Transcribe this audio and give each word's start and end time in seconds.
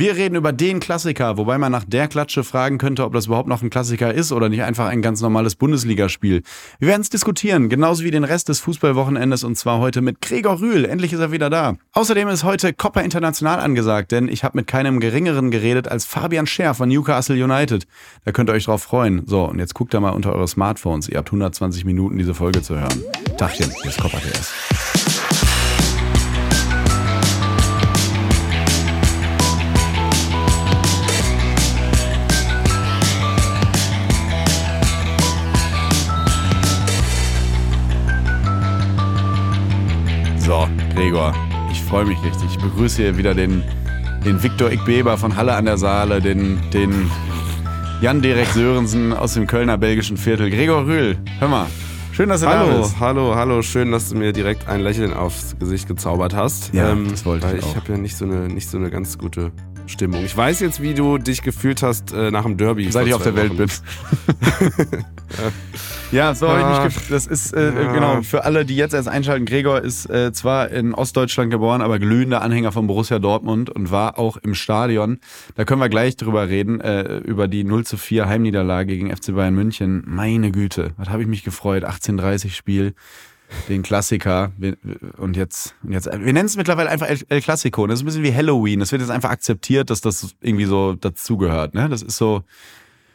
Wir 0.00 0.14
reden 0.14 0.36
über 0.36 0.52
den 0.52 0.78
Klassiker, 0.78 1.38
wobei 1.38 1.58
man 1.58 1.72
nach 1.72 1.82
der 1.82 2.06
Klatsche 2.06 2.44
fragen 2.44 2.78
könnte, 2.78 3.04
ob 3.04 3.12
das 3.14 3.26
überhaupt 3.26 3.48
noch 3.48 3.62
ein 3.62 3.68
Klassiker 3.68 4.14
ist 4.14 4.30
oder 4.30 4.48
nicht 4.48 4.62
einfach 4.62 4.86
ein 4.86 5.02
ganz 5.02 5.20
normales 5.20 5.56
Bundesligaspiel. 5.56 6.44
Wir 6.78 6.88
werden 6.88 7.00
es 7.00 7.10
diskutieren, 7.10 7.68
genauso 7.68 8.04
wie 8.04 8.12
den 8.12 8.22
Rest 8.22 8.48
des 8.48 8.60
Fußballwochenendes 8.60 9.42
und 9.42 9.58
zwar 9.58 9.80
heute 9.80 10.00
mit 10.00 10.20
Gregor 10.20 10.60
Rühl. 10.60 10.84
Endlich 10.84 11.12
ist 11.12 11.18
er 11.18 11.32
wieder 11.32 11.50
da. 11.50 11.78
Außerdem 11.94 12.28
ist 12.28 12.44
heute 12.44 12.72
Copper 12.72 13.02
International 13.02 13.58
angesagt, 13.58 14.12
denn 14.12 14.28
ich 14.28 14.44
habe 14.44 14.58
mit 14.58 14.68
keinem 14.68 15.00
geringeren 15.00 15.50
geredet 15.50 15.88
als 15.88 16.04
Fabian 16.04 16.46
Scher 16.46 16.74
von 16.74 16.88
Newcastle 16.88 17.34
United. 17.34 17.88
Da 18.24 18.30
könnt 18.30 18.50
ihr 18.50 18.52
euch 18.52 18.66
drauf 18.66 18.84
freuen. 18.84 19.26
So, 19.26 19.46
und 19.46 19.58
jetzt 19.58 19.74
guckt 19.74 19.92
da 19.94 19.98
mal 19.98 20.10
unter 20.10 20.32
eure 20.32 20.46
Smartphones. 20.46 21.08
Ihr 21.08 21.18
habt 21.18 21.30
120 21.30 21.84
Minuten, 21.84 22.18
diese 22.18 22.34
Folge 22.34 22.62
zu 22.62 22.78
hören. 22.78 23.02
Tachchen, 23.36 23.72
hier 23.82 23.90
ist 23.90 24.00
Copper 24.00 24.20
TS. 24.20 25.07
Gregor, 40.98 41.32
ich 41.70 41.80
freue 41.80 42.04
mich 42.04 42.20
richtig. 42.24 42.50
Ich 42.50 42.58
begrüße 42.58 43.02
hier 43.02 43.16
wieder 43.16 43.32
den, 43.32 43.62
den 44.24 44.42
Viktor 44.42 44.72
Igbeber 44.72 45.16
von 45.16 45.36
Halle 45.36 45.54
an 45.54 45.64
der 45.64 45.78
Saale, 45.78 46.20
den, 46.20 46.58
den 46.72 47.08
Jan-Derek 48.00 48.48
Sörensen 48.48 49.12
aus 49.12 49.34
dem 49.34 49.46
Kölner 49.46 49.78
belgischen 49.78 50.16
Viertel. 50.16 50.50
Gregor 50.50 50.86
Rühl, 50.86 51.16
hör 51.38 51.46
mal, 51.46 51.66
schön, 52.10 52.28
dass 52.28 52.40
du 52.40 52.48
hallo, 52.48 52.72
da 52.72 52.78
bist. 52.78 52.98
Hallo, 52.98 53.36
hallo, 53.36 53.62
schön, 53.62 53.92
dass 53.92 54.08
du 54.08 54.16
mir 54.16 54.32
direkt 54.32 54.66
ein 54.66 54.80
Lächeln 54.80 55.12
aufs 55.12 55.56
Gesicht 55.60 55.86
gezaubert 55.86 56.34
hast. 56.34 56.74
Ja, 56.74 56.96
das 56.96 57.24
wollte 57.24 57.46
weil 57.46 57.58
ich 57.58 57.64
auch. 57.64 57.68
Ich 57.68 57.76
habe 57.76 57.92
ja 57.92 57.98
nicht 57.98 58.16
so, 58.16 58.24
eine, 58.24 58.48
nicht 58.48 58.68
so 58.68 58.76
eine 58.76 58.90
ganz 58.90 59.18
gute 59.18 59.52
Stimmung. 59.86 60.24
Ich 60.24 60.36
weiß 60.36 60.58
jetzt, 60.58 60.82
wie 60.82 60.94
du 60.94 61.18
dich 61.18 61.42
gefühlt 61.42 61.80
hast 61.84 62.12
äh, 62.12 62.32
nach 62.32 62.42
dem 62.42 62.56
Derby. 62.56 62.90
Seit 62.90 63.06
ich 63.06 63.14
auf 63.14 63.22
der 63.22 63.36
Welt 63.36 63.56
Wochen. 63.56 63.68
bin. 63.68 65.04
ja, 66.12 66.34
so 66.34 66.48
habe 66.48 66.60
ich 66.60 66.66
mich 66.66 66.76
Ah, 66.76 66.84
gefühlt. 66.84 67.10
Das 67.10 67.26
ist, 67.26 67.52
äh, 67.52 67.72
ja. 67.72 67.92
genau, 67.92 68.22
für 68.22 68.44
alle, 68.44 68.64
die 68.64 68.76
jetzt 68.76 68.94
erst 68.94 69.08
einschalten, 69.08 69.44
Gregor 69.46 69.80
ist 69.82 70.08
äh, 70.08 70.32
zwar 70.32 70.70
in 70.70 70.94
Ostdeutschland 70.94 71.50
geboren, 71.50 71.82
aber 71.82 71.98
glühender 71.98 72.42
Anhänger 72.42 72.72
von 72.72 72.86
Borussia 72.86 73.18
Dortmund 73.18 73.70
und 73.70 73.90
war 73.90 74.18
auch 74.18 74.36
im 74.38 74.54
Stadion. 74.54 75.18
Da 75.54 75.64
können 75.64 75.80
wir 75.80 75.88
gleich 75.88 76.16
drüber 76.16 76.48
reden, 76.48 76.80
äh, 76.80 77.18
über 77.18 77.48
die 77.48 77.64
0 77.64 77.84
zu 77.84 77.96
4 77.96 78.28
Heimniederlage 78.28 78.96
gegen 78.96 79.14
FC 79.14 79.34
Bayern 79.34 79.54
München. 79.54 80.02
Meine 80.06 80.50
Güte, 80.50 80.92
was 80.96 81.08
habe 81.08 81.22
ich 81.22 81.28
mich 81.28 81.44
gefreut. 81.44 81.84
18:30 81.84 82.50
Spiel. 82.54 82.94
Den 83.70 83.82
Klassiker. 83.82 84.52
Und 85.16 85.34
jetzt, 85.36 85.74
und 85.82 85.92
jetzt 85.92 86.04
wir 86.06 86.18
nennen 86.18 86.44
es 86.44 86.56
mittlerweile 86.58 86.90
einfach 86.90 87.08
El, 87.08 87.18
El 87.30 87.40
Clasico. 87.40 87.86
Das 87.86 87.98
ist 87.98 88.02
ein 88.02 88.06
bisschen 88.06 88.22
wie 88.22 88.34
Halloween. 88.34 88.78
Das 88.80 88.92
wird 88.92 89.00
jetzt 89.00 89.10
einfach 89.10 89.30
akzeptiert, 89.30 89.88
dass 89.88 90.02
das 90.02 90.34
irgendwie 90.42 90.66
so 90.66 90.92
dazugehört. 90.92 91.72
Ne? 91.72 91.88
Das 91.88 92.02
ist 92.02 92.18
so, 92.18 92.42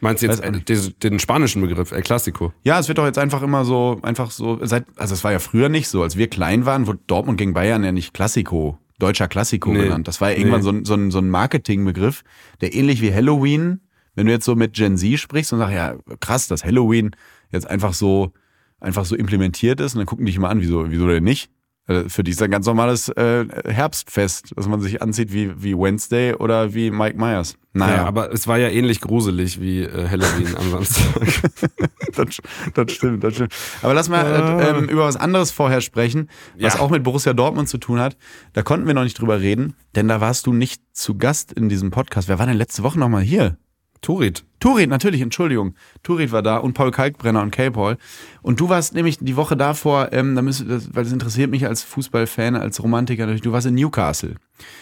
Meinst 0.00 0.22
du 0.22 0.26
jetzt 0.26 0.42
den, 0.42 0.94
den 1.02 1.18
spanischen 1.18 1.62
Begriff, 1.62 1.92
El 1.92 2.02
Clasico? 2.02 2.52
Ja, 2.62 2.78
es 2.78 2.88
wird 2.88 2.98
doch 2.98 3.06
jetzt 3.06 3.18
einfach 3.18 3.42
immer 3.42 3.64
so, 3.64 3.98
einfach 4.02 4.30
so, 4.30 4.58
seit, 4.62 4.84
also 4.96 5.14
es 5.14 5.24
war 5.24 5.32
ja 5.32 5.38
früher 5.38 5.68
nicht 5.68 5.88
so. 5.88 6.02
Als 6.02 6.16
wir 6.16 6.28
klein 6.28 6.66
waren, 6.66 6.86
wurde 6.86 6.98
Dortmund 7.06 7.38
gegen 7.38 7.54
Bayern 7.54 7.82
ja 7.84 7.92
nicht 7.92 8.12
Klassiko, 8.12 8.78
deutscher 8.98 9.28
Klassiko 9.28 9.70
Nee. 9.72 9.84
genannt. 9.84 10.06
Das 10.08 10.20
war 10.20 10.30
ja 10.30 10.36
irgendwann 10.36 10.60
Nee. 10.60 10.64
so, 10.64 10.70
ein, 10.70 10.84
so, 10.84 10.94
ein, 10.94 11.10
so 11.10 11.18
ein 11.18 11.30
Marketingbegriff, 11.30 12.22
der 12.60 12.74
ähnlich 12.74 13.00
wie 13.00 13.14
Halloween, 13.14 13.80
wenn 14.14 14.26
du 14.26 14.32
jetzt 14.32 14.44
so 14.44 14.54
mit 14.54 14.74
Gen 14.74 14.96
Z 14.98 15.18
sprichst 15.18 15.52
und 15.52 15.58
sagst, 15.60 15.74
ja, 15.74 15.96
krass, 16.20 16.48
dass 16.48 16.64
Halloween 16.64 17.12
jetzt 17.50 17.68
einfach 17.68 17.94
so, 17.94 18.32
einfach 18.80 19.04
so 19.06 19.16
implementiert 19.16 19.80
ist 19.80 19.94
und 19.94 20.00
dann 20.00 20.06
gucken 20.06 20.26
die 20.26 20.32
dich 20.32 20.38
mal 20.38 20.50
an, 20.50 20.60
wieso, 20.60 20.90
wieso 20.90 21.06
denn 21.08 21.24
nicht? 21.24 21.50
Äh, 21.86 22.08
Für 22.08 22.24
die 22.24 22.30
ist 22.30 22.40
ein 22.42 22.50
ganz 22.50 22.66
normales 22.66 23.08
äh, 23.10 23.44
Herbstfest, 23.66 24.52
dass 24.56 24.66
man 24.68 24.80
sich 24.80 25.02
anzieht 25.02 25.32
wie, 25.32 25.52
wie 25.62 25.74
Wednesday 25.76 26.34
oder 26.34 26.72
wie 26.74 26.90
Mike 26.90 27.18
Myers. 27.18 27.56
Naja, 27.74 27.96
Ja, 27.96 28.04
aber 28.06 28.32
es 28.32 28.46
war 28.46 28.56
ja 28.56 28.68
ähnlich 28.68 29.00
gruselig 29.00 29.60
wie 29.60 29.82
äh, 29.82 30.08
Halloween 30.08 30.56
am 30.56 30.70
Samstag. 30.70 31.04
das, 32.14 32.40
das 32.74 32.92
stimmt, 32.92 33.22
das 33.24 33.34
stimmt. 33.34 33.52
Aber 33.82 33.92
lass 33.94 34.08
mal 34.08 34.24
äh, 34.24 34.70
ähm, 34.78 34.88
über 34.88 35.04
was 35.04 35.16
anderes 35.16 35.50
vorher 35.50 35.80
sprechen, 35.80 36.30
was 36.58 36.74
Ja. 36.74 36.80
auch 36.80 36.90
mit 36.90 37.02
Borussia 37.02 37.32
Dortmund 37.34 37.68
zu 37.68 37.78
tun 37.78 37.98
hat. 38.00 38.16
Da 38.54 38.62
konnten 38.62 38.86
wir 38.86 38.94
noch 38.94 39.04
nicht 39.04 39.18
drüber 39.20 39.40
reden, 39.40 39.74
denn 39.94 40.08
da 40.08 40.20
warst 40.20 40.46
du 40.46 40.52
nicht 40.52 40.82
zu 40.92 41.18
Gast 41.18 41.52
in 41.52 41.68
diesem 41.68 41.90
Podcast. 41.90 42.28
Wer 42.28 42.38
war 42.38 42.46
denn 42.46 42.56
letzte 42.56 42.82
Woche 42.82 42.98
nochmal 42.98 43.22
hier? 43.22 43.58
Turit. 44.04 44.44
Turit, 44.60 44.88
natürlich, 44.88 45.20
Entschuldigung. 45.20 45.74
Turit 46.02 46.30
war 46.30 46.42
da 46.42 46.58
und 46.58 46.74
Paul 46.74 46.90
Kalkbrenner 46.90 47.42
und 47.42 47.50
K-Paul. 47.50 47.96
Und 48.42 48.60
du 48.60 48.68
warst 48.68 48.94
nämlich 48.94 49.18
die 49.18 49.36
Woche 49.36 49.56
davor, 49.56 50.12
ähm, 50.12 50.34
da 50.34 50.42
müsst, 50.42 50.68
das, 50.68 50.94
weil 50.94 51.04
das 51.04 51.12
interessiert 51.12 51.50
mich 51.50 51.66
als 51.66 51.82
Fußballfan, 51.82 52.54
als 52.54 52.82
Romantiker 52.82 53.24
natürlich, 53.24 53.42
du 53.42 53.52
warst 53.52 53.66
in 53.66 53.74
Newcastle. 53.74 54.36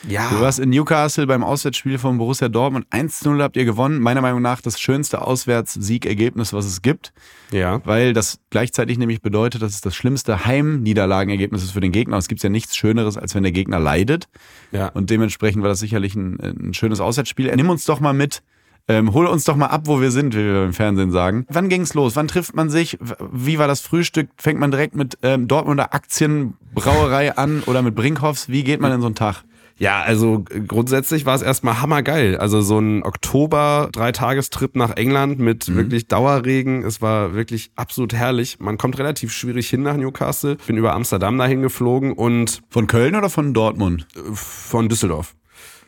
Ja. 0.06 0.28
Du 0.28 0.40
warst 0.40 0.58
in 0.58 0.70
Newcastle 0.70 1.26
beim 1.26 1.42
Auswärtsspiel 1.42 1.98
von 1.98 2.18
Borussia 2.18 2.48
Dortmund. 2.48 2.86
1-0 2.90 3.42
habt 3.42 3.56
ihr 3.56 3.64
gewonnen. 3.64 4.00
Meiner 4.00 4.20
Meinung 4.20 4.42
nach 4.42 4.60
das 4.60 4.78
schönste 4.78 5.22
Auswärtssiegergebnis, 5.22 6.52
was 6.52 6.66
es 6.66 6.82
gibt 6.82 7.12
ja. 7.52 7.80
weil 7.84 8.12
das 8.12 8.40
gleichzeitig 8.50 8.98
nämlich 8.98 9.22
bedeutet, 9.22 9.62
dass 9.62 9.74
es 9.74 9.80
das 9.80 9.94
schlimmste 9.94 10.44
Heimniederlagenergebnis 10.44 11.62
ist 11.62 11.72
für 11.72 11.80
den 11.80 11.92
Gegner. 11.92 12.16
Es 12.16 12.28
gibt 12.28 12.42
ja 12.42 12.48
nichts 12.48 12.76
Schöneres, 12.76 13.16
als 13.16 13.34
wenn 13.34 13.42
der 13.42 13.52
Gegner 13.52 13.78
leidet. 13.78 14.28
Ja. 14.72 14.88
Und 14.88 15.10
dementsprechend 15.10 15.62
war 15.62 15.68
das 15.68 15.80
sicherlich 15.80 16.14
ein, 16.14 16.40
ein 16.40 16.74
schönes 16.74 17.00
Auswärtsspiel. 17.00 17.54
Nimm 17.54 17.70
uns 17.70 17.84
doch 17.84 18.00
mal 18.00 18.12
mit. 18.12 18.42
Ähm, 18.88 19.12
hol 19.14 19.26
uns 19.26 19.44
doch 19.44 19.56
mal 19.56 19.66
ab, 19.66 19.82
wo 19.84 20.00
wir 20.00 20.10
sind, 20.10 20.34
wie 20.34 20.38
wir 20.44 20.64
im 20.64 20.72
Fernsehen 20.72 21.12
sagen. 21.12 21.46
Wann 21.48 21.68
ging's 21.68 21.94
los? 21.94 22.16
Wann 22.16 22.26
trifft 22.28 22.54
man 22.56 22.68
sich? 22.68 22.98
Wie 23.32 23.58
war 23.58 23.68
das 23.68 23.80
Frühstück? 23.80 24.28
Fängt 24.36 24.58
man 24.58 24.70
direkt 24.72 24.96
mit 24.96 25.18
ähm, 25.22 25.46
Dortmunder 25.46 25.94
Aktienbrauerei 25.94 27.36
an 27.36 27.62
oder 27.66 27.82
mit 27.82 27.94
Brinkhoffs? 27.94 28.48
Wie 28.48 28.64
geht 28.64 28.80
man 28.80 28.92
in 28.92 29.00
so 29.00 29.06
einen 29.06 29.14
Tag? 29.14 29.44
Ja, 29.78 30.02
also 30.02 30.44
äh, 30.50 30.60
grundsätzlich 30.60 31.26
war 31.26 31.34
es 31.34 31.42
erstmal 31.42 31.80
hammergeil. 31.80 32.36
Also 32.36 32.60
so 32.60 32.78
ein 32.78 33.02
Oktober-Dreitagestrip 33.04 34.76
nach 34.76 34.90
England 34.96 35.38
mit 35.38 35.74
wirklich 35.74 36.08
Dauerregen. 36.08 36.82
Es 36.84 37.00
war 37.00 37.34
wirklich 37.34 37.70
absolut 37.76 38.12
herrlich. 38.14 38.58
Man 38.60 38.78
kommt 38.78 38.98
relativ 38.98 39.32
schwierig 39.32 39.68
hin 39.68 39.82
nach 39.82 39.96
Newcastle. 39.96 40.56
Bin 40.66 40.76
über 40.76 40.92
Amsterdam 40.94 41.38
dahin 41.38 41.62
geflogen 41.62 42.12
und 42.12 42.62
Von 42.68 42.86
Köln 42.86 43.14
oder 43.14 43.30
von 43.30 43.54
Dortmund? 43.54 44.06
äh, 44.16 44.20
von 44.34 44.88
Düsseldorf. 44.88 45.34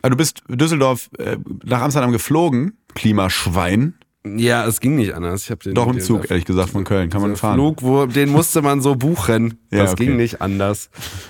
Ah, 0.05 0.09
du 0.09 0.15
bist 0.17 0.43
Düsseldorf 0.47 1.09
äh, 1.17 1.37
nach 1.63 1.81
Amsterdam 1.81 2.11
geflogen, 2.11 2.77
Klimaschwein. 2.93 3.95
Ja, 4.23 4.65
es 4.67 4.79
ging 4.79 4.95
nicht 4.95 5.13
anders. 5.13 5.43
Ich 5.45 5.51
hab 5.51 5.61
den, 5.61 5.73
Doch 5.73 5.87
im 5.87 5.93
den- 5.93 6.01
Zug, 6.01 6.29
ehrlich 6.29 6.45
gesagt, 6.45 6.69
von 6.69 6.83
Köln. 6.83 7.09
Kann 7.09 7.21
man 7.21 7.35
fahren. 7.35 7.55
Flug, 7.55 7.81
wo, 7.81 8.05
den 8.05 8.29
musste 8.29 8.61
man 8.61 8.81
so 8.81 8.95
buchen. 8.95 9.59
Ja, 9.71 9.81
Das 9.83 9.93
okay. 9.93 10.05
ging 10.05 10.15
nicht 10.15 10.41
anders. 10.41 10.89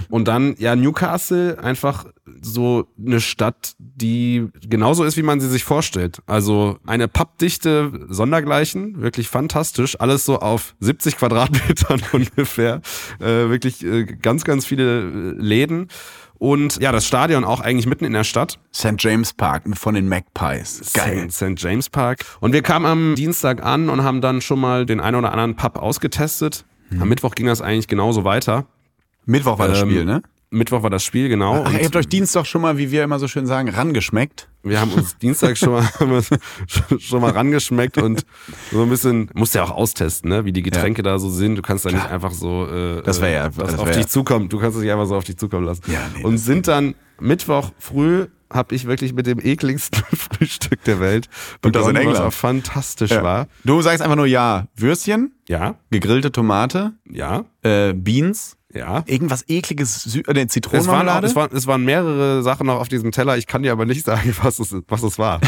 Und 0.09 0.27
dann, 0.27 0.55
ja, 0.59 0.75
Newcastle, 0.75 1.57
einfach 1.63 2.05
so 2.41 2.85
eine 3.03 3.19
Stadt, 3.19 3.73
die 3.79 4.49
genauso 4.69 5.03
ist, 5.03 5.17
wie 5.17 5.23
man 5.23 5.39
sie 5.39 5.49
sich 5.49 5.63
vorstellt. 5.63 6.21
Also 6.27 6.77
eine 6.85 7.07
pappdichte 7.07 8.05
Sondergleichen, 8.09 9.01
wirklich 9.01 9.29
fantastisch. 9.29 9.99
Alles 9.99 10.25
so 10.25 10.39
auf 10.39 10.75
70 10.79 11.17
Quadratmetern 11.17 12.01
ungefähr. 12.11 12.81
Äh, 13.19 13.49
wirklich 13.49 13.83
äh, 13.83 14.03
ganz, 14.03 14.43
ganz 14.43 14.65
viele 14.65 15.01
äh, 15.01 15.31
Läden. 15.41 15.87
Und 16.37 16.77
ja, 16.81 16.91
das 16.91 17.05
Stadion 17.05 17.43
auch 17.43 17.61
eigentlich 17.61 17.85
mitten 17.87 18.05
in 18.05 18.13
der 18.13 18.23
Stadt. 18.23 18.59
St. 18.73 18.95
James 18.99 19.33
Park 19.33 19.63
von 19.75 19.95
den 19.95 20.07
Magpies. 20.09 20.91
Geil. 20.93 21.29
St. 21.31 21.53
James 21.57 21.89
Park. 21.89 22.19
Und 22.41 22.53
wir 22.53 22.61
kamen 22.61 22.85
am 22.85 23.15
Dienstag 23.15 23.63
an 23.63 23.89
und 23.89 24.03
haben 24.03 24.21
dann 24.21 24.41
schon 24.41 24.59
mal 24.59 24.85
den 24.85 24.99
einen 24.99 25.15
oder 25.15 25.31
anderen 25.31 25.55
Pub 25.55 25.77
ausgetestet. 25.77 26.65
Mhm. 26.89 27.01
Am 27.01 27.09
Mittwoch 27.09 27.35
ging 27.35 27.47
das 27.47 27.61
eigentlich 27.61 27.87
genauso 27.87 28.23
weiter. 28.25 28.65
Mittwoch 29.25 29.57
war 29.57 29.67
das 29.67 29.81
Ähm, 29.81 29.89
Spiel, 29.89 30.05
ne? 30.05 30.21
Mittwoch 30.51 30.83
war 30.83 30.89
das 30.89 31.03
Spiel, 31.03 31.27
genau. 31.29 31.63
Ach, 31.65 31.73
ihr 31.73 31.83
habt 31.85 31.95
euch 31.95 32.07
Dienstag 32.07 32.45
schon 32.45 32.61
mal, 32.61 32.77
wie 32.77 32.91
wir 32.91 33.03
immer 33.03 33.19
so 33.19 33.27
schön 33.27 33.45
sagen, 33.45 33.69
rangeschmeckt. 33.69 34.47
wir 34.63 34.79
haben 34.79 34.91
uns 34.93 35.17
Dienstag 35.17 35.57
schon 35.57 35.71
mal, 35.73 35.87
schon 36.99 37.21
mal 37.21 37.31
rangeschmeckt 37.31 37.97
und 37.97 38.25
so 38.71 38.81
ein 38.83 38.89
bisschen, 38.89 39.29
musst 39.33 39.55
ja 39.55 39.63
auch 39.63 39.71
austesten, 39.71 40.29
ne? 40.29 40.45
wie 40.45 40.51
die 40.53 40.61
Getränke 40.63 41.03
da 41.03 41.17
so 41.19 41.29
sind. 41.29 41.55
Du 41.55 41.61
kannst 41.61 41.85
da 41.85 41.91
nicht 41.91 42.05
einfach 42.09 42.31
so, 42.31 42.67
äh, 42.67 43.01
Das 43.03 43.21
wär 43.21 43.29
ja- 43.29 43.47
äh, 43.47 43.51
das 43.57 43.77
auf 43.79 43.87
dich 43.89 43.97
ja- 44.03 44.07
zukommt. 44.07 44.53
Du 44.53 44.59
kannst 44.59 44.77
es 44.77 44.83
nicht 44.83 44.91
einfach 44.91 45.07
so 45.07 45.15
auf 45.15 45.23
dich 45.23 45.37
zukommen 45.37 45.65
lassen. 45.65 45.81
Ja, 45.91 45.99
nee, 46.15 46.23
und 46.23 46.37
sind 46.37 46.67
dann 46.67 46.95
Mittwoch 47.19 47.71
früh 47.79 48.27
habe 48.53 48.75
ich 48.75 48.85
wirklich 48.85 49.13
mit 49.13 49.25
dem 49.27 49.39
ekligsten 49.39 50.03
Frühstück 50.15 50.83
der 50.83 50.99
Welt 50.99 51.27
Und 51.63 51.75
das 51.75 51.87
in 51.87 51.93
begonnen, 51.95 52.07
was 52.07 52.13
England. 52.17 52.27
auch 52.27 52.37
fantastisch 52.37 53.11
war. 53.11 53.47
Du 53.63 53.81
sagst 53.81 54.01
einfach 54.01 54.15
nur 54.15 54.27
ja. 54.27 54.67
Würstchen, 54.77 55.33
Ja, 55.49 55.75
gegrillte 55.89 56.31
Tomate, 56.31 56.93
ja, 57.09 57.45
äh, 57.63 57.93
Beans, 57.93 58.55
ja. 58.75 59.03
irgendwas 59.05 59.43
ekliges, 59.47 60.03
Sü 60.03 60.21
äh, 60.27 60.33
nee, 60.33 60.47
Es 60.71 60.87
waren, 60.87 61.07
auch, 61.09 61.23
es, 61.23 61.35
waren, 61.35 61.55
es 61.55 61.67
waren 61.67 61.83
mehrere 61.83 62.43
Sachen 62.43 62.67
noch 62.67 62.79
auf 62.79 62.87
diesem 62.87 63.11
Teller. 63.11 63.37
Ich 63.37 63.47
kann 63.47 63.63
dir 63.63 63.71
aber 63.71 63.85
nicht 63.85 64.05
sagen, 64.05 64.35
was 64.43 64.59
es, 64.59 64.75
was 64.87 65.03
es 65.03 65.17
war. 65.17 65.39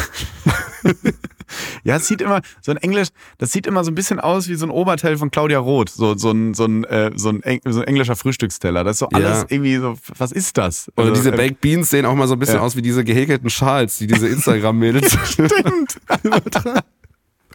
ja, 1.84 1.98
es 1.98 2.08
sieht 2.08 2.22
immer, 2.22 2.42
so 2.62 2.72
ein 2.72 2.78
Englisch, 2.78 3.10
das 3.38 3.52
sieht 3.52 3.68
immer 3.68 3.84
so 3.84 3.92
ein 3.92 3.96
bisschen 3.96 4.20
aus 4.20 4.48
wie 4.48 4.56
so 4.56 4.66
ein 4.66 4.70
Oberteil 4.72 5.18
von 5.18 5.32
Claudia 5.32 5.60
Roth. 5.60 5.90
So, 5.90 6.18
so, 6.18 6.32
ein, 6.32 6.54
so, 6.54 6.66
ein, 6.66 6.84
äh, 6.86 7.12
so, 7.16 7.30
ein, 7.30 7.42
Eng 7.44 7.62
so 7.66 7.82
ein 7.82 7.88
englischer 7.88 8.16
Frühstücksteller. 8.16 8.84
Das 8.84 8.96
ist 8.96 9.00
so 9.00 9.10
alles 9.10 9.42
Ja. 9.42 9.46
irgendwie 9.50 9.78
so, 9.78 9.98
was 10.18 10.32
ist 10.32 10.58
das? 10.58 10.90
Oder 10.96 11.10
Also, 11.10 11.22
diese 11.22 11.34
äh, 11.34 11.38
Baked 11.38 11.62
Beans 11.62 11.90
sehen 11.90 12.06
auch 12.06 12.16
mal 12.16 12.28
so 12.28 12.34
ein 12.34 12.40
bisschen 12.40 12.56
Ja. 12.56 12.62
aus 12.62 12.76
wie 12.76 12.82
diese 12.82 13.04
gehäkelten 13.04 13.50
Schals, 13.50 13.98
die 13.98 14.08
diese 14.08 14.28
Instagram-Mädels. 14.28 15.18
Stimmt. 15.26 15.98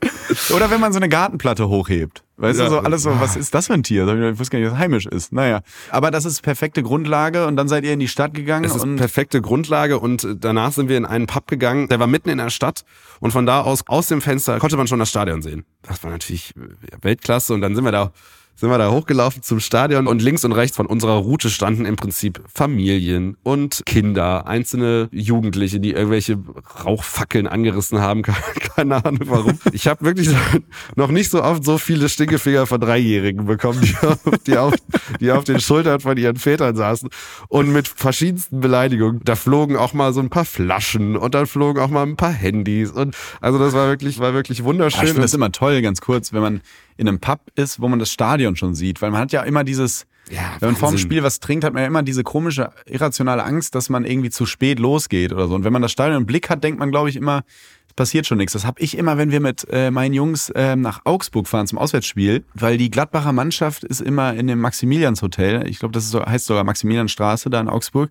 Oder 0.55 0.71
wenn 0.71 0.81
man 0.81 0.93
so 0.93 0.99
eine 0.99 1.09
Gartenplatte 1.09 1.69
hochhebt. 1.69 2.25
Weißt 2.37 2.59
Ja. 2.59 2.65
du, 2.65 2.71
so 2.73 2.79
alles 2.81 3.03
so, 3.03 3.21
was 3.21 3.37
ist 3.37 3.55
das 3.55 3.69
für 3.69 3.75
ein 3.75 3.83
Tier? 3.83 4.07
Ich 4.09 4.39
wusste 4.39 4.53
gar 4.53 4.59
nicht, 4.59 4.67
dass 4.67 4.75
es 4.75 4.79
heimisch 4.81 5.07
ist. 5.07 5.33
Naja. 5.33 5.61
Aber 5.91 6.11
das 6.11 6.25
ist 6.25 6.43
perfekte 6.43 6.83
Grundlage 6.83 7.47
und 7.47 7.57
dann 7.57 7.69
seid 7.69 7.85
ihr 7.85 7.93
in 7.93 8.01
die 8.01 8.09
Stadt 8.09 8.35
gegangen 8.35 8.65
Es 8.65 8.75
ist 8.75 8.85
perfekte 8.97 9.41
Grundlage 9.41 9.99
und 10.01 10.25
äh, 10.25 10.35
danach 10.37 10.73
sind 10.73 10.89
wir 10.89 10.97
in 10.97 11.05
einen 11.05 11.27
Pub 11.27 11.47
gegangen, 11.47 11.89
der 11.89 12.01
war 12.01 12.07
mitten 12.09 12.31
in 12.31 12.39
der 12.39 12.51
Stadt 12.51 12.85
und 13.21 13.31
von 13.31 13.47
da 13.47 13.61
aus, 13.61 13.87
aus 13.87 14.09
dem 14.09 14.21
Fenster, 14.21 14.59
konnte 14.59 14.77
man 14.77 14.87
schon 14.89 14.99
das 14.99 15.11
Stadion 15.11 15.43
sehen. 15.43 15.65
Das 15.83 16.03
war 16.03 16.11
natürlich 16.11 16.53
äh, 16.57 16.61
Weltklasse 17.03 17.55
und 17.55 17.61
dann 17.61 17.75
sind 17.77 17.85
wir 17.85 17.93
da 17.93 18.13
sind 18.55 18.71
wir 18.71 18.79
da 18.79 18.91
hochgelaufen 18.91 19.43
zum 19.43 19.61
Stadion 19.61 20.07
und 20.07 20.23
links 20.23 20.45
und 20.45 20.53
rechts 20.53 20.77
von 20.77 20.87
unserer 20.87 21.17
Route 21.17 21.51
standen 21.51 21.85
im 21.85 21.97
Prinzip 21.97 22.43
Familien 22.53 23.37
und 23.43 23.83
Kinder, 23.87 24.47
einzelne 24.47 25.09
Jugendliche, 25.11 25.81
die 25.81 25.93
irgendwelche 25.93 26.39
Rauchfackeln 26.85 27.47
angerissen 27.47 28.01
haben, 28.01 28.23
keine 28.77 29.05
Ahnung 29.05 29.21
warum. 29.27 29.59
Ich 29.73 29.89
habe 29.89 30.05
wirklich 30.05 30.31
noch 30.97 31.11
nicht 31.11 31.31
so 31.31 31.43
oft 31.43 31.65
so 31.65 31.79
viele 31.79 32.09
Stinkefinger 32.09 32.67
von 32.67 32.81
Dreijährigen 32.81 33.47
bekommen, 33.47 33.81
die 33.83 34.07
auf, 34.07 34.19
die 34.47 34.57
auf, 34.57 34.75
die 35.21 35.33
auf 35.33 35.45
den 35.45 35.61
Schultern 35.61 36.01
von 36.01 36.17
ihren 36.17 36.37
Vätern 36.37 36.77
saßen 36.77 37.09
und 37.49 37.73
mit 37.73 37.89
verschiedensten 37.89 38.61
Beleidigungen. 38.61 39.21
Da 39.25 39.35
flogen 39.35 39.77
auch 39.77 39.93
mal 39.93 40.13
so 40.13 40.21
ein 40.21 40.31
paar 40.31 40.45
Flaschen 40.45 41.17
und 41.17 41.35
dann 41.35 41.47
flogen 41.47 41.81
auch 41.81 41.91
mal 41.91 42.03
ein 42.03 42.17
paar 42.17 42.33
Handys 42.33 42.91
und 42.91 43.17
also 43.41 43.59
das 43.59 43.73
war 43.73 43.89
wirklich, 43.89 44.19
war 44.21 44.35
wirklich 44.35 44.63
wunderschön. 44.63 45.03
ich 45.03 45.09
finde 45.09 45.23
das 45.23 45.35
immer 45.35 45.51
toll, 45.51 45.83
ganz 45.83 46.01
kurz, 46.01 46.33
wenn 46.33 46.43
man 46.43 46.61
in 46.97 47.09
einem 47.09 47.21
Pub 47.21 47.41
ist, 47.55 47.81
wo 47.81 47.89
man 47.89 47.99
das 47.99 48.11
Stadion 48.11 48.57
schon 48.57 48.75
sieht, 48.75 49.03
weil 49.03 49.11
man 49.11 49.21
hat 49.21 49.33
ja 49.33 49.43
immer 49.43 49.65
dieses, 49.65 50.07
Ja, 50.31 50.57
wenn 50.61 50.71
man 50.71 50.77
vorm. 50.77 50.99
Spiel 50.99 51.23
was 51.23 51.41
trinkt, 51.41 51.65
hat 51.65 51.73
man 51.73 51.83
ja 51.83 51.87
immer 51.87 52.03
diese 52.03 52.23
komische, 52.23 52.71
irrationale 52.87 53.45
Angst, 53.45 53.75
dass 53.75 53.89
man 53.89 54.05
irgendwie 54.05 54.31
zu 54.31 54.47
spät 54.47 54.79
losgeht 54.79 55.33
oder 55.33 55.49
so. 55.49 55.55
Und 55.55 55.65
wenn 55.65 55.73
man 55.73 55.83
das 55.83 55.93
Stadion 55.93 56.19
im 56.19 56.27
Blick 56.27 56.51
hat, 56.51 56.63
denkt 56.63 56.79
man, 56.79 56.91
glaube 56.91 57.09
ich, 57.09 57.17
immer, 57.17 57.45
es 57.89 57.95
passiert 57.95 58.27
schon 58.27 58.39
nichts. 58.39 58.55
Das 58.55 58.65
habe 58.65 58.81
ich 58.81 58.97
immer, 58.97 59.19
wenn 59.19 59.31
wir 59.31 59.41
mit 59.41 59.67
äh, 59.71 59.91
meinen 59.91 60.15
Jungs 60.15 60.51
ähm, 60.55 60.81
nach 60.81 61.01
Augsburg 61.05 61.47
fahren 61.47 61.67
zum 61.67 61.79
Auswärtsspiel, 61.79 62.45
weil 62.55 62.79
die 62.79 62.91
Gladbacher 62.91 63.33
Mannschaft 63.33 63.85
ist 63.85 64.01
immer 64.01 64.33
in 64.35 64.47
dem 64.47 64.61
Maximilianshotel. 64.61 65.67
Ich 65.69 65.79
glaube, 65.79 65.93
das 65.93 66.11
so, 66.11 66.25
heißt 66.25 66.47
sogar 66.47 66.65
Maximilianstraße 66.65 67.51
da 67.51 67.61
in 67.61 67.69
Augsburg. 67.69 68.11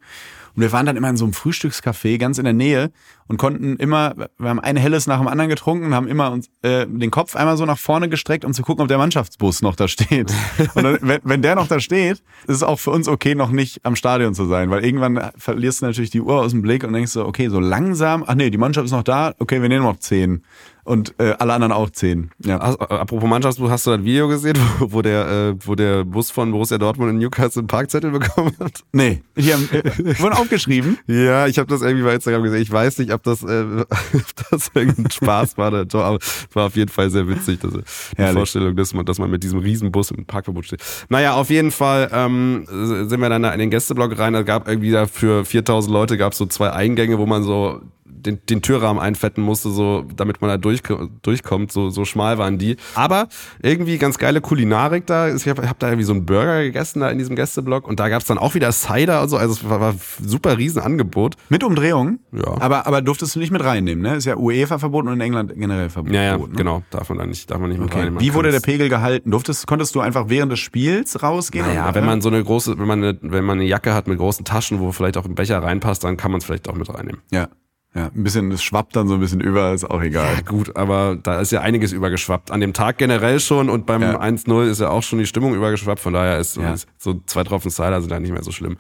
Und 0.56 0.62
wir 0.62 0.72
waren 0.72 0.86
dann 0.86 0.98
immer 0.98 1.10
in 1.10 1.18
so 1.18 1.26
einem 1.26 1.34
Frühstückscafé 1.34 2.18
ganz 2.18 2.38
in 2.38 2.44
der 2.44 2.54
Nähe 2.54 2.92
und 3.28 3.38
konnten 3.38 3.78
immer, 3.78 4.14
wir 4.38 4.50
haben 4.50 4.60
ein 4.60 4.76
helles 4.76 5.08
nach 5.08 5.20
dem 5.20 5.28
anderen 5.28 5.50
getrunken, 5.50 5.96
haben 5.96 6.08
immer 6.08 6.32
uns 6.32 6.50
äh, 6.64 6.86
den 6.86 7.12
Kopf 7.12 7.36
einmal 7.36 7.56
so 7.56 7.66
nach 7.66 7.78
vorne 7.78 8.10
gestreckt, 8.10 8.44
um 8.44 8.54
zu 8.54 8.62
gucken, 8.62 8.82
ob 8.82 8.90
der 8.90 8.98
Mannschaftsbus 8.98 9.62
noch 9.62 9.76
da 9.76 9.88
steht. 9.88 10.34
Und 10.76 10.84
dann, 10.84 10.98
wenn, 11.02 11.22
wenn 11.24 11.42
der 11.42 11.56
noch 11.56 11.68
da 11.68 11.80
steht, 11.80 12.22
ist 12.48 12.56
es 12.56 12.64
auch 12.64 12.80
für 12.80 12.92
uns 12.92 13.08
okay, 13.08 13.36
noch 13.36 13.52
nicht 13.52 13.86
am 13.86 13.96
Stadion 13.96 14.34
zu 14.34 14.46
sein, 14.46 14.70
weil 14.70 14.84
irgendwann 14.84 15.32
verlierst 15.38 15.82
du 15.82 15.86
natürlich 15.86 16.10
die 16.10 16.22
Uhr 16.22 16.42
aus 16.42 16.52
dem 16.52 16.62
Blick 16.62 16.84
und 16.84 16.94
denkst 16.94 17.12
so, 17.12 17.26
okay, 17.26 17.48
so 17.48 17.60
langsam, 17.60 18.26
ach 18.28 18.36
nee, 18.36 18.50
die 18.50 18.58
Mannschaft 18.58 18.86
ist 18.86 18.92
noch 18.92 19.04
da, 19.04 19.34
okay, 19.40 19.62
wir 19.62 19.70
nehmen 19.70 19.86
noch 19.86 20.00
zehn. 20.00 20.44
Und 20.84 21.14
äh, 21.20 21.34
alle 21.38 21.54
anderen 21.54 21.72
auch 21.72 21.90
zehn. 21.90 22.32
Ja. 22.44 22.56
Äh, 22.56 22.94
Apropos 22.94 23.30
Mannschaftsbus, 23.30 23.70
hast 23.70 23.86
du 23.86 23.92
das 23.92 24.04
Video 24.04 24.28
gesehen, 24.28 24.58
wo, 24.80 24.94
wo 24.94 25.02
der, 25.02 25.28
äh, 25.28 25.56
wo 25.66 25.76
der 25.76 26.04
Bus 26.04 26.32
von 26.32 26.52
Borussia 26.52 26.78
Dortmund 26.78 27.12
in 27.12 27.20
Newcastle 27.20 27.62
einen 27.62 27.68
Parkzettel 27.68 28.12
bekommen 28.12 28.54
hat? 28.60 28.84
Nee, 28.92 29.22
die 29.36 29.54
haben, 29.54 29.70
äh, 29.72 30.20
wurden 30.20 30.34
aufgeschrieben. 30.34 30.98
Ja, 31.08 31.48
ich 31.48 31.60
habe 31.60 31.68
das 31.68 31.82
irgendwie 31.82 32.04
bei 32.04 32.16
Instagram 32.16 32.44
gesehen. 32.44 32.62
Ich 32.62 32.72
weiß 32.72 32.98
nicht, 32.98 33.14
ob 33.14 33.24
das, 33.24 33.44
äh, 33.44 33.64
ob 34.14 34.50
das 34.50 34.72
irgendein 34.74 35.12
Spaß 35.12 35.58
war 35.58 35.72
es 35.74 35.94
war 35.94 36.66
auf 36.66 36.76
jeden 36.76 36.90
Fall 36.90 37.10
sehr 37.10 37.28
witzig, 37.28 37.60
dass, 37.60 37.74
die 37.74 37.82
Herrlich. 38.18 38.36
Vorstellung, 38.36 38.76
dass 38.76 38.94
man, 38.94 39.06
dass 39.06 39.20
man 39.20 39.30
mit 39.30 39.44
diesem 39.44 39.60
Riesenbus 39.60 40.12
im 40.12 40.26
Parkverbot 40.26 40.66
steht. 40.66 40.82
Naja, 41.10 41.34
auf 41.36 41.50
jeden 41.50 41.72
Fall 41.72 42.10
ähm, 42.12 42.66
sind 42.68 43.20
wir 43.20 43.30
dann 43.30 43.44
da 43.44 43.54
in 43.54 43.60
den 43.60 43.70
Gästeblock 43.70 44.18
rein. 44.18 44.34
Da 44.34 44.42
gab 44.42 44.68
irgendwie 44.68 44.92
da 44.92 45.06
für 45.06 45.46
4000 45.46 45.94
Leute 45.94 46.18
gab 46.18 46.34
so 46.34 46.46
zwei 46.46 46.72
Eingänge, 46.72 47.18
wo 47.18 47.26
man 47.26 47.44
so 47.44 47.82
den, 48.12 48.40
den 48.50 48.62
Türrahmen 48.62 49.02
einfetten 49.02 49.44
musste, 49.44 49.70
so 49.70 50.06
damit 50.16 50.42
man 50.42 50.50
da 50.50 50.58
durch, 50.58 50.82
durchkommt. 51.22 51.72
So, 51.72 51.90
so 51.90 52.06
schmal 52.06 52.38
waren 52.38 52.58
die. 52.58 52.78
Aber 52.96 53.28
irgendwie 53.62 53.98
ganz 53.98 54.18
geile 54.18 54.42
Kulinarik 54.42 55.06
da. 55.06 55.34
Ich 55.34 55.48
habe 55.48 55.68
hab 55.68 55.80
da 55.80 55.88
irgendwie 55.88 56.06
so 56.06 56.14
einen 56.14 56.26
Burger 56.26 56.62
gegessen 56.64 57.00
da 57.00 57.10
in 57.10 57.18
diesem 57.18 57.36
Gästeblock 57.36 57.88
und 57.88 58.00
da 58.00 58.10
gab's 58.10 58.26
dann 58.26 58.38
auch 58.38 58.56
wieder 58.56 58.72
Cider 58.72 59.22
und 59.22 59.30
so. 59.30 59.38
Also 59.38 59.54
es 59.54 59.70
war, 59.70 59.80
war 59.80 59.96
super 60.22 60.58
Riesenangebot. 60.58 61.36
Mit 61.50 61.64
Umdrehung. 61.64 62.20
Ja. 62.32 62.60
Aber, 62.60 62.88
aber 62.88 63.02
durftest 63.02 63.36
du 63.36 63.40
nicht 63.40 63.52
mit 63.52 63.64
reinnehmen, 63.64 64.04
ne? 64.04 64.16
Ist 64.16 64.26
ja 64.26 64.38
UEFA 64.38 64.78
verboten 64.80 65.08
und 65.08 65.16
in 65.16 65.22
England 65.22 65.54
generell 65.56 65.90
verboten. 65.90 66.16
Ja, 66.16 66.24
ja, 66.24 66.38
ne? 66.38 66.48
genau. 66.56 66.84
Darf 66.90 67.10
man 67.10 67.18
da 67.18 67.26
nicht, 67.26 67.50
darf 67.50 67.60
man 67.60 67.70
nicht 67.70 67.80
mit 67.80 67.92
Okay. 67.92 68.00
reinnehmen. 68.00 68.22
Wie 68.22 68.34
wurde 68.34 68.52
der 68.52 68.60
Pegel 68.60 68.90
gehalten? 68.90 69.32
Durftest, 69.32 69.68
konntest 69.68 69.96
du 69.96 70.00
einfach 70.00 70.30
während 70.30 70.52
des 70.52 70.60
Spiels 70.60 71.22
rausgehen? 71.22 71.66
Naja, 71.66 71.94
wenn 71.94 72.06
man 72.06 72.22
so 72.22 72.30
eine 72.30 72.44
große, 72.44 72.78
wenn 72.78 72.88
man 72.88 73.04
eine, 73.04 73.18
wenn 73.22 73.44
man 73.44 73.60
eine 73.60 73.68
Jacke 73.68 73.94
hat 73.94 74.08
mit 74.08 74.18
großen 74.18 74.46
Taschen, 74.46 74.80
wo 74.80 74.92
vielleicht 74.92 75.18
auch 75.18 75.26
ein 75.26 75.36
Becher 75.36 75.62
reinpasst, 75.62 76.04
dann 76.04 76.18
kann 76.18 76.32
man 76.32 76.40
es 76.40 76.46
vielleicht 76.46 76.70
auch 76.70 76.76
mit 76.76 76.88
reinnehmen. 76.94 77.22
Ja. 77.32 77.50
Ja, 77.94 78.06
ein 78.16 78.24
bisschen, 78.24 78.52
es 78.52 78.64
schwappt 78.64 78.96
dann 78.96 79.10
so 79.10 79.16
ein 79.16 79.20
bisschen 79.20 79.42
über, 79.42 79.74
ist 79.74 79.84
auch 79.84 80.02
egal. 80.02 80.36
Ja, 80.36 80.42
gut, 80.42 80.76
aber 80.78 81.18
da 81.22 81.42
ist 81.42 81.52
ja 81.52 81.60
einiges 81.60 81.92
übergeschwappt. 81.92 82.50
An 82.50 82.62
dem 82.62 82.72
Tag 82.72 82.98
generell 82.98 83.40
schon 83.42 83.70
und 83.70 83.86
beim 83.86 84.02
Ja. 84.02 84.20
1-0 84.22 84.70
ist 84.70 84.80
ja 84.80 84.90
auch 84.90 85.04
schon 85.04 85.20
die 85.20 85.26
Stimmung 85.26 85.54
übergeschwappt. 85.56 86.00
Von 86.00 86.14
daher 86.14 86.40
ist 86.40 86.56
Ja. 86.56 86.74
so 86.98 87.22
zwei 87.26 87.44
Tropfen 87.44 87.70
Cider 87.70 88.00
sind 88.00 88.10
da 88.10 88.20
nicht 88.22 88.32
mehr 88.32 88.44
so 88.44 88.52
schlimm. 88.52 88.78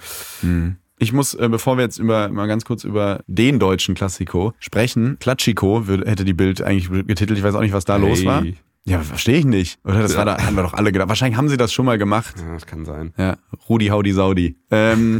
Ich 0.97 1.11
muss, 1.13 1.33
äh, 1.33 1.49
bevor 1.49 1.77
wir 1.77 1.83
jetzt 1.83 1.97
über, 1.97 2.29
mal 2.29 2.47
ganz 2.47 2.63
kurz 2.63 2.83
über 2.85 3.21
den 3.27 3.59
deutschen 3.59 3.95
Klassiko 3.95 4.53
sprechen, 4.59 5.17
Klatschiko 5.19 5.83
hätte 6.05 6.23
die 6.23 6.33
Bild 6.33 6.61
eigentlich 6.61 6.89
getitelt, 7.07 7.37
ich 7.37 7.43
weiß 7.43 7.55
auch 7.55 7.61
nicht, 7.61 7.73
was 7.73 7.85
da 7.85 7.97
los 7.97 8.19
Hey. 8.19 8.25
war. 8.27 8.43
Ja, 8.85 8.99
verstehe 8.99 9.37
ich 9.37 9.45
nicht. 9.45 9.77
Oder 9.83 9.99
das 10.01 10.15
war 10.17 10.25
da, 10.25 10.41
haben 10.43 10.55
wir 10.55 10.63
doch 10.63 10.73
alle 10.73 10.91
gedacht. 10.91 11.09
Wahrscheinlich 11.09 11.37
haben 11.37 11.49
sie 11.49 11.57
das 11.57 11.71
schon 11.73 11.85
mal 11.85 11.97
gemacht. 11.99 12.35
Ja, 12.39 12.53
das 12.53 12.65
kann 12.65 12.85
sein. 12.85 13.13
Ja, 13.17 13.37
Rudi 13.69 13.87
Haudi 13.87 14.11
Saudi. 14.13 14.55
Ähm, 14.71 15.19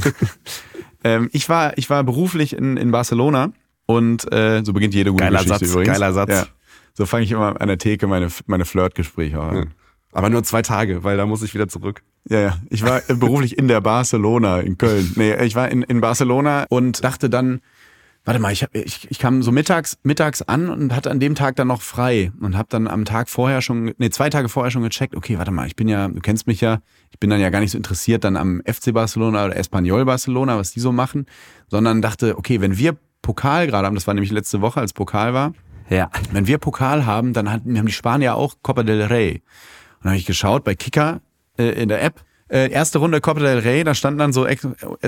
ähm, 1.03 1.29
ich 1.31 1.47
war, 1.49 1.77
ich 1.77 1.89
war 1.89 2.03
beruflich 2.03 2.53
in, 2.55 2.77
in 2.77 2.89
Barcelona 2.91 3.51
und 3.95 4.31
äh, 4.31 4.63
so 4.63 4.73
beginnt 4.73 4.93
jede 4.93 5.11
gute 5.11 5.23
Geiler 5.23 5.39
Geschichte 5.39 5.65
Satz, 5.65 5.71
übrigens. 5.71 5.93
geiler 5.93 6.13
Satz. 6.13 6.29
Ja. 6.29 6.45
So 6.93 7.05
fange 7.05 7.23
ich 7.23 7.31
immer 7.31 7.59
an 7.59 7.67
der 7.67 7.77
Theke 7.77 8.07
meine, 8.07 8.27
meine 8.47 8.65
Flirtgespräche 8.65 9.39
an. 9.39 9.73
Aber 10.11 10.29
nur 10.29 10.43
zwei 10.43 10.61
Tage, 10.61 11.03
weil 11.03 11.17
da 11.17 11.25
muss 11.25 11.41
ich 11.41 11.53
wieder 11.53 11.67
zurück. 11.67 12.03
Ja, 12.29 12.39
ja. 12.39 12.57
Ich 12.69 12.83
war 12.83 13.01
beruflich 13.07 13.57
in 13.57 13.67
der 13.67 13.81
Barcelona 13.81 14.59
in 14.59 14.77
Köln. 14.77 15.13
Nee, 15.15 15.35
ich 15.43 15.55
war 15.55 15.69
in, 15.69 15.83
in 15.83 16.01
Barcelona 16.01 16.65
und 16.69 17.03
dachte 17.03 17.29
dann, 17.29 17.61
warte 18.25 18.39
mal, 18.39 18.51
ich, 18.51 18.63
hab, 18.63 18.75
ich, 18.75 19.09
ich 19.09 19.19
kam 19.19 19.41
so 19.41 19.51
mittags, 19.51 19.97
mittags 20.03 20.41
an 20.41 20.69
und 20.69 20.93
hatte 20.93 21.09
an 21.09 21.19
dem 21.19 21.35
Tag 21.35 21.55
dann 21.55 21.67
noch 21.67 21.81
frei 21.81 22.31
und 22.39 22.57
habe 22.57 22.67
dann 22.69 22.88
am 22.88 23.05
Tag 23.05 23.29
vorher 23.29 23.61
schon, 23.61 23.93
nee, 23.97 24.09
zwei 24.09 24.29
Tage 24.29 24.49
vorher 24.49 24.69
schon 24.69 24.83
gecheckt, 24.83 25.15
okay, 25.15 25.38
warte 25.38 25.51
mal, 25.51 25.65
ich 25.65 25.75
bin 25.75 25.88
ja, 25.88 26.07
du 26.07 26.19
kennst 26.19 26.45
mich 26.45 26.61
ja, 26.61 26.81
ich 27.09 27.19
bin 27.19 27.29
dann 27.29 27.39
ja 27.39 27.49
gar 27.49 27.61
nicht 27.61 27.71
so 27.71 27.77
interessiert 27.77 28.23
dann 28.23 28.38
am 28.38 28.61
FC 28.65 28.93
Barcelona 28.93 29.45
oder 29.45 29.55
Espanyol 29.55 30.05
Barcelona, 30.05 30.57
was 30.57 30.71
die 30.71 30.81
so 30.81 30.91
machen, 30.91 31.25
sondern 31.69 32.01
dachte, 32.01 32.38
okay, 32.38 32.61
wenn 32.61 32.77
wir 32.77 32.97
Pokal 33.21 33.68
gerade 33.68 33.85
haben, 33.85 33.95
das 33.95 34.07
war 34.07 34.13
nämlich 34.13 34.31
letzte 34.31 34.62
Woche, 34.62 34.79
als 34.79 34.94
Pokal 34.94 35.33
war, 35.33 35.53
Ja. 35.89 36.09
wenn 36.31 36.47
wir 36.47 36.57
Pokal 36.57 37.06
haben, 37.06 37.33
dann 37.33 37.51
hatten, 37.51 37.77
haben 37.77 37.85
die 37.85 37.91
Spanier 37.94 38.35
auch 38.35 38.56
Copa 38.63 38.83
del 38.83 39.01
Rey. 39.03 39.35
Und 39.35 40.06
dann 40.06 40.12
habe 40.12 40.18
ich 40.19 40.25
geschaut 40.25 40.63
bei 40.63 40.75
Kicker 40.75 41.21
äh, 41.57 41.81
in 41.81 41.89
der 41.89 42.01
App. 42.03 42.21
Äh, 42.50 42.69
erste 42.71 42.97
Runde 43.00 43.21
Copa 43.21 43.39
del 43.39 43.59
Rey, 43.59 43.83
da 43.83 43.94
standen 43.95 44.19
dann 44.19 44.33
so 44.33 44.45
äh, 44.45 44.57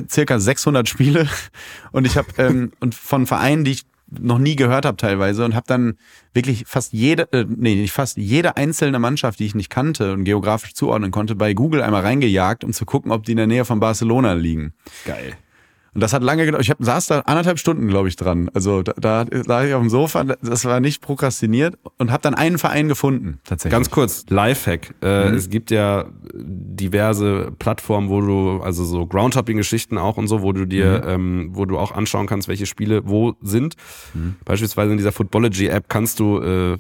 circa 0.10 0.40
600 0.40 0.88
Spiele 0.88 1.28
und 1.92 2.06
ich 2.06 2.16
habe 2.18 2.28
ähm, 2.38 2.72
und 2.80 2.96
von 2.96 3.26
Vereinen, 3.26 3.64
die 3.66 3.72
ich 3.72 3.84
noch 4.20 4.38
nie 4.38 4.56
gehört 4.56 4.86
habe 4.86 4.96
teilweise 4.96 5.44
und 5.44 5.56
habe 5.56 5.66
dann 5.68 5.98
wirklich 6.34 6.66
fast 6.68 6.94
jede, 6.94 7.24
äh, 7.34 7.46
nee, 7.50 7.74
nicht 7.76 7.92
fast 7.92 8.16
jede 8.18 8.58
einzelne 8.58 9.00
Mannschaft, 9.00 9.40
die 9.40 9.46
ich 9.48 9.56
nicht 9.56 9.72
kannte 9.72 10.14
und 10.14 10.24
geografisch 10.24 10.76
zuordnen 10.76 11.10
konnte, 11.12 11.36
bei 11.36 11.54
Google 11.56 11.82
einmal 11.82 12.04
reingejagt, 12.04 12.64
um 12.64 12.72
zu 12.74 12.86
gucken, 12.86 13.12
ob 13.12 13.24
die 13.24 13.32
in 13.32 13.38
der 13.38 13.48
Nähe 13.48 13.66
von 13.66 13.80
Barcelona 13.80 14.34
liegen. 14.34 14.74
Geil. 15.06 15.34
Und 15.94 16.02
das 16.02 16.12
hat 16.14 16.24
lange 16.24 16.46
gedauert. 16.46 16.64
Ich 16.64 16.70
hab, 16.72 16.78
saß 16.84 17.08
da 17.08 17.20
anderthalb 17.20 17.60
Stunden, 17.60 17.88
glaube 17.88 18.08
ich, 18.08 18.16
dran. 18.16 18.50
Also 18.54 18.82
da, 18.82 18.94
da 18.98 19.26
lag 19.46 19.66
ich 19.66 19.74
auf 19.74 19.82
dem 19.82 19.90
Sofa, 19.90 20.24
das 20.24 20.66
war 20.66 20.80
nicht 20.80 21.02
prokrastiniert 21.02 21.78
und 22.00 22.12
habe 22.12 22.22
dann 22.24 22.34
einen 22.34 22.58
Verein 22.58 22.88
gefunden, 22.88 23.40
tatsächlich. 23.44 23.72
Ganz 23.78 23.90
kurz, 23.92 24.26
Lifehack. 24.30 24.96
Äh, 25.02 25.30
Mhm. 25.30 25.36
Es 25.36 25.50
gibt 25.50 25.70
ja 25.72 26.06
diverse 26.34 27.52
Plattformen, 27.60 28.10
wo 28.10 28.22
du, 28.22 28.62
also 28.64 28.84
so 28.84 29.06
Groundhopping-Geschichten 29.06 29.98
auch 29.98 30.18
und 30.18 30.28
so, 30.28 30.42
wo 30.42 30.52
du 30.52 30.66
dir, 30.66 31.04
Mhm. 31.06 31.10
ähm, 31.10 31.50
wo 31.54 31.66
du 31.66 31.78
auch 31.78 31.92
anschauen 31.92 32.28
kannst, 32.28 32.48
welche 32.48 32.66
Spiele 32.66 33.02
wo 33.06 33.34
sind. 33.42 33.76
Beispielsweise 34.46 34.92
in 34.92 34.98
dieser 34.98 35.12
Footballogy-App 35.12 35.90
kannst 35.90 36.20
du, 36.20 36.40
äh, 36.40 36.78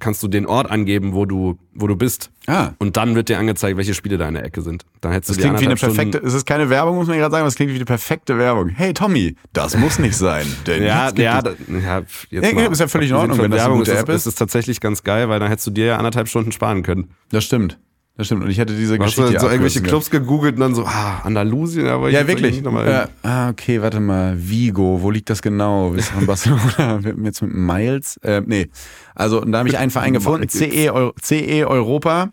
kannst 0.00 0.22
du 0.22 0.28
den 0.28 0.46
Ort 0.46 0.70
angeben, 0.70 1.14
wo 1.14 1.26
du, 1.26 1.58
wo 1.74 1.86
du 1.86 1.94
bist. 1.96 2.30
Ah. 2.46 2.70
Und 2.78 2.96
dann 2.96 3.14
wird 3.14 3.28
dir 3.28 3.38
angezeigt, 3.38 3.76
welche 3.76 3.94
Spiele 3.94 4.18
da 4.18 4.26
in 4.26 4.34
der 4.34 4.44
Ecke 4.44 4.62
sind. 4.62 4.84
Dann 5.00 5.12
hättest 5.12 5.30
Das 5.30 5.36
du 5.36 5.42
klingt 5.42 5.60
wie 5.60 5.66
eine 5.66 5.76
perfekte, 5.76 6.18
Stunden- 6.18 6.26
es 6.26 6.34
ist 6.34 6.46
keine 6.46 6.68
Werbung, 6.70 6.96
muss 6.96 7.06
man 7.06 7.16
gerade 7.18 7.30
sagen, 7.30 7.42
aber 7.42 7.48
es 7.48 7.54
klingt 7.54 7.70
wie 7.70 7.76
eine 7.76 7.84
perfekte 7.84 8.36
Werbung. 8.38 8.68
Hey 8.70 8.92
Tommy, 8.92 9.36
das 9.52 9.76
muss 9.76 9.98
nicht 9.98 10.16
sein. 10.16 10.46
Denn 10.66 10.82
Ja, 10.82 11.10
ja, 11.14 11.38
es- 11.38 11.44
da- 11.44 11.50
ja, 11.78 11.98
jetzt 12.30 12.52
Ja, 12.52 12.66
ist 12.70 12.80
ja 12.80 12.88
völlig 12.88 13.10
in 13.10 13.16
Ordnung, 13.16 13.38
wenn 13.38 13.50
das 13.50 13.60
eine 13.60 13.68
Werbung 13.68 13.78
gute 13.80 13.90
ist 13.92 13.96
es- 13.96 14.02
App 14.02 14.08
ist. 14.08 14.14
ist 14.22 14.26
es 14.26 14.34
tatsächlich 14.34 14.80
ganz 14.80 15.04
geil, 15.04 15.28
weil 15.28 15.38
dann 15.38 15.48
hättest 15.48 15.66
du 15.68 15.70
dir 15.70 15.84
ja 15.86 15.96
anderthalb 15.98 16.28
Stunden 16.28 16.50
sparen 16.52 16.82
können. 16.82 17.10
das 17.30 17.44
stimmt. 17.44 17.78
Das 18.20 18.26
stimmt. 18.26 18.44
Und 18.44 18.50
ich 18.50 18.58
hätte 18.58 18.76
diese 18.76 18.98
Du 18.98 19.02
hast 19.02 19.16
Geschichte 19.16 19.40
so, 19.40 19.46
so 19.46 19.50
irgendwelche 19.50 19.80
Clubs 19.80 20.10
gegoogelt 20.10 20.56
und 20.56 20.60
dann 20.60 20.74
so, 20.74 20.84
ah, 20.84 21.20
Andalusien, 21.24 21.86
aber 21.86 22.10
Ja, 22.10 22.26
wirklich. 22.26 22.60
Ja, 22.62 23.08
ah, 23.22 23.48
okay, 23.48 23.80
warte 23.80 23.98
mal. 23.98 24.36
Vigo, 24.36 25.00
wo 25.00 25.10
liegt 25.10 25.30
das 25.30 25.40
genau? 25.40 25.94
Ist 25.94 26.10
von 26.10 26.26
Barcelona? 26.26 27.00
Jetzt 27.24 27.40
mit 27.40 27.54
Miles? 27.54 28.18
Äh, 28.18 28.42
nee. 28.44 28.68
Also, 29.14 29.40
und 29.40 29.52
da 29.52 29.60
habe 29.60 29.70
ich 29.70 29.78
einen 29.78 29.90
Verein 29.90 30.12
gefunden, 30.12 30.50
CE, 30.50 31.12
CE 31.22 31.66
Europa. 31.66 32.28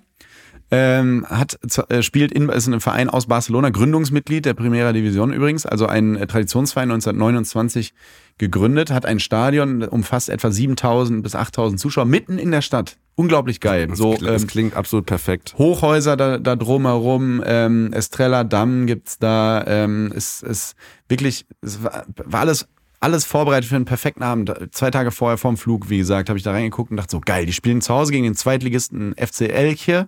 Ähm, 0.70 1.26
hat, 1.30 1.58
äh, 1.90 2.02
spielt 2.02 2.34
in, 2.34 2.50
ist 2.50 2.68
ein 2.68 2.82
Verein 2.82 3.10
aus 3.10 3.28
Barcelona, 3.28 3.70
Gründungsmitglied 3.70 4.46
der 4.46 4.54
Primera 4.54 4.92
Division 4.92 5.32
übrigens, 5.32 5.66
also 5.66 5.88
ein 5.88 6.18
äh, 6.18 6.28
Traditionsverein 6.28 6.92
1929 6.92 7.94
gegründet, 8.38 8.92
hat 8.92 9.06
ein 9.06 9.22
Stadion, 9.22 9.84
umfasst 9.84 10.30
etwa 10.30 10.52
7000 10.52 11.24
bis 11.24 11.36
8000 11.36 11.80
Zuschauer 11.80 12.06
mitten 12.06 12.38
in 12.38 12.52
der 12.52 12.62
Stadt. 12.62 12.98
Unglaublich 13.16 13.62
geil. 13.62 13.88
Das, 13.88 13.98
so, 13.98 14.16
das 14.16 14.44
ähm, 14.44 14.48
klingt 14.48 14.76
absolut 14.76 15.06
perfekt. 15.06 15.56
Hochhäuser 15.58 16.18
da, 16.18 16.38
da 16.38 16.56
drumherum, 16.56 17.42
ähm, 17.46 17.94
Estrella 17.94 18.44
Damm 18.44 18.88
gibt's 18.88 19.18
da, 19.18 19.64
ähm, 19.66 20.12
ist, 20.14 20.44
ist 20.44 20.76
wirklich, 21.08 21.46
es 21.62 21.82
war, 21.82 22.06
war 22.26 22.42
alles 22.42 22.68
alles 23.00 23.26
vorbereitet 23.26 23.70
für 23.70 23.76
einen 23.76 23.86
perfekten 23.86 24.24
Abend. 24.24 24.54
Zwei 24.72 24.92
Tage 24.92 25.12
vorher 25.12 25.38
vorm 25.38 25.58
Flug, 25.58 25.90
wie 25.90 25.98
gesagt, 25.98 26.30
habe 26.30 26.38
ich 26.38 26.44
da 26.44 26.52
reingeguckt 26.52 26.92
und 26.92 26.98
dachte 26.98 27.12
so, 27.12 27.22
geil, 27.22 27.46
die 27.46 27.54
spielen 27.54 27.82
zu 27.82 27.94
Hause 27.94 28.12
gegen 28.12 28.24
den 28.24 28.36
Zweitligisten 28.36 29.14
FC 29.16 29.42
Elche. 29.42 30.08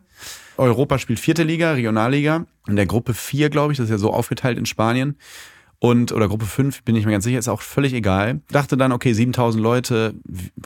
Europa 0.58 0.98
spielt 0.98 1.20
vierte 1.20 1.44
Liga, 1.44 1.74
Regionalliga. 1.74 2.46
In 2.68 2.76
der 2.76 2.86
Gruppe 2.86 3.14
vier, 3.14 3.50
glaube 3.50 3.74
ich, 3.74 3.78
das 3.78 3.86
ist 3.86 3.92
ja 3.92 3.98
so 3.98 4.12
aufgeteilt 4.12 4.58
in 4.58 4.66
Spanien. 4.66 5.18
Und, 5.80 6.12
oder 6.12 6.28
Gruppe 6.28 6.46
fünf, 6.46 6.84
bin 6.84 6.96
ich 6.96 7.06
mir 7.06 7.14
ganz 7.14 7.24
sicher, 7.24 7.40
ist 7.40 7.48
auch 7.48 7.62
völlig 7.62 7.94
egal. 7.94 8.42
Dachte 8.52 8.76
dann, 8.76 8.92
okay, 8.92 9.14
7000 9.14 9.64
Leute, 9.64 10.14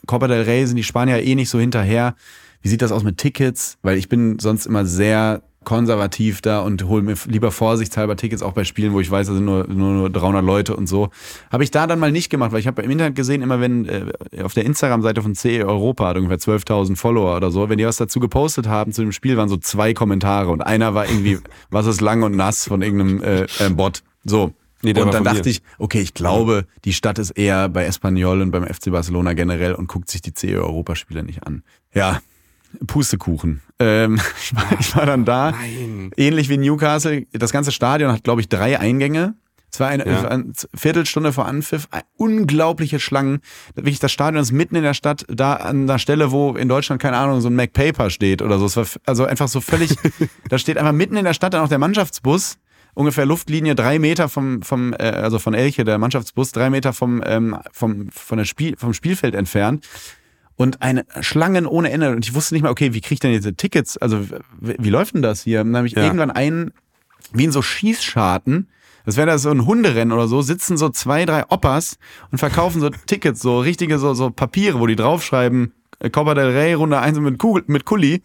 Copa 0.08 0.28
del 0.28 0.42
Rey 0.42 0.66
sind 0.66 0.78
die 0.78 0.84
Spanier 0.84 1.22
eh 1.22 1.36
nicht 1.36 1.50
so 1.50 1.60
hinterher. 1.60 2.16
Wie 2.64 2.70
sieht 2.70 2.82
das 2.82 2.92
aus 2.92 3.04
mit 3.04 3.18
Tickets? 3.18 3.78
Weil 3.84 3.98
ich 3.98 4.10
bin 4.10 4.40
sonst 4.40 4.66
immer 4.66 4.86
sehr 4.86 5.44
konservativ 5.64 6.42
da 6.42 6.62
und 6.62 6.84
hole 6.86 7.02
mir 7.02 7.16
lieber 7.28 7.52
vorsichtshalber 7.52 8.16
Tickets 8.16 8.42
auch 8.42 8.54
bei 8.54 8.64
Spielen, 8.64 8.94
wo 8.94 9.00
ich 9.00 9.10
weiß, 9.10 9.28
da 9.28 9.34
sind 9.34 9.46
nur, 9.46 9.68
nur, 9.68 9.94
nur 9.94 10.10
300 10.10 10.44
Leute 10.44 10.76
und 10.76 10.88
so. 10.88 11.10
Habe 11.52 11.64
ich 11.64 11.72
da 11.72 11.88
dann 11.88 12.00
mal 12.00 12.12
nicht 12.12 12.30
gemacht, 12.30 12.52
weil 12.52 12.60
ich 12.60 12.68
habe 12.68 12.82
im 12.82 12.92
Internet 12.92 13.16
gesehen, 13.16 13.42
immer 13.42 13.60
wenn 13.60 13.86
äh, 13.86 14.14
auf 14.44 14.54
der 14.54 14.66
Instagram-Seite 14.66 15.22
von 15.22 15.36
CE 15.36 15.66
Europa 15.66 16.08
hat 16.08 16.18
ungefähr 16.18 16.40
12.000 16.40 16.96
Follower 16.96 17.36
oder 17.36 17.52
so, 17.52 17.70
wenn 17.70 17.78
die 17.78 17.86
was 17.86 17.98
dazu 17.98 18.20
gepostet 18.20 18.68
haben 18.68 18.92
zu 18.92 19.02
dem 19.02 19.12
Spiel, 19.12 19.38
waren 19.38 19.50
so 19.50 19.58
zwei 19.58 19.94
Kommentare 19.94 20.50
und 20.50 20.62
einer 20.62 20.94
war 20.94 21.08
irgendwie, 21.08 21.40
was 21.70 21.86
ist 21.86 22.02
lang 22.02 22.24
und 22.24 22.36
nass 22.36 22.68
von 22.68 22.82
irgendeinem 22.82 23.24
äh, 23.24 23.42
äh, 23.60 23.70
Bot. 23.70 24.04
So. 24.24 24.54
Nee, 24.84 25.00
und 25.00 25.14
dann 25.14 25.24
dachte 25.24 25.50
ich, 25.50 25.62
okay, 25.78 26.02
ich 26.02 26.14
glaube, 26.14 26.66
die 26.84 26.92
Stadt 26.92 27.18
ist 27.18 27.32
eher 27.32 27.70
bei 27.70 27.86
Espanyol 27.86 28.42
und 28.42 28.52
beim 28.52 28.66
FC 28.66 28.92
Barcelona 28.92 29.32
generell 29.32 29.74
und 29.76 29.88
guckt 29.88 30.12
sich 30.12 30.22
die 30.22 30.34
CE 30.34 30.62
Europa-Spiele 30.62 31.24
nicht 31.24 31.48
an. 31.48 31.64
Ja, 31.94 32.20
Pustekuchen. 32.86 33.62
Ähm, 33.84 34.16
ich, 34.42 34.56
war, 34.56 34.80
ich, 34.80 34.96
war, 34.96 35.06
dann 35.06 35.26
da, 35.26 35.52
Nein. 35.52 36.12
ähnlich 36.16 36.50
wie 36.50 36.58
Newcastle. 36.58 37.26
Das 37.34 37.52
ganze 37.52 37.72
Stadion 37.72 38.12
hat, 38.12 38.24
glaube 38.24 38.42
ich, 38.42 38.50
drei 38.50 38.80
Eingänge. 38.80 39.36
Es 39.72 39.80
war 39.80 39.88
eine, 39.88 40.08
ja. 40.08 40.28
eine, 40.28 40.54
Viertelstunde 40.76 41.34
vor 41.34 41.48
Anpfiff, 41.48 41.88
unglaubliche 42.16 43.00
Schlangen. 43.00 43.40
Wirklich, 43.74 44.00
das 44.00 44.12
Stadion 44.12 44.42
ist 44.42 44.52
mitten 44.52 44.76
in 44.76 44.84
der 44.84 44.94
Stadt, 44.94 45.26
da 45.28 45.56
an 45.56 45.88
der 45.88 45.98
Stelle, 45.98 46.32
wo 46.32 46.56
in 46.56 46.70
Deutschland, 46.70 47.02
keine 47.02 47.18
Ahnung, 47.18 47.42
so 47.42 47.50
ein 47.50 47.56
MacPaper 47.56 48.12
steht 48.12 48.44
oder 48.44 48.60
so. 48.60 48.68
Es 48.68 48.78
war 48.78 48.86
also 49.08 49.26
einfach 49.26 49.48
so 49.48 49.62
völlig, 49.62 49.96
da 50.50 50.60
steht 50.60 50.78
einfach 50.78 50.92
mitten 50.92 51.18
in 51.18 51.26
der 51.26 51.34
Stadt 51.34 51.56
dann 51.56 51.64
auch 51.64 51.70
der 51.70 51.80
Mannschaftsbus, 51.80 52.60
ungefähr 52.94 53.26
Luftlinie 53.26 53.74
drei 53.74 53.98
Meter 53.98 54.30
vom, 54.30 54.62
vom 54.62 54.94
äh, 54.94 55.06
also 55.06 55.40
von 55.40 55.56
Elche, 55.56 55.84
der 55.84 55.98
Mannschaftsbus, 55.98 56.52
drei 56.52 56.70
Meter 56.70 56.94
vom, 56.94 57.24
ähm, 57.26 57.58
vom, 57.72 58.10
von 58.12 58.38
der 58.38 58.46
Spiel, 58.46 58.76
vom 58.78 58.94
Spielfeld 58.94 59.34
entfernt 59.34 59.88
und 60.56 60.82
eine 60.82 61.06
Schlangen 61.22 61.66
ohne 61.66 61.92
Ende. 61.92 62.12
Und 62.12 62.26
ich 62.26 62.34
wusste 62.34 62.56
nicht 62.56 62.64
mal, 62.64 62.70
okay, 62.70 62.94
wie 62.94 63.02
kriege 63.02 63.16
ich 63.16 63.20
denn 63.20 63.32
diese 63.32 63.56
Tickets? 63.56 63.98
Also, 63.98 64.28
wie, 64.60 64.76
wie 64.80 64.90
läuft 64.90 65.16
denn 65.16 65.22
das 65.22 65.44
hier? 65.44 65.62
Und 65.62 65.68
dann 65.68 65.78
habe 65.78 65.88
ich 65.88 65.94
ja. 65.94 66.04
irgendwann 66.04 66.32
einen, 66.32 66.74
wie 67.32 67.46
in 67.46 67.52
so 67.52 67.62
Schießscharten, 67.62 68.68
das 69.06 69.18
wäre 69.18 69.28
da 69.28 69.38
so 69.38 69.50
ein 69.50 69.66
Hunderennen 69.66 70.14
oder 70.14 70.28
so, 70.28 70.42
sitzen 70.42 70.78
so 70.78 70.90
zwei, 70.90 71.26
drei 71.26 71.44
Oppers 71.50 71.98
und 72.32 72.38
verkaufen 72.38 72.80
so 72.80 72.90
Tickets, 73.06 73.42
so 73.42 73.60
richtige 73.60 74.00
so, 74.00 74.14
so 74.14 74.30
Papiere, 74.30 74.80
wo 74.80 74.88
die 74.88 74.96
draufschreiben, 74.96 75.74
äh, 76.00 76.10
Copa 76.10 76.34
del 76.36 76.52
Rey, 76.52 76.74
Runde 76.74 77.00
1 77.00 77.20
mit, 77.20 77.40
Kugel, 77.40 77.64
mit 77.68 77.86
Kuli. 77.86 78.22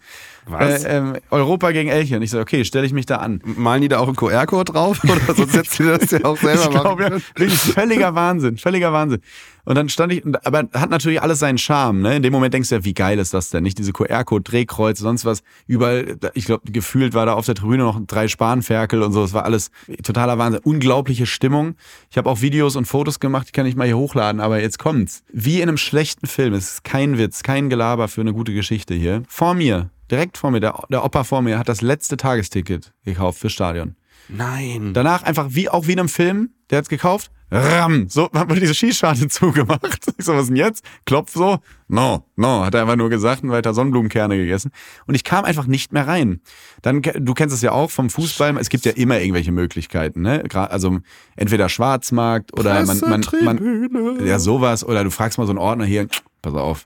Was? 0.49 0.83
Äh, 0.83 0.97
ähm, 0.97 1.17
Europa 1.29 1.71
gegen 1.71 1.89
Elche. 1.89 2.15
Und 2.15 2.21
ich 2.21 2.31
so, 2.31 2.39
okay, 2.39 2.63
stelle 2.65 2.85
ich 2.85 2.93
mich 2.93 3.05
da 3.05 3.17
an. 3.17 3.41
Malen 3.43 3.81
die 3.81 3.87
da 3.87 3.99
auch 3.99 4.07
einen 4.07 4.15
QR-Code 4.15 4.71
drauf? 4.71 5.01
Oder 5.03 5.35
sonst 5.35 5.53
setzt 5.53 5.79
du 5.79 5.83
das 5.83 6.11
ja 6.11 6.23
auch 6.23 6.37
selber 6.37 6.63
ich 6.63 6.69
glaub, 6.69 6.99
ja, 6.99 7.11
wirklich 7.11 7.53
völliger 7.55 8.15
Wahnsinn, 8.15 8.57
völliger 8.57 8.93
Wahnsinn. 8.93 9.21
Und 9.65 9.75
dann 9.75 9.87
stand 9.87 10.11
ich, 10.13 10.23
aber 10.45 10.67
hat 10.73 10.89
natürlich 10.89 11.21
alles 11.21 11.37
seinen 11.39 11.59
Charme. 11.59 12.01
Ne? 12.01 12.15
In 12.15 12.23
dem 12.23 12.33
Moment 12.33 12.55
denkst 12.55 12.69
du 12.69 12.75
ja, 12.75 12.85
wie 12.85 12.95
geil 12.95 13.19
ist 13.19 13.35
das 13.35 13.51
denn? 13.51 13.61
Nicht 13.63 13.77
diese 13.77 13.93
QR-Code, 13.93 14.41
Drehkreuz, 14.41 14.97
sonst 14.97 15.25
was. 15.25 15.43
Überall, 15.67 16.17
ich 16.33 16.45
glaube, 16.45 16.71
gefühlt 16.71 17.13
war 17.13 17.27
da 17.27 17.33
auf 17.33 17.45
der 17.45 17.53
Tribüne 17.53 17.83
noch 17.83 17.99
drei 18.07 18.27
Spanferkel 18.27 19.03
und 19.03 19.11
so. 19.11 19.23
Es 19.23 19.33
war 19.33 19.45
alles 19.45 19.69
totaler 20.03 20.39
Wahnsinn. 20.39 20.61
Unglaubliche 20.63 21.27
Stimmung. 21.27 21.75
Ich 22.09 22.17
habe 22.17 22.29
auch 22.29 22.41
Videos 22.41 22.75
und 22.75 22.85
Fotos 22.85 23.19
gemacht, 23.19 23.49
die 23.49 23.51
kann 23.51 23.67
ich 23.67 23.75
mal 23.75 23.85
hier 23.85 23.97
hochladen. 23.97 24.41
Aber 24.41 24.59
jetzt 24.59 24.79
kommt's. 24.79 25.23
Wie 25.31 25.61
in 25.61 25.69
einem 25.69 25.77
schlechten 25.77 26.25
Film. 26.25 26.53
Es 26.53 26.73
ist 26.73 26.83
kein 26.83 27.19
Witz, 27.19 27.43
kein 27.43 27.69
Gelaber 27.69 28.07
für 28.07 28.21
eine 28.21 28.33
gute 28.33 28.53
Geschichte 28.55 28.95
hier. 28.95 29.21
Vor 29.27 29.53
mir 29.53 29.91
direkt 30.11 30.37
vor 30.37 30.51
mir, 30.51 30.59
der, 30.59 30.83
der 30.89 31.03
Opa 31.03 31.23
vor 31.23 31.41
mir, 31.41 31.59
hat 31.59 31.69
das 31.69 31.81
letzte 31.81 32.17
Tagesticket 32.17 32.93
gekauft 33.03 33.39
fürs 33.39 33.53
Stadion. 33.53 33.95
Nein. 34.29 34.93
Danach 34.93 35.23
einfach 35.23 35.47
wie 35.49 35.69
auch 35.69 35.87
wie 35.87 35.93
in 35.93 35.99
einem 35.99 36.09
Film, 36.09 36.51
der 36.69 36.79
hat's 36.79 36.89
gekauft, 36.89 37.31
ram, 37.51 38.07
so 38.09 38.29
hat 38.31 38.47
man 38.47 38.59
diese 38.59 38.75
Schießscharte 38.75 39.27
zugemacht. 39.29 40.13
Ich 40.17 40.25
so, 40.25 40.35
was 40.35 40.47
denn 40.47 40.55
jetzt? 40.55 40.85
Klopf 41.05 41.33
so, 41.33 41.59
no, 41.87 42.25
no, 42.35 42.63
hat 42.63 42.75
er 42.75 42.81
einfach 42.81 42.95
nur 42.95 43.09
gesagt 43.09 43.43
und 43.43 43.49
weiter 43.49 43.73
Sonnenblumenkerne 43.73 44.37
gegessen. 44.37 44.71
Und 45.07 45.15
ich 45.15 45.23
kam 45.23 45.45
einfach 45.45 45.65
nicht 45.65 45.93
mehr 45.93 46.07
rein. 46.07 46.41
Dann, 46.83 47.01
du 47.01 47.33
kennst 47.33 47.55
es 47.55 47.61
ja 47.61 47.71
auch 47.71 47.89
vom 47.89 48.09
Fußball, 48.09 48.55
es 48.57 48.69
gibt 48.69 48.85
ja 48.85 48.91
immer 48.91 49.19
irgendwelche 49.19 49.51
Möglichkeiten, 49.51 50.21
ne? 50.21 50.43
Also 50.53 50.99
entweder 51.35 51.69
Schwarzmarkt 51.69 52.53
oder 52.53 52.85
man, 52.85 52.99
man, 52.99 53.25
man, 53.43 54.25
ja 54.25 54.37
sowas, 54.37 54.83
oder 54.85 55.03
du 55.03 55.09
fragst 55.09 55.37
mal 55.37 55.45
so 55.45 55.51
einen 55.51 55.59
Ordner 55.59 55.85
hier, 55.85 56.07
pass 56.41 56.53
auf, 56.53 56.85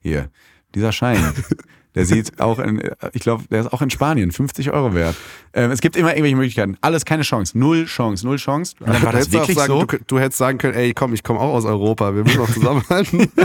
hier, 0.00 0.30
dieser 0.74 0.92
Schein. 0.92 1.32
Der 1.94 2.06
sieht 2.06 2.40
auch 2.40 2.58
in, 2.58 2.82
ich 3.12 3.22
glaube, 3.22 3.44
der 3.50 3.60
ist 3.60 3.72
auch 3.72 3.80
in 3.80 3.90
Spanien 3.90 4.32
50 4.32 4.72
Euro 4.72 4.94
wert. 4.94 5.14
Ähm, 5.52 5.70
es 5.70 5.80
gibt 5.80 5.96
immer 5.96 6.10
irgendwelche 6.10 6.36
Möglichkeiten. 6.36 6.76
Alles 6.80 7.04
keine 7.04 7.22
Chance. 7.22 7.56
Null 7.56 7.86
Chance, 7.86 8.26
null 8.26 8.36
Chance. 8.36 8.74
Und 8.80 8.92
dann 8.92 9.02
war 9.02 9.12
das 9.12 9.30
wirklich 9.30 9.56
sagen, 9.56 9.72
so. 9.72 9.84
Du, 9.84 9.98
du, 10.06 10.18
hättest 10.18 10.38
sagen 10.38 10.58
können, 10.58 10.74
ey, 10.74 10.92
komm, 10.92 11.14
ich 11.14 11.22
komme 11.22 11.38
auch 11.38 11.54
aus 11.54 11.64
Europa. 11.64 12.14
Wir 12.14 12.24
müssen 12.24 12.40
auch 12.40 12.50
zusammenhalten. 12.50 13.30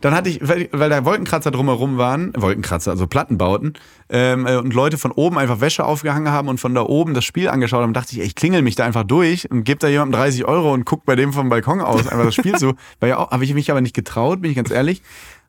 dann 0.00 0.14
hatte 0.14 0.28
ich, 0.28 0.46
weil, 0.46 0.68
weil 0.72 0.90
da 0.90 1.04
Wolkenkratzer 1.04 1.50
drumherum 1.50 1.96
waren, 1.96 2.32
Wolkenkratzer, 2.36 2.90
also 2.90 3.06
Plattenbauten, 3.06 3.74
ähm, 4.10 4.46
äh, 4.46 4.56
und 4.56 4.74
Leute 4.74 4.98
von 4.98 5.10
oben 5.10 5.38
einfach 5.38 5.60
Wäsche 5.60 5.84
aufgehangen 5.84 6.30
haben 6.30 6.48
und 6.48 6.58
von 6.58 6.74
da 6.74 6.82
oben 6.82 7.14
das 7.14 7.24
Spiel 7.24 7.48
angeschaut 7.48 7.82
haben, 7.82 7.94
dachte 7.94 8.12
ich, 8.12 8.20
ey, 8.20 8.26
ich 8.26 8.34
klingel 8.34 8.62
mich 8.62 8.74
da 8.74 8.84
einfach 8.84 9.04
durch 9.04 9.50
und 9.50 9.64
gebe 9.64 9.78
da 9.78 9.88
jemandem 9.88 10.20
30 10.20 10.44
Euro 10.44 10.72
und 10.72 10.84
guck 10.84 11.04
bei 11.04 11.16
dem 11.16 11.32
vom 11.32 11.48
Balkon 11.48 11.80
aus 11.80 12.06
einfach 12.06 12.24
das 12.24 12.34
Spiel 12.34 12.54
zu. 12.58 12.74
Weil 13.00 13.10
ja 13.10 13.18
auch, 13.18 13.30
habe 13.30 13.44
ich 13.44 13.54
mich 13.54 13.70
aber 13.70 13.80
nicht 13.80 13.94
getraut, 13.94 14.42
bin 14.42 14.50
ich 14.50 14.56
ganz 14.56 14.70
ehrlich. 14.70 15.02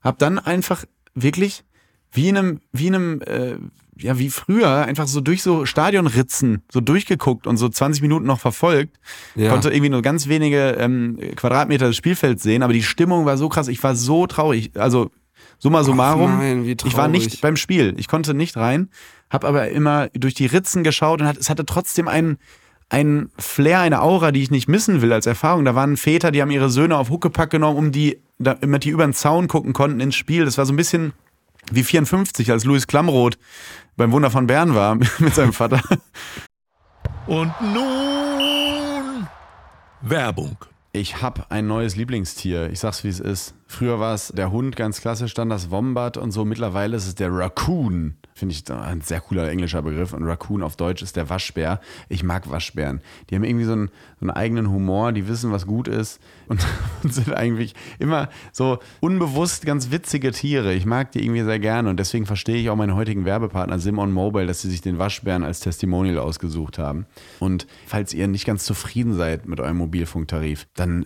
Hab 0.05 0.19
dann 0.19 0.39
einfach 0.39 0.85
wirklich 1.15 1.63
wie 2.11 2.29
in 2.29 2.37
einem, 2.37 2.59
wie 2.71 2.87
in 2.87 2.95
einem, 2.95 3.21
äh, 3.21 3.55
ja, 3.97 4.17
wie 4.19 4.29
früher, 4.29 4.85
einfach 4.85 5.07
so 5.07 5.21
durch 5.21 5.41
so 5.41 5.65
Stadionritzen 5.65 6.63
so 6.71 6.81
durchgeguckt 6.81 7.47
und 7.47 7.57
so 7.57 7.69
20 7.69 8.01
Minuten 8.01 8.25
noch 8.25 8.39
verfolgt. 8.39 8.97
Ja. 9.35 9.49
Konnte 9.49 9.69
irgendwie 9.69 9.89
nur 9.89 10.01
ganz 10.01 10.27
wenige 10.27 10.71
ähm, 10.79 11.17
Quadratmeter 11.35 11.87
des 11.87 11.95
Spielfelds 11.95 12.43
sehen, 12.43 12.63
aber 12.63 12.73
die 12.73 12.83
Stimmung 12.83 13.25
war 13.25 13.37
so 13.37 13.49
krass. 13.49 13.67
Ich 13.67 13.81
war 13.83 13.95
so 13.95 14.27
traurig. 14.27 14.71
Also, 14.75 15.11
summa 15.59 15.83
summarum, 15.83 16.31
Ach 16.33 16.39
nein, 16.39 16.65
ich 16.65 16.97
war 16.97 17.07
nicht 17.07 17.41
beim 17.41 17.55
Spiel. 17.55 17.95
Ich 17.97 18.07
konnte 18.07 18.33
nicht 18.33 18.57
rein, 18.57 18.89
hab 19.29 19.45
aber 19.45 19.69
immer 19.69 20.09
durch 20.09 20.33
die 20.33 20.45
Ritzen 20.45 20.83
geschaut 20.83 21.21
und 21.21 21.27
hat, 21.27 21.37
es 21.37 21.49
hatte 21.49 21.65
trotzdem 21.65 22.07
einen, 22.07 22.37
ein 22.89 23.29
Flair, 23.37 23.79
eine 23.79 24.01
Aura, 24.01 24.31
die 24.31 24.41
ich 24.41 24.51
nicht 24.51 24.67
missen 24.67 25.01
will 25.01 25.13
als 25.13 25.25
Erfahrung. 25.25 25.65
Da 25.65 25.73
waren 25.73 25.97
Väter, 25.97 26.31
die 26.31 26.41
haben 26.41 26.51
ihre 26.51 26.69
Söhne 26.69 26.97
auf 26.97 27.09
Huckepack 27.09 27.49
genommen, 27.49 27.77
um 27.77 27.91
die 27.91 28.19
damit 28.37 28.83
die 28.83 28.89
über 28.89 29.05
den 29.05 29.13
Zaun 29.13 29.47
gucken 29.47 29.73
konnten 29.73 29.99
ins 29.99 30.15
Spiel. 30.15 30.45
Das 30.45 30.57
war 30.57 30.65
so 30.65 30.73
ein 30.73 30.77
bisschen 30.77 31.13
wie 31.71 31.83
54, 31.83 32.51
als 32.51 32.63
Louis 32.65 32.87
Klamroth 32.87 33.37
beim 33.97 34.11
Wunder 34.11 34.29
von 34.29 34.47
Bern 34.47 34.75
war 34.75 34.95
mit 35.19 35.33
seinem 35.33 35.53
Vater. 35.53 35.81
Und 37.27 37.53
nun 37.61 39.27
Werbung. 40.01 40.57
Ich 40.91 41.21
habe 41.21 41.45
ein 41.49 41.67
neues 41.67 41.95
Lieblingstier. 41.95 42.69
Ich 42.69 42.79
sag's 42.79 43.03
wie 43.03 43.09
es 43.09 43.19
ist. 43.19 43.55
Früher 43.67 43.99
war 43.99 44.13
es 44.13 44.29
der 44.29 44.51
Hund, 44.51 44.75
ganz 44.75 45.01
klassisch, 45.01 45.33
dann 45.33 45.49
das 45.49 45.69
Wombat 45.71 46.17
und 46.17 46.31
so. 46.31 46.45
Mittlerweile 46.45 46.95
ist 46.95 47.07
es 47.07 47.15
der 47.15 47.33
Raccoon. 47.33 48.15
Finde 48.37 48.53
ich 48.53 48.69
ein 48.69 48.99
sehr 48.99 49.21
cooler 49.21 49.49
englischer 49.49 49.81
Begriff. 49.81 50.11
Und 50.11 50.23
Raccoon 50.25 50.61
auf 50.61 50.75
Deutsch 50.75 51.01
ist 51.01 51.15
der 51.15 51.29
Waschbär. 51.29 51.79
Ich 52.09 52.21
mag 52.21 52.49
Waschbären. 52.51 52.99
Die 53.29 53.35
haben 53.35 53.45
irgendwie 53.45 53.63
so 53.63 53.71
einen, 53.71 53.87
so 54.19 54.23
einen 54.23 54.31
eigenen 54.31 54.69
Humor, 54.69 55.13
die 55.13 55.29
wissen, 55.29 55.53
was 55.53 55.65
gut 55.65 55.87
ist 55.87 56.19
und, 56.49 56.59
und, 57.03 57.13
sind 57.13 57.33
eigentlich 57.33 57.75
immer 57.97 58.27
so 58.51 58.79
unbewusst 58.99 59.65
ganz 59.65 59.89
witzige 59.89 60.33
Tiere. 60.33 60.73
Ich 60.73 60.85
mag 60.85 61.13
die 61.13 61.23
irgendwie 61.23 61.43
sehr 61.43 61.59
gerne 61.59 61.89
und 61.89 61.97
deswegen 61.97 62.25
verstehe 62.25 62.57
ich 62.57 62.69
auch 62.69 62.75
meinen 62.75 62.95
heutigen 62.95 63.23
Werbepartner 63.23 63.79
Simon 63.79 64.11
Mobile, 64.11 64.47
dass 64.47 64.61
sie 64.61 64.69
sich 64.69 64.81
den 64.81 64.97
Waschbären 64.97 65.45
als 65.45 65.61
Testimonial 65.61 66.17
ausgesucht 66.17 66.77
haben. 66.77 67.05
Und 67.39 67.67
falls 67.87 68.13
ihr 68.13 68.27
nicht 68.27 68.45
ganz 68.45 68.65
zufrieden 68.65 69.13
seid 69.13 69.47
mit 69.47 69.61
eurem 69.61 69.77
Mobilfunktarif, 69.77 70.67
dann 70.73 71.05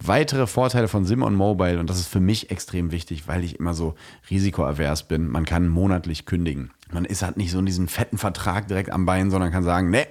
Weitere 0.00 0.46
Vorteile 0.46 0.88
von 0.88 1.04
Simon 1.04 1.34
Mobile, 1.34 1.78
und 1.78 1.88
das 1.88 1.98
ist 1.98 2.08
für 2.08 2.20
mich 2.20 2.50
extrem 2.50 2.90
wichtig, 2.90 3.26
weil 3.28 3.44
ich 3.44 3.58
immer 3.58 3.74
so 3.74 3.94
risikoavers 4.28 5.04
bin, 5.04 5.28
man 5.28 5.44
kann 5.44 5.68
monatlich 5.68 6.26
kündigen. 6.26 6.72
Man 6.92 7.04
ist 7.04 7.22
halt 7.22 7.36
nicht 7.36 7.50
so 7.50 7.58
in 7.58 7.66
diesem 7.66 7.88
fetten 7.88 8.18
Vertrag 8.18 8.68
direkt 8.68 8.90
am 8.90 9.06
Bein, 9.06 9.30
sondern 9.30 9.52
kann 9.52 9.64
sagen, 9.64 9.90
ne, 9.90 10.06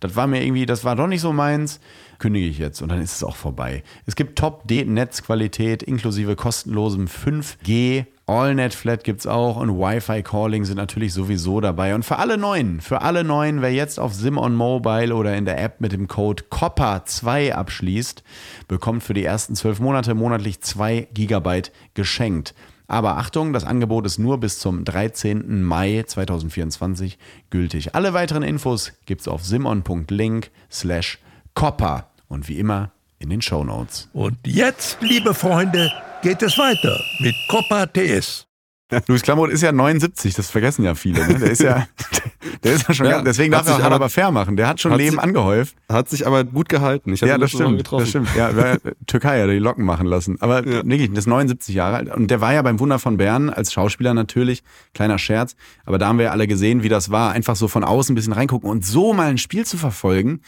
das 0.00 0.16
war 0.16 0.26
mir 0.26 0.42
irgendwie, 0.42 0.66
das 0.66 0.84
war 0.84 0.96
doch 0.96 1.06
nicht 1.06 1.20
so 1.20 1.32
meins, 1.32 1.80
kündige 2.18 2.46
ich 2.46 2.58
jetzt 2.58 2.82
und 2.82 2.90
dann 2.90 3.00
ist 3.00 3.16
es 3.16 3.24
auch 3.24 3.36
vorbei. 3.36 3.82
Es 4.06 4.16
gibt 4.16 4.38
Top-Netzqualität 4.38 5.82
inklusive 5.82 6.36
kostenlosem 6.36 7.06
5G 7.06 8.06
AllNet 8.30 8.74
Flat 8.74 9.02
gibt 9.02 9.20
es 9.20 9.26
auch 9.26 9.56
und 9.56 9.76
Wi-Fi 9.76 10.22
Calling 10.22 10.64
sind 10.64 10.76
natürlich 10.76 11.12
sowieso 11.12 11.60
dabei. 11.60 11.96
Und 11.96 12.04
für 12.04 12.18
alle 12.18 12.38
Neuen, 12.38 12.80
für 12.80 13.02
alle 13.02 13.24
Neuen, 13.24 13.60
wer 13.60 13.72
jetzt 13.72 13.98
auf 13.98 14.14
Simon 14.14 14.54
Mobile 14.54 15.16
oder 15.16 15.36
in 15.36 15.46
der 15.46 15.60
App 15.60 15.80
mit 15.80 15.90
dem 15.90 16.06
Code 16.06 16.44
COPPA2 16.48 17.50
abschließt, 17.52 18.22
bekommt 18.68 19.02
für 19.02 19.14
die 19.14 19.24
ersten 19.24 19.56
zwölf 19.56 19.80
Monate 19.80 20.14
monatlich 20.14 20.60
2 20.60 21.08
Gigabyte 21.12 21.72
geschenkt. 21.94 22.54
Aber 22.86 23.16
Achtung, 23.16 23.52
das 23.52 23.64
Angebot 23.64 24.06
ist 24.06 24.18
nur 24.18 24.38
bis 24.38 24.60
zum 24.60 24.84
13. 24.84 25.64
Mai 25.64 26.04
2024 26.06 27.18
gültig. 27.50 27.96
Alle 27.96 28.14
weiteren 28.14 28.44
Infos 28.44 28.92
gibt 29.06 29.22
es 29.22 29.28
auf 29.28 29.44
simon.link 29.44 30.52
slash 30.70 31.18
copper 31.54 32.10
und 32.28 32.48
wie 32.48 32.60
immer 32.60 32.92
in 33.20 33.30
den 33.30 33.42
Show 33.42 33.62
Notes. 33.62 34.08
Und 34.12 34.36
jetzt, 34.46 34.98
liebe 35.00 35.34
Freunde, 35.34 35.92
geht 36.22 36.42
es 36.42 36.58
weiter 36.58 36.98
mit 37.20 37.34
Copa 37.48 37.86
TS. 37.86 38.46
Luis 39.06 39.22
Klamroth 39.22 39.50
ist 39.50 39.62
ja 39.62 39.70
79, 39.72 40.34
das 40.34 40.50
vergessen 40.50 40.84
ja 40.84 40.94
viele. 40.94 41.24
Ne? 41.28 41.38
Der 41.38 41.50
ist 41.50 41.60
ja, 41.62 41.86
der 42.64 42.72
ist 42.72 42.88
ja 42.88 42.94
schon, 42.94 43.06
Ja, 43.06 43.12
ganz, 43.12 43.24
deswegen 43.24 43.52
darf 43.52 43.68
er 43.68 43.76
sich 43.76 43.84
aber, 43.84 43.96
aber- 43.96 44.08
fair 44.08 44.30
machen. 44.30 44.56
Der 44.56 44.66
hat 44.66 44.80
schon 44.80 44.90
hat 44.92 44.98
Leben 44.98 45.12
sich- 45.12 45.20
angehäuft. 45.20 45.76
Hat 45.88 46.08
sich 46.08 46.26
aber 46.26 46.44
gut 46.44 46.68
gehalten. 46.70 47.12
Ich 47.12 47.20
Ja, 47.20 47.36
das 47.38 47.50
stimmt. 47.50 47.76
getroffen. 47.76 48.00
Das 48.00 48.08
stimmt. 48.08 48.28
Ja, 48.34 48.50
Türkei 49.06 49.34
hat 49.42 49.48
er 49.48 49.52
die 49.52 49.58
Locken 49.58 49.84
machen 49.84 50.06
lassen. 50.06 50.38
Aber 50.40 50.66
Ja. 50.66 50.82
wirklich, 50.84 51.10
das 51.10 51.20
ist 51.20 51.26
79 51.26 51.74
Jahre 51.74 51.96
alt. 51.96 52.14
Und 52.16 52.30
der 52.30 52.40
war 52.40 52.54
ja 52.54 52.62
beim 52.62 52.80
Wunder 52.80 52.98
von 52.98 53.18
Bern 53.18 53.50
als 53.50 53.70
Schauspieler 53.72 54.14
natürlich. 54.14 54.62
Kleiner 54.94 55.18
Scherz. 55.18 55.56
Aber 55.84 55.98
da 55.98 56.08
haben 56.08 56.16
wir 56.18 56.24
ja 56.24 56.30
alle 56.32 56.46
gesehen, 56.48 56.82
wie 56.82 56.88
das 56.88 57.10
war. 57.10 57.32
Einfach 57.32 57.54
so 57.56 57.68
von 57.68 57.84
außen 57.84 58.14
ein 58.14 58.16
bisschen 58.16 58.32
reingucken 58.32 58.68
und 58.68 58.84
so 58.84 59.12
mal 59.12 59.28
ein 59.28 59.38
Spiel 59.38 59.66
zu 59.66 59.76
verfolgen. 59.76 60.40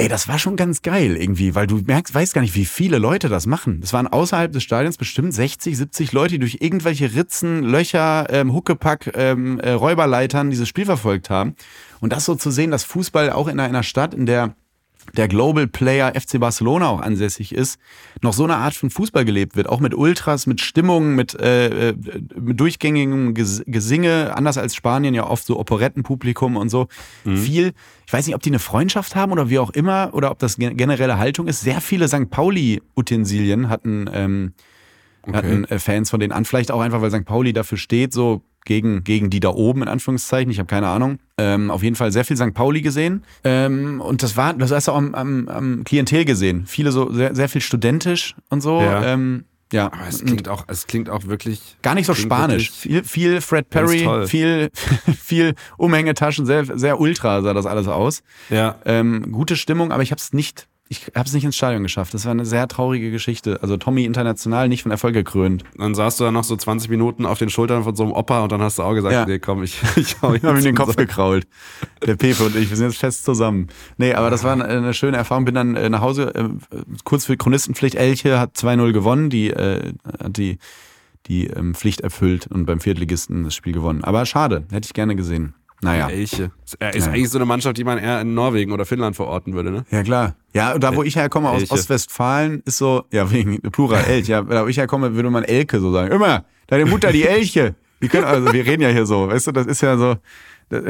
Ey, 0.00 0.08
das 0.08 0.28
war 0.28 0.38
schon 0.38 0.56
ganz 0.56 0.80
geil 0.80 1.14
irgendwie, 1.14 1.54
weil 1.54 1.66
du 1.66 1.76
merkst, 1.76 2.14
weißt 2.14 2.32
gar 2.32 2.40
nicht, 2.40 2.54
wie 2.54 2.64
viele 2.64 2.96
Leute 2.96 3.28
das 3.28 3.44
machen. 3.44 3.82
Das 3.82 3.92
waren 3.92 4.06
außerhalb 4.06 4.50
des 4.50 4.62
Stadions 4.62 4.96
bestimmt 4.96 5.34
60, 5.34 5.76
70 5.76 6.12
Leute, 6.12 6.30
die 6.30 6.38
durch 6.38 6.56
irgendwelche 6.60 7.14
Ritzen, 7.14 7.62
Löcher, 7.64 8.26
ähm, 8.30 8.54
Huckepack, 8.54 9.12
ähm, 9.14 9.60
äh, 9.60 9.72
Räuberleitern 9.72 10.48
dieses 10.48 10.70
Spiel 10.70 10.86
verfolgt 10.86 11.28
haben. 11.28 11.54
Und 12.00 12.14
das 12.14 12.24
so 12.24 12.34
zu 12.34 12.50
sehen, 12.50 12.70
dass 12.70 12.82
Fußball 12.84 13.30
auch 13.30 13.46
in 13.46 13.60
einer 13.60 13.82
Stadt, 13.82 14.14
in 14.14 14.24
der 14.24 14.54
der 15.16 15.28
Global 15.28 15.66
Player 15.66 16.12
FC 16.14 16.38
Barcelona 16.38 16.88
auch 16.88 17.00
ansässig 17.00 17.52
ist, 17.54 17.78
noch 18.22 18.32
so 18.32 18.44
eine 18.44 18.56
Art 18.56 18.74
von 18.74 18.90
Fußball 18.90 19.24
gelebt 19.24 19.56
wird, 19.56 19.68
auch 19.68 19.80
mit 19.80 19.94
Ultras, 19.94 20.46
mit 20.46 20.60
Stimmung, 20.60 21.14
mit, 21.14 21.34
äh, 21.40 21.90
äh, 21.90 21.94
mit 22.38 22.60
durchgängigem 22.60 23.34
Ges 23.34 23.62
Gesinge, 23.66 24.36
anders 24.36 24.56
als 24.58 24.74
Spanien 24.74 25.14
ja 25.14 25.26
oft 25.26 25.44
so 25.46 25.58
Operettenpublikum 25.58 26.56
und 26.56 26.68
so. 26.68 26.86
Viel, 27.24 27.72
ich 28.06 28.12
weiß 28.12 28.26
nicht, 28.26 28.34
ob 28.34 28.42
die 28.42 28.50
eine 28.50 28.58
Freundschaft 28.58 29.16
haben 29.16 29.32
oder 29.32 29.50
wie 29.50 29.58
auch 29.58 29.70
immer, 29.70 30.10
oder 30.12 30.30
ob 30.30 30.38
das 30.38 30.56
gen- 30.56 30.76
generelle 30.76 31.18
Haltung 31.18 31.46
ist. 31.48 31.60
Sehr 31.60 31.80
viele 31.80 32.06
St. 32.08 32.30
Pauli-Utensilien 32.30 33.68
hatten, 33.68 34.08
ähm, 34.12 34.52
hatten 35.32 35.64
äh, 35.64 35.78
Fans 35.78 36.10
von 36.10 36.20
denen 36.20 36.32
an. 36.32 36.44
Vielleicht 36.44 36.70
auch 36.70 36.80
einfach, 36.80 37.00
weil 37.02 37.10
St. 37.10 37.24
Pauli 37.24 37.52
dafür 37.52 37.78
steht, 37.78 38.12
so 38.12 38.42
gegen, 38.64 39.04
gegen 39.04 39.30
die 39.30 39.40
da 39.40 39.50
oben, 39.50 39.82
in 39.82 39.88
Anführungszeichen. 39.88 40.50
Ich 40.50 40.58
habe 40.58 40.66
keine 40.66 40.88
Ahnung. 40.88 41.18
Ähm, 41.38 41.70
auf 41.70 41.82
jeden 41.82 41.96
Fall 41.96 42.12
sehr 42.12 42.24
viel 42.24 42.36
St. 42.36 42.54
Pauli 42.54 42.82
gesehen. 42.82 43.24
Ähm, 43.44 44.00
und 44.00 44.22
das 44.22 44.36
war, 44.36 44.54
das 44.54 44.70
hast 44.70 44.88
du 44.88 44.92
auch 44.92 44.96
am, 44.96 45.14
am, 45.14 45.48
am 45.48 45.84
Klientel 45.84 46.24
gesehen. 46.24 46.64
Viele 46.66 46.92
so, 46.92 47.12
sehr, 47.12 47.34
sehr 47.34 47.48
viel 47.48 47.60
studentisch 47.60 48.34
und 48.48 48.60
so. 48.60 48.80
Ja. 48.80 49.04
Ähm, 49.04 49.44
ja. 49.72 49.86
Aber 49.86 50.08
es 50.08 50.24
klingt 50.24 50.48
auch, 50.48 50.64
es 50.66 50.86
klingt 50.86 51.08
auch 51.08 51.26
wirklich. 51.26 51.76
Gar 51.82 51.94
nicht 51.94 52.06
so 52.06 52.14
spanisch. 52.14 52.70
Viel, 52.70 53.04
viel 53.04 53.40
Fred 53.40 53.70
Perry, 53.70 54.26
viel, 54.26 54.70
viel 55.18 55.54
Umhängetaschen, 55.76 56.44
sehr, 56.44 56.64
sehr 56.78 57.00
ultra 57.00 57.42
sah 57.42 57.54
das 57.54 57.66
alles 57.66 57.86
aus. 57.88 58.22
Ja. 58.48 58.76
Ähm, 58.84 59.30
gute 59.32 59.56
Stimmung, 59.56 59.92
aber 59.92 60.02
ich 60.02 60.10
habe 60.10 60.18
es 60.18 60.32
nicht, 60.32 60.66
ich 60.92 61.12
habe 61.14 61.24
es 61.28 61.32
nicht 61.32 61.44
ins 61.44 61.54
Stadion 61.56 61.84
geschafft. 61.84 62.14
Das 62.14 62.24
war 62.24 62.32
eine 62.32 62.44
sehr 62.44 62.66
traurige 62.66 63.12
Geschichte. 63.12 63.60
Also 63.62 63.76
Tommy 63.76 64.04
international 64.04 64.68
nicht 64.68 64.82
von 64.82 64.90
Erfolg 64.90 65.14
gekrönt. 65.14 65.62
Dann 65.76 65.94
saßt 65.94 66.18
du 66.18 66.24
da 66.24 66.32
noch 66.32 66.42
so 66.42 66.56
20 66.56 66.90
Minuten 66.90 67.26
auf 67.26 67.38
den 67.38 67.48
Schultern 67.48 67.84
von 67.84 67.94
so 67.94 68.02
einem 68.02 68.10
Opa 68.12 68.42
und 68.42 68.50
dann 68.50 68.60
hast 68.60 68.80
du 68.80 68.82
auch 68.82 68.94
gesagt, 68.94 69.14
Ja. 69.14 69.24
nee, 69.24 69.38
komm, 69.38 69.62
ich, 69.62 69.80
ich 69.96 70.20
hau 70.20 70.34
ihm 70.34 70.40
jetzt 70.42 70.64
den 70.64 70.74
Kopf 70.74 70.96
gekrault. 70.96 71.46
Der 72.04 72.16
Pepe 72.16 72.42
und 72.42 72.56
ich, 72.56 72.70
wir 72.70 72.76
sind 72.76 72.88
jetzt 72.88 72.98
fest 72.98 73.24
zusammen. 73.24 73.68
Nee, 73.98 74.14
aber 74.14 74.30
das 74.30 74.42
war 74.42 74.60
eine, 74.60 74.92
schöne 74.92 75.16
Erfahrung. 75.16 75.44
Bin 75.44 75.54
dann 75.54 75.76
äh, 75.76 75.88
nach 75.88 76.00
Hause, 76.00 76.34
äh, 76.34 76.48
kurz 77.04 77.24
für 77.24 77.36
Chronistenpflicht. 77.36 77.94
Elche 77.94 78.40
hat 78.40 78.56
2-0 78.56 78.90
gewonnen, 78.92 79.30
die 79.30 79.50
äh, 79.50 79.92
hat 80.20 80.36
die, 80.38 80.58
die 81.26 81.46
ähm, 81.46 81.76
Pflicht 81.76 82.00
erfüllt 82.00 82.48
und 82.48 82.66
beim 82.66 82.80
Viertligisten 82.80 83.44
das 83.44 83.54
Spiel 83.54 83.74
gewonnen. 83.74 84.02
Aber 84.02 84.26
schade, 84.26 84.64
hätte 84.72 84.86
ich 84.86 84.92
gerne 84.94 85.14
gesehen. 85.14 85.54
Naja. 85.82 86.08
Elche. 86.08 86.50
Er 86.78 86.94
ist 86.94 87.06
Ja. 87.06 87.12
eigentlich 87.12 87.30
so 87.30 87.38
eine 87.38 87.46
Mannschaft, 87.46 87.76
die 87.78 87.84
man 87.84 87.98
eher 87.98 88.20
in 88.20 88.34
Norwegen 88.34 88.72
oder 88.72 88.84
Finnland 88.84 89.16
verorten 89.16 89.54
würde, 89.54 89.70
ne? 89.70 89.84
Ja, 89.90 90.02
klar. 90.02 90.36
Ja, 90.52 90.78
da 90.78 90.94
wo 90.94 91.02
ich 91.02 91.16
herkomme, 91.16 91.48
aus 91.48 91.62
Elche. 91.62 91.72
Ostwestfalen, 91.72 92.62
ist 92.66 92.76
so, 92.78 93.04
ja, 93.10 93.30
wegen 93.30 93.60
Plural 93.62 94.04
Elch, 94.04 94.28
ja, 94.28 94.42
da 94.42 94.64
wo 94.64 94.68
ich 94.68 94.76
herkomme, 94.76 95.14
würde 95.14 95.30
man 95.30 95.44
Elke 95.44 95.80
so 95.80 95.90
sagen. 95.92 96.12
Immer, 96.12 96.44
deine 96.66 96.86
Mutter, 96.86 97.12
die 97.12 97.24
Elche. 97.24 97.74
Die 98.02 98.08
können, 98.08 98.24
also 98.24 98.52
wir 98.52 98.64
reden 98.64 98.82
ja 98.82 98.88
hier 98.88 99.06
so, 99.06 99.28
weißt 99.28 99.46
du, 99.48 99.52
das 99.52 99.66
ist 99.66 99.80
ja 99.80 99.96
so. 99.96 100.16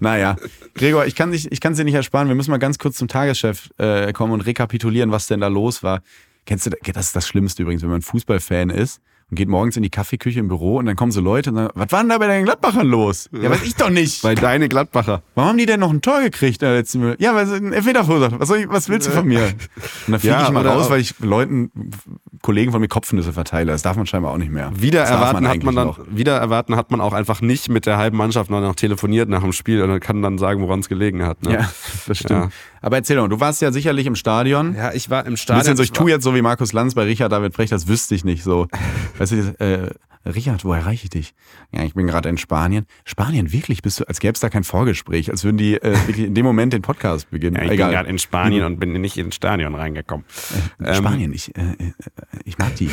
naja, 0.00 0.36
Gregor, 0.74 1.06
ich 1.06 1.14
kann 1.14 1.32
dich, 1.32 1.50
ich 1.50 1.60
kann 1.60 1.72
es 1.72 1.78
dir 1.78 1.84
nicht 1.84 1.94
ersparen. 1.94 2.28
Wir 2.28 2.34
müssen 2.34 2.50
mal 2.50 2.58
ganz 2.58 2.78
kurz 2.78 2.96
zum 2.96 3.08
Tageschef 3.08 3.70
äh, 3.78 4.12
kommen 4.12 4.32
und 4.32 4.42
rekapitulieren, 4.42 5.10
was 5.10 5.26
denn 5.26 5.40
da 5.40 5.48
los 5.48 5.82
war. 5.82 6.02
Kennst 6.46 6.66
du, 6.66 6.70
das 6.70 7.06
ist 7.06 7.16
das 7.16 7.26
Schlimmste 7.26 7.62
übrigens, 7.62 7.82
wenn 7.82 7.90
man 7.90 8.02
Fußballfan 8.02 8.70
ist 8.70 9.00
und 9.34 9.36
geht 9.36 9.48
morgens 9.48 9.76
in 9.76 9.82
die 9.82 9.90
Kaffeeküche 9.90 10.38
im 10.38 10.46
Büro 10.46 10.76
und 10.78 10.86
dann 10.86 10.94
kommen 10.94 11.10
so 11.10 11.20
Leute 11.20 11.50
und 11.50 11.56
sagen, 11.56 11.70
was 11.74 11.90
war 11.90 12.00
denn 12.00 12.08
da 12.10 12.18
bei 12.18 12.28
deinen 12.28 12.44
Gladbachern 12.44 12.86
los? 12.86 13.28
Ja, 13.32 13.50
weiß 13.50 13.62
ich 13.64 13.74
doch 13.74 13.90
nicht. 13.90 14.22
Bei 14.22 14.36
deine 14.36 14.68
Gladbacher. 14.68 15.22
Warum 15.34 15.50
haben 15.50 15.58
die 15.58 15.66
denn 15.66 15.80
noch 15.80 15.90
ein 15.90 16.00
Tor 16.02 16.20
gekriegt 16.22 16.62
in 16.62 16.68
der 16.68 16.76
letzten 16.76 17.00
Minute? 17.00 17.20
Ja, 17.22 17.34
weil 17.34 17.46
sie 17.46 17.56
einen 17.56 17.72
Elfmeter 17.72 18.04
verursacht. 18.04 18.38
Was, 18.38 18.46
soll 18.46 18.58
ich, 18.58 18.68
was 18.68 18.88
willst 18.88 19.08
du 19.08 19.10
von 19.10 19.26
mir? 19.26 19.40
Und 19.42 20.12
dann 20.12 20.20
fliege 20.20 20.34
Ja, 20.36 20.44
ich 20.44 20.50
mal 20.50 20.64
raus, 20.66 20.88
weil 20.88 21.00
ich 21.00 21.18
Leuten, 21.18 21.72
Kollegen 22.42 22.70
von 22.70 22.80
mir 22.80 22.88
Kopfnüsse 22.88 23.32
verteile. 23.32 23.72
Das 23.72 23.82
darf 23.82 23.96
man 23.96 24.06
scheinbar 24.06 24.30
auch 24.32 24.38
nicht 24.38 24.52
mehr. 24.52 24.70
Wieder 24.76 25.00
das 25.00 25.10
erwarten 25.10 25.44
hat 25.46 25.52
eigentlich 25.54 25.64
man 25.64 25.74
dann, 25.74 25.86
noch. 25.88 25.98
wieder 26.08 26.36
erwarten 26.36 26.76
hat 26.76 26.92
man 26.92 27.00
auch 27.00 27.12
einfach 27.12 27.40
nicht 27.40 27.68
mit 27.68 27.86
der 27.86 27.96
halben 27.96 28.16
Mannschaft 28.16 28.50
noch, 28.50 28.60
noch 28.60 28.76
telefoniert 28.76 29.28
nach 29.28 29.42
dem 29.42 29.52
Spiel 29.52 29.82
und 29.82 29.98
kann 30.00 30.22
dann 30.22 30.38
sagen, 30.38 30.60
woran 30.62 30.78
es 30.78 30.88
gelegen 30.88 31.24
hat. 31.24 31.42
Ne? 31.42 31.54
Ja, 31.54 31.70
das 32.06 32.18
stimmt. 32.18 32.30
Ja. 32.44 32.48
Aber 32.84 32.96
erzähl 32.96 33.16
doch, 33.16 33.28
du 33.28 33.40
warst 33.40 33.62
ja 33.62 33.72
sicherlich 33.72 34.04
im 34.04 34.14
Stadion. 34.14 34.74
Ja, 34.76 34.92
ich 34.92 35.08
war 35.08 35.24
im 35.24 35.32
Ein 35.32 35.36
Stadion. 35.38 35.60
bisschen 35.60 35.76
so, 35.78 35.82
ich 35.82 35.92
tue 35.92 36.10
jetzt 36.10 36.22
so 36.22 36.34
wie 36.34 36.42
Markus 36.42 36.74
Lanz 36.74 36.94
bei 36.94 37.04
Richard 37.04 37.32
David 37.32 37.54
Brecht, 37.54 37.72
das 37.72 37.88
wüsste 37.88 38.14
ich 38.14 38.26
nicht 38.26 38.42
so. 38.44 38.66
Weißt 39.18 39.32
du, 39.32 39.36
äh, 39.58 39.88
Richard, 40.30 40.66
wo 40.66 40.72
erreiche 40.74 41.04
ich 41.04 41.10
dich? 41.10 41.34
Ja, 41.72 41.82
ich 41.82 41.94
bin 41.94 42.06
gerade 42.06 42.28
in 42.28 42.36
Spanien. 42.36 42.84
Spanien, 43.06 43.52
wirklich? 43.52 43.80
Bist 43.80 44.00
du, 44.00 44.04
als 44.06 44.20
gäbe 44.20 44.34
es 44.34 44.40
da 44.40 44.50
kein 44.50 44.64
Vorgespräch, 44.64 45.30
als 45.30 45.44
würden 45.44 45.56
die 45.56 45.76
äh, 45.76 45.92
wirklich 46.06 46.26
in 46.26 46.34
dem 46.34 46.44
Moment 46.44 46.74
den 46.74 46.82
Podcast 46.82 47.30
beginnen. 47.30 47.56
Ja, 47.56 47.62
ich 47.62 47.70
Egal. 47.70 47.88
bin 47.88 47.94
gerade 47.94 48.10
in 48.10 48.18
Spanien 48.18 48.64
und 48.64 48.78
bin 48.78 48.92
nicht 48.92 49.16
ins 49.16 49.34
Stadion 49.34 49.74
reingekommen. 49.74 50.26
Ähm, 50.84 50.94
Spanien, 50.94 51.32
ich, 51.32 51.56
äh, 51.56 51.62
äh, 51.62 51.92
ich 52.44 52.58
mag 52.58 52.76
die. 52.76 52.84
Ich, 52.84 52.92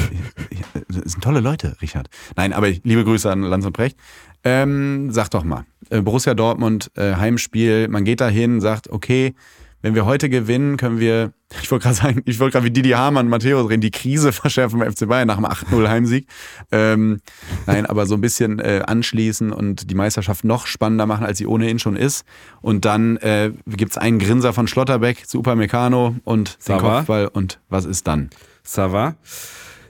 ich, 0.51 0.59
das 0.87 1.11
sind 1.11 1.21
tolle 1.21 1.41
Leute, 1.41 1.75
Richard. 1.81 2.07
Nein, 2.37 2.53
aber 2.53 2.69
ich, 2.69 2.79
liebe 2.85 3.03
Grüße 3.03 3.29
an 3.29 3.41
Lanz 3.41 3.65
und 3.65 3.73
Brecht. 3.73 3.97
Ähm, 4.45 5.11
sag 5.11 5.29
doch 5.31 5.43
mal, 5.43 5.65
äh, 5.89 6.01
Borussia 6.01 6.33
Dortmund, 6.33 6.91
äh, 6.95 7.15
Heimspiel, 7.15 7.89
man 7.89 8.05
geht 8.05 8.21
da 8.21 8.29
hin, 8.29 8.61
sagt, 8.61 8.89
okay, 8.89 9.35
wenn 9.81 9.95
wir 9.95 10.05
heute 10.05 10.29
gewinnen, 10.29 10.77
können 10.77 10.99
wir, 10.99 11.33
ich 11.61 11.71
wollte 11.71 11.83
gerade 11.83 11.95
sagen, 11.95 12.21
ich 12.25 12.39
wollte 12.39 12.53
gerade 12.53 12.65
wie 12.65 12.71
Didi 12.71 12.91
Hamann 12.91 13.25
und 13.25 13.29
Matthäus 13.29 13.69
reden, 13.69 13.81
die 13.81 13.91
Krise 13.91 14.31
verschärfen 14.31 14.79
beim 14.79 14.91
FC 14.91 15.07
Bayern 15.07 15.27
nach 15.27 15.37
dem 15.37 15.45
8-0 15.45 15.87
Heimsieg. 15.87 16.27
Ähm, 16.71 17.21
nein, 17.65 17.85
aber 17.85 18.05
so 18.05 18.15
ein 18.15 18.21
bisschen 18.21 18.59
äh, 18.59 18.83
anschließen 18.85 19.51
und 19.51 19.89
die 19.89 19.95
Meisterschaft 19.95 20.43
noch 20.43 20.67
spannender 20.67 21.05
machen, 21.05 21.25
als 21.25 21.37
sie 21.37 21.47
ohnehin 21.47 21.79
schon 21.79 21.95
ist. 21.95 22.25
Und 22.61 22.85
dann 22.85 23.17
äh, 23.17 23.51
gibt's 23.67 23.97
einen 23.97 24.19
Grinser 24.19 24.53
von 24.53 24.67
Schlotterbeck, 24.67 25.23
Super 25.25 25.55
Meccano 25.55 26.15
und 26.23 26.57
den. 26.67 26.77
Kopfball. 26.77 27.27
Und 27.27 27.59
was 27.69 27.85
ist 27.85 28.07
dann? 28.07 28.29
Ça 28.65 28.91
va? 28.91 29.15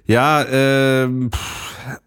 Ja, 0.05 0.45
ähm, 0.49 1.29
pff, 1.31 1.99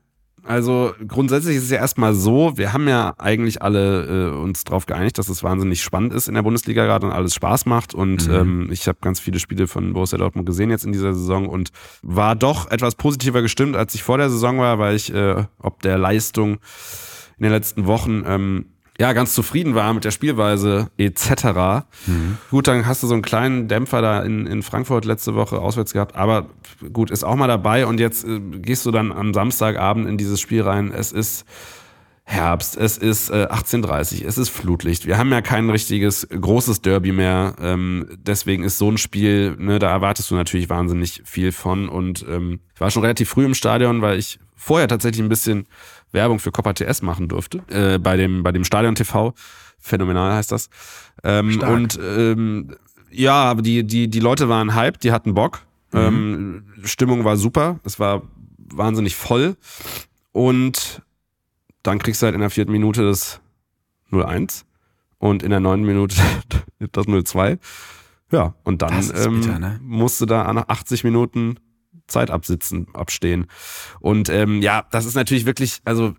also 0.46 0.94
grundsätzlich 1.07 1.57
ist 1.57 1.64
es 1.64 1.70
ja 1.70 1.78
erstmal 1.78 2.14
so, 2.14 2.57
wir 2.57 2.72
haben 2.72 2.87
ja 2.87 3.14
eigentlich 3.18 3.62
alle 3.62 4.30
äh, 4.33 4.37
uns 4.37 4.64
darauf 4.64 4.87
geeinigt, 4.87 5.18
dass 5.18 5.28
es 5.28 5.42
wahnsinnig 5.42 5.83
spannend 5.83 6.12
ist 6.12 6.28
in 6.28 6.35
der 6.35 6.42
Bundesliga 6.42 6.85
gerade 6.85 7.07
und 7.07 7.12
alles 7.12 7.35
Spaß 7.35 7.66
macht. 7.66 7.94
Und 7.94 8.28
ähm, 8.28 8.68
ich 8.70 8.87
habe 8.87 8.98
ganz 9.00 9.20
viele 9.20 9.38
Spiele 9.38 9.66
von 9.66 9.92
Borussia 9.94 10.18
Dortmund 10.18 10.46
gesehen 10.46 10.70
jetzt 10.70 10.85
in 10.85 10.92
dieser 10.92 11.14
Saison 11.14 11.48
und 11.48 11.70
war 12.02 12.37
doch 12.37 12.70
etwas 12.70 12.94
positiver 12.94 13.42
gestimmt, 13.42 13.76
als 13.76 13.94
ich 13.94 14.02
vor 14.02 14.18
der 14.18 14.30
Saison 14.30 14.59
war, 14.59 14.78
weil 14.78 14.96
ich 14.96 15.12
äh, 15.12 15.44
ob 15.59 15.80
der 15.83 15.98
Leistung 15.98 16.59
in 17.38 17.44
den 17.44 17.52
letzten 17.52 17.87
Wochen 17.87 18.22
ähm, 18.26 18.66
ja, 18.98 19.12
ganz 19.12 19.35
zufrieden 19.35 19.74
war 19.74 19.92
mit 19.92 20.04
der 20.04 20.12
Spielweise 20.12 20.88
etc. 20.98 21.85
Mhm. 22.07 22.38
Gut, 22.50 22.68
dann 22.68 22.87
hast 22.87 23.02
du 23.02 23.07
so 23.07 23.14
einen 23.14 23.22
kleinen 23.22 23.66
Dämpfer 23.66 24.02
da 24.02 24.22
in, 24.22 24.46
in 24.46 24.62
Frankfurt 24.62 25.04
letzte 25.04 25.35
Woche 25.35 25.59
auswärts 25.59 25.92
gehabt, 25.92 26.14
aber 26.14 26.46
gut, 26.92 27.11
ist 27.11 27.25
auch 27.25 27.37
mal 27.37 27.47
dabei 27.47 27.87
und 27.87 28.01
jetzt 28.01 28.27
äh, 28.27 28.40
gehst 28.40 28.87
du 28.87 28.90
dann 28.90 29.12
am 29.12 29.35
Samstagabend 29.35 30.09
in 30.09 30.18
dieses 30.18 30.40
Spiel 30.40 30.62
rein. 30.62 30.92
Es 30.92 31.12
ist 31.12 31.44
Herbst, 32.27 32.79
es 32.79 32.97
ist 32.97 33.29
äh, 33.29 33.49
18.30 33.51 34.25
es 34.25 34.38
ist 34.38 34.49
Flutlicht. 34.49 35.07
Wir 35.07 35.18
haben 35.18 35.31
ja 35.31 35.42
kein 35.42 35.68
richtiges 35.68 36.27
großes 36.29 36.81
Derby 36.81 37.12
mehr. 37.12 37.55
Ähm, 37.61 38.09
deswegen 38.16 38.64
ist 38.64 38.79
so 38.79 38.90
ein 38.90 38.97
Spiel, 38.97 39.57
ne, 39.59 39.79
da 39.79 39.90
erwartest 39.90 40.31
du 40.31 40.35
natürlich 40.35 40.70
wahnsinnig 40.70 41.20
viel 41.27 41.53
von. 41.53 41.88
Und 41.88 42.25
ähm, 42.27 42.61
ich 42.75 42.81
war 42.81 42.90
schon 42.90 43.03
relativ 43.03 43.29
früh 43.29 43.44
im 43.44 43.55
Stadion, 43.55 44.01
weil 44.01 44.18
ich 44.18 44.38
vorher 44.57 44.88
tatsächlich 44.88 45.23
ein 45.23 45.29
bisschen 45.29 45.66
Werbung 46.12 46.38
für 46.38 46.51
Copper 46.51 46.73
TS 46.73 47.03
machen 47.03 47.29
durfte. 47.29 47.62
Äh, 47.68 47.99
bei 47.99 48.16
dem, 48.16 48.42
bei 48.42 48.53
dem 48.53 48.64
Stadion 48.64 48.94
TV. 48.94 49.35
Phänomenal 49.79 50.33
heißt 50.33 50.51
das. 50.51 50.70
Ähm, 51.23 51.61
und 51.61 51.99
ähm, 52.03 52.75
ja, 53.11 53.35
aber 53.35 53.61
die, 53.61 53.85
die, 53.85 54.09
die 54.09 54.20
Leute 54.20 54.49
waren 54.49 54.75
hyped, 54.75 55.05
die 55.05 55.12
hatten 55.12 55.35
Bock. 55.35 55.63
Mhm. 55.94 56.00
Ähm, 56.00 56.64
Stimmung 56.85 57.24
war 57.24 57.37
super, 57.37 57.80
es 57.85 57.98
war 57.98 58.22
wahnsinnig 58.59 59.16
voll. 59.16 59.57
Und 60.33 61.02
dann 61.83 61.98
kriegst 61.98 62.22
du 62.22 62.26
halt 62.26 62.35
in 62.35 62.40
der 62.40 62.50
vierten 62.50 62.72
Minute 62.72 63.02
das 63.02 63.40
0-1 64.11 64.64
und 65.18 65.42
in 65.42 65.50
der 65.50 65.61
neunten 65.61 65.87
Minute 65.87 66.16
das 66.92 67.07
0-2. 67.07 67.59
Ja, 68.33 68.54
und 68.64 68.83
dann 68.83 69.11
ähm, 69.14 69.40
bitter, 69.40 69.59
ne? 69.59 69.78
musst 69.83 70.20
du 70.20 70.26
da 70.26 70.52
nach 70.52 70.68
80 70.68 71.04
Minuten 71.04 71.61
Zeit 72.07 72.30
absitzen, 72.30 72.88
abstehen. 72.94 73.46
Und 74.00 74.28
ähm, 74.28 74.61
ja, 74.61 74.87
das 74.90 75.04
ist 75.07 75.14
natürlich 75.14 75.46
wirklich, 75.46 75.80
also 75.85 76.14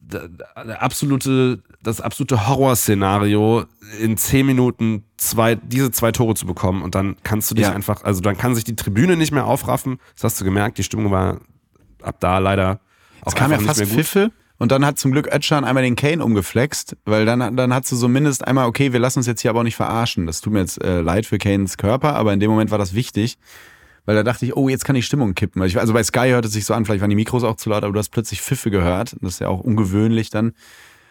der, 0.00 0.28
der 0.28 0.82
absolute, 0.82 1.62
das 1.88 2.00
absolute 2.00 2.46
Horrorszenario, 2.48 3.64
in 4.00 4.16
zehn 4.16 4.46
Minuten 4.46 5.04
zwei, 5.16 5.54
diese 5.56 5.90
zwei 5.90 6.12
Tore 6.12 6.34
zu 6.34 6.46
bekommen 6.46 6.82
und 6.82 6.94
dann 6.94 7.16
kannst 7.22 7.50
du 7.50 7.54
dich 7.54 7.66
ja. 7.66 7.72
einfach, 7.72 8.04
also 8.04 8.20
dann 8.20 8.36
kann 8.36 8.54
sich 8.54 8.64
die 8.64 8.76
Tribüne 8.76 9.16
nicht 9.16 9.32
mehr 9.32 9.46
aufraffen. 9.46 9.98
Das 10.14 10.24
hast 10.24 10.40
du 10.40 10.44
gemerkt, 10.44 10.78
die 10.78 10.84
Stimmung 10.84 11.10
war 11.10 11.40
ab 12.02 12.16
da 12.20 12.38
leider 12.38 12.80
auch 13.22 13.28
es 13.28 13.34
kam 13.34 13.50
ja 13.50 13.58
fast 13.58 13.82
Pfiffe 13.84 14.30
und 14.58 14.72
dann 14.72 14.84
hat 14.84 14.98
zum 14.98 15.12
Glück 15.12 15.32
Ötschan 15.32 15.64
einmal 15.64 15.82
den 15.82 15.96
Kane 15.96 16.24
umgeflext, 16.24 16.96
weil 17.04 17.24
dann, 17.24 17.56
dann 17.56 17.72
hat 17.72 17.90
du 17.90 17.96
zumindest 17.96 18.46
einmal, 18.46 18.66
okay, 18.66 18.92
wir 18.92 19.00
lassen 19.00 19.20
uns 19.20 19.26
jetzt 19.26 19.40
hier 19.40 19.50
aber 19.50 19.60
auch 19.60 19.64
nicht 19.64 19.76
verarschen. 19.76 20.26
Das 20.26 20.40
tut 20.40 20.52
mir 20.52 20.60
jetzt 20.60 20.82
äh, 20.82 21.00
leid 21.00 21.26
für 21.26 21.38
Kanes 21.38 21.76
Körper, 21.76 22.14
aber 22.14 22.32
in 22.32 22.40
dem 22.40 22.50
Moment 22.50 22.70
war 22.70 22.78
das 22.78 22.94
wichtig. 22.94 23.38
Weil 24.04 24.16
da 24.16 24.22
dachte 24.22 24.46
ich, 24.46 24.56
oh, 24.56 24.70
jetzt 24.70 24.86
kann 24.86 24.94
die 24.94 25.02
Stimmung 25.02 25.34
kippen. 25.34 25.60
Also 25.60 25.92
bei 25.92 26.02
Sky 26.02 26.30
hört 26.30 26.46
es 26.46 26.52
sich 26.52 26.64
so 26.64 26.72
an, 26.72 26.86
vielleicht 26.86 27.02
waren 27.02 27.10
die 27.10 27.16
Mikros 27.16 27.44
auch 27.44 27.56
zu 27.56 27.68
laut, 27.68 27.84
aber 27.84 27.92
du 27.92 27.98
hast 27.98 28.08
plötzlich 28.08 28.40
Pfiffe 28.40 28.70
gehört. 28.70 29.14
Das 29.20 29.34
ist 29.34 29.40
ja 29.40 29.48
auch 29.48 29.60
ungewöhnlich 29.60 30.30
dann. 30.30 30.54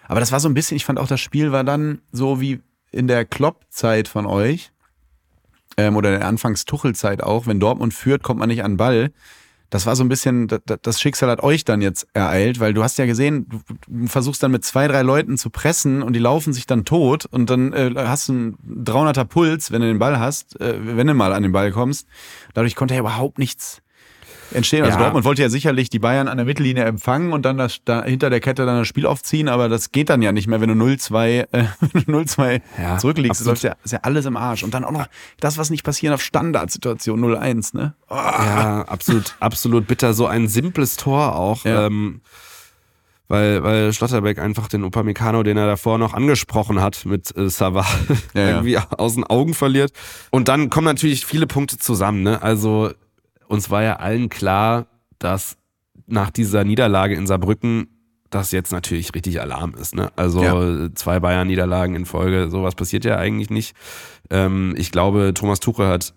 Aber 0.08 0.20
das 0.20 0.32
war 0.32 0.39
so 0.39 0.50
ein 0.50 0.54
bisschen, 0.54 0.78
ich 0.78 0.86
fand 0.86 1.00
auch 1.00 1.08
das 1.08 1.20
Spiel 1.20 1.52
war 1.52 1.63
dann 1.63 2.02
so 2.12 2.41
wie 2.41 2.62
in 2.91 3.08
der 3.08 3.26
Klopp-Zeit 3.26 4.08
von 4.08 4.26
euch 4.26 4.72
ähm, 5.78 5.96
oder 5.96 6.13
in 6.13 6.20
der 6.20 6.28
Anfangs-Tuchel-Zeit 6.28 7.22
auch. 7.24 7.48
Wenn 7.48 7.60
Dortmund 7.60 7.93
führt, 7.93 8.24
kommt 8.24 8.39
man 8.39 8.50
nicht 8.50 8.63
an 8.63 8.72
den 8.72 8.78
Ball 8.78 9.12
das 9.70 9.86
war 9.86 9.96
so 9.96 10.04
ein 10.04 10.10
bisschen, 10.10 10.48
das 10.65 11.02
Schicksal 11.02 11.30
hat 11.30 11.43
euch 11.43 11.65
dann 11.65 11.82
jetzt 11.82 12.08
ereilt, 12.13 12.60
weil 12.60 12.74
du 12.74 12.84
hast 12.84 12.98
ja 12.98 13.06
gesehen, 13.06 13.48
du 13.88 14.08
versuchst 14.08 14.41
dann 14.41 14.52
mit 14.52 14.63
zwei, 14.63 14.88
drei 14.88 15.02
Leuten 15.02 15.38
zu 15.38 15.50
pressen 15.50 16.02
und 16.02 16.13
die 16.13 16.20
laufen 16.20 16.54
sich 16.54 16.67
dann 16.67 16.86
tot 16.86 17.26
und 17.26 17.50
dann 17.50 17.74
äh, 17.74 17.93
hast 17.98 18.30
du 18.30 18.34
einen 18.34 18.58
300er 18.86 19.26
Puls, 19.26 19.72
wenn 19.72 19.82
du 19.82 19.88
den 19.88 20.00
Ball 20.00 20.20
hast, 20.20 20.60
äh, 20.62 20.76
wenn 20.96 21.08
du 21.08 21.13
mal 21.13 21.34
an 21.34 21.43
den 21.43 21.52
Ball 21.52 21.72
kommst. 21.72 22.08
Dadurch 22.54 22.76
konnte 22.76 22.93
er 22.93 23.02
überhaupt 23.02 23.39
nichts 23.39 23.82
entstehen. 24.51 24.83
Also 24.83 24.97
ja. 24.97 25.03
Dortmund 25.03 25.25
wollte 25.25 25.41
ja 25.41 25.49
sicherlich 25.49 25.89
die 25.89 25.99
Bayern 25.99 26.27
an 26.27 26.38
der 26.38 26.45
Mittellinie 26.45 26.83
empfangen 26.83 27.33
und 27.33 27.43
dann 27.43 27.57
das, 27.57 27.79
da 27.86 28.03
hinter 28.03 28.29
der 28.29 28.39
Kette 28.39 28.65
dann 28.65 28.79
das 28.79 28.88
Spiel 28.88 29.05
aufziehen, 29.05 29.49
aber 29.49 29.69
das 29.69 29.91
geht 29.91 30.10
dann 30.10 30.21
ja 30.21 30.31
nicht 30.31 30.47
mehr, 30.47 30.62
wenn 30.62 30.69
du 30.69 30.86
0-2 30.86 31.47
äh, 31.51 31.65
0-2 31.93 32.62
ja, 32.81 32.97
zurückliegst. 32.97 33.45
Das 33.45 33.62
ja, 33.62 33.75
ist 33.83 33.91
ja 33.91 33.99
alles 34.03 34.25
im 34.25 34.38
Arsch. 34.38 34.63
Und 34.63 34.73
dann 34.73 34.83
auch 34.83 34.91
noch 34.91 35.07
das, 35.39 35.57
was 35.57 35.69
nicht 35.69 35.83
passieren 35.83 36.13
auf 36.13 36.21
Standardsituation 36.21 37.23
0-1, 37.23 37.75
ne? 37.75 37.93
Oh. 38.10 38.15
Ja, 38.15 38.81
absolut, 38.83 39.36
absolut 39.39 39.88
bitter. 39.88 40.13
So 40.13 40.27
ein 40.27 40.47
simples 40.47 40.97
Tor 40.97 41.36
auch. 41.36 41.65
Ja. 41.65 41.88
Ähm, 41.88 42.21
weil, 43.27 43.62
weil 43.63 43.91
Schlotterbeck 43.91 44.39
einfach 44.39 44.67
den 44.69 44.83
Upamecano, 44.83 45.43
den 45.43 45.57
er 45.57 45.67
davor 45.67 45.97
noch 45.97 46.13
angesprochen 46.13 46.81
hat 46.81 47.05
mit 47.05 47.36
äh, 47.36 47.49
Sava, 47.49 47.86
ja, 48.33 48.49
irgendwie 48.49 48.77
aus 48.77 49.15
den 49.15 49.25
Augen 49.25 49.53
verliert. 49.53 49.91
Und 50.31 50.47
dann 50.47 50.69
kommen 50.69 50.86
natürlich 50.86 51.25
viele 51.25 51.47
Punkte 51.47 51.77
zusammen. 51.77 52.23
Ne? 52.23 52.41
Also 52.41 52.91
uns 53.47 53.69
war 53.69 53.83
ja 53.83 53.97
allen 53.97 54.29
klar, 54.29 54.88
dass 55.19 55.57
nach 56.07 56.29
dieser 56.29 56.63
Niederlage 56.63 57.15
in 57.15 57.27
Saarbrücken 57.27 57.88
das 58.29 58.51
jetzt 58.51 58.71
natürlich 58.71 59.13
richtig 59.15 59.39
Alarm 59.41 59.73
ist. 59.75 59.95
Ne? 59.95 60.12
Also 60.15 60.43
ja. 60.43 60.89
zwei 60.95 61.19
Bayern-Niederlagen 61.19 61.95
in 61.95 62.05
Folge, 62.05 62.49
sowas 62.49 62.75
passiert 62.75 63.05
ja 63.05 63.17
eigentlich 63.17 63.49
nicht. 63.49 63.75
Ähm, 64.29 64.73
ich 64.77 64.91
glaube, 64.91 65.33
Thomas 65.33 65.60
Tuchel 65.60 65.88
hat 65.88 66.13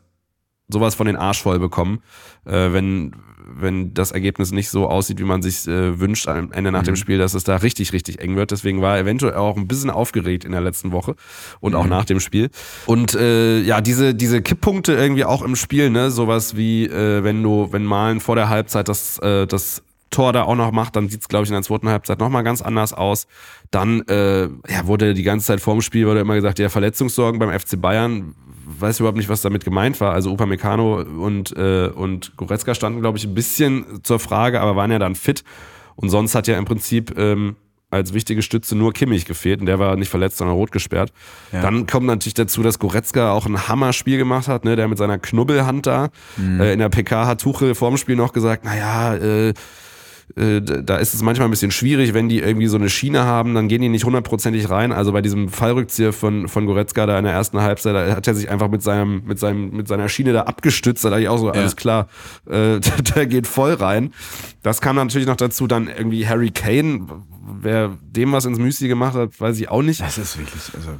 sowas 0.69 0.95
von 0.95 1.07
den 1.07 1.17
Arsch 1.17 1.43
voll 1.43 1.59
bekommen, 1.59 2.03
äh, 2.45 2.73
wenn, 2.73 3.15
wenn 3.53 3.95
das 3.95 4.13
Ergebnis 4.13 4.53
nicht 4.53 4.71
so 4.71 4.89
aussieht, 4.89 5.19
wie 5.19 5.25
man 5.25 5.43
sich 5.43 5.67
äh, 5.67 5.99
wünscht 5.99 6.29
am 6.29 6.53
Ende 6.53 6.73
nach 6.73 6.83
mhm. 6.83 6.87
dem 6.87 6.97
Spiel, 6.97 7.19
dass 7.19 7.35
es 7.35 7.45
da 7.45 7.57
richtig, 7.57 7.93
richtig 7.93 8.21
eng 8.21 8.37
wird. 8.37 8.51
Deswegen 8.51 8.81
war 8.81 8.97
er 8.97 9.03
eventuell 9.03 9.35
auch 9.35 9.57
ein 9.57 9.69
bisschen 9.69 9.91
aufgeregt 9.91 10.45
in 10.45 10.53
der 10.53 10.61
letzten 10.61 10.93
Woche 10.93 11.15
und 11.61 11.73
mhm. 11.73 11.79
auch 11.79 11.87
nach 11.87 12.05
dem 12.05 12.21
Spiel. 12.21 12.51
Und 12.87 13.15
äh, 13.15 13.61
ja, 13.61 13.81
diese, 13.81 14.15
diese 14.15 14.43
Kipppunkte 14.43 14.93
irgendwie 14.93 15.25
auch 15.25 15.43
im 15.43 15.57
Spiel, 15.57 15.91
ne, 15.91 16.11
sowas 16.11 16.57
wie, 16.57 16.87
äh, 16.87 17.25
wenn 17.25 17.43
du, 17.43 17.69
wenn 17.71 17.85
Malen 17.85 18.21
vor 18.21 18.37
der 18.37 18.49
Halbzeit 18.49 18.89
das, 18.89 19.19
äh, 19.19 19.47
das 19.47 19.83
Tor 20.11 20.33
da 20.33 20.43
auch 20.43 20.57
noch 20.57 20.73
macht, 20.73 20.97
dann 20.97 21.09
sieht's 21.09 21.29
glaube 21.29 21.45
ich, 21.45 21.51
in 21.51 21.55
der 21.55 21.63
zweiten 21.63 21.89
Halbzeit 21.89 22.19
nochmal 22.19 22.43
ganz 22.43 22.63
anders 22.63 22.93
aus. 22.93 23.27
Dann 23.71 24.03
äh, 24.09 24.43
ja, 24.43 24.87
wurde 24.87 25.15
die 25.15 25.23
ganze 25.23 25.47
Zeit 25.47 25.61
vorm 25.61 25.83
Spiel 25.83 26.07
wurde 26.07 26.21
immer 26.21 26.35
gesagt, 26.35 26.59
ja, 26.59 26.69
Verletzungssorgen 26.69 27.39
beim 27.39 27.57
FC 27.59 27.81
Bayern 27.81 28.35
weiß 28.79 29.01
überhaupt 29.01 29.19
nicht, 29.19 29.29
was 29.29 29.43
damit 29.43 29.65
gemeint 29.65 30.01
war. 30.01 30.13
Also 30.13 30.31
Upamecano 30.31 31.01
und, 31.01 31.57
äh, 31.57 31.89
und 31.89 32.37
Goretzka 32.37 32.75
standen, 32.75 33.01
glaube 33.01 33.19
ich, 33.19 33.25
ein 33.25 33.35
bisschen 33.35 34.03
zur 34.03 34.19
Frage, 34.19 34.61
aber 34.61 34.77
waren 34.77 34.91
ja 34.91 34.99
dann 34.99 35.15
fit. 35.15 35.45
Und 35.97 36.09
sonst 36.09 36.35
hat 36.35 36.47
ja 36.47 36.57
im 36.57 36.65
Prinzip 36.65 37.17
ähm, 37.19 37.57
als 37.91 38.15
wichtige 38.15 38.43
Stütze 38.43 38.77
nur 38.77 38.93
Kimmich 38.93 39.25
gefehlt 39.25 39.61
und 39.61 39.67
der 39.67 39.79
war 39.79 39.97
nicht 39.97 40.09
verletzt, 40.09 40.39
sondern 40.39 40.57
rot 40.57 40.73
gesperrt. 40.73 41.13
Ja. 41.53 41.61
Dann 41.61 41.87
kommt 41.87 42.07
natürlich 42.07 42.35
dazu, 42.35 42.63
dass 42.63 42.79
Goretzka 42.79 43.33
auch 43.33 43.47
ein 43.47 43.69
Hammer-Spiel 43.69 44.17
gemacht 44.17 44.49
hat, 44.49 44.65
ne, 44.65 44.77
der 44.77 44.89
mit 44.89 44.99
seiner 44.99 45.19
Knubbelhand 45.19 45.87
da. 45.87 46.11
Mhm. 46.37 46.61
Äh, 46.61 46.73
in 46.73 46.79
der 46.79 46.89
PK 46.89 47.27
hat 47.27 47.41
Tuchel 47.41 47.75
vorm 47.75 47.97
Spiel 47.97 48.17
noch 48.17 48.33
gesagt, 48.33 48.65
naja, 48.65 49.17
äh, 49.17 49.55
äh, 50.37 50.61
da 50.61 50.97
ist 50.97 51.15
es 51.15 51.23
manchmal 51.23 51.49
ein 51.49 51.51
bisschen 51.51 51.71
schwierig, 51.71 52.15
wenn 52.15 52.29
die 52.29 52.41
irgendwie 52.41 52.67
so 52.67 52.77
eine 52.77 52.89
Schiene 52.89 53.25
haben, 53.25 53.55
dann 53.55 53.69
gehen 53.69 53.83
die 53.83 53.89
nicht 53.89 54.05
hundertprozentig 54.05 54.71
rein. 54.71 54.93
Also 54.93 55.13
bei 55.13 55.23
diesem 55.23 55.49
Fallrückzieher 55.49 56.13
von, 56.13 56.49
von 56.49 56.67
Goretzka 56.67 57.07
da 57.07 57.19
in 57.19 57.25
der 57.25 57.33
ersten 57.33 57.61
Halbzeit, 57.61 57.95
da 57.95 58.17
hat 58.17 58.27
er 58.27 58.35
sich 58.35 58.51
einfach 58.51 58.69
mit 58.69 58.83
seinem, 58.83 59.23
mit 59.25 59.39
seinem, 59.39 59.71
mit 59.71 59.89
seiner 59.89 60.09
Schiene 60.09 60.33
da 60.33 60.43
abgestützt. 60.43 61.05
Da 61.05 61.11
dachte 61.11 61.23
ich 61.23 61.29
auch 61.29 61.39
so, 61.39 61.47
ja. 61.47 61.53
alles 61.53 61.77
klar, 61.77 62.09
äh, 62.47 62.81
der 63.15 63.27
geht 63.27 63.47
voll 63.47 63.75
rein. 63.75 64.13
Das 64.63 64.81
kam 64.81 64.97
natürlich 64.97 65.27
noch 65.29 65.37
dazu, 65.37 65.67
dann 65.67 65.89
irgendwie 65.89 66.27
Harry 66.27 66.51
Kane, 66.51 67.07
wer 67.61 67.97
dem 68.03 68.33
was 68.33 68.45
ins 68.45 68.59
Müsli 68.59 68.89
gemacht 68.89 69.15
hat, 69.15 69.41
weiß 69.41 69.59
ich 69.59 69.69
auch 69.69 69.83
nicht. 69.83 70.01
Das 70.01 70.19
ist 70.19 70.39
wirklich, 70.39 70.63
also 70.75 70.91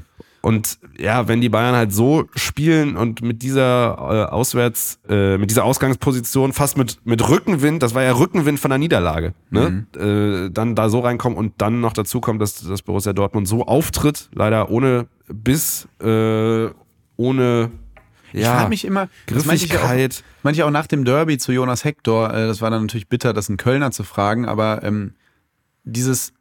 und 0.43 0.79
ja, 0.99 1.29
wenn 1.29 1.41
die 1.41 1.51
Bayern 1.51 1.75
halt 1.75 1.93
so 1.93 2.25
spielen 2.35 2.97
und 2.97 3.21
mit 3.21 3.43
dieser 3.43 3.97
äh, 3.99 4.33
Auswärts, 4.33 4.99
äh, 5.09 5.37
mit 5.37 5.51
dieser 5.51 5.65
Ausgangsposition 5.65 6.53
fast 6.53 6.79
mit, 6.79 6.99
mit 7.05 7.29
Rückenwind, 7.29 7.83
das 7.83 7.95
war 7.95 8.03
ja 8.03 8.13
Rückenwind 8.13 8.59
von 8.59 8.71
der 8.71 8.79
Niederlage, 8.79 9.35
ne? 9.51 9.87
Mhm. 9.95 10.47
Äh, 10.47 10.51
dann 10.51 10.75
da 10.75 10.89
so 10.89 11.01
reinkommen 11.01 11.37
und 11.39 11.55
dann 11.59 11.81
noch 11.81 11.93
dazu 11.93 12.21
kommt, 12.21 12.41
dass, 12.41 12.63
dass 12.63 12.83
Borussia 12.83 13.13
Dortmund 13.13 13.49
so 13.49 13.67
auftritt, 13.67 14.31
leider 14.33 14.71
ohne 14.71 15.09
Biss, 15.29 15.89
äh, 16.01 16.69
ohne 17.17 17.71
ich 18.33 18.41
ja, 18.41 18.69
mich 18.69 18.85
immer, 18.85 19.09
Griffigkeit. 19.27 20.11
Das 20.11 20.25
meinte 20.43 20.59
ich 20.59 20.63
auch 20.63 20.71
nach 20.71 20.87
dem 20.87 21.05
Derby 21.05 21.37
zu 21.37 21.53
Jonas 21.53 21.85
Hector, 21.85 22.33
äh, 22.33 22.47
das 22.47 22.63
war 22.63 22.71
dann 22.71 22.83
natürlich 22.83 23.09
bitter, 23.09 23.35
das 23.35 23.49
einen 23.49 23.59
Kölner 23.59 23.91
zu 23.91 24.05
fragen, 24.05 24.47
aber 24.47 24.83
ähm, 24.85 25.15
dieses 25.85 26.33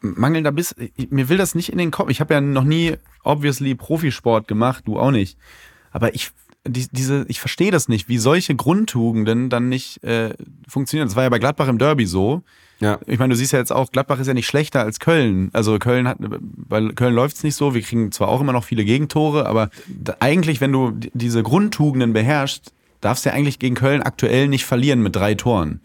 mangelnder 0.00 0.52
Biss, 0.52 0.74
mir 1.10 1.28
will 1.28 1.38
das 1.38 1.54
nicht 1.54 1.70
in 1.70 1.78
den 1.78 1.90
Kopf. 1.90 2.10
Ich 2.10 2.20
habe 2.20 2.34
ja 2.34 2.40
noch 2.40 2.64
nie 2.64 2.96
obviously 3.24 3.74
Profisport 3.74 4.48
gemacht, 4.48 4.84
du 4.86 4.98
auch 4.98 5.10
nicht. 5.10 5.38
Aber 5.90 6.14
ich 6.14 6.32
die, 6.64 6.86
diese, 6.90 7.24
ich 7.28 7.40
verstehe 7.40 7.70
das 7.70 7.88
nicht, 7.88 8.08
wie 8.08 8.18
solche 8.18 8.54
Grundtugenden 8.54 9.50
dann 9.50 9.68
nicht 9.68 10.02
äh, 10.04 10.34
funktionieren. 10.68 11.08
Das 11.08 11.16
war 11.16 11.24
ja 11.24 11.28
bei 11.28 11.38
Gladbach 11.38 11.68
im 11.68 11.78
Derby 11.78 12.06
so. 12.06 12.42
Ja. 12.78 12.98
Ich 13.06 13.18
meine, 13.18 13.32
du 13.32 13.36
siehst 13.36 13.52
ja 13.52 13.58
jetzt 13.58 13.72
auch, 13.72 13.90
Gladbach 13.90 14.18
ist 14.18 14.26
ja 14.26 14.34
nicht 14.34 14.46
schlechter 14.46 14.82
als 14.82 14.98
Köln. 14.98 15.50
Also 15.52 15.78
Köln 15.78 16.08
hat, 16.08 16.18
bei 16.20 16.88
Köln 16.90 17.14
läuft 17.14 17.36
es 17.36 17.44
nicht 17.44 17.54
so. 17.54 17.74
Wir 17.74 17.82
kriegen 17.82 18.12
zwar 18.12 18.28
auch 18.28 18.40
immer 18.40 18.52
noch 18.52 18.64
viele 18.64 18.84
Gegentore, 18.84 19.46
aber 19.46 19.70
eigentlich, 20.20 20.60
wenn 20.60 20.72
du 20.72 20.92
diese 21.14 21.42
Grundtugenden 21.42 22.12
beherrschst, 22.12 22.72
darfst 23.00 23.24
du 23.24 23.30
ja 23.30 23.34
eigentlich 23.34 23.58
gegen 23.58 23.74
Köln 23.74 24.02
aktuell 24.02 24.48
nicht 24.48 24.64
verlieren 24.64 25.02
mit 25.02 25.14
drei 25.16 25.34
Toren. 25.34 25.80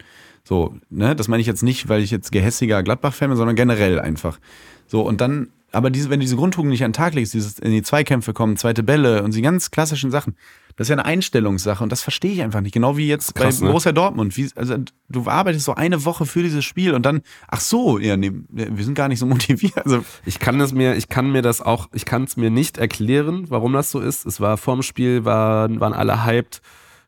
So, 0.47 0.75
ne, 0.89 1.13
das 1.13 1.27
meine 1.27 1.41
ich 1.41 1.47
jetzt 1.47 1.62
nicht, 1.62 1.89
weil 1.89 2.01
ich 2.01 2.10
jetzt 2.10 2.31
gehässiger 2.31 2.81
Gladbach-Fan 2.81 3.27
bin, 3.27 3.38
sondern 3.38 3.57
generell 3.57 3.99
einfach. 3.99 4.39
So, 4.88 5.01
und 5.01 5.19
dann 5.19 5.49
aber 5.73 5.89
diese, 5.89 6.10
wenn 6.10 6.21
du 6.21 6.23
diese 6.23 6.38
Grundtugend 6.38 6.71
nicht 6.71 6.86
an 6.86 6.91
den 6.91 6.95
Tag 6.95 7.13
legst, 7.13 7.33
dieses 7.33 7.60
in 7.60 7.71
die 7.71 7.83
Zweikämpfe 7.83 8.31
kommen, 8.31 8.55
zweite 8.55 8.83
Bälle 8.83 9.23
und 9.23 9.36
die 9.36 9.41
ganz 9.41 9.69
klassischen 9.71 10.10
Sachen, 10.12 10.38
das 10.77 10.86
ist 10.86 10.89
ja 10.89 10.95
eine 10.95 11.03
Einstellungssache 11.03 11.83
und 11.83 11.91
das 11.91 12.01
verstehe 12.01 12.31
ich 12.31 12.41
einfach 12.41 12.62
nicht. 12.62 12.71
Genau 12.71 12.95
wie 12.95 13.07
jetzt 13.10 13.36
Krass, 13.36 13.60
bei 13.60 13.65
ne? 13.65 13.71
Borussia 13.71 13.91
Dortmund. 13.91 14.38
Wie, 14.38 14.49
also 14.55 14.77
du 15.10 15.27
arbeitest 15.27 15.65
so 15.65 15.75
eine 15.75 16.05
Woche 16.05 16.25
für 16.25 16.43
dieses 16.43 16.63
Spiel 16.63 16.93
und 16.93 17.05
dann, 17.05 17.21
ach 17.49 17.60
so, 17.60 17.99
ja, 17.99 18.15
nee, 18.15 18.31
wir 18.49 18.86
sind 18.86 18.93
gar 18.93 19.10
nicht 19.10 19.19
so 19.19 19.25
motiviert. 19.25 19.77
Also, 19.77 20.05
Ich 20.25 20.39
kann 20.39 20.62
es 20.62 20.71
mir, 20.71 20.95
ich 20.95 21.10
kann 21.10 21.31
mir 21.31 21.41
das 21.41 21.60
auch, 21.60 21.89
ich 21.93 22.05
kann 22.05 22.23
es 22.23 22.38
mir 22.38 22.49
nicht 22.49 22.77
erklären, 22.77 23.47
warum 23.49 23.73
das 23.73 23.91
so 23.91 23.99
ist. 23.99 24.25
Es 24.25 24.39
war 24.39 24.55
vorm 24.55 24.83
Spiel, 24.83 25.25
waren, 25.25 25.81
waren 25.81 25.93
alle 25.93 26.23
hyped. 26.23 26.62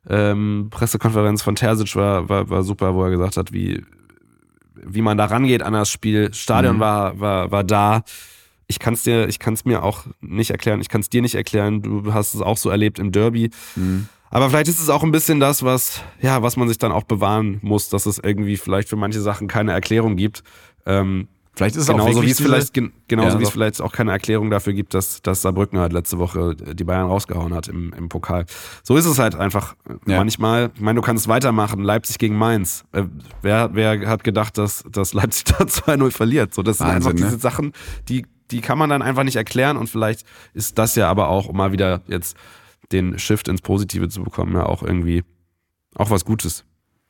Ähm, 0.10 0.67
Pressekonferenz 0.72 1.41
von 1.41 1.56
Terzic 1.56 1.95
war, 1.95 2.28
war, 2.30 2.50
war 2.50 2.63
super, 2.63 2.95
wo 2.95 3.04
er 3.04 3.12
gesagt 3.12 3.38
hat, 3.38 3.54
wie, 3.54 3.84
wie 4.76 5.02
man 5.02 5.17
da 5.17 5.26
rangeht 5.26 5.62
an 5.62 5.74
das 5.74 5.89
Spiel. 5.91 6.34
Stadion 6.34 6.78
Mhm. 6.78 6.80
war, 6.80 7.19
war, 7.19 7.52
war 7.52 7.63
da. 7.63 8.04
Ich 8.67 8.80
kann 8.80 8.93
es 8.93 9.04
dir, 9.04 9.28
ich 9.28 9.39
kann 9.39 9.54
es 9.54 9.65
mir 9.65 9.84
auch 9.84 10.04
nicht 10.22 10.52
erklären. 10.52 10.82
Ich 10.82 10.89
kann 10.89 11.02
es 11.02 11.10
dir 11.10 11.22
nicht 11.22 11.36
erklären. 11.36 11.82
Du 11.82 12.13
hast 12.13 12.34
es 12.34 12.41
auch 12.41 12.58
so 12.58 12.69
erlebt 12.69 13.00
im 13.00 13.12
Derby. 13.12 13.50
Mhm. 13.76 14.08
Aber 14.32 14.50
vielleicht 14.50 14.67
ist 14.67 14.80
es 14.80 14.89
auch 14.89 15.04
ein 15.04 15.12
bisschen 15.12 15.39
das, 15.39 15.63
was, 15.63 16.02
ja, 16.22 16.43
was 16.43 16.56
man 16.56 16.67
sich 16.67 16.78
dann 16.78 16.91
auch 16.91 17.04
bewahren 17.04 17.58
muss, 17.63 17.89
dass 17.89 18.06
es 18.06 18.19
irgendwie 18.19 18.58
vielleicht 18.58 18.88
für 18.89 18.95
manche 18.95 19.22
Sachen 19.22 19.48
keine 19.48 19.72
Erklärung 19.72 20.17
gibt. 20.17 20.43
Ähm, 20.86 21.28
vielleicht 21.60 21.76
ist 21.76 21.84
es 21.84 21.89
auch 21.89 21.93
Genauso 21.95 22.15
wirklich 22.22 22.28
wie 22.30 22.32
es 22.32 22.39
vielleicht, 22.41 22.74
gen- 22.74 22.91
genauso 23.08 23.36
Ja, 23.36 23.39
wie 23.39 23.43
es 23.43 23.50
vielleicht 23.50 23.82
auch 23.82 23.91
keine 23.91 24.12
Erklärung 24.12 24.50
dafür 24.50 24.74
gibt, 24.74 24.93
dass, 24.93 25.22
dass 25.22 25.41
Saarbrücken 25.41 25.78
halt 25.78 25.93
letzte 25.93 26.17
Woche 26.17 26.56
die 26.56 26.84
Bayern 26.84 27.08
rausgehauen 27.08 27.54
hat 27.54 27.67
im, 27.67 27.93
im 27.93 28.10
Pokal. 28.10 28.45
So 28.84 28.95
ist 28.98 29.06
es 29.06 29.19
halt 29.19 29.36
einfach 29.36 29.76
Ja. 30.08 30.17
manchmal. 30.17 30.72
Ich 30.74 30.82
meine, 30.82 30.95
du 30.98 31.02
kannst 31.02 31.28
weitermachen. 31.28 31.82
Leipzig 31.84 32.17
gegen 32.17 32.36
Mainz. 32.38 32.84
Äh, 32.93 33.04
wer, 33.41 33.69
wer 33.74 34.08
hat 34.10 34.24
gedacht, 34.24 34.58
dass, 34.58 34.84
dass 34.91 35.13
Leipzig 35.13 35.43
da 35.58 35.65
2-0 35.65 36.12
verliert? 36.12 36.54
So, 36.54 36.63
das 36.63 36.78
sind 36.80 36.88
Wahnsinn, 36.88 37.12
einfach 37.12 37.19
ne? 37.19 37.26
diese 37.28 37.39
Sachen, 37.39 37.74
die, 38.08 38.26
die 38.52 38.62
kann 38.62 38.78
man 38.78 38.89
dann 38.89 39.02
einfach 39.02 39.24
nicht 39.24 39.36
erklären 39.36 39.78
und 39.78 39.88
vielleicht 39.89 40.26
ist 40.54 40.78
das 40.78 40.95
ja 40.95 41.10
aber 41.10 41.28
auch, 41.28 41.48
um 41.48 41.58
mal 41.58 41.72
wieder 41.72 42.02
jetzt 42.08 42.36
den 42.91 43.19
Shift 43.19 43.48
ins 43.48 43.62
Positive 43.62 44.08
zu 44.10 44.24
bekommen, 44.24 44.54
ja 44.56 44.65
auch 44.65 44.82
irgendwie 44.82 45.24
auch 45.95 46.10
was 46.10 46.26
Gutes. 46.26 46.65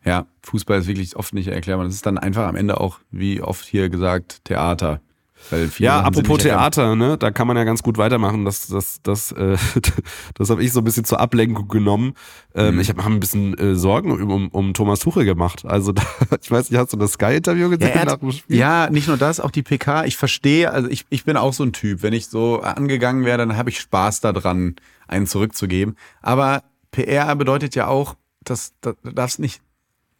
Ja, 0.06 0.26
Fußball 0.44 0.80
ist 0.80 0.88
wirklich 0.88 1.16
oft 1.16 1.34
nicht 1.34 1.48
erklärbar. 1.48 1.86
Das 1.86 1.94
ist 1.94 2.06
dann 2.06 2.18
einfach 2.18 2.48
am 2.48 2.56
Ende 2.56 2.80
auch, 2.80 3.00
wie 3.12 3.42
oft 3.42 3.66
hier 3.66 3.90
gesagt, 3.90 4.46
Theater. 4.46 5.02
Ja, 5.78 6.02
apropos. 6.02 6.40
Theater, 6.40 6.98
ne, 6.98 7.18
da 7.18 7.32
kann 7.32 7.48
man 7.48 7.56
ja 7.56 7.64
ganz 7.64 7.82
gut 7.82 7.98
weitermachen. 7.98 8.44
Das, 8.44 8.68
das, 8.68 9.00
das, 9.04 9.32
äh, 9.32 9.56
das 10.36 10.50
habe 10.50 10.62
ich 10.62 10.74
so 10.74 10.82
ein 10.82 10.84
bisschen 10.84 11.06
zur 11.06 11.22
Ablenkung 11.22 11.70
genommen. 11.70 12.14
Ähm, 12.54 12.76
Mhm. 12.76 12.82
Ich 12.82 12.90
habe 12.90 13.02
ein 13.06 13.22
bisschen 13.22 13.58
äh, 13.58 13.74
Sorgen 13.76 14.12
um, 14.12 14.50
um, 14.50 14.74
Thomas 14.74 15.00
Tuchel 15.00 15.24
gemacht. 15.24 15.64
Also 15.66 15.92
da, 15.94 16.04
ich 16.42 16.52
weiß 16.52 16.70
nicht, 16.70 16.78
hast 16.80 16.92
du 16.92 16.98
das 16.98 17.14
Sky-Interview 17.14 17.70
Ja, 17.72 17.78
gesehen 17.78 17.94
er 17.96 18.06
nach 18.06 18.18
dem 18.18 18.32
Spiel? 18.34 18.58
ja, 18.58 18.90
nicht 18.90 19.08
nur 19.08 19.16
das, 19.16 19.40
auch 19.40 19.52
die 19.52 19.64
PK. 19.64 20.04
Ich 20.06 20.18
verstehe, 20.18 20.72
also 20.74 20.90
ich, 20.90 21.06
ich 21.10 21.24
bin 21.24 21.38
auch 21.38 21.54
so 21.54 21.64
ein 21.64 21.72
Typ. 21.72 22.04
Wenn 22.04 22.12
ich 22.14 22.28
so 22.28 22.60
angegangen 22.62 23.24
wäre, 23.24 23.38
dann 23.38 23.56
habe 23.56 23.70
ich 23.70 23.80
Spaß 23.80 24.20
daran, 24.20 24.76
einen 25.08 25.26
zurückzugeben. 25.26 25.96
Aber 26.22 26.64
PR 26.92 27.34
bedeutet 27.38 27.76
ja 27.76 27.88
auch, 27.88 28.16
dass 28.44 28.74
dass- 28.82 28.96
du 29.04 29.12
darfst 29.14 29.40
nicht, 29.40 29.62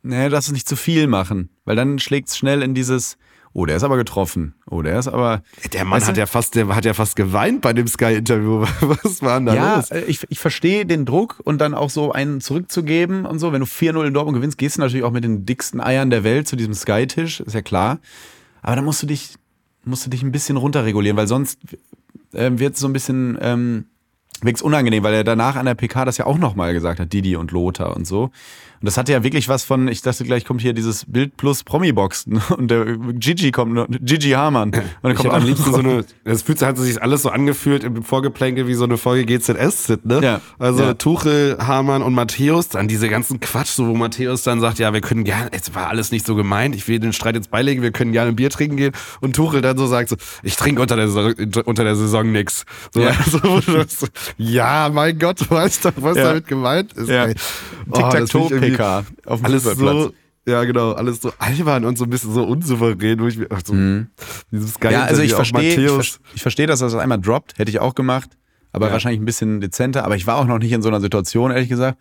ne, 0.04 0.26
du 0.26 0.30
darfst 0.32 0.52
nicht 0.52 0.68
zu 0.68 0.76
viel 0.76 1.08
machen, 1.08 1.50
weil 1.66 1.76
dann 1.76 2.00
schlägt 2.00 2.30
es 2.30 2.38
schnell 2.38 2.62
in 2.62 2.74
dieses, 2.74 3.18
oh, 3.54 3.66
der 3.66 3.78
ist 3.78 3.84
aber 3.84 3.98
getroffen. 3.98 4.56
Oh, 4.70 4.82
der 4.82 5.00
ist 5.00 5.08
aber. 5.08 5.42
Der 5.74 5.86
Mann 5.86 6.06
hat 6.06 6.18
ja 6.18 6.26
fast, 6.26 6.56
der 6.56 6.68
hat 6.76 6.86
ja 6.86 6.94
fast 6.94 7.16
geweint 7.16 7.62
bei 7.62 7.74
dem 7.74 7.88
Sky-Interview. 7.88 8.60
Was 8.82 9.22
war 9.22 9.40
denn 9.40 9.48
da 9.48 9.56
Ja, 9.56 9.76
los? 9.78 9.92
äh, 9.92 10.02
ich, 10.02 10.26
ich 10.30 10.40
verstehe 10.40 10.86
den 10.86 11.06
Druck 11.06 11.42
und 11.44 11.60
dann 11.60 11.74
auch 11.74 11.90
so 11.90 12.12
einen 12.12 12.42
zurückzugeben 12.42 13.26
und 13.26 13.40
so. 13.40 13.52
Wenn 13.52 13.62
du 13.62 13.66
4-0 13.68 14.06
in 14.08 14.14
Dortmund 14.14 14.36
gewinnst, 14.38 14.58
gehst 14.58 14.78
du 14.78 14.82
natürlich 14.82 15.04
auch 15.04 15.12
mit 15.12 15.24
den 15.24 15.46
dicksten 15.46 15.82
Eiern 15.82 16.10
der 16.10 16.24
Welt 16.24 16.48
zu 16.48 16.56
diesem 16.56 16.74
Sky-Tisch, 16.74 17.40
ist 17.40 17.54
ja 17.54 17.62
klar. 17.62 18.00
Aber 18.62 18.76
dann 18.76 18.86
musst 18.86 19.02
du 19.02 19.08
dich, 19.08 19.36
musst 19.86 20.06
du 20.06 20.10
dich 20.10 20.22
ein 20.24 20.32
bisschen 20.32 20.58
runterregulieren, 20.58 21.18
weil 21.18 21.28
sonst 21.28 21.60
ähm, 22.34 22.60
wird 22.60 22.76
es 22.76 22.80
so 22.82 22.88
ein 22.88 22.94
bisschen 22.94 23.38
ähm, 23.42 23.86
unangenehm, 24.62 25.04
weil 25.04 25.14
er 25.14 25.24
danach 25.24 25.56
an 25.56 25.66
der 25.66 25.76
PK 25.76 26.06
das 26.06 26.18
ja 26.18 26.26
auch 26.26 26.38
nochmal 26.38 26.74
gesagt 26.74 27.00
hat, 27.00 27.12
Didi 27.12 27.36
und 27.36 27.52
Lothar 27.52 27.96
und 27.96 28.06
so. 28.06 28.32
Und 28.82 28.86
das 28.86 28.98
hatte 28.98 29.12
ja 29.12 29.24
wirklich 29.24 29.50
was 29.50 29.64
von, 29.66 29.88
ich 29.90 30.02
dachte 30.02 30.24
gleich 30.24 30.46
kommt 30.46 30.62
hier 30.62 30.72
dieses 30.74 31.04
Bild 31.06 31.36
plus 31.36 31.64
Promi-Box 31.64 32.26
und 32.58 32.72
der 32.72 32.86
Gigi 33.14 33.52
kommt, 33.52 33.78
Gigi 34.06 34.32
Hamann. 34.32 34.70
Und 34.72 34.84
dann 35.04 35.16
kommt 35.16 35.34
am 35.34 35.44
liebsten 35.44 35.72
so 35.74 35.80
eine, 35.80 36.06
es 36.24 36.44
fühlt 36.44 36.60
sich, 36.60 36.68
hat 36.68 36.78
sich 36.78 37.02
alles 37.02 37.24
so 37.24 37.30
angefühlt 37.30 37.84
im 37.84 38.04
Vorgeplänkel 38.04 38.68
wie 38.68 38.74
so 38.76 38.86
eine 38.86 38.98
Folge 38.98 39.26
GZS-Sit, 39.26 40.06
ne? 40.06 40.22
Ja. 40.24 40.42
Also 40.60 40.84
Ja. 40.84 40.94
Tuchel, 40.94 41.58
Hamann 41.60 42.02
und 42.02 42.14
Matthäus, 42.14 42.70
dann 42.70 42.88
diese 42.88 43.10
ganzen 43.10 43.40
Quatsch, 43.40 43.70
so 43.72 43.88
wo 43.88 43.96
Matthäus 43.96 44.44
dann 44.44 44.62
sagt, 44.62 44.80
ja, 44.80 44.94
wir 44.94 45.02
können 45.02 45.24
gerne, 45.26 45.50
es 45.52 45.76
war 45.76 45.88
alles 45.90 46.12
nicht 46.12 46.26
so 46.26 46.36
gemeint, 46.36 46.74
ich 46.76 46.88
will 46.88 47.00
den 47.00 47.12
Streit 47.14 47.36
jetzt 47.36 47.52
beilegen, 47.52 47.82
wir 47.82 47.92
können 47.92 48.12
gerne 48.14 48.30
ein 48.32 48.36
Bier 48.38 48.50
trinken 48.50 48.78
gehen 48.78 48.94
und 49.20 49.36
Tuchel 49.36 49.62
dann 49.62 49.78
so 49.78 49.88
sagt 49.88 50.10
so, 50.10 50.16
ich 50.44 50.56
trinke 50.56 50.82
unter 50.82 50.96
der, 50.96 51.08
Saison- 51.10 51.34
unter 51.66 51.84
der 51.84 51.96
Saison 51.96 52.32
nix. 52.32 52.66
So, 52.94 53.02
Ja. 53.02 53.10
also, 53.26 53.40
du 53.40 53.86
ja, 54.38 54.90
mein 54.94 55.20
Gott, 55.20 55.42
du 55.42 55.50
weißt 55.50 55.84
doch, 55.86 55.92
was 55.98 56.16
Ja. 56.18 56.24
damit 56.30 56.48
gemeint 56.48 56.94
ist. 56.94 57.10
Ja. 57.10 57.26
ey. 57.26 57.36
Tic-Tac-Toe-PK 58.72 59.06
auf 59.26 59.40
dem 59.40 59.46
alles 59.46 59.64
so, 59.64 60.14
ja 60.48 60.64
genau, 60.64 60.94
alles 60.94 61.22
so 61.22 61.32
albern 61.38 61.86
und 61.86 61.98
so 61.98 62.06
ein 62.06 62.10
bisschen 62.10 62.34
so 62.34 62.44
unsouverän, 62.44 63.20
wo 63.20 63.28
ich 63.28 63.38
mir, 63.38 63.48
so, 63.64 63.74
dieses 64.52 64.80
geile 64.80 64.96
Mhm. 64.98 65.02
Ja, 65.02 65.06
also 65.06 65.22
ich 65.22 65.34
verstehe, 65.34 65.76
ich, 65.76 65.92
ver- 65.92 66.20
ich 66.36 66.42
verstehe, 66.42 66.68
dass 66.68 66.82
er 66.82 66.88
das 66.90 66.96
einmal 66.96 67.20
droppt, 67.20 67.58
hätte 67.60 67.70
ich 67.70 67.80
auch 67.80 67.94
gemacht, 67.96 68.32
aber 68.72 68.88
Ja. 68.88 68.94
wahrscheinlich 68.94 69.22
ein 69.22 69.26
bisschen 69.26 69.62
dezenter. 69.62 70.06
Aber 70.06 70.16
ich 70.16 70.26
war 70.28 70.38
auch 70.38 70.46
noch 70.46 70.60
nicht 70.60 70.72
in 70.72 70.82
so 70.82 70.90
einer 70.90 71.02
Situation, 71.02 71.52
ehrlich 71.52 71.70
gesagt. 71.70 71.98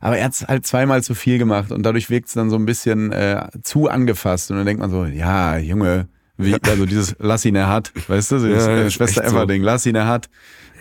Aber 0.00 0.18
er 0.18 0.26
hat 0.26 0.32
es 0.34 0.46
halt 0.46 0.66
zweimal 0.66 1.02
zu 1.02 1.14
viel 1.14 1.38
gemacht 1.38 1.72
und 1.72 1.82
dadurch 1.82 2.10
wirkt 2.10 2.28
es 2.28 2.34
dann 2.34 2.50
so 2.50 2.56
ein 2.56 2.66
bisschen 2.66 3.12
äh, 3.12 3.48
zu 3.62 3.88
angefasst. 3.88 4.50
Und 4.50 4.58
dann 4.58 4.66
denkt 4.66 4.80
man 4.80 4.90
so, 4.90 5.06
ja, 5.06 5.56
Junge, 5.56 6.08
wie, 6.36 6.54
also 6.62 6.84
dieses 6.84 7.16
Lass 7.18 7.46
ihn, 7.46 7.54
er 7.54 7.68
hat, 7.68 7.92
weißt 8.08 8.32
du, 8.32 8.38
so 8.40 8.46
Ja, 8.46 8.56
ja, 8.56 8.68
äh, 8.84 8.90
Schwester 8.90 9.22
echt 9.22 9.30
so. 9.30 9.36
Ever-Ding, 9.36 9.62
Lass 9.62 9.86
ihn, 9.86 9.94
er 9.94 10.06
hat. 10.06 10.28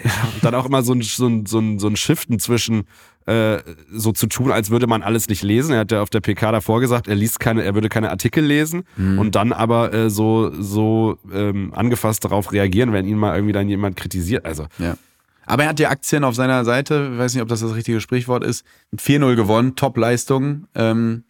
Und 0.03 0.43
dann 0.43 0.53
auch 0.53 0.65
immer 0.65 0.83
so 0.83 0.93
ein, 0.93 1.01
so 1.01 1.27
ein, 1.27 1.45
so 1.45 1.59
ein, 1.59 1.79
so 1.79 1.87
ein 1.87 1.95
Shiften 1.95 2.39
zwischen 2.39 2.83
äh, 3.27 3.59
so 3.91 4.11
zu 4.11 4.27
tun, 4.27 4.51
als 4.51 4.69
würde 4.69 4.85
man 4.87 5.01
alles 5.01 5.27
nicht 5.29 5.41
lesen. 5.43 5.73
Er 5.73 5.79
hat 5.79 5.91
ja 5.91 6.01
auf 6.01 6.09
der 6.11 6.19
PK 6.21 6.51
davor 6.51 6.79
gesagt, 6.79 7.07
er 7.07 7.15
liest 7.15 7.39
keine, 7.39 7.63
er 7.63 7.73
würde 7.73 7.89
keine 7.89 8.11
Artikel 8.11 8.43
lesen 8.43 8.83
Mhm. 8.97 9.17
und 9.19 9.35
dann 9.35 9.51
aber 9.51 9.93
äh, 9.93 10.09
so, 10.09 10.51
so 10.61 11.17
ähm, 11.33 11.73
angefasst 11.73 12.23
darauf 12.25 12.51
reagieren, 12.51 12.93
wenn 12.93 13.07
ihn 13.07 13.17
mal 13.17 13.35
irgendwie 13.35 13.53
dann 13.53 13.67
jemand 13.67 13.95
kritisiert. 13.97 14.45
Also 14.45 14.67
Ja. 14.77 14.95
Aber 15.47 15.63
er 15.63 15.69
hat 15.69 15.79
die 15.79 15.85
Aktien 15.87 16.23
auf 16.23 16.33
seiner 16.33 16.65
Seite, 16.65 17.09
ich 17.13 17.19
weiß 17.19 17.33
nicht, 17.35 17.41
ob 17.43 17.49
das 17.49 17.59
das 17.61 17.75
richtige 17.75 18.01
Sprichwort 18.01 18.43
ist, 18.43 18.65
mit 18.91 18.99
4-0 19.01 19.35
gewonnen, 19.35 19.75
Top-Leistung. 19.75 20.65
Ähm, 20.75 21.23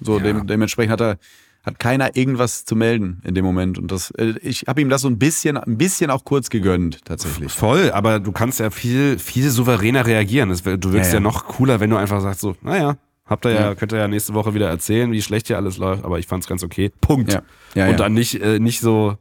so 0.00 0.18
Ja. 0.18 0.22
dem, 0.24 0.46
dementsprechend 0.46 0.92
hat 0.92 1.00
er 1.00 1.18
hat 1.64 1.78
keiner 1.78 2.16
irgendwas 2.16 2.64
zu 2.64 2.76
melden 2.76 3.20
in 3.24 3.34
dem 3.34 3.44
Moment. 3.44 3.78
Und 3.78 3.92
das, 3.92 4.10
äh, 4.12 4.34
ich 4.42 4.64
habe 4.66 4.80
ihm 4.80 4.88
das 4.88 5.02
so 5.02 5.08
ein 5.08 5.18
bisschen, 5.18 5.56
ein 5.56 5.76
bisschen 5.76 6.10
auch 6.10 6.24
kurz 6.24 6.48
gegönnt, 6.50 7.04
tatsächlich. 7.04 7.52
voll, 7.52 7.90
aber 7.92 8.20
du 8.20 8.32
kannst 8.32 8.60
ja 8.60 8.70
viel, 8.70 9.18
viel 9.18 9.50
souveräner 9.50 10.06
reagieren. 10.06 10.48
Du 10.48 10.64
wirkst 10.64 10.84
Ja, 10.84 11.02
ja, 11.02 11.14
ja. 11.14 11.20
noch 11.20 11.44
cooler, 11.46 11.80
wenn 11.80 11.90
du 11.90 11.96
einfach 11.96 12.20
sagst 12.20 12.40
so, 12.40 12.56
naja, 12.62 12.96
habt 13.26 13.44
ihr 13.44 13.52
ja, 13.52 13.74
könnt 13.74 13.92
ihr 13.92 13.98
ja 13.98 14.08
nächste 14.08 14.32
Woche 14.34 14.54
wieder 14.54 14.68
erzählen, 14.68 15.12
wie 15.12 15.20
schlecht 15.20 15.48
hier 15.48 15.56
alles 15.58 15.76
läuft, 15.76 16.04
aber 16.04 16.18
ich 16.18 16.26
fand's 16.26 16.46
ganz 16.46 16.62
okay. 16.64 16.90
Punkt. 17.00 17.32
Ja. 17.32 17.42
Ja, 17.74 17.88
Und 17.90 18.00
dann 18.00 18.14
nicht, 18.14 18.40
äh, 18.40 18.58
nicht 18.58 18.80
so, 18.80 19.16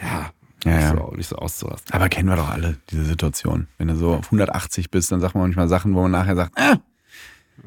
ja, 0.00 0.30
Ja, 0.64 0.76
nicht, 0.76 0.82
ja. 0.82 0.96
So, 0.96 1.12
nicht 1.16 1.28
so 1.28 1.36
auszurasten. 1.36 1.92
Aber 1.92 2.08
kennen 2.08 2.28
wir 2.28 2.36
doch 2.36 2.48
alle, 2.50 2.76
diese 2.90 3.04
Situation. 3.04 3.66
Wenn 3.78 3.88
du 3.88 3.96
so 3.96 4.14
auf 4.14 4.26
180 4.26 4.90
bist, 4.90 5.10
dann 5.10 5.20
sagt 5.20 5.34
man 5.34 5.42
manchmal 5.44 5.68
Sachen, 5.68 5.94
wo 5.94 6.02
man 6.02 6.10
nachher 6.12 6.36
sagt, 6.36 6.52
ah! 6.56 6.76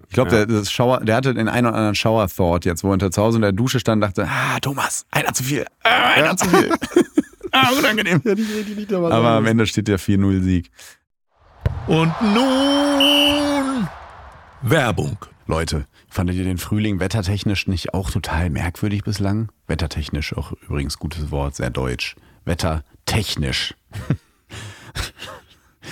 Ich 0.08 0.14
glaube, 0.14 0.36
Ja. 0.36 0.46
der, 0.46 0.66
Shower, 0.66 1.00
der 1.02 1.16
hatte 1.16 1.34
den 1.34 1.48
einen 1.50 1.68
oder 1.68 1.76
anderen 1.76 1.96
Shower-Thought 1.96 2.66
jetzt, 2.66 2.84
wo 2.84 2.90
er 2.90 2.94
unter 2.94 3.12
zu 3.12 3.22
Hause 3.22 3.38
in 3.38 3.42
der 3.42 3.52
Dusche 3.52 3.80
stand 3.80 4.04
und 4.04 4.10
dachte, 4.10 4.28
ah, 4.30 4.60
Thomas, 4.60 5.06
einer 5.12 5.34
zu 5.34 5.44
viel, 5.44 5.66
ah, 5.84 6.10
einer 6.16 6.38
zu 6.38 6.48
viel. 6.50 6.72
ah, 7.52 7.70
unangenehm. 7.78 8.22
Aber 9.06 9.30
am 9.32 9.46
Ende 9.46 9.66
steht 9.68 9.88
der 9.88 10.00
4-0-Sieg. 10.00 10.72
Und 11.88 12.14
nun 12.22 13.88
Werbung. 14.62 15.18
Leute, 15.46 15.86
fandet 16.10 16.36
ihr 16.36 16.44
den 16.44 16.58
Frühling 16.58 17.00
wettertechnisch 17.00 17.68
nicht 17.68 17.94
auch 17.94 18.12
total 18.12 18.50
merkwürdig 18.50 19.04
bislang? 19.04 19.50
Wettertechnisch, 19.68 20.36
auch 20.36 20.52
übrigens 20.68 21.00
gutes 21.00 21.32
Wort, 21.32 21.56
sehr 21.56 21.70
deutsch. 21.70 22.16
Wettertechnisch. 22.46 23.74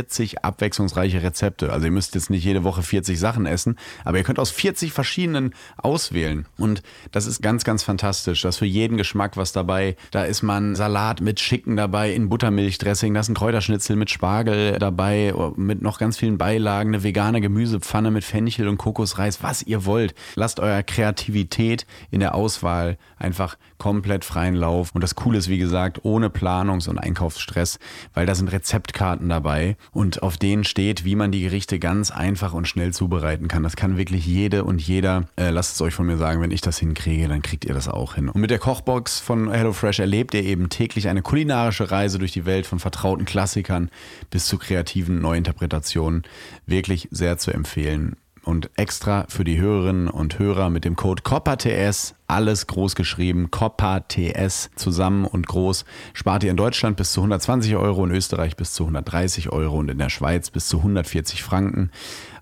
40 0.00 0.44
abwechslungsreiche 0.44 1.22
Rezepte. 1.22 1.72
Also 1.72 1.84
ihr 1.86 1.92
müsst 1.92 2.14
jetzt 2.14 2.30
nicht 2.30 2.42
jede 2.42 2.64
Woche 2.64 2.82
40 2.82 3.18
Sachen 3.20 3.44
essen, 3.44 3.76
aber 4.02 4.16
ihr 4.16 4.24
könnt 4.24 4.38
aus 4.38 4.50
40 4.50 4.92
verschiedenen 4.92 5.54
auswählen. 5.76 6.46
Und 6.56 6.82
das 7.12 7.26
ist 7.26 7.42
ganz, 7.42 7.64
ganz 7.64 7.82
fantastisch. 7.82 8.40
Da 8.40 8.48
ist 8.48 8.56
für 8.56 8.64
jeden 8.64 8.96
Geschmack 8.96 9.36
was 9.36 9.52
dabei. 9.52 9.96
Da 10.10 10.24
ist 10.24 10.42
man 10.42 10.74
Salat 10.74 11.20
mit 11.20 11.38
Schicken 11.38 11.76
dabei, 11.76 12.12
in 12.12 12.30
Buttermilchdressing, 12.30 13.12
da 13.12 13.20
ist 13.20 13.28
ein 13.28 13.34
Kräuterschnitzel 13.34 13.94
mit 13.94 14.08
Spargel 14.08 14.78
dabei, 14.78 15.34
mit 15.56 15.82
noch 15.82 15.98
ganz 15.98 16.16
vielen 16.16 16.38
Beilagen, 16.38 16.90
eine 16.90 17.02
vegane 17.02 17.42
Gemüsepfanne 17.42 18.10
mit 18.10 18.24
Fenchel 18.24 18.68
und 18.68 18.78
Kokosreis, 18.78 19.42
was 19.42 19.62
ihr 19.62 19.84
wollt. 19.84 20.14
Lasst 20.34 20.60
eurer 20.60 20.82
Kreativität 20.82 21.86
in 22.10 22.20
der 22.20 22.34
Auswahl 22.34 22.96
einfach 23.18 23.58
komplett 23.76 24.24
freien 24.24 24.54
Lauf. 24.54 24.94
Und 24.94 25.02
das 25.02 25.14
Coole 25.14 25.38
ist, 25.38 25.48
wie 25.48 25.58
gesagt, 25.58 26.04
ohne 26.04 26.28
Planungs- 26.28 26.88
und 26.88 26.98
Einkaufsstress, 26.98 27.78
weil 28.14 28.26
da 28.26 28.34
sind 28.34 28.50
Rezeptkarten 28.50 29.28
dabei 29.28 29.76
und 29.92 30.22
auf 30.22 30.36
denen 30.36 30.64
steht, 30.64 31.04
wie 31.04 31.16
man 31.16 31.32
die 31.32 31.40
Gerichte 31.40 31.78
ganz 31.78 32.10
einfach 32.10 32.52
und 32.52 32.68
schnell 32.68 32.92
zubereiten 32.92 33.48
kann. 33.48 33.62
Das 33.62 33.76
kann 33.76 33.96
wirklich 33.96 34.26
jede 34.26 34.64
und 34.64 34.80
jeder. 34.80 35.24
Äh, 35.36 35.50
lasst 35.50 35.74
es 35.74 35.80
euch 35.80 35.94
von 35.94 36.06
mir 36.06 36.16
sagen, 36.16 36.40
wenn 36.40 36.50
ich 36.50 36.60
das 36.60 36.78
hinkriege, 36.78 37.28
dann 37.28 37.42
kriegt 37.42 37.64
ihr 37.64 37.74
das 37.74 37.88
auch 37.88 38.14
hin. 38.14 38.28
Und 38.28 38.40
mit 38.40 38.50
der 38.50 38.58
Kochbox 38.58 39.20
von 39.20 39.50
HelloFresh 39.50 40.00
erlebt 40.00 40.34
ihr 40.34 40.44
eben 40.44 40.68
täglich 40.68 41.08
eine 41.08 41.22
kulinarische 41.22 41.90
Reise 41.90 42.18
durch 42.18 42.32
die 42.32 42.46
Welt 42.46 42.66
von 42.66 42.78
vertrauten 42.78 43.24
Klassikern 43.24 43.90
bis 44.30 44.46
zu 44.46 44.58
kreativen 44.58 45.20
Neuinterpretationen. 45.20 46.22
Wirklich 46.66 47.08
sehr 47.10 47.38
zu 47.38 47.50
empfehlen. 47.50 48.16
Und 48.42 48.70
extra 48.76 49.26
für 49.28 49.44
die 49.44 49.60
Hörerinnen 49.60 50.08
und 50.08 50.38
Hörer 50.38 50.70
mit 50.70 50.84
dem 50.84 50.96
Code 50.96 51.22
COPPATS 51.22 52.14
alles 52.30 52.66
groß 52.66 52.94
geschrieben, 52.94 53.50
COPPA 53.50 54.00
TS 54.00 54.70
zusammen 54.76 55.24
und 55.24 55.46
groß, 55.46 55.84
spart 56.12 56.44
ihr 56.44 56.50
in 56.50 56.56
Deutschland 56.56 56.96
bis 56.96 57.12
zu 57.12 57.20
120 57.20 57.76
Euro, 57.76 58.04
in 58.04 58.10
Österreich 58.10 58.56
bis 58.56 58.72
zu 58.72 58.84
130 58.84 59.50
Euro 59.50 59.78
und 59.78 59.90
in 59.90 59.98
der 59.98 60.10
Schweiz 60.10 60.50
bis 60.50 60.68
zu 60.68 60.78
140 60.78 61.42
Franken. 61.42 61.90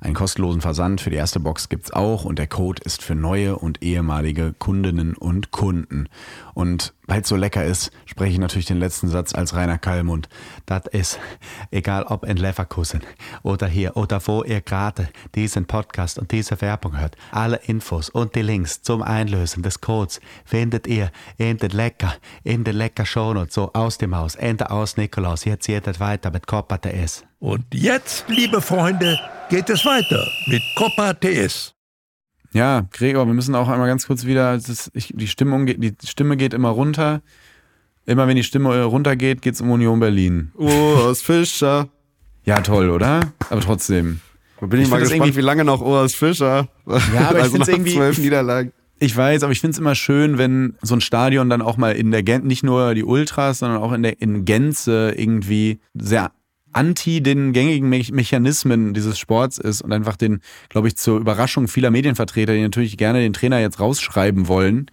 Einen 0.00 0.14
kostenlosen 0.14 0.60
Versand 0.60 1.00
für 1.00 1.10
die 1.10 1.16
erste 1.16 1.40
Box 1.40 1.68
gibt's 1.68 1.92
auch 1.92 2.24
und 2.24 2.38
der 2.38 2.46
Code 2.46 2.82
ist 2.84 3.02
für 3.02 3.14
neue 3.14 3.58
und 3.58 3.82
ehemalige 3.82 4.54
Kundinnen 4.58 5.14
und 5.14 5.50
Kunden. 5.50 6.08
Und 6.54 6.94
weil 7.06 7.22
es 7.22 7.28
so 7.28 7.36
lecker 7.36 7.64
ist, 7.64 7.90
spreche 8.06 8.32
ich 8.32 8.38
natürlich 8.38 8.66
den 8.66 8.78
letzten 8.78 9.08
Satz 9.08 9.34
als 9.34 9.54
Rainer 9.54 9.78
Kallmund. 9.78 10.28
Das 10.66 10.86
ist, 10.92 11.18
egal 11.70 12.04
ob 12.04 12.24
in 12.24 12.36
Leverkusen 12.36 13.00
oder 13.42 13.66
hier 13.66 13.96
oder 13.96 14.20
wo 14.26 14.44
ihr 14.44 14.60
gerade 14.60 15.08
diesen 15.34 15.66
Podcast 15.66 16.18
und 16.18 16.30
diese 16.30 16.60
Werbung 16.60 16.98
hört, 16.98 17.16
alle 17.32 17.56
Infos 17.66 18.08
und 18.08 18.34
die 18.34 18.42
Links 18.42 18.82
zum 18.82 19.02
Einlösen 19.02 19.62
des 19.62 19.80
Codes 19.80 20.20
findet 20.44 20.86
ihr 20.86 21.10
in 21.38 21.56
den 21.56 21.70
Lecker, 21.70 22.14
in 22.44 22.64
den 22.64 22.76
Lecker 22.76 23.06
Shownotes, 23.06 23.54
so 23.54 23.72
aus 23.72 23.98
dem 23.98 24.14
Haus, 24.14 24.34
Ende 24.34 24.70
aus 24.70 24.96
Nikolaus. 24.96 25.44
Jetzt 25.44 25.66
geht 25.66 26.00
weiter 26.00 26.30
mit 26.30 26.46
TS. 26.46 27.27
Und 27.40 27.64
jetzt, 27.72 28.24
liebe 28.28 28.60
Freunde, 28.60 29.16
geht 29.48 29.70
es 29.70 29.84
weiter 29.84 30.26
mit 30.48 30.60
Copa 30.74 31.14
TS. 31.14 31.72
Ja, 32.52 32.88
Gregor, 32.90 33.26
wir 33.26 33.34
müssen 33.34 33.54
auch 33.54 33.68
einmal 33.68 33.86
ganz 33.86 34.06
kurz 34.06 34.24
wieder, 34.24 34.56
das, 34.56 34.90
ich, 34.92 35.12
die 35.14 35.28
Stimmung, 35.28 35.66
die 35.66 35.94
Stimme 36.04 36.36
geht 36.36 36.52
immer 36.52 36.70
runter. 36.70 37.22
Immer 38.06 38.26
wenn 38.26 38.36
die 38.36 38.42
Stimme 38.42 38.82
runtergeht, 38.84 39.42
geht 39.42 39.54
es 39.54 39.60
um 39.60 39.70
Union 39.70 40.00
Berlin. 40.00 40.50
Urs 40.56 41.22
Fischer. 41.22 41.88
Ja, 42.44 42.60
toll, 42.62 42.90
oder? 42.90 43.32
Aber 43.50 43.60
trotzdem. 43.60 44.20
Da 44.60 44.66
bin 44.66 44.80
ich, 44.80 44.86
ich 44.86 44.90
mal 44.90 44.98
gespannt, 44.98 45.36
wie 45.36 45.40
lange 45.40 45.64
noch 45.64 45.80
Urs 45.80 46.14
Fischer. 46.14 46.68
Ja, 46.86 47.28
aber 47.28 47.40
ich 47.40 47.46
finde 47.48 47.62
es 47.62 47.68
irgendwie. 47.68 47.94
Zwölf 47.94 48.18
Niederlagen. 48.18 48.72
Ich 48.98 49.16
weiß, 49.16 49.44
aber 49.44 49.52
ich 49.52 49.60
finde 49.60 49.72
es 49.72 49.78
immer 49.78 49.94
schön, 49.94 50.38
wenn 50.38 50.74
so 50.82 50.96
ein 50.96 51.00
Stadion 51.00 51.48
dann 51.50 51.62
auch 51.62 51.76
mal 51.76 51.94
in 51.94 52.10
der 52.10 52.24
Gänze, 52.24 52.48
nicht 52.48 52.64
nur 52.64 52.94
die 52.94 53.04
Ultras, 53.04 53.60
sondern 53.60 53.80
auch 53.80 53.92
in 53.92 54.02
der 54.02 54.20
in 54.20 54.44
Gänze 54.44 55.14
irgendwie 55.16 55.78
sehr 55.94 56.32
anti 56.72 57.22
den 57.22 57.52
gängigen 57.52 57.88
Me 57.88 58.02
Mechanismen 58.12 58.94
dieses 58.94 59.18
Sports 59.18 59.58
ist 59.58 59.82
und 59.82 59.92
einfach 59.92 60.16
den, 60.16 60.40
glaube 60.68 60.88
ich, 60.88 60.96
zur 60.96 61.18
Überraschung 61.18 61.68
vieler 61.68 61.90
Medienvertreter, 61.90 62.54
die 62.54 62.62
natürlich 62.62 62.96
gerne 62.96 63.20
den 63.20 63.32
Trainer 63.32 63.58
jetzt 63.58 63.80
rausschreiben 63.80 64.48
wollen, 64.48 64.90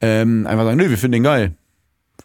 ähm, 0.00 0.46
einfach 0.46 0.64
sagen, 0.64 0.78
nö, 0.78 0.90
wir 0.90 0.98
finden 0.98 1.14
den 1.14 1.22
geil. 1.24 1.54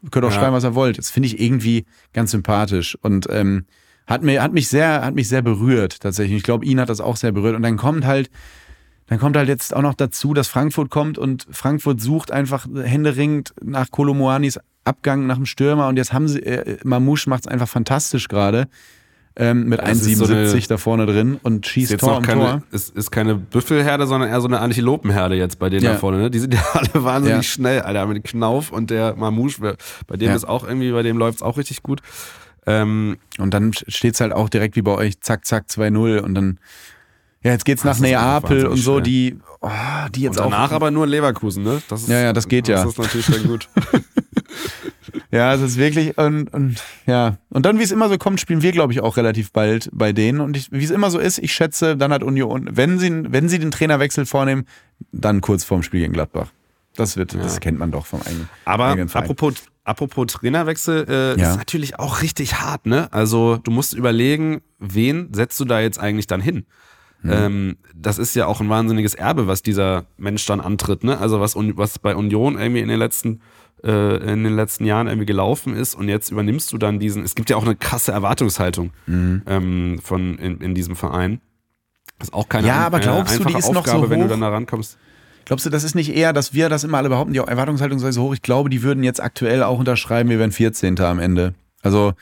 Ihr 0.01 0.09
könnt 0.09 0.25
auch 0.25 0.31
ja. 0.31 0.39
schreiben, 0.39 0.53
was 0.53 0.63
ihr 0.63 0.75
wollt. 0.75 0.97
Das 0.97 1.11
finde 1.11 1.27
ich 1.27 1.39
irgendwie 1.39 1.85
ganz 2.13 2.31
sympathisch 2.31 2.97
und 3.01 3.27
ähm, 3.29 3.65
hat, 4.05 4.21
mir, 4.21 4.43
hat, 4.43 4.53
mich 4.53 4.67
sehr, 4.67 5.03
hat 5.03 5.15
mich 5.15 5.29
sehr 5.29 5.41
berührt 5.41 6.01
tatsächlich. 6.01 6.37
Ich 6.37 6.43
glaube, 6.43 6.65
ihn 6.65 6.79
hat 6.79 6.89
das 6.89 6.99
auch 6.99 7.15
sehr 7.15 7.31
berührt. 7.31 7.55
Und 7.55 7.61
dann 7.61 7.77
kommt 7.77 8.05
halt 8.05 8.29
dann 9.07 9.19
kommt 9.19 9.35
halt 9.35 9.49
jetzt 9.49 9.75
auch 9.75 9.81
noch 9.81 9.93
dazu, 9.95 10.33
dass 10.33 10.47
Frankfurt 10.47 10.89
kommt 10.89 11.17
und 11.17 11.45
Frankfurt 11.51 11.99
sucht 11.99 12.31
einfach 12.31 12.67
händeringend 12.73 13.53
nach 13.61 13.91
Kolomoanis 13.91 14.59
Abgang 14.85 15.27
nach 15.27 15.35
dem 15.35 15.45
Stürmer 15.45 15.87
und 15.87 15.97
jetzt 15.97 16.13
haben 16.13 16.27
sie, 16.27 16.39
äh, 16.41 16.77
Mamouche 16.83 17.29
macht 17.29 17.45
es 17.45 17.47
einfach 17.47 17.67
fantastisch 17.67 18.27
gerade. 18.27 18.67
Ähm, 19.35 19.65
mit 19.65 19.81
1,77 19.81 20.61
so 20.61 20.67
da 20.67 20.77
vorne 20.77 21.07
drin 21.07 21.39
und 21.41 21.65
schießt 21.65 21.97
Tor 21.97 22.17
um 22.17 22.23
keine, 22.23 22.41
Tor. 22.41 22.63
Es 22.71 22.89
ist 22.89 23.09
keine 23.09 23.33
Büffelherde, 23.33 24.05
sondern 24.05 24.29
eher 24.29 24.39
so 24.41 24.47
eine 24.47 24.59
Antilopenherde 24.59 25.33
jetzt 25.33 25.57
bei 25.57 25.71
denen 25.71 25.83
ja. 25.83 25.93
da 25.93 25.97
vorne. 25.97 26.19
Ne? 26.19 26.29
Die 26.29 26.37
sind 26.37 26.53
ja 26.53 26.63
alle 26.73 27.03
wahnsinnig 27.03 27.37
ja. 27.37 27.43
schnell, 27.43 27.81
Alter. 27.81 28.05
Mit 28.05 28.23
Knauf 28.25 28.71
und 28.71 28.91
der 28.91 29.15
Mamouche, 29.15 29.75
bei 30.05 30.17
dem 30.17 30.29
ja. 30.29 30.35
ist 30.35 30.45
auch 30.47 30.63
irgendwie, 30.63 30.91
bei 30.91 31.01
dem 31.01 31.17
läuft 31.17 31.37
es 31.37 31.41
auch 31.41 31.57
richtig 31.57 31.81
gut. 31.81 32.01
Ähm, 32.67 33.17
und 33.39 33.55
dann 33.55 33.73
steht 33.73 34.13
es 34.13 34.21
halt 34.21 34.33
auch 34.33 34.49
direkt 34.49 34.75
wie 34.75 34.83
bei 34.83 34.93
euch, 34.93 35.19
zack, 35.19 35.45
zack, 35.45 35.65
2-0 35.67 36.19
und 36.19 36.35
dann 36.35 36.59
ja, 37.43 37.51
jetzt 37.51 37.65
geht's 37.65 37.83
nach 37.83 37.99
Neapel 37.99 38.67
und 38.67 38.77
so, 38.77 39.01
die, 39.01 39.37
oh, 39.59 39.69
die 40.15 40.21
jetzt 40.21 40.37
und 40.39 40.51
danach 40.51 40.71
auch. 40.71 40.75
aber 40.75 40.91
nur 40.91 41.05
Leverkusen, 41.05 41.63
ne? 41.63 41.81
Das 41.89 42.03
ist, 42.03 42.09
ja, 42.09 42.21
ja, 42.21 42.33
das 42.33 42.47
geht 42.47 42.69
ja. 42.69 42.77
Das 42.83 42.93
ist 42.93 42.99
natürlich 42.99 43.25
dann 43.25 43.43
gut. 43.47 43.67
ja, 45.31 45.53
es 45.53 45.61
ist 45.61 45.77
wirklich, 45.77 46.17
und, 46.17 46.53
und 46.53 46.81
ja. 47.05 47.37
Und 47.49 47.65
dann, 47.65 47.79
wie 47.79 47.83
es 47.83 47.91
immer 47.91 48.09
so 48.09 48.17
kommt, 48.17 48.39
spielen 48.39 48.61
wir, 48.61 48.71
glaube 48.71 48.93
ich, 48.93 49.01
auch 49.01 49.17
relativ 49.17 49.51
bald 49.51 49.89
bei 49.91 50.13
denen. 50.13 50.41
Und 50.41 50.71
wie 50.71 50.83
es 50.83 50.91
immer 50.91 51.11
so 51.11 51.19
ist, 51.19 51.39
ich 51.39 51.53
schätze, 51.53 51.97
dann 51.97 52.11
hat 52.11 52.23
Union, 52.23 52.69
wenn 52.71 52.99
sie, 52.99 53.31
wenn 53.31 53.49
sie 53.49 53.59
den 53.59 53.71
Trainerwechsel 53.71 54.25
vornehmen, 54.25 54.65
dann 55.11 55.41
kurz 55.41 55.63
vorm 55.63 55.83
Spiel 55.83 56.01
gegen 56.01 56.13
Gladbach. 56.13 56.51
Das 56.95 57.17
wird, 57.17 57.33
ja. 57.33 57.41
das 57.41 57.59
kennt 57.59 57.79
man 57.79 57.91
doch 57.91 58.05
vom 58.05 58.21
eigenen. 58.21 58.49
Aber 58.65 58.85
eigenen 58.87 59.09
apropos, 59.13 59.55
apropos 59.83 60.27
Trainerwechsel, 60.27 61.05
äh, 61.09 61.39
ja. 61.39 61.51
ist 61.51 61.57
natürlich 61.57 61.99
auch 61.99 62.21
richtig 62.21 62.61
hart, 62.61 62.85
ne? 62.85 63.11
Also 63.11 63.57
du 63.57 63.71
musst 63.71 63.93
überlegen, 63.93 64.61
wen 64.79 65.33
setzt 65.33 65.59
du 65.59 65.65
da 65.65 65.79
jetzt 65.79 65.99
eigentlich 65.99 66.27
dann 66.27 66.41
hin? 66.41 66.65
Mhm. 67.23 67.31
Ähm, 67.31 67.77
das 67.95 68.17
ist 68.17 68.35
ja 68.35 68.45
auch 68.47 68.59
ein 68.59 68.69
wahnsinniges 68.69 69.15
Erbe, 69.15 69.47
was 69.47 69.61
dieser 69.61 70.05
Mensch 70.17 70.45
dann 70.45 70.59
antritt. 70.59 71.03
Ne? 71.03 71.17
Also 71.17 71.39
was, 71.39 71.55
was 71.55 71.97
bei 71.97 72.15
Union 72.15 72.57
irgendwie 72.59 72.81
in 72.81 72.89
den 72.89 72.99
letzten 72.99 73.39
äh, 73.83 74.17
in 74.17 74.43
den 74.43 74.55
letzten 74.55 74.85
Jahren 74.85 75.07
irgendwie 75.07 75.25
gelaufen 75.25 75.75
ist 75.75 75.95
und 75.95 76.09
jetzt 76.09 76.31
übernimmst 76.31 76.71
du 76.71 76.77
dann 76.77 76.99
diesen. 76.99 77.23
Es 77.23 77.35
gibt 77.35 77.49
ja 77.49 77.57
auch 77.57 77.65
eine 77.65 77.75
krasse 77.75 78.11
Erwartungshaltung 78.11 78.91
mhm. 79.05 79.41
ähm, 79.45 79.99
von 80.03 80.37
in, 80.37 80.59
in 80.61 80.75
diesem 80.75 80.95
Verein. 80.95 81.41
Das 82.19 82.29
ist 82.29 82.33
auch 82.33 82.47
keine 82.47 82.67
ja, 82.67 82.85
aber 82.85 82.99
glaubst 82.99 83.39
du, 83.39 83.43
die 83.43 83.53
ist 83.55 83.65
Aufgabe, 83.65 83.99
noch 83.99 84.05
so 84.05 84.09
wenn 84.09 84.21
du 84.21 84.27
dann 84.27 84.41
da 84.41 84.49
rankommst. 84.49 84.97
Glaubst 85.45 85.65
du, 85.65 85.69
das 85.69 85.83
ist 85.83 85.93
nicht 85.93 86.15
eher, 86.15 86.31
dass 86.31 86.53
wir 86.53 86.69
das 86.69 86.85
immer 86.85 86.99
alle 86.99 87.09
behaupten, 87.09 87.33
die 87.33 87.39
Erwartungshaltung 87.39 87.99
sei 87.99 88.11
so 88.11 88.23
hoch? 88.23 88.33
Ich 88.33 88.41
glaube, 88.41 88.69
die 88.69 88.81
würden 88.81 89.03
jetzt 89.03 89.21
aktuell 89.21 89.63
auch 89.63 89.77
unterschreiben, 89.77 90.29
wir 90.29 90.39
wären 90.39 90.53
14. 90.53 90.99
am 91.01 91.19
Ende. 91.19 91.53
Also 91.81 92.13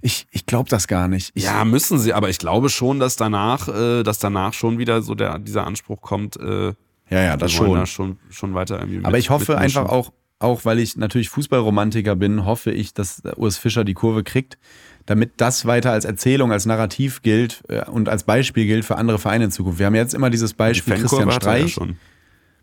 ich, 0.00 0.28
ich 0.30 0.46
glaube 0.46 0.70
das 0.70 0.86
gar 0.86 1.08
nicht. 1.08 1.32
Ich, 1.34 1.44
ja, 1.44 1.64
müssen 1.64 1.98
sie, 1.98 2.12
aber 2.12 2.28
ich 2.28 2.38
glaube 2.38 2.68
schon, 2.68 3.00
dass 3.00 3.16
danach, 3.16 3.68
äh, 3.68 4.04
dass 4.04 4.20
danach 4.20 4.54
schon 4.54 4.78
wieder 4.78 5.02
so 5.02 5.14
der, 5.14 5.38
dieser 5.40 5.66
Anspruch 5.66 6.00
kommt. 6.00 6.36
Äh, 6.36 6.74
ja, 7.10 7.22
ja, 7.22 7.36
das 7.36 7.50
schon. 7.52 7.74
Da 7.74 7.86
schon. 7.86 8.18
Schon 8.30 8.54
weiter 8.54 8.78
irgendwie. 8.78 8.98
Mit, 8.98 9.06
aber 9.06 9.18
ich 9.18 9.30
hoffe 9.30 9.58
einfach 9.58 9.86
auch, 9.86 10.12
auch 10.38 10.64
weil 10.64 10.78
ich 10.78 10.96
natürlich 10.96 11.28
Fußballromantiker 11.30 12.16
bin, 12.16 12.44
hoffe 12.44 12.70
ich, 12.70 12.94
dass 12.94 13.22
Urs 13.36 13.58
Fischer 13.58 13.84
die 13.84 13.94
Kurve 13.94 14.22
kriegt, 14.22 14.58
damit 15.06 15.32
das 15.38 15.66
weiter 15.66 15.92
als 15.92 16.04
Erzählung, 16.04 16.52
als 16.52 16.66
Narrativ 16.66 17.22
gilt 17.22 17.62
äh, 17.68 17.84
und 17.84 18.08
als 18.08 18.24
Beispiel 18.24 18.66
gilt 18.66 18.84
für 18.84 18.96
andere 18.96 19.18
Vereine 19.18 19.46
in 19.46 19.50
Zukunft. 19.50 19.78
Wir 19.78 19.86
haben 19.86 19.94
jetzt 19.94 20.14
immer 20.14 20.30
dieses 20.30 20.54
Beispiel 20.54 20.94
die 20.94 21.00
Christian 21.02 21.30
Streich. 21.32 21.76
Ja 21.76 21.86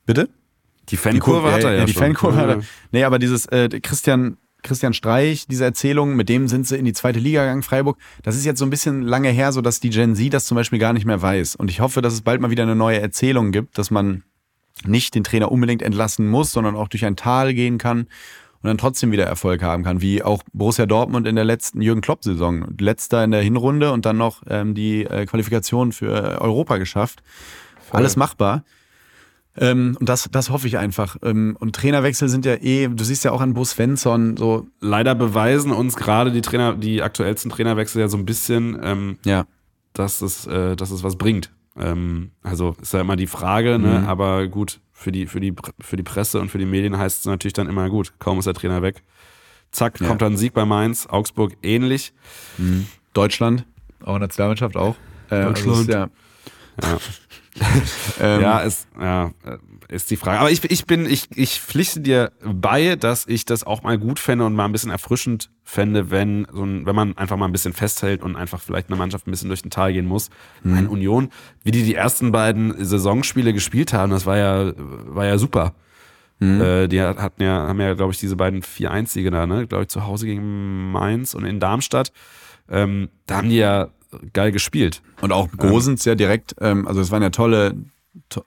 Bitte? 0.05 0.29
Die 0.89 0.97
Fankurve 0.97 1.51
hat 1.51 1.63
er 1.63 1.71
ja, 1.71 1.79
ja 1.79 1.85
die 1.85 1.93
schon. 1.93 2.03
Fankurve 2.03 2.37
hat 2.37 2.49
er. 2.49 2.61
Nee, 2.91 3.03
aber 3.03 3.17
dieses 3.19 3.47
äh, 3.47 3.69
Christian 3.81 4.37
Christian 4.61 4.93
Streich, 4.93 5.45
diese 5.47 5.63
Erzählung, 5.63 6.15
mit 6.15 6.27
dem 6.27 6.47
sind 6.47 6.65
sie 6.65 6.75
in 6.75 6.85
die 6.85 6.93
zweite 6.93 7.19
Liga 7.19 7.43
gegangen, 7.43 7.61
Freiburg. 7.61 7.97
Das 8.23 8.35
ist 8.35 8.45
jetzt 8.45 8.57
so 8.57 8.65
ein 8.65 8.71
bisschen 8.71 9.03
lange 9.03 9.29
her, 9.29 9.51
so 9.51 9.61
dass 9.61 9.79
die 9.79 9.91
Gen 9.91 10.15
Z 10.15 10.33
das 10.33 10.45
zum 10.45 10.55
Beispiel 10.55 10.79
gar 10.79 10.91
nicht 10.91 11.05
mehr 11.05 11.21
weiß. 11.21 11.55
Und 11.55 11.69
ich 11.69 11.81
hoffe, 11.81 12.01
dass 12.01 12.13
es 12.13 12.21
bald 12.21 12.41
mal 12.41 12.49
wieder 12.49 12.63
eine 12.63 12.75
neue 12.75 12.99
Erzählung 12.99 13.51
gibt, 13.51 13.77
dass 13.77 13.91
man 13.91 14.23
nicht 14.87 15.15
den 15.15 15.23
Trainer 15.23 15.51
unbedingt 15.51 15.81
entlassen 15.81 16.27
muss, 16.27 16.51
sondern 16.51 16.75
auch 16.75 16.87
durch 16.87 17.05
ein 17.05 17.15
Tal 17.15 17.53
gehen 17.53 17.77
kann 17.77 18.07
und 18.65 18.69
dann 18.69 18.77
trotzdem 18.79 19.11
wieder 19.11 19.25
Erfolg 19.25 19.61
haben 19.61 19.83
kann, 19.83 20.01
wie 20.01 20.23
auch 20.23 20.41
Borussia 20.51 20.87
Dortmund 20.87 21.27
in 21.27 21.35
der 21.35 21.45
letzten 21.45 21.81
Jürgen 21.81 22.01
Klopp-Saison. 22.01 22.75
Letzter 22.79 23.23
in 23.23 23.29
der 23.29 23.41
Hinrunde 23.41 23.91
und 23.91 24.07
dann 24.07 24.17
noch 24.17 24.41
ähm, 24.49 24.73
die 24.73 25.03
äh, 25.03 25.27
Qualifikation 25.27 25.91
für 25.91 26.41
Europa 26.41 26.77
geschafft. 26.77 27.21
Voll. 27.79 27.99
Alles 27.99 28.15
machbar. 28.15 28.63
Ähm, 29.57 29.95
und 29.99 30.09
das, 30.09 30.27
das 30.31 30.49
hoffe 30.49 30.67
ich 30.67 30.77
einfach. 30.77 31.17
Ähm, 31.21 31.55
und 31.59 31.75
Trainerwechsel 31.75 32.27
sind 32.27 32.45
ja 32.45 32.55
eh, 32.55 32.87
du 32.87 33.03
siehst 33.03 33.23
ja 33.23 33.31
auch 33.31 33.41
an 33.41 33.53
Bo 33.53 33.63
Svensson 33.63 34.35
so. 34.35 34.67
Leider 34.81 35.15
beweisen 35.15 35.71
uns 35.71 35.95
gerade 35.95 36.31
die 36.31 36.41
Trainer, 36.41 36.73
die 36.73 37.03
aktuellsten 37.03 37.51
Trainerwechsel 37.51 38.01
ja 38.01 38.07
so 38.07 38.17
ein 38.17 38.25
bisschen, 38.25 38.79
ähm, 38.83 39.17
ja. 39.25 39.45
dass, 39.93 40.21
es, 40.21 40.47
äh, 40.47 40.75
dass 40.75 40.91
es 40.91 41.03
was 41.03 41.17
bringt. 41.17 41.51
Ähm, 41.77 42.31
also 42.41 42.75
ist 42.81 42.93
ja 42.93 43.01
immer 43.01 43.15
die 43.15 43.27
Frage, 43.27 43.79
ne? 43.79 43.99
Mhm. 43.99 44.05
aber 44.07 44.47
gut, 44.47 44.79
für 44.93 45.11
die, 45.11 45.25
für, 45.27 45.39
die, 45.39 45.53
für 45.79 45.97
die 45.97 46.03
Presse 46.03 46.39
und 46.39 46.49
für 46.49 46.57
die 46.57 46.65
Medien 46.65 46.97
heißt 46.97 47.19
es 47.19 47.25
natürlich 47.25 47.53
dann 47.53 47.67
immer 47.67 47.89
gut, 47.89 48.13
kaum 48.19 48.39
ist 48.39 48.45
der 48.45 48.53
Trainer 48.53 48.81
weg. 48.81 49.03
Zack, 49.71 49.99
ja. 49.99 50.07
kommt 50.07 50.21
dann 50.21 50.33
ein 50.33 50.37
Sieg 50.37 50.53
bei 50.53 50.65
Mainz, 50.65 51.05
Augsburg 51.05 51.57
ähnlich. 51.61 52.13
Mhm. 52.57 52.87
Deutschland 53.13 53.65
Auch 54.03 54.19
Nationalmannschaft 54.19 54.77
auch. 54.77 54.95
Äh, 55.29 55.35
also 55.35 55.49
Deutschland. 55.49 55.79
ist 55.81 55.93
ja, 55.93 56.09
Ja. 56.81 56.97
ähm, 58.19 58.41
ja, 58.41 58.59
ist, 58.59 58.87
ja, 58.99 59.31
äh, 59.45 59.57
ist 59.87 60.11
die 60.11 60.17
Frage. 60.17 60.39
Aber 60.39 60.51
ich, 60.51 60.63
ich 60.69 60.85
bin, 60.85 61.05
ich, 61.05 61.29
ich 61.35 61.61
pflichte 61.61 62.01
dir 62.01 62.31
bei, 62.43 62.95
dass 62.95 63.27
ich 63.27 63.45
das 63.45 63.63
auch 63.63 63.83
mal 63.83 63.97
gut 63.97 64.19
fände 64.19 64.45
und 64.45 64.55
mal 64.55 64.65
ein 64.65 64.71
bisschen 64.71 64.91
erfrischend 64.91 65.49
fände, 65.63 66.11
wenn, 66.11 66.47
so 66.51 66.63
ein, 66.63 66.85
wenn 66.85 66.95
man 66.95 67.17
einfach 67.17 67.37
mal 67.37 67.45
ein 67.45 67.51
bisschen 67.51 67.73
festhält 67.73 68.21
und 68.21 68.35
einfach 68.35 68.59
vielleicht 68.59 68.89
eine 68.89 68.97
Mannschaft 68.97 69.27
ein 69.27 69.31
bisschen 69.31 69.49
durch 69.49 69.61
den 69.61 69.71
Tal 69.71 69.93
gehen 69.93 70.05
muss. 70.05 70.29
Eine 70.63 70.89
Union, 70.89 71.29
wie 71.63 71.71
die 71.71 71.83
die 71.83 71.95
ersten 71.95 72.31
beiden 72.31 72.83
Saisonspiele 72.83 73.53
gespielt 73.53 73.93
haben, 73.93 74.11
das 74.11 74.25
war 74.25 74.37
ja, 74.37 74.73
war 74.77 75.25
ja 75.25 75.37
super. 75.37 75.75
Äh, 76.41 76.87
die 76.87 77.01
hatten 77.01 77.43
ja, 77.43 77.67
haben 77.67 77.79
ja, 77.79 77.93
glaube 77.93 78.11
ich, 78.11 78.19
diese 78.19 78.35
beiden 78.35 78.61
4-1-Siege 78.61 79.31
da, 79.31 79.47
ne? 79.47 79.67
Glaube 79.67 79.83
ich, 79.83 79.89
zu 79.89 80.05
Hause 80.05 80.25
gegen 80.25 80.91
Mainz 80.91 81.33
und 81.33 81.45
in 81.45 81.59
Darmstadt. 81.59 82.11
Ähm, 82.69 83.09
da 83.25 83.37
haben 83.37 83.49
die 83.49 83.57
ja 83.57 83.89
geil 84.33 84.51
gespielt. 84.51 85.01
Und 85.21 85.31
auch 85.31 85.49
Gosens 85.57 86.05
ja 86.05 86.15
direkt, 86.15 86.55
ähm, 86.59 86.87
also 86.87 87.01
es 87.01 87.11
waren 87.11 87.21
ja 87.21 87.29
tolle, 87.29 87.75
to 88.29 88.43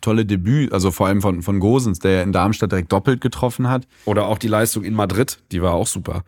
tolle 0.00 0.26
Debüt, 0.26 0.72
also 0.72 0.90
vor 0.90 1.06
allem 1.06 1.22
von, 1.22 1.42
von 1.42 1.60
Gosens, 1.60 1.98
der 1.98 2.12
ja 2.12 2.22
in 2.22 2.32
Darmstadt 2.32 2.72
direkt 2.72 2.92
doppelt 2.92 3.20
getroffen 3.20 3.68
hat. 3.68 3.86
Oder 4.04 4.26
auch 4.26 4.38
die 4.38 4.48
Leistung 4.48 4.84
in 4.84 4.94
Madrid, 4.94 5.38
die 5.52 5.62
war 5.62 5.74
auch 5.74 5.86
super. 5.86 6.24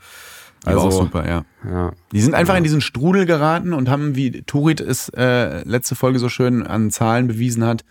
Die 0.66 0.74
war 0.74 0.84
auch 0.84 0.92
super, 0.92 1.26
ja. 1.26 1.44
Ja. 1.64 1.92
Die 2.12 2.20
sind 2.20 2.34
einfach 2.34 2.56
in 2.56 2.62
diesen 2.62 2.82
Strudel 2.82 3.24
geraten 3.24 3.72
und 3.72 3.88
haben, 3.88 4.14
wie 4.14 4.42
Turit 4.42 4.80
es 4.80 5.08
äh, 5.10 5.62
letzte 5.66 5.94
Folge 5.94 6.18
so 6.18 6.28
schön 6.28 6.66
an 6.66 6.90
Zahlen 6.90 7.28
bewiesen 7.28 7.64
hat, 7.64 7.84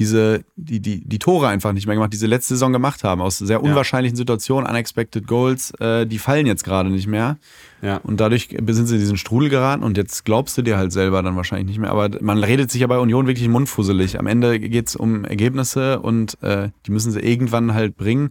diese, 0.00 0.44
die, 0.56 0.80
die, 0.80 1.06
die 1.06 1.18
Tore 1.18 1.48
einfach 1.48 1.74
nicht 1.74 1.86
mehr 1.86 1.94
gemacht, 1.94 2.14
die 2.14 2.16
sie 2.16 2.26
letzte 2.26 2.54
Saison 2.54 2.72
gemacht 2.72 3.04
haben, 3.04 3.20
aus 3.20 3.36
sehr 3.36 3.62
unwahrscheinlichen 3.62 4.16
Situationen, 4.16 4.66
unexpected 4.66 5.26
Goals, 5.26 5.72
äh, 5.78 6.06
die 6.06 6.18
fallen 6.18 6.46
jetzt 6.46 6.64
gerade 6.64 6.88
nicht 6.88 7.06
mehr. 7.06 7.36
Ja. 7.82 7.98
Und 7.98 8.18
dadurch 8.18 8.48
sind 8.48 8.86
sie 8.86 8.94
in 8.94 9.00
diesen 9.00 9.18
Strudel 9.18 9.50
geraten 9.50 9.82
und 9.82 9.98
jetzt 9.98 10.24
glaubst 10.24 10.56
du 10.56 10.62
dir 10.62 10.78
halt 10.78 10.90
selber 10.90 11.22
dann 11.22 11.36
wahrscheinlich 11.36 11.68
nicht 11.68 11.78
mehr. 11.78 11.90
Aber 11.90 12.08
man 12.22 12.42
redet 12.42 12.70
sich 12.70 12.80
ja 12.80 12.86
bei 12.86 12.98
Union 12.98 13.26
wirklich 13.26 13.46
mundfusselig. 13.46 14.18
Am 14.18 14.26
Ende 14.26 14.58
geht's 14.58 14.96
um 14.96 15.26
Ergebnisse 15.26 16.00
und 16.00 16.42
äh, 16.42 16.70
die 16.86 16.92
müssen 16.92 17.12
sie 17.12 17.20
irgendwann 17.20 17.74
halt 17.74 17.98
bringen. 17.98 18.30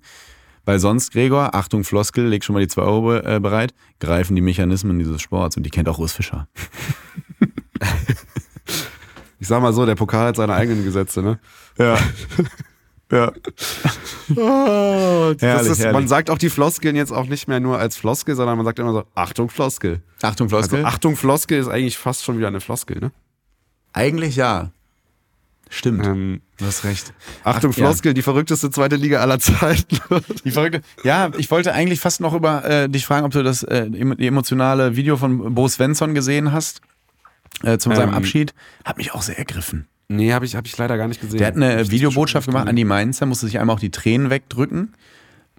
Weil 0.65 0.79
sonst, 0.79 1.11
Gregor, 1.11 1.53
Achtung, 1.53 1.83
Floskel, 1.83 2.25
leg 2.25 2.43
schon 2.43 2.55
mal 2.55 2.61
die 2.61 2.67
2 2.67 2.81
Euro 2.81 3.15
äh, 3.15 3.39
bereit, 3.39 3.75
greifen 3.99 4.35
die 4.35 4.41
Mechanismen 4.41 4.97
dieses 4.97 5.21
Sports 5.21 5.55
und 5.55 5.63
die 5.67 5.69
kennt 5.69 5.87
auch 5.87 5.99
Urs 5.99 6.13
Fischer. 6.13 6.47
Ich 9.39 9.47
sag 9.47 9.61
mal 9.61 9.73
so, 9.73 9.85
der 9.85 9.95
Pokal 9.95 10.27
hat 10.27 10.35
seine 10.35 10.53
eigenen 10.53 10.83
Gesetze, 10.83 11.21
ne? 11.21 11.39
Ja. 11.77 11.97
ja. 13.11 13.31
Oh, 14.35 15.33
Herrlich, 15.39 15.71
ist, 15.71 15.79
herrlich. 15.79 15.93
Man 15.93 16.07
sagt 16.07 16.29
auch 16.29 16.37
die 16.37 16.49
Floskeln 16.49 16.95
jetzt 16.95 17.11
auch 17.11 17.25
nicht 17.25 17.47
mehr 17.47 17.59
nur 17.59 17.79
als 17.79 17.97
Floskel, 17.97 18.35
sondern 18.35 18.57
man 18.57 18.65
sagt 18.65 18.79
immer 18.79 18.93
so, 18.93 19.03
Achtung, 19.15 19.49
Floskel. 19.49 20.01
Achtung, 20.21 20.49
Floskel. 20.49 20.79
Also 20.79 20.87
Achtung, 20.87 21.15
Floskel 21.15 21.59
ist 21.59 21.67
eigentlich 21.67 21.97
fast 21.97 22.23
schon 22.23 22.37
wieder 22.37 22.47
eine 22.47 22.59
Floskel, 22.59 22.99
ne? 22.99 23.11
Eigentlich 23.93 24.35
ja. 24.35 24.71
Stimmt. 25.69 26.05
Ähm, 26.05 26.41
Du 26.59 26.65
hast 26.65 26.83
recht. 26.83 27.13
Achtung, 27.45 27.71
Ach, 27.73 27.77
ja. 27.77 27.85
Floskel, 27.85 28.13
die 28.13 28.21
verrückteste 28.21 28.69
zweite 28.69 28.97
Liga 28.97 29.21
aller 29.21 29.39
Zeiten. 29.39 29.97
Die 30.43 30.51
verrückte. 30.51 30.81
Ja, 31.03 31.31
ich 31.37 31.49
wollte 31.51 31.73
eigentlich 31.73 32.01
fast 32.01 32.19
noch 32.19 32.33
über 32.33 32.65
äh, 32.65 32.89
dich 32.89 33.05
fragen, 33.05 33.25
ob 33.25 33.31
du 33.31 33.43
das 33.43 33.63
äh, 33.63 33.85
emotionale 33.85 34.97
Video 34.97 35.15
von 35.15 35.55
Bo 35.55 35.67
Svensson 35.69 36.13
gesehen 36.13 36.51
hast. 36.51 36.81
Äh, 37.63 37.77
zu 37.77 37.89
seinem 37.93 38.09
Ähm. 38.09 38.15
Abschied. 38.15 38.53
Hat 38.85 38.97
mich 38.97 39.13
auch 39.13 39.21
sehr 39.21 39.37
ergriffen. 39.37 39.87
nee, 40.07 40.31
habe 40.33 40.45
ich, 40.45 40.55
hab 40.55 40.65
ich 40.65 40.77
leider 40.77 40.97
gar 40.97 41.07
nicht 41.07 41.21
gesehen. 41.21 41.37
Der 41.37 41.47
hat 41.47 41.55
eine 41.55 41.73
Hab 41.73 41.81
ich 41.81 41.91
Videobotschaft 41.91 42.47
gemacht 42.47 42.67
an 42.67 42.75
die 42.75 42.85
Mainzer, 42.85 43.25
musste 43.25 43.45
sich 43.47 43.59
einmal 43.59 43.75
auch 43.75 43.79
die 43.79 43.91
Tränen 43.91 44.29
wegdrücken. 44.29 44.93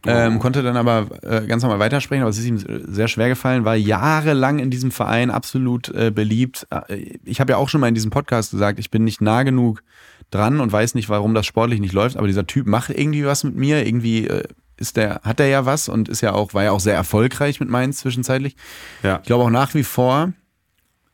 Ähm, 0.07 0.39
konnte 0.39 0.63
dann 0.63 0.79
aber 0.79 1.09
äh, 1.23 1.47
ganz 1.47 1.63
normal 1.63 1.79
weitersprechen, 1.79 2.23
aber 2.23 2.31
es 2.31 2.39
ist 2.39 2.47
ihm 2.47 2.59
sehr 2.89 3.07
schwer 3.07 3.29
gefallen, 3.29 3.67
war 3.67 3.77
jahrelang 3.77 4.59
in 4.59 4.71
diesem 4.71 4.93
Verein 4.93 5.31
absolut 5.31 5.91
äh, 5.91 6.11
beliebt. 6.11 6.67
Äh, 6.71 7.19
Ich 7.25 7.39
habe 7.39 7.53
ja 7.53 7.59
auch 7.59 7.69
schon 7.69 7.83
mal 7.83 7.89
in 7.89 7.95
diesem 7.95 8.11
Podcast 8.11 8.51
gesagt, 8.53 8.79
ich 8.79 8.91
bin 8.91 9.05
nicht 9.05 9.21
nah 9.21 9.43
genug 9.43 9.83
dran 10.31 10.61
und 10.61 10.73
weiß 10.73 10.95
nicht, 10.95 11.11
warum 11.11 11.35
das 11.35 11.45
sportlich 11.45 11.81
nicht 11.81 11.93
läuft, 11.93 12.17
aber 12.17 12.27
dieser 12.29 12.47
Typ 12.47 12.67
macht 12.67 12.89
irgendwie 12.89 13.27
was 13.27 13.45
mit 13.45 13.57
mir, 13.57 13.87
irgendwie 13.87 14.27
äh, 14.27 14.45
ist 14.79 14.97
der, 14.97 15.21
hat 15.23 15.39
er 15.39 15.49
ja 15.49 15.67
was 15.67 15.91
und 15.91 16.09
ist 16.09 16.23
ja 16.23 16.33
auch, 16.33 16.55
war 16.55 16.65
ja 16.65 16.71
auch 16.71 16.81
sehr 16.81 16.95
erfolgreich 16.95 17.61
mit 17.61 17.69
Mainz 17.69 17.99
zwischenzeitlich. 17.99 18.57
Ja. 19.03 19.19
Ich 19.21 19.27
glaube 19.27 19.45
auch 19.45 19.51
nach 19.51 19.75
wie 19.75 19.85
vor, 19.85 20.33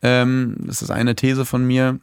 ähm, 0.03 0.57
das 0.61 0.83
ist 0.83 0.91
eine 0.91 1.15
These 1.15 1.45
von 1.45 1.67
mir, 1.67 1.99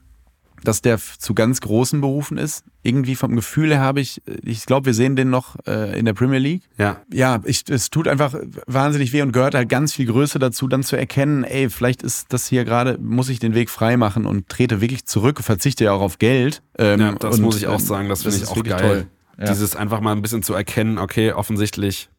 dass 0.63 0.81
der 0.81 0.97
zu 0.97 1.33
ganz 1.33 1.61
großen 1.61 1.99
Berufen 2.01 2.37
ist. 2.37 2.63
Irgendwie 2.83 3.15
vom 3.15 3.35
Gefühl 3.35 3.69
her 3.69 3.81
habe 3.81 4.01
ich, 4.01 4.21
ich 4.43 4.65
glaube, 4.65 4.87
wir 4.87 4.93
sehen 4.93 5.15
den 5.15 5.29
noch 5.29 5.55
äh, 5.67 5.97
in 5.97 6.05
der 6.05 6.13
Premier 6.13 6.39
League. 6.39 6.63
Ja. 6.77 7.01
Ja, 7.11 7.41
ich, 7.43 7.63
es 7.69 7.89
tut 7.89 8.07
einfach 8.07 8.33
wahnsinnig 8.65 9.13
weh 9.13 9.21
und 9.21 9.31
gehört 9.31 9.55
halt 9.55 9.69
ganz 9.69 9.93
viel 9.93 10.05
Größe 10.05 10.39
dazu, 10.39 10.67
dann 10.67 10.83
zu 10.83 10.95
erkennen, 10.95 11.43
ey, 11.43 11.69
vielleicht 11.69 12.01
ist 12.01 12.27
das 12.29 12.47
hier 12.47 12.65
gerade, 12.65 12.97
muss 12.99 13.29
ich 13.29 13.39
den 13.39 13.53
Weg 13.55 13.69
frei 13.69 13.97
machen 13.97 14.25
und 14.25 14.49
trete 14.49 14.81
wirklich 14.81 15.05
zurück, 15.05 15.41
verzichte 15.41 15.85
ja 15.85 15.91
auch 15.91 16.01
auf 16.01 16.19
Geld. 16.19 16.61
Ähm, 16.77 16.99
Ja, 16.99 17.11
das 17.13 17.35
und, 17.35 17.41
muss 17.41 17.57
ich 17.57 17.67
auch 17.67 17.79
sagen, 17.79 18.09
das 18.09 18.23
finde 18.23 18.37
ich 18.37 18.47
auch 18.47 18.63
geil. 18.63 19.07
Ja. 19.37 19.45
Dieses 19.45 19.75
einfach 19.75 19.99
mal 19.99 20.11
ein 20.11 20.21
bisschen 20.21 20.43
zu 20.43 20.53
erkennen, 20.53 20.97
okay, 20.97 21.31
offensichtlich 21.33 22.09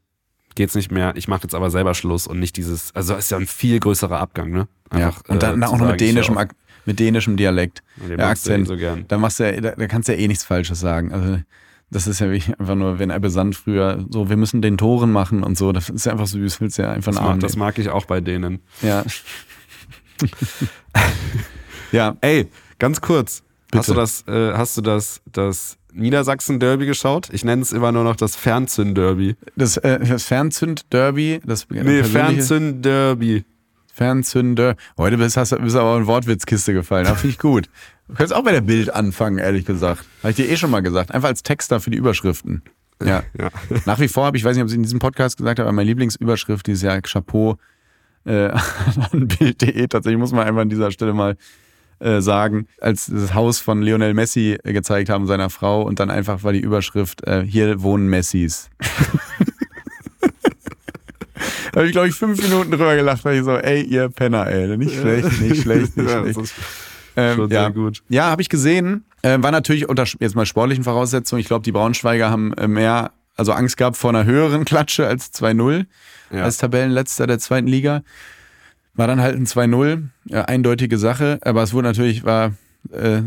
geht's 0.54 0.74
nicht 0.74 0.90
mehr, 0.90 1.14
ich 1.16 1.28
mache 1.28 1.42
jetzt 1.44 1.54
aber 1.54 1.70
selber 1.70 1.94
Schluss 1.94 2.26
und 2.26 2.38
nicht 2.38 2.56
dieses, 2.56 2.94
also 2.94 3.14
ist 3.14 3.30
ja 3.30 3.38
ein 3.38 3.46
viel 3.46 3.80
größerer 3.80 4.18
Abgang, 4.20 4.50
ne? 4.50 4.68
Ja, 4.92 5.06
Einfach, 5.08 5.22
und 5.28 5.42
dann 5.42 5.62
äh, 5.62 5.66
auch 5.66 5.78
noch 5.78 5.90
mit 5.90 6.00
dänischem, 6.00 6.36
Ak- 6.38 6.54
mit 6.84 6.98
dänischem 7.00 7.36
Dialekt. 7.36 7.82
Den 7.96 8.08
Der 8.10 8.18
eh 8.18 8.22
Akzent. 8.30 8.68
so 8.68 8.76
gern. 8.76 9.04
Da 9.08 9.18
machst 9.18 9.40
du 9.40 9.44
ja, 9.52 9.60
da, 9.60 9.70
da 9.72 9.86
kannst 9.86 10.08
du 10.08 10.12
ja 10.12 10.18
eh 10.18 10.28
nichts 10.28 10.44
Falsches 10.44 10.80
sagen. 10.80 11.12
Also 11.12 11.38
das 11.90 12.06
ist 12.06 12.20
ja 12.20 12.30
wie 12.30 12.42
einfach 12.58 12.74
nur, 12.74 12.98
wenn 12.98 13.10
Ebbe 13.10 13.30
Sand 13.30 13.56
früher 13.56 14.04
so, 14.10 14.28
wir 14.28 14.36
müssen 14.36 14.62
den 14.62 14.76
Toren 14.78 15.10
machen 15.12 15.42
und 15.42 15.56
so, 15.56 15.72
das 15.72 15.88
ist 15.90 16.06
ja 16.06 16.12
einfach 16.12 16.26
süß, 16.26 16.60
willst 16.60 16.78
du 16.78 16.82
ja 16.82 16.90
einfach 16.92 17.12
Das 17.12 17.18
einen 17.18 17.26
Arm 17.28 17.36
mag, 17.36 17.40
das 17.40 17.56
mag 17.56 17.78
ich 17.78 17.88
auch 17.90 18.04
bei 18.06 18.20
denen. 18.20 18.60
Ja. 18.82 19.04
ja, 21.92 22.16
Ey, 22.20 22.48
ganz 22.78 23.00
kurz. 23.00 23.42
Hast 23.74 23.86
Bitte. 23.88 23.94
du 23.94 24.00
das, 24.00 24.24
äh, 24.28 24.52
hast 24.56 24.76
du 24.76 24.80
das, 24.82 25.20
das 25.32 25.78
Niedersachsen-Derby 25.94 26.86
geschaut? 26.86 27.28
Ich 27.32 27.44
nenne 27.44 27.62
es 27.62 27.72
immer 27.72 27.92
nur 27.92 28.04
noch 28.04 28.16
das 28.16 28.36
Fernzünd-Derby. 28.36 29.36
das, 29.56 29.76
äh, 29.78 30.00
das 30.00 30.24
Fernzünd-Derby, 30.24 31.40
das 31.44 31.66
Nee, 31.70 32.02
Fernzünd-Derby. 32.04 33.44
Fernzünder. 33.92 34.74
Heute 34.98 35.16
bist, 35.18 35.36
hast, 35.36 35.56
bist 35.56 35.76
du 35.76 35.80
aber 35.80 35.96
in 35.96 36.06
Wortwitzkiste 36.08 36.72
gefallen. 36.72 37.04
Das 37.04 37.20
finde 37.20 37.34
ich 37.34 37.38
gut. 37.38 37.70
Du 38.08 38.14
könntest 38.14 38.34
auch 38.34 38.42
bei 38.42 38.50
der 38.50 38.60
Bild 38.60 38.92
anfangen, 38.92 39.38
ehrlich 39.38 39.64
gesagt. 39.64 40.04
Habe 40.22 40.30
ich 40.30 40.36
dir 40.36 40.50
eh 40.50 40.56
schon 40.56 40.70
mal 40.72 40.80
gesagt. 40.80 41.12
Einfach 41.12 41.28
als 41.28 41.44
Texter 41.44 41.78
für 41.80 41.90
die 41.90 41.96
Überschriften. 41.98 42.62
Ja. 43.02 43.22
Ja. 43.40 43.50
Nach 43.86 44.00
wie 44.00 44.08
vor 44.08 44.24
habe 44.26 44.36
ich, 44.36 44.42
weiß 44.44 44.56
nicht, 44.56 44.62
ob 44.62 44.66
ich 44.66 44.72
es 44.72 44.76
in 44.76 44.82
diesem 44.82 44.98
Podcast 44.98 45.36
gesagt 45.36 45.60
habe, 45.60 45.68
aber 45.68 45.76
meine 45.76 45.88
Lieblingsüberschrift 45.88 46.66
dieses 46.66 46.82
Jahr, 46.82 47.00
Chapeau 47.02 47.56
äh, 48.24 48.48
an 49.12 49.28
Bild.de. 49.28 49.86
Tatsächlich 49.86 50.18
muss 50.18 50.32
man 50.32 50.44
einfach 50.46 50.62
an 50.62 50.68
dieser 50.70 50.90
Stelle 50.90 51.12
mal 51.12 51.36
äh, 52.04 52.20
sagen, 52.20 52.66
als 52.80 53.06
das 53.06 53.34
Haus 53.34 53.58
von 53.58 53.82
Lionel 53.82 54.14
Messi 54.14 54.58
äh, 54.62 54.72
gezeigt 54.72 55.08
haben, 55.08 55.26
seiner 55.26 55.50
Frau, 55.50 55.82
und 55.82 55.98
dann 56.00 56.10
einfach 56.10 56.42
war 56.42 56.52
die 56.52 56.60
Überschrift, 56.60 57.26
äh, 57.26 57.42
hier 57.42 57.82
wohnen 57.82 58.08
Messis. 58.08 58.70
Da 61.72 61.80
habe 61.80 61.86
ich, 61.88 61.92
glaube 61.92 62.06
ich, 62.06 62.14
fünf 62.14 62.40
Minuten 62.40 62.70
drüber 62.70 62.94
gelacht, 62.94 63.24
weil 63.24 63.38
ich 63.38 63.44
so, 63.44 63.56
ey, 63.56 63.82
ihr 63.82 64.08
Penner, 64.08 64.46
ey. 64.46 64.76
Nicht 64.76 64.96
schlecht, 64.96 65.40
nicht 65.40 65.62
schlecht, 65.62 65.96
nicht 65.96 66.08
schlecht. 66.08 66.54
Ähm, 67.16 67.36
schon 67.36 67.50
ja. 67.50 67.62
sehr 67.62 67.70
gut. 67.72 68.02
Ja, 68.08 68.30
habe 68.30 68.42
ich 68.42 68.48
gesehen. 68.48 69.04
Äh, 69.22 69.42
war 69.42 69.50
natürlich 69.50 69.88
unter 69.88 70.04
jetzt 70.04 70.36
mal 70.36 70.46
sportlichen 70.46 70.84
Voraussetzungen. 70.84 71.40
Ich 71.40 71.48
glaube, 71.48 71.64
die 71.64 71.72
Braunschweiger 71.72 72.30
haben 72.30 72.52
äh, 72.54 72.68
mehr, 72.68 73.10
also 73.36 73.50
Angst 73.52 73.76
gehabt 73.76 73.96
vor 73.96 74.10
einer 74.10 74.24
höheren 74.24 74.64
Klatsche 74.64 75.08
als 75.08 75.32
2-0 75.34 75.86
Ja. 76.30 76.44
als 76.44 76.58
Tabellenletzter 76.58 77.26
der 77.26 77.40
zweiten 77.40 77.66
Liga. 77.66 78.02
War 78.94 79.06
dann 79.06 79.20
halt 79.20 79.36
ein 79.36 79.46
2-0, 79.46 80.08
äh, 80.30 80.36
eindeutige 80.36 80.98
Sache. 80.98 81.38
Aber 81.42 81.62
es 81.62 81.72
wurde 81.72 81.88
natürlich, 81.88 82.24
war, 82.24 82.52
äh, 82.92 83.22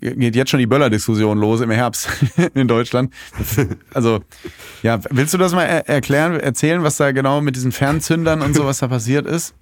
geht 0.00 0.34
jetzt 0.34 0.50
schon 0.50 0.60
die 0.60 0.66
Böller-Diskussion 0.66 1.38
los 1.38 1.60
im 1.60 1.70
Herbst 1.70 2.08
in 2.54 2.66
Deutschland. 2.66 3.12
Also, 3.94 4.20
ja, 4.82 5.00
willst 5.10 5.34
du 5.34 5.38
das 5.38 5.52
mal 5.52 5.64
er 5.64 5.88
erklären, 5.88 6.40
erzählen, 6.40 6.82
was 6.82 6.96
da 6.96 7.12
genau 7.12 7.40
mit 7.40 7.56
diesen 7.56 7.72
Fernzündern 7.72 8.42
und 8.42 8.54
so, 8.54 8.64
was 8.64 8.78
da 8.78 8.88
passiert 8.88 9.26
ist? 9.26 9.54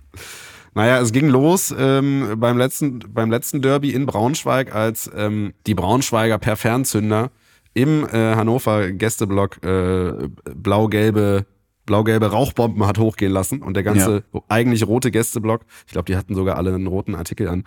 Naja, 0.74 1.00
es 1.00 1.12
ging 1.12 1.28
los 1.28 1.74
ähm, 1.76 2.36
beim, 2.36 2.56
letzten, 2.56 3.00
beim 3.12 3.30
letzten 3.30 3.61
Derby 3.61 3.90
in 3.90 4.06
Braunschweig, 4.06 4.74
als 4.74 5.11
ähm, 5.16 5.52
die 5.66 5.74
Braunschweiger 5.74 6.38
per 6.38 6.56
Fernzünder 6.56 7.30
im 7.74 8.06
äh, 8.06 8.34
Hannover 8.34 8.90
Gästeblock 8.90 9.62
äh, 9.64 10.28
blau-gelbe 10.54 11.44
blau-gelbe 11.87 12.31
Rauchbomben 12.31 12.87
hat 12.87 12.99
hochgehen 12.99 13.33
lassen 13.33 13.62
und 13.62 13.74
der 13.74 13.83
ganze 13.83 14.24
eigentlich 14.49 14.87
rote 14.87 15.11
Gästeblock, 15.11 15.62
ich 15.87 15.93
glaube, 15.93 16.07
die 16.07 16.16
hatten 16.16 16.35
sogar 16.35 16.57
alle 16.57 16.74
einen 16.74 16.87
roten 16.87 17.14
Artikel 17.14 17.49
an, 17.49 17.64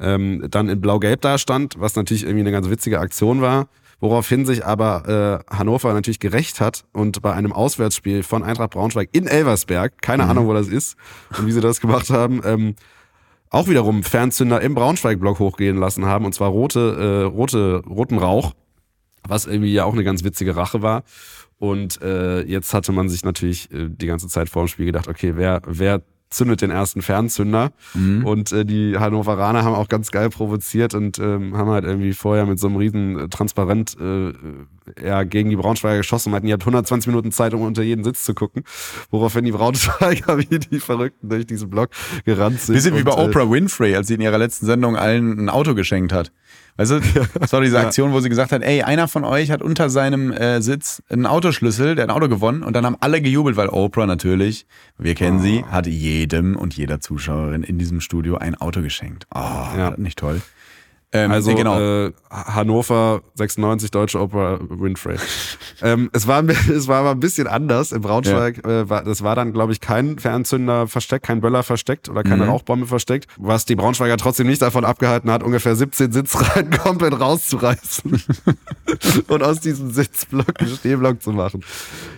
ähm, 0.00 0.46
dann 0.50 0.68
in 0.68 0.80
blau-gelb 0.80 1.20
da 1.20 1.38
stand, 1.38 1.76
was 1.78 1.96
natürlich 1.96 2.24
irgendwie 2.24 2.40
eine 2.40 2.52
ganz 2.52 2.68
witzige 2.68 3.00
Aktion 3.00 3.40
war, 3.40 3.68
woraufhin 4.00 4.44
sich 4.44 4.66
aber 4.66 5.44
äh, 5.48 5.56
Hannover 5.56 5.92
natürlich 5.94 6.20
gerecht 6.20 6.60
hat 6.60 6.84
und 6.92 7.22
bei 7.22 7.32
einem 7.32 7.52
Auswärtsspiel 7.52 8.22
von 8.22 8.42
Eintracht 8.42 8.70
Braunschweig 8.70 9.08
in 9.12 9.26
Elversberg, 9.26 10.02
keine 10.02 10.24
Ahnung, 10.24 10.46
wo 10.46 10.54
das 10.54 10.68
ist 10.68 10.96
und 11.38 11.46
wie 11.46 11.52
sie 11.52 11.60
das 11.60 11.80
gemacht 11.80 12.10
haben, 12.10 12.42
ähm, 12.44 12.74
auch 13.48 13.68
wiederum 13.68 14.02
Fernzünder 14.02 14.60
im 14.60 14.74
Braunschweig-Block 14.74 15.38
hochgehen 15.38 15.76
lassen 15.76 16.06
haben 16.06 16.24
und 16.24 16.34
zwar 16.34 16.48
rote, 16.50 16.80
äh, 16.80 17.26
rote, 17.26 17.82
roten 17.86 18.18
Rauch, 18.18 18.52
was 19.28 19.46
irgendwie 19.46 19.72
ja 19.72 19.84
auch 19.84 19.92
eine 19.92 20.04
ganz 20.04 20.24
witzige 20.24 20.56
Rache 20.56 20.82
war. 20.82 21.04
Und 21.62 22.02
äh, 22.02 22.42
jetzt 22.42 22.74
hatte 22.74 22.90
man 22.90 23.08
sich 23.08 23.24
natürlich 23.24 23.70
äh, 23.70 23.88
die 23.88 24.08
ganze 24.08 24.26
Zeit 24.26 24.48
vor 24.48 24.64
dem 24.64 24.66
Spiel 24.66 24.86
gedacht, 24.86 25.06
okay, 25.06 25.34
wer, 25.36 25.62
wer 25.64 26.02
zündet 26.28 26.60
den 26.60 26.72
ersten 26.72 27.02
Fernzünder. 27.02 27.70
Mhm. 27.94 28.26
Und 28.26 28.50
äh, 28.50 28.64
die 28.64 28.98
Hannoveraner 28.98 29.62
haben 29.62 29.76
auch 29.76 29.86
ganz 29.86 30.10
geil 30.10 30.28
provoziert 30.28 30.92
und 30.92 31.20
ähm, 31.20 31.56
haben 31.56 31.70
halt 31.70 31.84
irgendwie 31.84 32.14
vorher 32.14 32.46
mit 32.46 32.58
so 32.58 32.66
einem 32.66 32.78
riesen 32.78 33.16
äh, 33.16 33.28
Transparent 33.28 33.96
äh, 34.00 34.32
ja, 35.06 35.22
gegen 35.22 35.50
die 35.50 35.56
Braunschweiger 35.56 35.98
geschossen 35.98 36.30
und 36.30 36.32
meinten, 36.32 36.48
ihr 36.48 36.54
habt 36.54 36.64
120 36.64 37.06
Minuten 37.06 37.30
Zeit, 37.30 37.54
um 37.54 37.60
unter 37.60 37.84
jeden 37.84 38.02
Sitz 38.02 38.24
zu 38.24 38.34
gucken. 38.34 38.64
Woraufhin 39.12 39.44
die 39.44 39.52
Braunschweiger 39.52 40.38
wie 40.50 40.58
die 40.58 40.80
Verrückten 40.80 41.28
durch 41.28 41.46
diesen 41.46 41.70
Block 41.70 41.90
gerannt 42.24 42.60
sind. 42.60 42.74
Bisschen 42.74 42.96
wie 42.96 43.04
bei 43.04 43.12
äh, 43.12 43.24
Oprah 43.24 43.48
Winfrey, 43.48 43.94
als 43.94 44.08
sie 44.08 44.14
in 44.14 44.20
ihrer 44.20 44.38
letzten 44.38 44.66
Sendung 44.66 44.96
allen 44.96 45.38
ein 45.38 45.48
Auto 45.48 45.76
geschenkt 45.76 46.12
hat. 46.12 46.32
Weißt 46.76 46.90
du, 46.90 47.00
das 47.38 47.52
war 47.52 47.60
diese 47.60 47.78
Aktion, 47.78 48.12
wo 48.12 48.20
sie 48.20 48.28
gesagt 48.30 48.50
hat, 48.52 48.62
ey, 48.62 48.82
einer 48.82 49.06
von 49.06 49.24
euch 49.24 49.50
hat 49.50 49.60
unter 49.62 49.90
seinem 49.90 50.32
äh, 50.32 50.62
Sitz 50.62 51.02
einen 51.10 51.26
Autoschlüssel, 51.26 51.94
der 51.94 52.04
hat 52.04 52.10
ein 52.10 52.16
Auto 52.16 52.28
gewonnen 52.28 52.62
und 52.62 52.74
dann 52.74 52.86
haben 52.86 52.96
alle 53.00 53.20
gejubelt, 53.20 53.56
weil 53.56 53.68
Oprah 53.68 54.06
natürlich, 54.06 54.66
wir 54.98 55.14
kennen 55.14 55.40
sie, 55.40 55.64
hat 55.64 55.86
jedem 55.86 56.56
und 56.56 56.74
jeder 56.74 57.00
Zuschauerin 57.00 57.62
in 57.62 57.78
diesem 57.78 58.00
Studio 58.00 58.36
ein 58.38 58.54
Auto 58.54 58.80
geschenkt. 58.80 59.26
Oh, 59.34 59.38
Ja. 59.38 59.94
nicht 59.98 60.18
toll. 60.18 60.40
Ähm, 61.14 61.30
Also 61.30 61.54
genau. 61.54 61.78
äh, 61.78 62.12
Hannover 62.30 63.20
96 63.34 63.90
Deutsche 63.90 64.18
Oper 64.18 64.60
Winfrey. 64.68 65.16
ähm, 65.82 66.08
es 66.12 66.26
war 66.26 66.42
es 66.48 66.88
war 66.88 67.00
aber 67.00 67.10
ein 67.10 67.20
bisschen 67.20 67.46
anders. 67.46 67.92
In 67.92 68.00
Braunschweig 68.00 68.66
äh, 68.66 68.88
war 68.88 69.04
das 69.04 69.22
war 69.22 69.36
dann 69.36 69.52
glaube 69.52 69.72
ich 69.72 69.80
kein 69.80 70.18
Fernzünder 70.18 70.86
versteckt, 70.86 71.26
kein 71.26 71.40
Böller 71.40 71.62
versteckt 71.62 72.08
oder 72.08 72.22
keine 72.22 72.44
Mhm. 72.44 72.50
Rauchbombe 72.50 72.86
versteckt, 72.86 73.26
was 73.38 73.64
die 73.66 73.76
Braunschweiger 73.76 74.16
trotzdem 74.16 74.46
nicht 74.46 74.62
davon 74.62 74.84
abgehalten 74.84 75.30
hat, 75.30 75.42
ungefähr 75.42 75.76
17 75.76 76.12
Sitzreihen 76.12 76.70
komplett 76.82 77.18
rauszureißen 77.20 78.22
und 79.28 79.42
aus 79.42 79.60
diesem 79.60 79.90
Sitzblock 79.90 80.60
einen 80.60 80.70
Stehblock 80.76 81.22
zu 81.22 81.32
machen. 81.32 81.62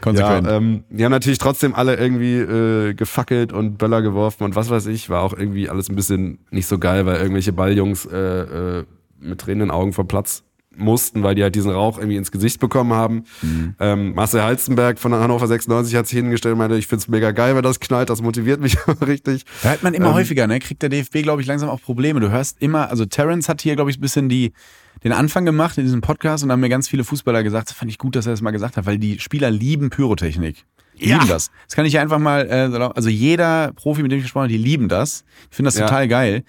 Konsequent. 0.01 0.47
Ja, 0.47 0.57
ähm, 0.57 0.85
die 0.91 1.05
haben 1.05 1.13
natürlich 1.13 1.39
trotzdem 1.39 1.75
alle 1.75 1.97
irgendwie 1.97 2.37
äh, 2.39 2.95
gefackelt 2.95 3.53
und 3.53 3.79
Böller 3.79 4.03
geworfen 4.03 4.45
und 4.45 4.55
was 4.57 4.71
weiß 4.71 4.87
ich. 4.87 5.11
War 5.11 5.23
auch 5.23 5.33
irgendwie 5.37 5.69
alles 5.69 5.89
ein 5.89 5.97
bisschen 5.97 6.39
nicht 6.51 6.67
so 6.67 6.79
geil, 6.79 7.07
weil 7.07 7.17
irgendwelche 7.17 7.53
Balljungs 7.53 8.07
äh, 8.07 8.17
äh, 8.19 8.84
mit 9.21 9.41
tränenden 9.41 9.71
Augen 9.71 9.93
vom 9.93 10.07
Platz 10.09 10.43
mussten, 10.77 11.23
weil 11.23 11.37
die 11.37 11.43
halt 11.45 11.55
diesen 11.55 11.71
Rauch 11.71 11.99
irgendwie 11.99 12.17
ins 12.17 12.33
Gesicht 12.33 12.59
bekommen 12.59 12.93
haben. 12.95 13.23
Mhm. 13.43 13.75
Ähm, 13.79 14.15
Marcel 14.15 14.43
Halstenberg 14.43 14.99
von 14.99 15.15
Hannover 15.15 15.47
96 15.47 15.95
hat 15.95 16.09
sich 16.09 16.17
hingestellt 16.19 16.55
und 16.55 16.59
meinte, 16.59 16.77
ich 16.77 16.89
find's 16.89 17.07
mega 17.07 17.31
geil, 17.31 17.55
wenn 17.55 17.63
das 17.63 17.79
knallt, 17.79 18.11
das 18.11 18.23
motiviert 18.23 18.61
mich 18.61 18.77
richtig. 19.07 19.45
Da 19.63 19.69
hört 19.71 19.85
man 19.85 19.95
immer 19.95 20.09
Ähm, 20.09 20.15
häufiger, 20.15 20.49
ne? 20.49 20.59
Kriegt 20.59 20.83
der 20.83 20.89
DFB, 20.89 21.23
glaube 21.23 21.43
ich, 21.43 21.47
langsam 21.47 21.69
auch 21.69 21.81
Probleme. 21.81 22.19
Du 22.19 22.29
hörst 22.31 22.61
immer, 22.61 22.91
also 22.91 23.05
Terence 23.07 23.49
hat 23.49 23.63
hier, 23.63 23.77
glaube 23.77 23.91
ich, 23.93 23.99
ein 23.99 24.01
bisschen 24.01 24.29
die, 24.29 24.53
den 25.05 25.13
Anfang 25.13 25.45
gemacht 25.45 25.79
in 25.79 25.85
diesem 25.85 26.01
Podcast 26.01 26.43
und 26.43 26.51
haben 26.51 26.59
mir 26.61 26.69
ganz 26.69 26.89
viele 26.89 27.05
Fußballer 27.05 27.45
gesagt, 27.45 27.71
das 27.71 27.77
fand 27.77 27.89
ich 27.93 27.99
gut, 27.99 28.17
dass 28.17 28.27
er 28.27 28.33
das 28.33 28.43
mal 28.43 28.51
gesagt 28.51 28.77
hat, 28.77 28.85
weil 28.85 28.99
die 28.99 29.21
Spieler 29.21 29.53
lieben 29.53 29.91
Pyrotechnik. 29.91 30.65
Die 31.01 31.09
Ja. 31.09 31.17
lieben 31.19 31.29
das. 31.29 31.53
Das 31.69 31.77
kann 31.77 31.87
ich 31.87 32.01
einfach 32.01 32.19
mal, 32.19 32.49
äh, 32.49 32.69
so- 32.71 32.79
also 32.79 33.09
jeder 33.09 33.73
Profi, 33.75 34.03
mit 34.03 34.11
dem 34.11 34.19
ich 34.19 34.25
gesprochen 34.25 34.45
habe, 34.45 34.53
die 34.53 34.59
lieben 34.59 34.89
das. 34.89 35.25
Ich 35.51 35.57
finde 35.57 35.69
das 35.69 35.79
Ja. 35.79 35.87
total 35.87 36.09
geil. 36.09 36.43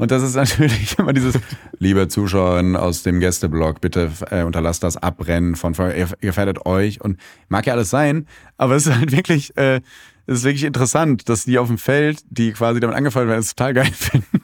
Und 0.00 0.10
das 0.10 0.22
ist 0.22 0.34
natürlich 0.34 0.94
immer 0.98 1.12
dieses, 1.12 1.34
liebe 1.78 2.08
Zuschauerinnen 2.08 2.74
aus 2.74 3.02
dem 3.02 3.20
Gästeblock, 3.20 3.82
bitte 3.82 4.10
äh, 4.30 4.44
unterlasst 4.44 4.82
das 4.82 4.96
Abbrennen 4.96 5.56
von 5.56 5.74
Feuer, 5.74 5.94
ihr 5.94 6.08
gefährdet 6.22 6.64
euch. 6.64 7.02
Und 7.02 7.20
mag 7.48 7.66
ja 7.66 7.74
alles 7.74 7.90
sein, 7.90 8.26
aber 8.56 8.76
es 8.76 8.86
ist 8.86 8.96
halt 8.96 9.12
wirklich, 9.12 9.54
äh, 9.58 9.82
es 10.24 10.38
ist 10.38 10.44
wirklich 10.44 10.64
interessant, 10.64 11.28
dass 11.28 11.44
die 11.44 11.58
auf 11.58 11.66
dem 11.66 11.76
Feld, 11.76 12.20
die 12.30 12.52
quasi 12.52 12.80
damit 12.80 12.96
angefallen 12.96 13.28
werden, 13.28 13.40
es 13.40 13.54
total 13.54 13.74
geil 13.74 13.92
finden. 13.92 14.40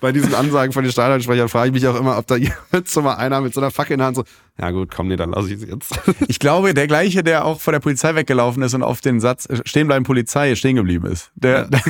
Bei 0.00 0.12
diesen 0.12 0.34
Ansagen 0.34 0.72
von 0.72 0.82
den 0.82 0.92
Stadionsprechern 0.92 1.50
frage 1.50 1.68
ich 1.68 1.74
mich 1.74 1.86
auch 1.86 2.00
immer, 2.00 2.16
ob 2.16 2.26
da 2.26 2.36
jetzt 2.72 2.90
so 2.90 3.02
mal 3.02 3.16
einer 3.16 3.42
mit 3.42 3.52
so 3.52 3.60
einer 3.60 3.70
Fackel 3.70 3.92
in 3.92 3.98
der 3.98 4.06
Hand 4.06 4.16
so, 4.16 4.24
ja 4.60 4.70
gut, 4.70 4.94
komm, 4.94 5.08
nee, 5.08 5.16
dann 5.16 5.30
lass 5.32 5.48
ich 5.48 5.58
sie 5.58 5.66
jetzt. 5.66 5.98
Ich 6.28 6.38
glaube, 6.38 6.74
der 6.74 6.86
gleiche, 6.86 7.24
der 7.24 7.44
auch 7.44 7.60
vor 7.60 7.72
der 7.72 7.80
Polizei 7.80 8.14
weggelaufen 8.14 8.62
ist 8.62 8.72
und 8.74 8.82
auf 8.84 9.00
den 9.00 9.18
Satz 9.20 9.46
äh, 9.46 9.60
stehen 9.64 9.86
bleiben 9.88 10.04
Polizei 10.04 10.54
stehen 10.54 10.76
geblieben 10.76 11.06
ist. 11.06 11.32
Der, 11.34 11.64
der, 11.68 11.80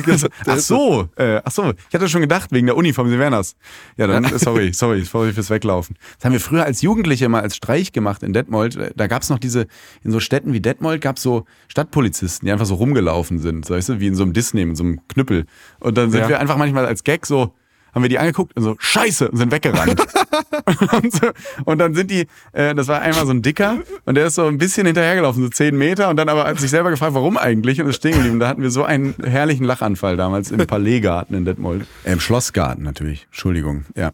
ach 0.47 0.57
so, 0.57 1.07
äh, 1.15 1.41
ach 1.43 1.51
so, 1.51 1.73
ich 1.89 1.93
hatte 1.93 2.09
schon 2.09 2.21
gedacht 2.21 2.51
wegen 2.51 2.65
der 2.65 2.75
Uniform, 2.75 3.09
Sie 3.09 3.19
wären 3.19 3.33
das. 3.33 3.55
Ja, 3.97 4.07
dann 4.07 4.25
sorry, 4.39 4.73
sorry, 4.73 5.03
sorry 5.03 5.31
fürs 5.33 5.49
Weglaufen. 5.51 5.95
Das 6.17 6.25
haben 6.25 6.33
wir 6.33 6.39
früher 6.39 6.63
als 6.65 6.81
Jugendliche 6.81 7.29
mal 7.29 7.41
als 7.41 7.55
Streich 7.55 7.91
gemacht 7.91 8.23
in 8.23 8.33
Detmold. 8.33 8.93
Da 8.95 9.07
gab's 9.07 9.29
noch 9.29 9.39
diese 9.39 9.67
in 10.03 10.11
so 10.11 10.19
Städten 10.19 10.53
wie 10.53 10.59
Detmold 10.61 11.01
gab's 11.01 11.21
so 11.21 11.45
Stadtpolizisten, 11.67 12.47
die 12.47 12.51
einfach 12.51 12.65
so 12.65 12.75
rumgelaufen 12.75 13.37
sind, 13.39 13.69
weißt 13.69 13.89
du, 13.89 13.99
wie 13.99 14.07
in 14.07 14.15
so 14.15 14.23
einem 14.23 14.33
Disney 14.33 14.65
mit 14.65 14.75
so 14.77 14.83
einem 14.83 15.07
Knüppel. 15.07 15.45
Und 15.79 15.97
dann 15.97 16.09
sind 16.09 16.21
Ja. 16.21 16.29
wir 16.29 16.39
einfach 16.39 16.57
manchmal 16.57 16.85
als 16.87 17.03
Gag 17.03 17.25
so 17.27 17.53
haben 17.95 18.03
wir 18.03 18.09
die 18.09 18.19
angeguckt 18.19 18.55
und 18.55 18.63
so, 18.63 18.75
scheiße, 18.77 19.31
und 19.31 19.37
sind 19.37 19.51
weggerannt. 19.51 19.99
und, 20.91 21.13
so, 21.13 21.29
und 21.63 21.77
dann 21.79 21.95
sind 21.95 22.11
die, 22.11 22.27
äh, 22.51 22.75
das 22.75 22.87
war 22.89 23.01
einmal 23.01 23.25
so 23.25 23.31
ein 23.31 23.41
Dicker 23.41 23.77
und 24.03 24.15
der 24.15 24.27
ist 24.27 24.35
so 24.35 24.45
ein 24.45 24.57
bisschen 24.57 24.85
hinterhergelaufen, 24.85 25.41
so 25.41 25.49
zehn 25.49 25.77
Meter 25.77 26.09
und 26.09 26.17
dann 26.17 26.29
aber 26.29 26.43
hat 26.45 26.59
sich 26.59 26.69
selber 26.69 26.89
gefragt, 26.89 27.13
warum 27.13 27.37
eigentlich 27.37 27.81
und 27.81 27.87
ist 27.87 27.95
stehen 27.95 28.13
geblieben. 28.13 28.39
Da 28.39 28.49
hatten 28.49 28.61
wir 28.61 28.69
so 28.69 28.83
einen 28.83 29.15
herrlichen 29.23 29.63
Lachanfall 29.63 30.17
damals 30.17 30.51
im 30.51 30.65
Palaisgarten 30.67 31.35
in 31.35 31.45
Detmold. 31.45 31.87
Äh, 32.03 32.13
Im 32.13 32.19
Schlossgarten 32.19 32.83
natürlich, 32.83 33.25
Entschuldigung, 33.27 33.85
ja. 33.95 34.11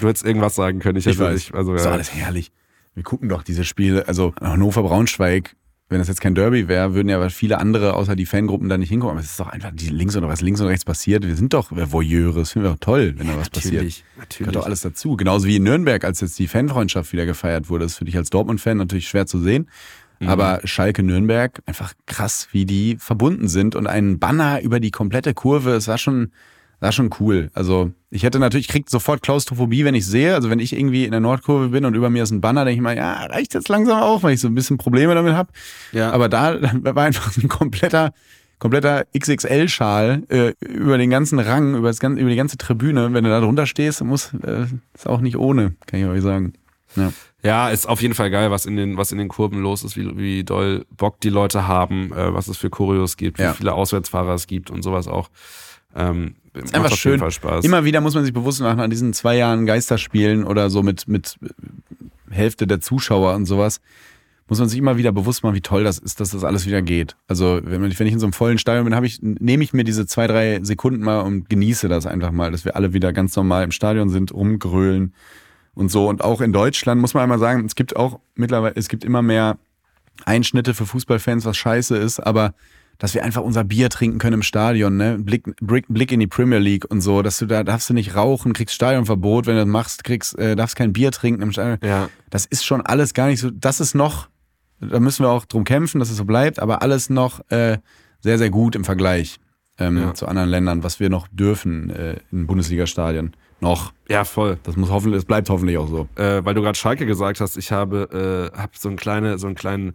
Du 0.00 0.08
hättest 0.08 0.26
irgendwas 0.26 0.56
sagen 0.56 0.80
können. 0.80 0.98
Ich, 0.98 1.06
Ich 1.06 1.14
hätte 1.14 1.24
weiß, 1.24 1.34
nicht, 1.34 1.54
also, 1.54 1.72
das 1.72 1.82
ist 1.82 1.86
ja. 1.86 1.92
alles 1.92 2.12
herrlich. 2.12 2.50
Wir 2.94 3.04
gucken 3.04 3.28
doch 3.28 3.42
diese 3.42 3.64
Spiele, 3.64 4.06
also 4.08 4.34
Hannover-Braunschweig, 4.40 5.54
wenn 5.92 6.00
das 6.00 6.08
jetzt 6.08 6.20
kein 6.20 6.34
Derby 6.34 6.68
wäre, 6.68 6.94
würden 6.94 7.08
ja 7.08 7.28
viele 7.28 7.58
andere 7.58 7.94
außer 7.94 8.16
die 8.16 8.26
Fangruppen 8.26 8.68
da 8.68 8.76
nicht 8.78 8.88
hingucken. 8.88 9.12
Aber 9.16 9.20
es 9.20 9.30
ist 9.30 9.40
doch 9.40 9.48
einfach 9.48 9.70
die 9.72 9.88
links 9.88 10.16
und 10.16 10.26
was 10.26 10.40
links 10.40 10.60
und 10.60 10.66
rechts 10.66 10.84
passiert. 10.84 11.26
Wir 11.26 11.36
sind 11.36 11.52
doch 11.52 11.70
Voyeure. 11.70 12.40
Das 12.40 12.52
finden 12.52 12.66
wir 12.66 12.72
doch 12.72 12.80
toll, 12.80 13.14
wenn 13.16 13.28
da 13.28 13.36
was 13.36 13.50
passiert. 13.50 13.74
Natürlich, 13.74 14.04
Gehört 14.14 14.30
natürlich. 14.30 14.52
doch 14.52 14.66
alles 14.66 14.80
dazu. 14.80 15.16
Genauso 15.16 15.46
wie 15.46 15.56
in 15.56 15.62
Nürnberg, 15.62 16.04
als 16.04 16.20
jetzt 16.20 16.38
die 16.38 16.48
Fanfreundschaft 16.48 17.12
wieder 17.12 17.26
gefeiert 17.26 17.68
wurde. 17.68 17.84
Das 17.84 17.92
ist 17.92 17.98
für 17.98 18.04
dich 18.04 18.16
als 18.16 18.30
Dortmund-Fan 18.30 18.76
natürlich 18.76 19.08
schwer 19.08 19.26
zu 19.26 19.38
sehen. 19.38 19.68
Mhm. 20.20 20.28
Aber 20.28 20.60
Schalke 20.64 21.02
Nürnberg, 21.02 21.62
einfach 21.66 21.94
krass, 22.06 22.48
wie 22.52 22.64
die 22.64 22.96
verbunden 22.98 23.48
sind 23.48 23.74
und 23.74 23.86
ein 23.86 24.18
Banner 24.18 24.62
über 24.62 24.80
die 24.80 24.90
komplette 24.90 25.34
Kurve, 25.34 25.72
es 25.72 25.88
war 25.88 25.98
schon, 25.98 26.32
war 26.82 26.92
schon 26.92 27.10
cool. 27.20 27.50
Also 27.54 27.92
ich 28.10 28.24
hätte 28.24 28.38
natürlich, 28.38 28.66
ich 28.66 28.72
krieg 28.72 28.90
sofort 28.90 29.22
Klaustrophobie, 29.22 29.84
wenn 29.84 29.94
ich 29.94 30.04
sehe. 30.04 30.34
Also 30.34 30.50
wenn 30.50 30.58
ich 30.58 30.72
irgendwie 30.76 31.04
in 31.04 31.12
der 31.12 31.20
Nordkurve 31.20 31.68
bin 31.68 31.84
und 31.84 31.94
über 31.94 32.10
mir 32.10 32.22
ist 32.24 32.30
ein 32.32 32.40
Banner, 32.40 32.64
denke 32.64 32.76
ich 32.76 32.82
mal, 32.82 32.96
ja, 32.96 33.24
reicht 33.26 33.54
jetzt 33.54 33.68
langsam 33.68 34.02
auch, 34.02 34.22
weil 34.22 34.34
ich 34.34 34.40
so 34.40 34.48
ein 34.48 34.54
bisschen 34.54 34.78
Probleme 34.78 35.14
damit 35.14 35.34
habe. 35.34 35.50
Ja. 35.92 36.10
Aber 36.10 36.28
da 36.28 36.58
war 36.82 37.04
einfach 37.04 37.36
ein 37.36 37.48
kompletter, 37.48 38.12
kompletter 38.58 39.04
XXL-Schal 39.16 40.24
äh, 40.28 40.52
über 40.66 40.98
den 40.98 41.10
ganzen 41.10 41.38
Rang, 41.38 41.74
über, 41.76 41.88
das 41.88 42.00
ganze, 42.00 42.20
über 42.20 42.30
die 42.30 42.36
ganze 42.36 42.58
Tribüne. 42.58 43.12
Wenn 43.14 43.24
du 43.24 43.30
da 43.30 43.40
drunter 43.40 43.66
stehst, 43.66 44.02
muss, 44.04 44.32
äh, 44.44 44.66
ist 44.94 45.06
auch 45.06 45.20
nicht 45.20 45.36
ohne, 45.36 45.74
kann 45.86 46.00
ich 46.00 46.06
euch 46.06 46.22
sagen. 46.22 46.54
Ja. 46.96 47.12
Ja, 47.44 47.70
ist 47.70 47.88
auf 47.88 48.02
jeden 48.02 48.14
Fall 48.14 48.30
geil, 48.30 48.50
was 48.50 48.66
in 48.66 48.76
den, 48.76 48.96
was 48.96 49.10
in 49.10 49.18
den 49.18 49.28
Kurven 49.28 49.62
los 49.62 49.82
ist, 49.82 49.96
wie, 49.96 50.16
wie 50.16 50.44
doll 50.44 50.84
Bock 50.96 51.20
die 51.20 51.30
Leute 51.30 51.66
haben, 51.66 52.12
äh, 52.12 52.32
was 52.34 52.46
es 52.48 52.56
für 52.56 52.70
Choreos 52.70 53.16
gibt, 53.16 53.38
wie 53.38 53.42
Ja. 53.42 53.52
viele 53.54 53.72
Auswärtsfahrer 53.72 54.34
es 54.34 54.46
gibt 54.46 54.70
und 54.70 54.82
sowas 54.82 55.08
auch. 55.08 55.28
Ähm, 55.96 56.34
ist 56.54 56.74
einfach 56.74 56.96
schön. 56.96 57.22
Immer 57.62 57.84
wieder 57.84 58.00
muss 58.00 58.14
man 58.14 58.24
sich 58.24 58.32
bewusst 58.32 58.60
machen, 58.60 58.80
an 58.80 58.90
diesen 58.90 59.12
zwei 59.12 59.36
Jahren 59.36 59.66
Geisterspielen 59.66 60.44
oder 60.44 60.70
so 60.70 60.82
mit, 60.82 61.08
mit 61.08 61.38
Hälfte 62.30 62.66
der 62.66 62.80
Zuschauer 62.80 63.34
und 63.34 63.46
sowas, 63.46 63.80
muss 64.48 64.58
man 64.58 64.68
sich 64.68 64.78
immer 64.78 64.98
wieder 64.98 65.12
bewusst 65.12 65.42
machen, 65.42 65.54
wie 65.54 65.62
toll 65.62 65.84
das 65.84 65.98
ist, 65.98 66.20
dass 66.20 66.30
das 66.30 66.44
alles 66.44 66.66
wieder 66.66 66.82
geht. 66.82 67.16
Also 67.26 67.60
wenn, 67.62 67.82
ich 67.84 67.98
in 68.00 68.18
so 68.18 68.26
einem 68.26 68.32
vollen 68.32 68.58
Stadion 68.58 68.84
bin, 68.84 68.94
habe 68.94 69.06
ich, 69.06 69.20
nehme 69.22 69.64
ich 69.64 69.72
mir 69.72 69.84
diese 69.84 70.04
zwei, 70.04 70.26
drei 70.26 70.60
Sekunden 70.62 71.02
mal 71.02 71.20
und 71.20 71.48
genieße 71.48 71.88
das 71.88 72.06
einfach 72.06 72.32
mal, 72.32 72.50
dass 72.50 72.64
wir 72.64 72.76
alle 72.76 72.92
wieder 72.92 73.12
ganz 73.12 73.34
normal 73.34 73.64
im 73.64 73.70
Stadion 73.70 74.10
sind, 74.10 74.32
rumgrölen 74.34 75.14
und 75.74 75.90
so. 75.90 76.08
Und 76.08 76.22
auch 76.22 76.40
in 76.40 76.52
Deutschland 76.52 77.00
muss 77.00 77.14
man 77.14 77.22
einmal 77.22 77.38
sagen, 77.38 77.64
es 77.64 77.74
gibt 77.74 77.96
auch 77.96 78.20
mittlerweile, 78.34 78.74
es 78.76 78.88
gibt 78.88 79.04
immer 79.04 79.22
mehr 79.22 79.58
Einschnitte 80.26 80.74
für 80.74 80.84
Fußballfans, 80.84 81.44
was 81.46 81.56
scheiße 81.56 81.96
ist, 81.96 82.20
aber 82.20 82.54
dass 83.02 83.14
wir 83.14 83.24
einfach 83.24 83.42
unser 83.42 83.64
Bier 83.64 83.90
trinken 83.90 84.18
können 84.20 84.34
im 84.34 84.42
Stadion, 84.42 84.96
ne? 84.96 85.18
Blick, 85.18 85.56
Blick, 85.60 85.86
Blick 85.88 86.12
in 86.12 86.20
die 86.20 86.28
Premier 86.28 86.60
League 86.60 86.88
und 86.88 87.00
so, 87.00 87.20
dass 87.22 87.36
du 87.38 87.46
da 87.46 87.64
darfst 87.64 87.90
du 87.90 87.94
nicht 87.94 88.14
rauchen, 88.14 88.52
kriegst 88.52 88.76
Stadionverbot, 88.76 89.46
wenn 89.46 89.54
du 89.56 89.62
das 89.62 89.68
machst, 89.68 90.04
kriegst, 90.04 90.38
äh, 90.38 90.54
darfst 90.54 90.76
kein 90.76 90.92
Bier 90.92 91.10
trinken 91.10 91.42
im 91.42 91.50
Stadion. 91.50 91.78
Ja. 91.82 92.08
Das 92.30 92.46
ist 92.46 92.64
schon 92.64 92.80
alles 92.80 93.12
gar 93.12 93.26
nicht 93.26 93.40
so, 93.40 93.50
das 93.50 93.80
ist 93.80 93.96
noch, 93.96 94.28
da 94.78 95.00
müssen 95.00 95.24
wir 95.24 95.30
auch 95.30 95.46
drum 95.46 95.64
kämpfen, 95.64 95.98
dass 95.98 96.10
es 96.10 96.16
so 96.16 96.24
bleibt, 96.24 96.60
aber 96.60 96.80
alles 96.82 97.10
noch 97.10 97.40
äh, 97.50 97.78
sehr, 98.20 98.38
sehr 98.38 98.50
gut 98.50 98.76
im 98.76 98.84
Vergleich 98.84 99.40
ähm, 99.80 99.98
Ja. 99.98 100.14
zu 100.14 100.28
anderen 100.28 100.48
Ländern, 100.48 100.84
was 100.84 101.00
wir 101.00 101.10
noch 101.10 101.26
dürfen 101.32 101.90
äh, 101.90 102.18
in 102.30 102.46
Bundesliga-Stadien. 102.46 103.32
Noch. 103.58 103.92
ja, 104.08 104.22
voll. 104.24 104.58
Das 104.62 104.76
muss 104.76 104.90
hoffentlich, 104.90 105.18
es 105.18 105.24
bleibt 105.24 105.50
hoffentlich 105.50 105.76
auch 105.76 105.88
so. 105.88 106.08
Äh, 106.14 106.44
weil 106.44 106.54
du 106.54 106.62
gerade 106.62 106.78
Schalke 106.78 107.04
gesagt 107.04 107.40
hast, 107.40 107.56
ich 107.56 107.72
habe, 107.72 108.50
äh, 108.54 108.56
hab 108.56 108.76
so, 108.76 108.88
einen 108.88 108.96
kleine, 108.96 109.38
so, 109.38 109.48
einen 109.48 109.56
kleinen, 109.56 109.94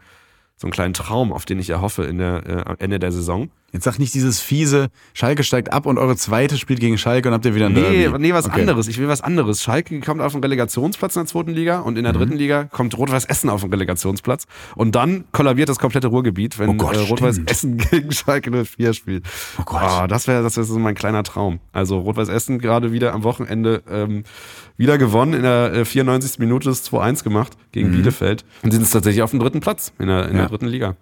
so 0.58 0.68
einen 0.68 0.72
kleinen 0.72 0.94
Traum, 0.94 1.32
auf 1.32 1.46
den 1.46 1.60
ich 1.60 1.70
erhoffe 1.70 2.04
in 2.04 2.18
der, 2.18 2.44
äh, 2.46 2.64
am 2.66 2.76
Ende 2.80 3.00
der 3.00 3.12
Saison. 3.12 3.50
Jetzt 3.74 3.84
sag 3.84 4.00
nicht 4.00 4.14
dieses 4.14 4.40
fiese, 4.40 4.88
Schalke 5.14 5.44
steigt 5.44 5.74
ab 5.74 5.86
und 5.86 5.98
eure 5.98 6.16
zweite 6.16 6.58
spielt 6.58 6.80
gegen 6.80 6.98
Schalke 6.98 7.28
und 7.28 7.34
habt 7.34 7.46
ihr 7.46 7.54
wieder 7.54 7.66
ein 7.66 7.74
Nee, 7.74 8.04
Derby. 8.04 8.20
nee, 8.20 8.34
was 8.34 8.46
Okay. 8.46 8.62
anderes. 8.62 8.88
Ich 8.88 8.98
will 8.98 9.10
was 9.10 9.20
anderes. 9.20 9.62
Schalke 9.62 10.00
kommt 10.00 10.22
auf 10.22 10.32
den 10.32 10.42
Relegationsplatz 10.42 11.18
in 11.18 11.24
der 11.24 11.28
zweiten 11.28 11.52
Liga 11.52 11.80
und 11.80 11.98
in 11.98 12.06
der 12.06 12.14
Mhm. 12.14 12.18
dritten 12.18 12.38
Liga 12.38 12.64
kommt 12.64 12.98
Rot-Weiß 12.98 13.26
Essen 13.26 13.50
auf 13.50 13.60
den 13.62 13.70
Relegationsplatz. 13.72 14.46
Und 14.76 14.96
dann 14.96 15.26
kollabiert 15.34 15.68
das 15.68 15.80
komplette 15.80 16.08
Ruhrgebiet, 16.08 16.58
wenn 16.60 16.70
Oh 16.70 16.74
Gott, 16.76 16.96
äh, 16.96 17.00
Rot-Weiß. 17.00 17.42
Essen 17.46 17.78
gegen 17.92 18.12
Schalke 18.14 18.52
04 18.52 18.94
spielt. 18.94 19.26
Oh 19.60 19.64
Gott. 19.66 19.82
Ah, 19.82 20.08
das 20.08 20.28
wäre 20.28 20.44
das 20.44 20.56
wär 20.56 20.64
so 20.64 20.80
mein 20.80 20.96
kleiner 20.96 21.24
Traum. 21.24 21.60
Also 21.74 22.00
Rot-Weiß 22.00 22.30
Essen 22.30 22.60
gerade 22.60 22.94
wieder 22.94 23.14
am 23.14 23.24
Wochenende 23.24 23.84
ähm, 23.92 24.24
wieder 24.78 24.98
gewonnen. 24.98 25.34
In 25.34 25.44
der 25.44 25.74
äh, 25.74 25.84
94. 25.86 26.40
Minute 26.40 26.70
ist 26.70 26.88
2-1 26.90 27.24
gemacht 27.26 27.58
gegen 27.74 27.92
Bielefeld. 27.92 28.46
Und 28.64 28.72
sind 28.72 28.80
jetzt 28.82 28.92
tatsächlich 28.92 29.24
auf 29.24 29.32
dem 29.32 29.42
dritten 29.42 29.60
Platz 29.60 29.92
in 30.00 30.08
der, 30.08 30.24
in 30.28 30.30
Mhm. 30.32 30.36
Ja. 30.38 30.42
der 30.44 30.50
dritten 30.50 30.68
Liga. 30.68 30.96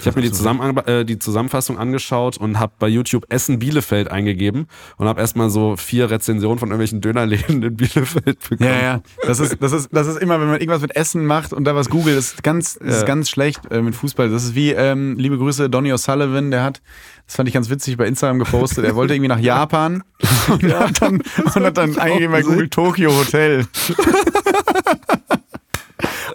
Ich 0.00 0.06
habe 0.06 0.20
mir 0.20 0.26
die, 0.26 0.32
Zusammen 0.32 0.76
äh, 0.78 1.04
die 1.04 1.18
Zusammenfassung 1.18 1.78
angeschaut 1.78 2.36
und 2.36 2.58
habe 2.58 2.72
bei 2.78 2.88
YouTube 2.88 3.26
Essen 3.28 3.58
Bielefeld 3.58 4.10
eingegeben 4.10 4.66
und 4.96 5.06
habe 5.06 5.20
erstmal 5.20 5.50
so 5.50 5.76
vier 5.76 6.10
Rezensionen 6.10 6.58
von 6.58 6.70
irgendwelchen 6.70 7.00
Dönerläden 7.00 7.62
in 7.62 7.76
Bielefeld 7.76 8.40
bekommen. 8.48 8.70
Ja, 8.70 8.82
ja. 8.82 9.00
Das 9.26 9.40
ist, 9.40 9.58
das 9.60 9.72
ist, 9.72 9.88
das 9.92 10.06
ist 10.06 10.18
immer, 10.18 10.40
wenn 10.40 10.48
man 10.48 10.60
irgendwas 10.60 10.82
mit 10.82 10.96
Essen 10.96 11.26
macht 11.26 11.52
und 11.52 11.64
da 11.64 11.74
was 11.74 11.90
googelt, 11.90 12.16
das 12.16 12.32
ist 12.32 12.42
ganz, 12.42 12.78
das 12.78 12.98
ist 12.98 13.06
ganz 13.06 13.28
schlecht 13.28 13.60
äh, 13.70 13.82
mit 13.82 13.94
Fußball. 13.94 14.30
Das 14.30 14.44
ist 14.44 14.54
wie, 14.54 14.70
ähm, 14.70 15.16
liebe 15.18 15.36
Grüße, 15.38 15.68
Donny 15.68 15.92
O'Sullivan, 15.92 16.50
der 16.50 16.62
hat, 16.62 16.80
das 17.26 17.36
fand 17.36 17.48
ich 17.48 17.54
ganz 17.54 17.68
witzig, 17.70 17.96
bei 17.96 18.06
Instagram 18.06 18.38
gepostet, 18.38 18.84
er 18.84 18.94
wollte 18.94 19.14
irgendwie 19.14 19.28
nach 19.28 19.40
Japan 19.40 20.02
und 20.48 20.62
hat 20.74 21.02
dann, 21.02 21.22
und 21.44 21.64
hat 21.64 21.76
dann 21.76 21.98
eingegeben 21.98 22.32
bei 22.32 22.42
Google 22.42 22.68
Tokyo 22.68 23.12
Hotel. 23.12 23.66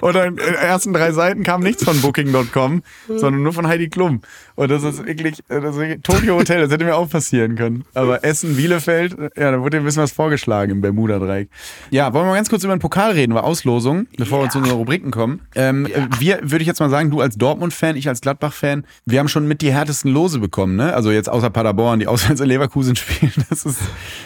Oder 0.05 0.27
in 0.27 0.35
den 0.35 0.53
ersten 0.53 0.93
drei 0.93 1.11
Seiten 1.11 1.41
kam 1.41 1.61
nichts 1.61 1.83
von 1.83 1.99
Booking.com, 1.99 2.83
sondern 3.07 3.41
nur 3.41 3.53
von 3.53 3.67
Heidi 3.67 3.89
Klum. 3.89 4.21
Und 4.53 4.69
das 4.69 4.83
ist 4.83 5.03
wirklich, 5.03 5.39
das 5.47 5.63
ist 5.63 5.79
wirklich 5.79 6.03
Tokyo 6.03 6.35
Hotel, 6.37 6.61
das 6.61 6.69
hätte 6.71 6.85
mir 6.85 6.95
auch 6.95 7.09
passieren 7.09 7.55
können. 7.55 7.85
Aber 7.95 8.23
Essen, 8.23 8.55
Bielefeld, 8.55 9.17
ja, 9.35 9.49
da 9.49 9.59
wurde 9.59 9.77
ein 9.77 9.83
bisschen 9.83 10.03
was 10.03 10.11
vorgeschlagen 10.11 10.73
im 10.73 10.81
Bermuda-Dreieck. 10.81 11.49
Ja, 11.89 12.13
wollen 12.13 12.25
wir 12.25 12.29
mal 12.29 12.35
ganz 12.35 12.51
kurz 12.51 12.63
über 12.63 12.75
den 12.75 12.79
Pokal 12.79 13.13
reden, 13.13 13.31
über 13.31 13.45
Auslosung, 13.45 14.05
bevor 14.15 14.43
wir 14.43 14.49
zu 14.51 14.59
unseren 14.59 14.77
Rubriken 14.77 15.09
kommen. 15.09 15.41
Ähm, 15.55 15.87
Wir, 16.19 16.37
würde 16.43 16.61
ich 16.61 16.67
jetzt 16.67 16.81
mal 16.81 16.91
sagen, 16.91 17.09
du 17.09 17.21
als 17.21 17.35
Dortmund-Fan, 17.39 17.95
ich 17.95 18.07
als 18.07 18.21
Gladbach-Fan, 18.21 18.85
wir 19.05 19.19
haben 19.19 19.27
schon 19.27 19.47
mit 19.47 19.63
die 19.63 19.73
härtesten 19.73 20.11
Lose 20.11 20.37
bekommen, 20.37 20.75
ne? 20.75 20.93
Also 20.93 21.09
jetzt 21.09 21.29
außer 21.29 21.49
Paderborn, 21.49 21.99
die 21.99 22.05
auswärts 22.15 22.41
in 22.41 22.47
Leverkusen 22.47 22.95
spielen, 22.95 23.33
das 23.49 23.65
ist, 23.65 23.79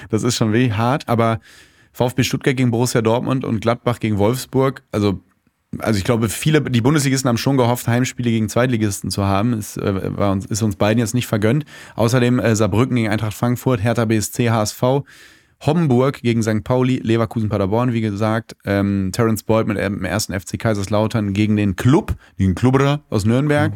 das 0.10 0.24
ist 0.24 0.36
schon 0.36 0.52
wirklich 0.52 0.76
hart, 0.76 1.08
aber 1.08 1.40
VfB 1.94 2.24
Stuttgart 2.24 2.58
gegen 2.58 2.70
Borussia 2.70 3.02
Dortmund 3.02 3.46
und 3.46 3.62
Gladbach 3.62 4.02
gegen 4.02 4.18
Wolfsburg, 4.18 4.84
also 4.92 5.22
also 5.78 5.98
ich 5.98 6.04
glaube, 6.04 6.30
viele, 6.30 6.62
die 6.62 6.82
Bundesligisten 6.82 7.30
haben 7.30 7.38
schon 7.38 7.58
gehofft, 7.58 7.88
Heimspiele 7.88 8.32
gegen 8.32 8.50
Zweitligisten 8.50 9.12
zu 9.12 9.26
haben. 9.26 9.54
Ist, 9.54 9.78
äh, 9.78 10.18
war 10.18 10.32
uns, 10.32 10.46
ist 10.46 10.62
uns 10.62 10.76
beiden 10.76 11.00
jetzt 11.00 11.14
nicht 11.14 11.28
vergönnt. 11.28 11.66
Außerdem 11.96 12.40
äh, 12.40 12.56
Saarbrücken 12.56 12.96
gegen 12.96 13.10
Eintracht 13.10 13.34
Frankfurt, 13.34 13.84
Hertha 13.84 14.06
BSC, 14.06 14.50
HSV, 14.50 14.84
Homburg 15.66 16.22
gegen 16.22 16.42
St. 16.42 16.64
Pauli, 16.64 17.00
Leverkusen, 17.04 17.50
Paderborn, 17.50 17.94
wie 17.94 18.02
gesagt, 18.02 18.56
ähm, 18.66 19.12
Terence 19.12 19.44
Boyd 19.44 19.68
mit 19.68 19.78
dem 19.78 20.06
ersten 20.06 20.38
FC 20.38 20.58
Kaiserslautern 20.58 21.34
gegen 21.34 21.56
den 21.58 21.76
Club, 21.76 22.16
den 22.40 22.56
Klubberer 22.56 23.02
aus 23.10 23.26
Nürnberg 23.26 23.74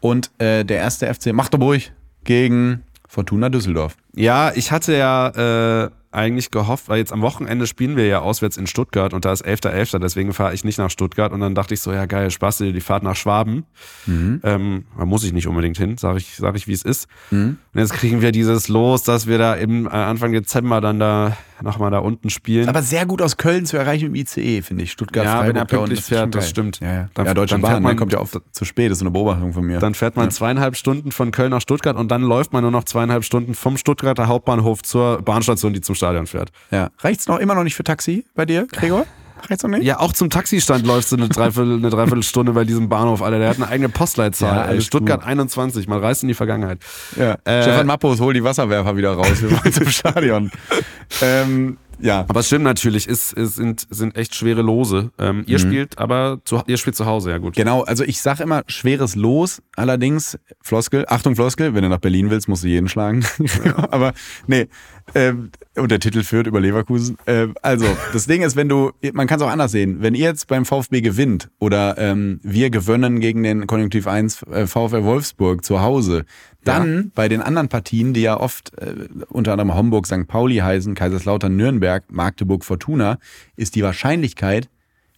und 0.00 0.30
äh, 0.38 0.64
der 0.64 0.78
erste 0.78 1.12
FC 1.12 1.32
Magdeburg 1.32 1.80
gegen 2.24 2.82
Fortuna 3.08 3.50
Düsseldorf. 3.50 3.96
Ja, 4.14 4.52
ich 4.54 4.72
hatte 4.72 4.96
ja 4.96 5.84
äh, 5.84 5.90
eigentlich 6.12 6.50
gehofft, 6.50 6.88
weil 6.88 6.98
jetzt 6.98 7.12
am 7.12 7.22
Wochenende 7.22 7.66
spielen 7.66 7.96
wir 7.96 8.06
ja 8.06 8.20
auswärts 8.20 8.56
in 8.56 8.66
Stuttgart 8.66 9.12
und 9.14 9.24
da 9.24 9.32
ist 9.32 9.44
11.11., 9.44 9.98
deswegen 9.98 10.32
fahre 10.32 10.54
ich 10.54 10.64
nicht 10.64 10.78
nach 10.78 10.90
Stuttgart 10.90 11.32
und 11.32 11.40
dann 11.40 11.54
dachte 11.54 11.74
ich 11.74 11.80
so, 11.80 11.92
ja 11.92 12.06
geil, 12.06 12.30
Spaß 12.30 12.58
dir 12.58 12.72
die 12.72 12.80
Fahrt 12.80 13.02
nach 13.02 13.16
Schwaben. 13.16 13.64
Ähm, 14.06 14.84
da 14.98 15.04
muss 15.04 15.24
ich 15.24 15.32
nicht 15.32 15.46
unbedingt 15.46 15.76
hin, 15.78 15.96
sage 15.98 16.18
ich, 16.18 16.36
sag 16.36 16.56
ich, 16.56 16.66
wie 16.68 16.72
es 16.72 16.82
ist. 16.82 17.06
Und 17.30 17.58
jetzt 17.74 17.92
kriegen 17.94 18.20
wir 18.20 18.32
dieses 18.32 18.68
Los, 18.68 19.02
dass 19.04 19.26
wir 19.26 19.38
da 19.38 19.54
im 19.54 19.86
äh, 19.86 19.90
Anfang 19.90 20.32
Dezember 20.32 20.80
dann 20.80 20.98
da 20.98 21.36
nochmal 21.62 21.92
da 21.92 21.98
unten 21.98 22.28
spielen. 22.28 22.68
Aber 22.68 22.82
sehr 22.82 23.06
gut 23.06 23.22
aus 23.22 23.36
Köln 23.36 23.66
zu 23.66 23.76
erreichen 23.76 24.10
mit 24.10 24.16
dem 24.36 24.42
ICE, 24.42 24.62
finde 24.62 24.82
ich. 24.82 24.90
Stuttgart, 24.92 25.24
Ja, 25.24 25.40
wenn 25.42 25.54
er 25.54 25.64
da 25.64 25.64
pünktlich 25.64 26.00
fährt, 26.02 26.34
das 26.34 26.48
stimmt. 26.50 26.80
Ja, 26.80 26.92
ja. 26.92 27.08
Dann- 27.14 27.26
ja 27.26 27.34
Deutsche 27.34 27.54
dann 27.54 27.60
fährt 27.60 27.72
Bahn, 27.74 27.82
man 27.84 27.90
man- 27.90 27.96
kommt 27.96 28.12
ja 28.12 28.18
oft 28.18 28.36
zu 28.50 28.64
spät, 28.64 28.90
das 28.90 28.98
ist 28.98 29.02
eine 29.02 29.12
Beobachtung 29.12 29.52
von 29.52 29.64
mir. 29.64 29.78
Dann 29.78 29.94
fährt 29.94 30.16
man 30.16 30.30
zweieinhalb 30.32 30.76
Stunden 30.76 31.12
von 31.12 31.30
Köln 31.30 31.50
nach 31.50 31.60
Stuttgart 31.60 31.96
und 31.96 32.10
dann 32.10 32.22
läuft 32.22 32.52
man 32.52 32.62
nur 32.62 32.72
noch 32.72 32.82
zweieinhalb 32.84 33.22
Stunden 33.24 33.54
vom 33.54 33.76
Stuttgarter 33.76 34.26
Hauptbahnhof 34.26 34.82
zur 34.82 35.22
Bahnstation, 35.22 35.72
die 35.72 35.80
zum 35.80 35.94
Stadion 36.02 36.26
fährt. 36.26 36.50
ja. 36.70 36.90
Reicht's 36.98 37.28
noch 37.28 37.38
immer 37.38 37.54
noch 37.54 37.64
nicht 37.64 37.76
für 37.76 37.84
Taxi 37.84 38.24
bei 38.34 38.44
dir, 38.44 38.66
Gregor? 38.66 39.06
Reicht's 39.48 39.62
noch 39.62 39.70
nicht? 39.70 39.84
Ja, 39.84 39.98
auch 39.98 40.12
zum 40.12 40.30
Taxistand 40.30 40.86
läufst 40.86 41.12
du 41.12 41.16
eine 41.16 41.28
Dreiviertel, 41.28 41.74
eine 41.74 41.90
Dreiviertelstunde 41.90 42.52
bei 42.52 42.64
diesem 42.64 42.88
Bahnhof, 42.88 43.22
Alter. 43.22 43.38
Der 43.38 43.48
hat 43.48 43.56
eine 43.56 43.68
eigene 43.68 43.88
Postleitzahl. 43.88 44.56
Ja, 44.56 44.62
alles 44.62 44.86
Stuttgart 44.86 45.20
gut. 45.20 45.28
21, 45.28 45.88
man 45.88 45.98
reist 46.00 46.22
in 46.22 46.28
die 46.28 46.34
Vergangenheit. 46.34 46.78
Ja. 47.16 47.36
Äh, 47.44 47.62
Stefan 47.62 47.86
Mappos, 47.86 48.20
hol 48.20 48.34
die 48.34 48.44
Wasserwerfer 48.44 48.96
wieder 48.96 49.12
raus, 49.12 49.42
wir 49.42 49.50
wollen 49.50 49.72
zum 49.72 49.88
Stadion. 49.88 50.50
ähm, 51.22 51.78
ja. 52.02 52.20
Aber 52.28 52.40
es 52.40 52.48
stimmt 52.48 52.64
natürlich, 52.64 53.08
es, 53.08 53.32
es 53.32 53.54
sind, 53.54 53.86
sind 53.88 54.16
echt 54.16 54.34
schwere 54.34 54.62
Lose. 54.62 55.10
Ähm, 55.18 55.44
ihr 55.46 55.58
spielt 55.58 55.98
aber 55.98 56.40
zu, 56.44 56.60
ihr 56.66 56.76
spielt 56.76 56.96
zu 56.96 57.06
Hause, 57.06 57.30
ja 57.30 57.38
gut. 57.38 57.54
Genau, 57.54 57.82
also 57.82 58.02
ich 58.02 58.20
sag 58.20 58.40
immer 58.40 58.62
schweres 58.66 59.14
Los, 59.14 59.62
allerdings 59.76 60.38
Floskel, 60.60 61.04
Achtung 61.08 61.36
Floskel, 61.36 61.74
wenn 61.74 61.82
du 61.82 61.88
nach 61.88 62.00
Berlin 62.00 62.30
willst, 62.30 62.48
musst 62.48 62.64
du 62.64 62.68
jeden 62.68 62.88
schlagen. 62.88 63.24
Aber 63.90 64.14
nee, 64.48 64.68
ähm, 65.14 65.50
und 65.76 65.90
der 65.90 66.00
Titel 66.00 66.22
führt 66.22 66.46
über 66.46 66.60
Leverkusen. 66.60 67.18
Ähm, 67.26 67.54
also, 67.62 67.86
das 68.12 68.26
Ding 68.26 68.42
ist, 68.42 68.56
wenn 68.56 68.68
du, 68.68 68.92
man 69.12 69.26
kann 69.26 69.40
es 69.40 69.46
auch 69.46 69.50
anders 69.50 69.72
sehen, 69.72 69.98
wenn 70.00 70.14
ihr 70.14 70.26
jetzt 70.26 70.46
beim 70.48 70.64
VfB 70.64 71.00
gewinnt 71.00 71.50
oder 71.58 71.96
ähm, 71.98 72.40
wir 72.42 72.70
gewönnen 72.70 73.20
gegen 73.20 73.42
den 73.42 73.66
Konjunktiv 73.66 74.06
1 74.06 74.42
äh, 74.44 74.66
VfL 74.66 75.04
Wolfsburg 75.04 75.64
zu 75.64 75.80
Hause, 75.80 76.24
dann 76.64 77.10
bei 77.14 77.28
den 77.28 77.40
anderen 77.40 77.68
Partien, 77.68 78.14
die 78.14 78.22
ja 78.22 78.38
oft 78.38 78.76
äh, 78.78 78.94
unter 79.28 79.52
anderem 79.52 79.74
Homburg, 79.74 80.06
St. 80.06 80.28
Pauli 80.28 80.56
heißen, 80.56 80.94
Kaiserslautern, 80.94 81.56
Nürnberg, 81.56 82.04
Magdeburg, 82.10 82.64
Fortuna, 82.64 83.18
ist 83.56 83.74
die 83.74 83.82
Wahrscheinlichkeit, 83.82 84.68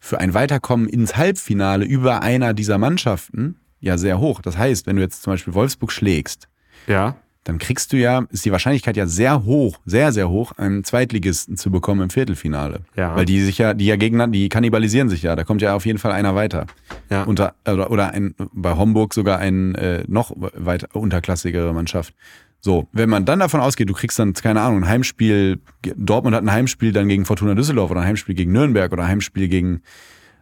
für 0.00 0.20
ein 0.20 0.34
Weiterkommen 0.34 0.86
ins 0.86 1.16
Halbfinale 1.16 1.86
über 1.86 2.20
einer 2.20 2.52
dieser 2.52 2.76
Mannschaften 2.76 3.56
ja 3.80 3.96
sehr 3.96 4.20
hoch. 4.20 4.42
Das 4.42 4.58
heißt, 4.58 4.86
wenn 4.86 4.96
du 4.96 5.02
jetzt 5.02 5.22
zum 5.22 5.32
Beispiel 5.32 5.54
Wolfsburg 5.54 5.92
schlägst, 5.92 6.48
Ja. 6.86 7.16
Dann 7.44 7.58
kriegst 7.58 7.92
du 7.92 7.98
ja, 7.98 8.26
ist 8.30 8.44
die 8.44 8.52
Wahrscheinlichkeit 8.52 8.96
ja 8.96 9.06
sehr 9.06 9.44
hoch, 9.44 9.78
sehr, 9.84 10.12
sehr 10.12 10.30
hoch, 10.30 10.52
einen 10.56 10.82
Zweitligisten 10.82 11.56
zu 11.56 11.70
bekommen 11.70 12.02
im 12.02 12.10
Viertelfinale. 12.10 12.80
Ja. 12.96 13.14
Weil 13.14 13.26
die 13.26 13.42
sich 13.42 13.58
ja, 13.58 13.74
die 13.74 13.84
ja 13.84 13.96
gegeneinander, 13.96 14.32
die 14.32 14.48
kannibalisieren 14.48 15.10
sich 15.10 15.22
ja. 15.22 15.36
Da 15.36 15.44
kommt 15.44 15.60
ja 15.60 15.74
auf 15.74 15.84
jeden 15.84 15.98
Fall 15.98 16.12
einer 16.12 16.34
weiter. 16.34 16.66
Ja. 17.10 17.24
Unter, 17.24 17.54
oder, 17.68 17.90
oder 17.90 18.12
ein, 18.12 18.34
bei 18.52 18.74
Homburg 18.76 19.12
sogar 19.12 19.38
ein 19.38 19.74
äh, 19.74 20.04
noch 20.08 20.32
weiter 20.36 20.88
unterklassigere 20.94 21.72
Mannschaft. 21.74 22.14
So, 22.60 22.88
wenn 22.92 23.10
man 23.10 23.26
dann 23.26 23.40
davon 23.40 23.60
ausgeht, 23.60 23.90
du 23.90 23.94
kriegst 23.94 24.18
dann, 24.18 24.32
keine 24.32 24.62
Ahnung, 24.62 24.84
ein 24.84 24.88
Heimspiel, 24.88 25.60
Dortmund 25.82 26.34
hat 26.34 26.42
ein 26.42 26.50
Heimspiel 26.50 26.92
dann 26.92 27.08
gegen 27.08 27.26
Fortuna 27.26 27.54
Düsseldorf 27.54 27.90
oder 27.90 28.00
ein 28.00 28.06
Heimspiel 28.06 28.34
gegen 28.34 28.52
Nürnberg 28.52 28.90
oder 28.90 29.02
ein 29.02 29.08
Heimspiel 29.08 29.48
gegen 29.48 29.82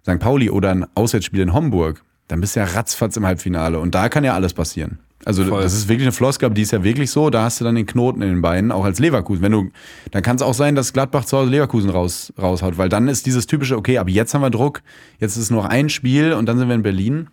St. 0.03 0.21
Pauli 0.21 0.49
oder 0.49 0.71
ein 0.71 0.87
Auswärtsspiel 0.95 1.41
in 1.41 1.53
Homburg, 1.53 2.05
dann 2.29 2.41
bist 2.41 2.55
du 2.55 2.61
ja 2.61 2.67
ratzfatz 2.67 3.17
im 3.17 3.27
Halbfinale. 3.27 3.81
Und 3.81 3.97
da 3.97 4.09
kann 4.09 4.23
ja 4.23 4.35
alles 4.35 4.55
passieren. 4.55 5.01
Also 5.25 5.45
Voll. 5.45 5.63
das 5.63 5.75
ist 5.75 5.89
wirklich 5.89 6.07
eine 6.07 6.13
Floskel, 6.13 6.47
aber 6.47 6.55
die 6.55 6.63
ist 6.63 6.73
ja 6.73 6.83
wirklich 6.83 7.11
so, 7.11 7.31
da 7.31 7.45
hast 7.45 7.61
du 7.61 7.65
dann 7.65 7.77
den 7.77 7.87
Knoten 7.87 8.23
in 8.23 8.29
den 8.29 8.43
Beinen, 8.43 8.73
auch 8.73 8.85
als 8.85 8.99
Leverkusen. 8.99 9.43
Wenn 9.43 9.53
du, 9.53 9.71
dann 10.11 10.23
kann 10.23 10.37
es 10.37 10.43
auch 10.43 10.55
sein, 10.55 10.75
dass 10.75 10.93
Gladbach 10.93 11.25
zu 11.25 11.37
Hause 11.37 11.51
Leverkusen 11.51 11.91
raus, 11.91 12.33
raushaut, 12.41 12.77
weil 12.77 12.89
dann 12.89 13.09
ist 13.09 13.27
dieses 13.27 13.47
typische, 13.47 13.77
okay, 13.77 13.99
aber 13.99 14.11
jetzt 14.11 14.35
haben 14.35 14.43
wir 14.43 14.51
Druck, 14.51 14.83
jetzt 15.21 15.37
ist 15.37 15.51
nur 15.51 15.63
noch 15.63 15.69
ein 15.69 15.89
Spiel 15.89 16.33
und 16.33 16.47
dann 16.47 16.59
sind 16.59 16.69
wir 16.69 16.75
in 16.75 16.83
Berlin. 16.83 17.29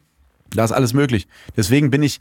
Da 0.51 0.63
ist 0.63 0.71
alles 0.71 0.93
möglich. 0.93 1.27
Deswegen 1.57 1.89
bin 1.89 2.03
ich, 2.03 2.19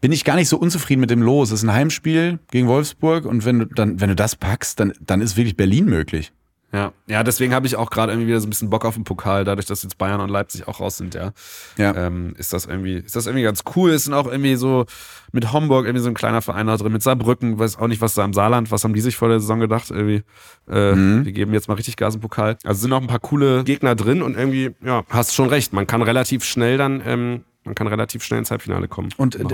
bin 0.00 0.12
ich 0.12 0.24
gar 0.24 0.36
nicht 0.36 0.48
so 0.48 0.58
unzufrieden 0.58 1.00
mit 1.00 1.10
dem 1.10 1.22
Los. 1.22 1.50
Es 1.50 1.60
ist 1.60 1.68
ein 1.68 1.72
Heimspiel 1.72 2.38
gegen 2.50 2.66
Wolfsburg 2.66 3.26
und 3.26 3.44
wenn 3.44 3.60
du 3.60 3.66
dann, 3.66 4.00
wenn 4.00 4.08
du 4.08 4.16
das 4.16 4.36
packst, 4.36 4.80
dann, 4.80 4.92
dann 5.00 5.20
ist 5.20 5.36
wirklich 5.36 5.56
Berlin 5.56 5.86
möglich. 5.86 6.32
Ja, 6.74 6.92
ja 7.06 7.22
deswegen 7.22 7.54
habe 7.54 7.68
ich 7.68 7.76
auch 7.76 7.88
gerade 7.88 8.10
irgendwie 8.12 8.26
wieder 8.26 8.40
so 8.40 8.48
ein 8.48 8.50
bisschen 8.50 8.68
Bock 8.68 8.84
auf 8.84 8.94
den 8.94 9.04
Pokal, 9.04 9.44
dadurch, 9.44 9.66
dass 9.66 9.84
jetzt 9.84 9.96
Bayern 9.96 10.20
und 10.20 10.28
Leipzig 10.28 10.66
auch 10.66 10.80
raus 10.80 10.96
sind, 10.96 11.14
ja. 11.14 11.32
Ja. 11.78 11.94
Ähm, 11.94 12.34
ist 12.36 12.52
das 12.52 12.66
irgendwie, 12.66 12.94
ist 12.94 13.14
das 13.14 13.26
irgendwie 13.26 13.44
ganz 13.44 13.62
cool. 13.76 13.92
Es 13.92 14.04
sind 14.04 14.12
auch 14.12 14.26
irgendwie 14.26 14.56
so 14.56 14.84
mit 15.30 15.52
Homburg 15.52 15.86
irgendwie 15.86 16.02
so 16.02 16.08
ein 16.08 16.14
kleiner 16.14 16.42
Verein 16.42 16.66
da 16.66 16.76
drin, 16.76 16.92
mit 16.92 17.02
Saarbrücken, 17.02 17.60
weiß 17.60 17.78
auch 17.78 17.86
nicht, 17.86 18.00
was 18.00 18.14
da 18.14 18.24
im 18.24 18.32
Saarland, 18.32 18.72
was 18.72 18.82
haben 18.82 18.92
die 18.92 19.00
sich 19.00 19.14
vor 19.14 19.28
der 19.28 19.38
Saison 19.38 19.60
gedacht, 19.60 19.90
irgendwie, 19.90 20.24
äh, 20.68 20.96
wir 20.96 21.32
geben 21.32 21.54
jetzt 21.54 21.68
mal 21.68 21.74
richtig 21.74 21.96
Gas 21.96 22.16
im 22.16 22.20
Pokal. 22.20 22.56
Also 22.64 22.80
sind 22.80 22.92
auch 22.92 23.00
ein 23.00 23.06
paar 23.06 23.20
coole 23.20 23.62
Gegner 23.62 23.94
drin 23.94 24.20
und 24.20 24.36
irgendwie, 24.36 24.72
ja, 24.84 25.04
hast 25.10 25.32
schon 25.32 25.48
recht, 25.48 25.72
man 25.72 25.86
kann 25.86 26.02
relativ 26.02 26.42
schnell 26.42 26.76
dann, 26.76 27.00
ähm, 27.06 27.44
man 27.62 27.76
kann 27.76 27.86
relativ 27.86 28.24
schnell 28.24 28.40
ins 28.40 28.50
Halbfinale 28.50 28.88
kommen. 28.88 29.10
Und 29.16 29.36
äh, 29.36 29.44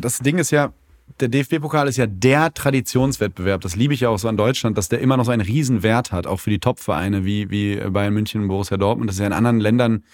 das 0.00 0.18
Ding 0.18 0.38
ist 0.38 0.50
ja, 0.50 0.72
der 1.20 1.28
DFB-Pokal 1.28 1.88
ist 1.88 1.96
ja 1.96 2.06
der 2.06 2.52
Traditionswettbewerb. 2.54 3.60
Das 3.60 3.76
liebe 3.76 3.94
ich 3.94 4.00
ja 4.00 4.08
auch 4.08 4.18
so 4.18 4.28
an 4.28 4.36
Deutschland, 4.36 4.78
dass 4.78 4.88
der 4.88 5.00
immer 5.00 5.16
noch 5.16 5.24
so 5.24 5.30
einen 5.30 5.42
riesen 5.42 5.82
Wert 5.82 6.12
hat, 6.12 6.26
auch 6.26 6.38
für 6.40 6.50
die 6.50 6.58
Top-Vereine 6.60 7.24
wie, 7.24 7.50
wie 7.50 7.76
Bayern 7.76 8.14
München 8.14 8.42
und 8.42 8.48
Borussia 8.48 8.76
Dortmund. 8.76 9.08
Das 9.10 9.16
ist 9.16 9.20
ja 9.20 9.26
in 9.26 9.32
anderen 9.32 9.60
Ländern 9.60 10.04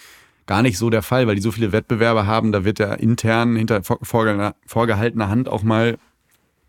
gar 0.47 0.63
nicht 0.63 0.79
so 0.79 0.91
der 0.91 1.03
Fall, 1.03 1.27
weil 1.27 1.35
die 1.37 1.43
so 1.43 1.51
viele 1.53 1.73
Wettbewerbe 1.73 2.27
haben. 2.27 2.53
Da 2.53 2.65
wird 2.65 2.79
ja 2.79 2.95
intern 2.95 3.57
hinter 3.57 3.83
vor- 3.83 3.99
vorgehaltener, 4.03 4.55
vorgehaltener 4.67 5.29
Hand 5.29 5.49
auch 5.49 5.63
mal 5.63 5.97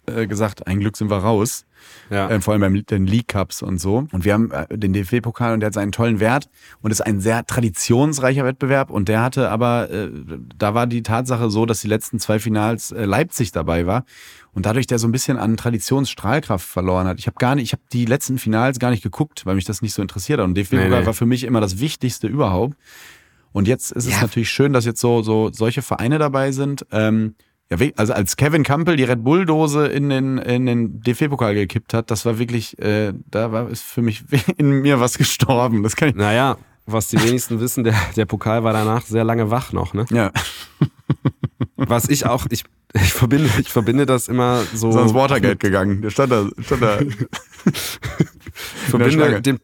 äh, 0.08 0.28
gesagt, 0.28 0.68
ein 0.68 0.80
Glück 0.80 0.98
sind 0.98 1.10
wir 1.10 1.18
raus. 1.18 1.66
Ja. 2.10 2.30
Äh, 2.30 2.42
vor 2.42 2.54
allem 2.54 2.62
beim 2.62 2.86
den 2.86 3.08
League 3.08 3.30
Cups 3.30 3.62
und 3.62 3.80
so. 3.80 4.08
Und 4.12 4.26
wir 4.26 4.34
haben 4.34 4.52
äh, 4.52 4.78
den 4.78 4.94
DFB-Pokal 4.94 5.54
und 5.54 5.60
der 5.62 5.68
hat 5.68 5.74
seinen 5.74 5.92
tollen 5.92 6.20
Wert 6.20 6.50
und 6.82 6.92
ist 6.92 7.02
ein 7.02 7.20
sehr 7.20 7.46
traditionsreicher 7.46 8.46
Wettbewerb. 8.46 8.90
Und 8.90 9.08
der 9.08 9.22
hatte 9.22 9.50
aber, 9.50 9.90
äh, 9.90 10.10
da 10.58 10.74
war 10.74 10.88
die 10.88 11.04
Tatsache 11.04 11.50
so, 11.50 11.66
dass 11.66 11.82
die 11.82 11.88
letzten 11.88 12.20
zwei 12.20 12.40
Finals 12.40 12.92
äh, 12.92 13.06
Leipzig 13.06 13.52
dabei 13.52 13.86
war 13.86 14.06
und 14.54 14.66
dadurch 14.66 14.88
der 14.88 15.00
so 15.00 15.08
ein 15.08 15.12
bisschen 15.12 15.38
an 15.38 15.58
Traditionsstrahlkraft 15.58 16.66
verloren 16.68 17.08
hat. 17.08 17.20
Ich 17.20 17.28
habe 17.28 17.38
gar 17.40 17.56
nicht, 17.56 17.66
ich 17.66 17.72
habe 17.74 17.84
die 17.92 18.06
letzten 18.06 18.38
Finals 18.38 18.80
gar 18.80 18.90
nicht 18.92 19.04
geguckt, 19.04 19.46
weil 19.46 19.56
mich 19.56 19.66
das 19.66 19.82
nicht 19.82 19.94
so 19.94 20.02
interessiert 20.02 20.40
hat. 20.40 20.46
Und 20.46 20.56
DFB-Pokal 20.56 20.90
Nee, 20.90 21.00
nee. 21.02 21.06
war 21.06 21.14
für 21.14 21.26
mich 21.26 21.44
immer 21.44 21.62
das 21.62 21.80
Wichtigste 21.80 22.28
überhaupt. 22.28 22.76
Und 23.52 23.68
jetzt 23.68 23.92
ist 23.92 24.06
es 24.06 24.14
Ja. 24.14 24.22
natürlich 24.22 24.50
schön, 24.50 24.74
dass 24.74 24.86
jetzt 24.86 25.00
so, 25.00 25.22
so 25.22 25.50
solche 25.54 25.82
Vereine 25.82 26.20
dabei 26.20 26.52
sind. 26.52 26.86
Ähm, 26.92 27.36
ja, 27.72 27.78
also 27.96 28.14
als 28.14 28.36
Kevin 28.38 28.64
Campbell 28.64 28.96
die 28.96 29.04
Red 29.04 29.24
Bull-Dose 29.24 29.88
in 29.88 30.10
den, 30.10 30.38
in 30.38 30.66
den 30.66 31.02
DFB-Pokal 31.02 31.56
gekippt 31.56 31.94
hat, 31.94 32.12
das 32.12 32.26
war 32.26 32.38
wirklich, 32.38 32.78
äh, 32.80 33.14
da 33.32 33.52
war 33.52 33.70
ist 33.70 33.84
für 33.84 34.02
mich 34.02 34.24
in 34.58 34.82
mir 34.82 35.00
was 35.00 35.18
gestorben. 35.18 35.82
Das 35.82 35.96
kann 35.96 36.10
ich. 36.10 36.16
Naja, 36.16 36.58
was 36.86 37.08
die 37.08 37.22
wenigsten 37.22 37.60
wissen, 37.60 37.84
der, 37.84 37.96
der 38.16 38.26
Pokal 38.26 38.64
war 38.64 38.74
danach 38.74 39.04
sehr 39.04 39.24
lange 39.24 39.50
wach 39.50 39.74
noch, 39.74 39.94
ne? 39.94 40.06
Ja. 40.12 40.32
was 41.76 42.08
ich 42.10 42.28
auch, 42.28 42.46
ich, 42.52 42.64
ich 42.94 43.14
verbinde, 43.14 43.50
ich 43.60 43.70
verbinde 43.70 44.06
das 44.06 44.28
immer 44.28 44.62
so. 44.74 44.92
Sonst 44.92 45.16
Watergate 45.16 45.58
gegangen. 45.58 46.04
Der 46.04 46.12
stand 46.12 46.32
da, 46.32 46.48
stand 46.62 46.82
da. 46.84 47.00
ich 47.66 48.90
verbinde 48.90 49.42
den, 49.42 49.60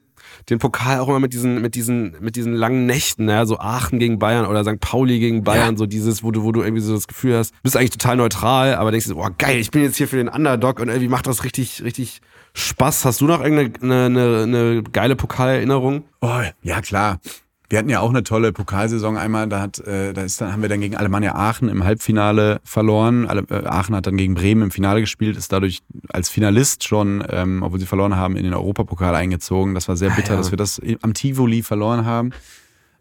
den 0.50 0.60
Pokal 0.60 1.00
auch 1.00 1.08
immer 1.08 1.20
mit 1.20 1.34
diesen, 1.34 1.62
mit 1.62 1.76
diesen, 1.76 2.16
mit 2.20 2.36
diesen 2.36 2.54
langen 2.54 2.86
Nächten, 2.86 3.30
ja, 3.30 3.46
so 3.46 3.60
Aachen 3.60 4.00
gegen 4.00 4.20
Bayern 4.20 4.46
oder 4.46 4.64
St. 4.64 4.80
Pauli 4.80 5.20
gegen 5.20 5.44
Bayern, 5.44 5.74
ja. 5.74 5.78
so 5.78 5.86
dieses, 5.86 6.24
wo 6.24 6.32
du, 6.32 6.44
wo 6.44 6.52
du 6.52 6.62
irgendwie 6.62 6.82
so 6.82 6.94
das 6.94 7.08
Gefühl 7.08 7.38
hast, 7.38 7.54
bist 7.64 7.78
eigentlich 7.78 7.92
total 7.92 8.18
neutral, 8.18 8.76
aber 8.76 8.92
denkst 8.92 9.08
du, 9.08 9.16
boah, 9.16 9.32
geil, 9.38 9.60
ich 9.60 9.72
bin 9.72 9.84
jetzt 9.84 9.98
hier 9.98 10.08
für 10.08 10.18
den 10.18 10.30
Underdog 10.30 10.80
und 10.80 10.90
irgendwie 10.90 11.10
macht 11.10 11.28
das 11.28 11.44
richtig, 11.44 11.84
richtig 11.84 12.22
Spaß. 12.54 13.06
Hast 13.06 13.22
du 13.22 13.26
noch 13.26 13.42
irgendeine 13.42 14.06
eine, 14.06 14.06
eine, 14.06 14.44
eine 14.44 14.84
geile 14.84 15.16
Pokalerinnerung? 15.16 16.04
Oh, 16.22 16.42
ja, 16.64 16.82
klar. 16.82 17.20
Wir 17.72 17.80
hatten 17.80 17.90
ja 17.90 18.02
auch 18.02 18.10
eine 18.10 18.24
tolle 18.24 18.52
Pokalsaison 18.52 19.18
einmal. 19.18 19.48
Da, 19.48 19.62
hat, 19.62 19.80
äh, 19.80 20.12
da 20.12 20.24
ist 20.24 20.42
dann, 20.42 20.52
haben 20.52 20.62
wir 20.62 20.68
dann 20.68 20.82
gegen 20.82 20.98
Alemannia 20.98 21.36
Aachen 21.36 21.70
im 21.70 21.86
Halbfinale 21.86 22.60
verloren. 22.66 23.26
Ale, 23.26 23.46
äh, 23.50 23.66
Aachen 23.66 23.96
hat 23.96 24.08
dann 24.08 24.18
gegen 24.18 24.34
Bremen 24.34 24.64
im 24.64 24.72
Finale 24.72 25.00
gespielt, 25.00 25.38
ist 25.38 25.54
dadurch 25.54 25.82
als 26.10 26.28
Finalist 26.28 26.84
schon, 26.84 27.24
ähm, 27.30 27.64
obwohl 27.64 27.80
sie 27.80 27.86
verloren 27.86 28.18
haben, 28.18 28.36
in 28.36 28.44
den 28.44 28.54
Europapokal 28.54 29.16
eingezogen. 29.16 29.74
Das 29.74 29.88
war 29.88 29.96
sehr 29.96 30.12
ah, 30.12 30.16
bitter, 30.16 30.32
ah, 30.32 30.34
ja. 30.34 30.38
dass 30.40 30.52
wir 30.52 30.58
das 30.58 30.82
am 31.02 31.14
Tivoli 31.14 31.64
verloren 31.64 32.06
haben. 32.06 32.32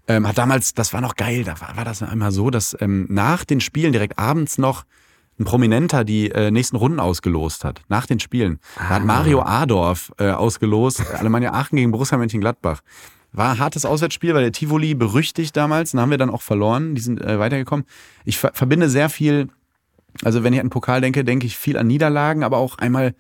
Ähm, 0.07 0.27
hat 0.29 0.39
damals, 0.39 0.73
das 0.73 0.93
war 0.93 1.01
noch 1.01 1.17
geil, 1.17 1.43
da 1.43 1.61
war, 1.61 1.77
war 1.77 1.85
das 1.85 2.01
einmal 2.03 2.31
so, 2.31 2.51
dass 2.51 2.77
ähm, 2.81 3.07
nach 3.09 3.45
den 3.45 3.61
Spielen 3.61 3.93
direkt 3.93 4.21
abends 4.21 4.57
noch 4.57 4.85
ein 5.41 5.45
Prominenter 5.45 6.05
die 6.05 6.31
äh, 6.31 6.53
nächsten 6.53 6.77
Runden 6.77 7.01
ausgelost 7.01 7.65
hat, 7.65 7.83
nach 7.89 8.07
den 8.07 8.21
Spielen. 8.21 8.61
Da 8.77 8.89
hat 8.89 9.03
ah. 9.03 9.05
Mario 9.05 9.43
Adorf 9.43 10.13
äh, 10.19 10.31
ausgelost, 10.31 11.03
Alemannia 11.15 11.55
Aachen 11.55 11.77
gegen 11.77 11.91
Borussia 11.91 12.17
Mönchengladbach. 12.19 12.83
War 13.33 13.53
ein 13.53 13.59
hartes 13.59 13.85
Auswärtsspiel, 13.85 14.35
weil 14.35 14.43
der 14.43 14.53
Tivoli 14.53 14.95
berüchtigt 14.95 15.57
damals. 15.57 15.93
Dann 15.93 16.01
haben 16.01 16.11
wir 16.11 16.19
dann 16.19 16.31
auch 16.31 16.43
verloren. 16.43 16.95
Die 16.95 17.01
sind 17.01 17.21
äh, 17.21 17.39
weitergekommen. 17.39 17.87
Ich 18.25 18.39
ver 18.39 18.51
verbinde 18.55 18.89
sehr 18.89 19.09
viel, 19.09 19.49
also 20.25 20.43
wenn 20.43 20.53
ich 20.53 20.61
an 20.61 20.71
Pokal 20.71 21.01
denke, 21.01 21.25
denke 21.25 21.47
ich 21.47 21.57
viel 21.57 21.77
an 21.77 21.87
Niederlagen, 21.87 22.43
aber 22.43 22.59
auch 22.59 22.79
einmal 22.79 23.15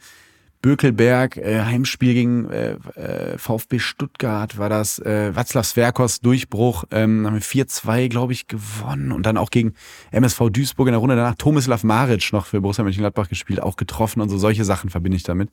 Bökelberg, 0.62 1.38
äh, 1.38 1.62
Heimspiel 1.62 2.12
gegen 2.12 2.50
äh, 2.50 2.72
äh, 2.94 3.38
VfB 3.38 3.78
Stuttgart 3.78 4.58
war 4.58 4.68
das, 4.68 4.98
äh, 4.98 5.32
Václav 5.34 5.64
Sverkos 5.64 6.20
Durchbruch, 6.20 6.84
ähm, 6.90 7.26
haben 7.26 7.34
wir 7.34 7.42
4-2, 7.42 8.08
glaube 8.08 8.34
ich, 8.34 8.46
gewonnen 8.46 9.12
und 9.12 9.24
dann 9.24 9.38
auch 9.38 9.50
gegen 9.50 9.72
MSV 10.10 10.50
Duisburg 10.50 10.88
in 10.88 10.92
der 10.92 10.98
Runde 10.98 11.16
danach 11.16 11.36
Tomislav 11.36 11.82
Maric 11.82 12.32
noch 12.32 12.44
für 12.44 12.60
Borussia 12.60 12.84
Mönchengladbach 12.84 13.28
gespielt, 13.28 13.62
auch 13.62 13.76
getroffen 13.76 14.20
und 14.20 14.28
so 14.28 14.36
solche 14.36 14.64
Sachen 14.64 14.90
verbinde 14.90 15.16
ich 15.16 15.22
damit. 15.22 15.50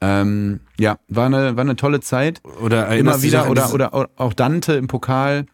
Ähm, 0.00 0.60
ja, 0.78 0.98
war 1.08 1.26
eine, 1.26 1.56
war 1.56 1.62
eine 1.62 1.76
tolle 1.76 2.00
Zeit. 2.00 2.40
Oder 2.60 2.96
immer 2.96 3.22
wieder, 3.22 3.50
oder, 3.50 3.74
oder, 3.74 4.10
auch 4.16 4.32
Dante 4.32 4.74
im 4.74 4.86
Pokal. 4.86 5.46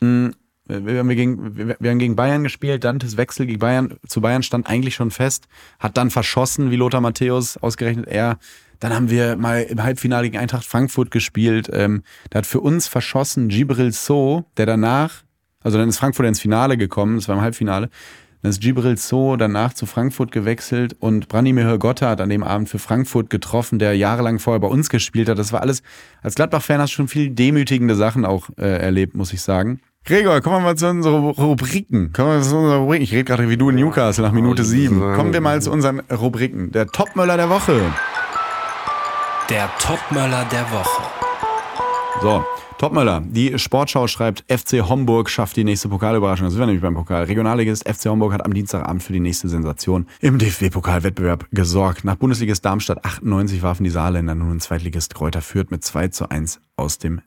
Mhm. 0.00 0.32
Wir 0.66 1.00
haben, 1.00 1.08
gegen, 1.08 1.56
wir 1.56 1.90
haben 1.90 1.98
gegen 1.98 2.14
Bayern 2.14 2.44
gespielt, 2.44 2.84
Dantes 2.84 3.16
Wechsel 3.16 3.46
gegen 3.46 3.58
Bayern 3.58 3.98
zu 4.06 4.20
Bayern 4.20 4.44
stand 4.44 4.68
eigentlich 4.68 4.94
schon 4.94 5.10
fest, 5.10 5.48
hat 5.80 5.96
dann 5.96 6.10
verschossen, 6.10 6.70
wie 6.70 6.76
Lothar 6.76 7.00
Matthäus, 7.00 7.56
ausgerechnet 7.56 8.06
er. 8.06 8.38
Dann 8.78 8.94
haben 8.94 9.10
wir 9.10 9.36
mal 9.36 9.62
im 9.62 9.82
Halbfinale 9.82 10.30
gegen 10.30 10.38
Eintracht 10.38 10.64
Frankfurt 10.64 11.10
gespielt. 11.10 11.68
Ähm, 11.72 12.04
da 12.30 12.38
hat 12.38 12.46
für 12.46 12.60
uns 12.60 12.86
verschossen 12.86 13.48
Gibril 13.48 13.92
So, 13.92 14.44
der 14.56 14.66
danach, 14.66 15.24
also 15.62 15.76
dann 15.76 15.88
ist 15.88 15.98
Frankfurt 15.98 16.26
ins 16.26 16.40
Finale 16.40 16.76
gekommen, 16.76 17.16
das 17.16 17.26
war 17.26 17.34
im 17.34 17.42
Halbfinale, 17.42 17.90
dann 18.42 18.50
ist 18.50 18.60
Gibril 18.60 18.96
So 18.96 19.36
danach 19.36 19.74
zu 19.74 19.86
Frankfurt 19.86 20.32
gewechselt 20.32 20.96
und 20.98 21.28
Branimir 21.28 21.78
Gotta 21.78 22.10
hat 22.10 22.20
an 22.20 22.30
dem 22.30 22.42
Abend 22.42 22.68
für 22.68 22.78
Frankfurt 22.78 23.30
getroffen, 23.30 23.78
der 23.78 23.94
jahrelang 23.96 24.38
vorher 24.38 24.60
bei 24.60 24.68
uns 24.68 24.88
gespielt 24.88 25.28
hat. 25.28 25.38
Das 25.38 25.52
war 25.52 25.60
alles, 25.60 25.82
als 26.22 26.34
Gladbach-Fan 26.34 26.80
hast 26.80 26.92
du 26.92 26.96
schon 26.96 27.08
viel 27.08 27.30
demütigende 27.30 27.94
Sachen 27.94 28.24
auch 28.24 28.48
äh, 28.58 28.78
erlebt, 28.78 29.14
muss 29.14 29.32
ich 29.32 29.42
sagen. 29.42 29.80
Gregor, 30.04 30.40
kommen 30.40 30.56
wir 30.56 30.60
mal 30.60 30.76
zu 30.76 30.88
unseren 30.88 31.30
Rubriken. 31.30 32.12
Kommen 32.12 32.38
wir 32.38 32.42
zu 32.42 32.56
unseren 32.56 32.80
Rubriken. 32.80 33.04
Ich 33.04 33.12
rede 33.12 33.24
gerade 33.24 33.50
wie 33.50 33.58
du 33.58 33.68
in 33.68 33.76
Newcastle 33.76 34.24
nach 34.24 34.32
Minute 34.32 34.64
sieben. 34.64 34.98
Kommen 35.14 35.32
wir 35.32 35.42
mal 35.42 35.60
zu 35.60 35.70
unseren 35.70 36.00
Rubriken. 36.00 36.72
Der 36.72 36.86
Topmöller 36.86 37.36
der 37.36 37.50
Woche. 37.50 37.80
Der 39.50 39.68
Topmöller 39.78 40.46
der 40.50 40.70
Woche. 40.70 41.02
So, 42.22 42.44
Topmöller, 42.80 43.22
die 43.26 43.58
Sportschau 43.58 44.06
schreibt, 44.06 44.50
FC 44.50 44.88
Homburg 44.88 45.28
schafft 45.28 45.56
die 45.56 45.64
nächste 45.64 45.90
Pokalüberraschung. 45.90 46.46
Das 46.46 46.54
sind 46.54 46.62
wir 46.62 46.66
nämlich 46.66 46.80
beim 46.80 46.94
Pokal. 46.94 47.24
Regionalligist 47.24 47.86
FC 47.86 48.06
Homburg 48.06 48.32
hat 48.32 48.42
am 48.42 48.54
Dienstagabend 48.54 49.02
für 49.02 49.12
die 49.12 49.20
nächste 49.20 49.50
Sensation 49.50 50.06
im 50.20 50.38
DFB-Pokalwettbewerb 50.38 51.48
gesorgt. 51.52 52.04
Nach 52.04 52.16
Bundesligist 52.16 52.64
Darmstadt 52.64 53.04
98 53.04 53.62
warfen 53.62 53.84
die 53.84 53.90
Saarländer 53.90 54.34
nun 54.34 54.52
ein 54.52 54.60
Zweitligist 54.60 55.14
Kräuter 55.14 55.42
führt 55.42 55.70
mit 55.70 55.84
2 55.84 56.08
zu 56.08 56.30
1 56.30 56.62
aus 56.76 56.96
dem 56.96 57.20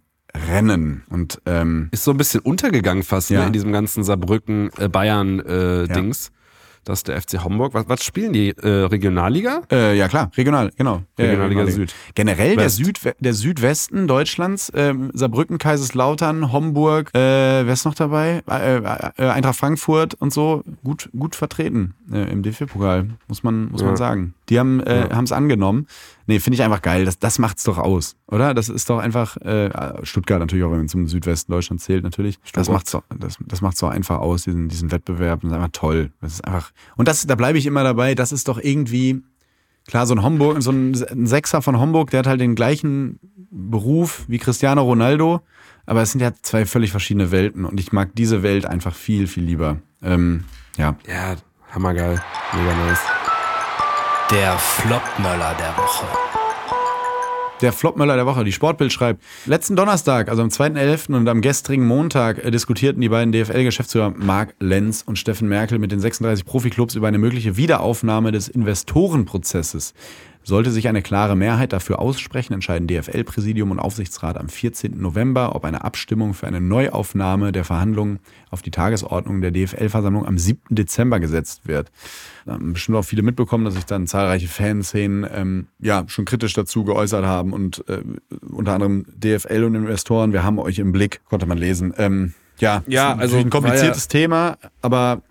Rennen. 0.50 1.04
Und 1.12 1.40
ähm, 1.46 1.90
ist 1.92 2.04
so 2.04 2.10
ein 2.10 2.18
bisschen 2.18 2.40
untergegangen 2.40 3.04
fast 3.04 3.30
ne, 3.30 3.36
ja. 3.36 3.42
ne, 3.42 3.48
in 3.48 3.54
diesem 3.54 3.72
ganzen 3.72 4.04
Saarbrücken-Bayern-Dings. 4.04 6.28
Äh, 6.30 6.32
äh, 6.32 6.34
das 6.86 7.00
ist 7.00 7.08
der 7.08 7.22
FC 7.22 7.44
Homburg. 7.44 7.74
Was, 7.74 7.88
was 7.88 8.04
spielen 8.04 8.34
die? 8.34 8.50
Äh, 8.50 8.68
Regionalliga? 8.68 9.62
Äh, 9.72 9.98
ja 9.98 10.08
klar, 10.08 10.32
regional, 10.36 10.72
genau. 10.76 11.04
Regionalliga, 11.18 11.62
Regionalliga 11.62 11.72
Süd. 11.72 11.96
Generell 12.16 12.56
der, 12.56 12.70
Süd, 12.70 13.00
der 13.20 13.34
Südwesten 13.34 14.08
Deutschlands, 14.08 14.70
äh, 14.70 14.94
Saarbrücken, 15.14 15.58
Kaiserslautern, 15.58 16.52
Homburg, 16.52 17.10
äh, 17.14 17.20
wer 17.20 17.74
ist 17.74 17.86
noch 17.86 17.96
dabei? 17.96 18.44
Äh, 18.50 18.78
äh, 18.78 19.30
Eintracht 19.30 19.56
Frankfurt 19.56 20.14
und 20.16 20.34
so, 20.34 20.64
gut, 20.84 21.10
gut 21.18 21.36
vertreten 21.36 21.94
äh, 22.12 22.32
im 22.32 22.44
DFB-Pokal, 22.44 23.10
muss 23.28 23.44
man, 23.44 23.72
muss 23.72 23.82
ja. 23.82 23.88
man 23.88 23.98
sagen. 23.98 24.34
Die 24.50 24.60
haben 24.60 24.82
äh, 24.82 25.10
ja. 25.10 25.22
es 25.22 25.32
angenommen. 25.32 25.88
Nee, 26.28 26.40
finde 26.40 26.56
ich 26.56 26.64
einfach 26.64 26.82
geil. 26.82 27.06
Das, 27.06 27.20
das 27.20 27.40
macht's 27.40 27.64
doch 27.64 27.78
aus, 27.78 28.16
oder? 28.28 28.54
Das 28.54 28.70
ist 28.70 28.90
doch 28.90 29.00
einfach, 29.00 29.38
äh, 29.38 29.70
Stuttgart 30.04 30.40
natürlich 30.40 30.64
auch, 30.66 30.72
wenn 30.72 30.80
man 30.80 30.88
zum 30.88 31.08
Südwesten 31.08 31.52
Deutschland 31.52 31.82
zählt, 31.82 32.04
natürlich. 32.04 32.40
Das 32.54 32.70
macht's, 32.70 32.92
doch, 32.92 33.04
das, 33.18 33.38
das 33.40 33.62
macht's 33.62 33.80
doch 33.80 33.90
einfach 33.90 34.20
aus, 34.20 34.44
diesen, 34.44 34.70
diesen 34.70 34.92
Wettbewerb. 34.92 35.42
Das 35.42 35.52
ist 35.52 35.56
einfach 35.56 35.70
toll. 35.72 36.12
Das 36.22 36.34
ist 36.34 36.46
einfach, 36.46 36.72
und 36.96 37.08
das, 37.08 37.26
da 37.26 37.36
bleibe 37.36 37.58
ich 37.58 37.66
immer 37.66 37.84
dabei, 37.84 38.16
das 38.16 38.32
ist 38.32 38.48
doch 38.48 38.60
irgendwie, 38.60 39.22
klar, 39.88 40.06
so 40.06 40.14
ein 40.14 40.24
Homburg, 40.24 40.62
so 40.62 40.72
ein, 40.72 40.94
ein 41.12 41.28
Sechser 41.28 41.62
von 41.62 41.80
Homburg, 41.80 42.10
der 42.12 42.20
hat 42.20 42.28
halt 42.28 42.42
den 42.42 42.56
gleichen 42.56 43.20
Beruf 43.52 44.26
wie 44.28 44.40
Cristiano 44.40 44.82
Ronaldo, 44.82 45.42
aber 45.86 46.02
es 46.02 46.12
sind 46.12 46.22
ja 46.22 46.32
zwei 46.42 46.66
völlig 46.66 46.92
verschiedene 46.92 47.32
Welten 47.32 47.66
und 47.66 47.80
ich 47.80 47.92
mag 47.92 48.12
diese 48.16 48.44
Welt 48.44 48.66
einfach 48.66 48.96
viel, 48.96 49.28
viel 49.28 49.44
lieber. 49.44 49.78
Ähm, 50.02 50.46
ja. 50.78 50.96
Ja, 51.08 51.36
hammergeil. 51.72 52.22
Mega 52.54 52.76
nice. 52.86 53.23
Der 54.32 54.58
Flopmöller 54.58 55.54
der 55.60 55.78
Woche. 55.78 56.06
Der 57.62 57.74
Flopmöller 57.74 58.16
der 58.16 58.26
Woche. 58.26 58.46
Die 58.46 58.54
Sportbild 58.54 58.94
schreibt, 58.94 59.22
letzten 59.46 59.76
Donnerstag, 59.76 60.30
also 60.30 60.42
am 60.42 60.48
2.11. 60.48 61.14
und 61.14 61.28
am 61.28 61.42
gestrigen 61.42 61.86
Montag 61.86 62.44
äh, 62.44 62.50
diskutierten 62.50 63.02
die 63.02 63.10
beiden 63.10 63.34
DFL-Geschäftsführer 63.34 64.12
Marc 64.16 64.56
Lenz 64.60 65.04
und 65.06 65.20
Steffen 65.20 65.50
Merkel 65.50 65.78
mit 65.78 65.92
den 65.92 66.00
36 66.00 66.46
Profiklubs 66.46 66.96
über 66.96 67.10
eine 67.10 67.18
mögliche 67.18 67.58
Wiederaufnahme 67.58 68.32
des 68.32 68.48
Investorenprozesses. 68.48 69.94
Sollte 70.44 70.72
sich 70.72 70.88
eine 70.88 71.02
klare 71.02 71.36
Mehrheit 71.36 71.74
dafür 71.74 72.00
aussprechen, 72.00 72.54
entscheiden 72.54 72.88
DFL-Präsidium 72.88 73.72
und 73.72 73.80
Aufsichtsrat 73.80 74.38
am 74.38 74.50
14. 74.50 75.00
November, 75.00 75.56
ob 75.56 75.64
eine 75.64 75.84
Abstimmung 75.84 76.34
für 76.34 76.48
eine 76.48 76.60
Neuaufnahme 76.60 77.52
der 77.52 77.64
Verhandlungen 77.64 78.20
auf 78.50 78.62
die 78.62 78.72
Tagesordnung 78.72 79.42
der 79.42 79.52
DFL-Versammlung 79.52 80.26
am 80.26 80.38
7. 80.38 80.76
Dezember 80.76 81.20
gesetzt 81.20 81.68
wird. 81.68 81.92
Da 82.46 82.54
haben 82.54 82.74
bestimmt 82.74 82.98
auch 82.98 83.06
viele 83.06 83.22
mitbekommen, 83.22 83.64
dass 83.64 83.76
sich 83.76 83.86
dann 83.86 84.06
zahlreiche 84.06 84.48
Fanszenen 84.48 85.26
ähm, 85.34 85.68
ja 85.80 86.04
schon 86.08 86.26
kritisch 86.26 86.54
dazu 86.54 86.84
geäußert 86.84 87.26
haben 87.26 87.54
und 87.54 87.88
äh, 87.88 88.02
unter 88.52 88.74
anderem 88.74 89.06
DFL 89.16 89.64
und 89.64 89.76
Investoren, 89.76 90.34
wir 90.34 90.44
haben 90.44 90.60
euch 90.60 90.80
im 90.80 90.92
Blick, 90.92 91.22
konnte 91.30 91.46
man 91.46 91.58
lesen. 91.58 91.94
Ähm, 91.98 92.34
ja, 92.60 92.84
ja 92.88 93.16
also 93.16 93.38
ein 93.38 93.50
kompliziertes 93.50 94.04
ja, 94.06 94.10
Thema, 94.10 94.58
aber 94.82 95.22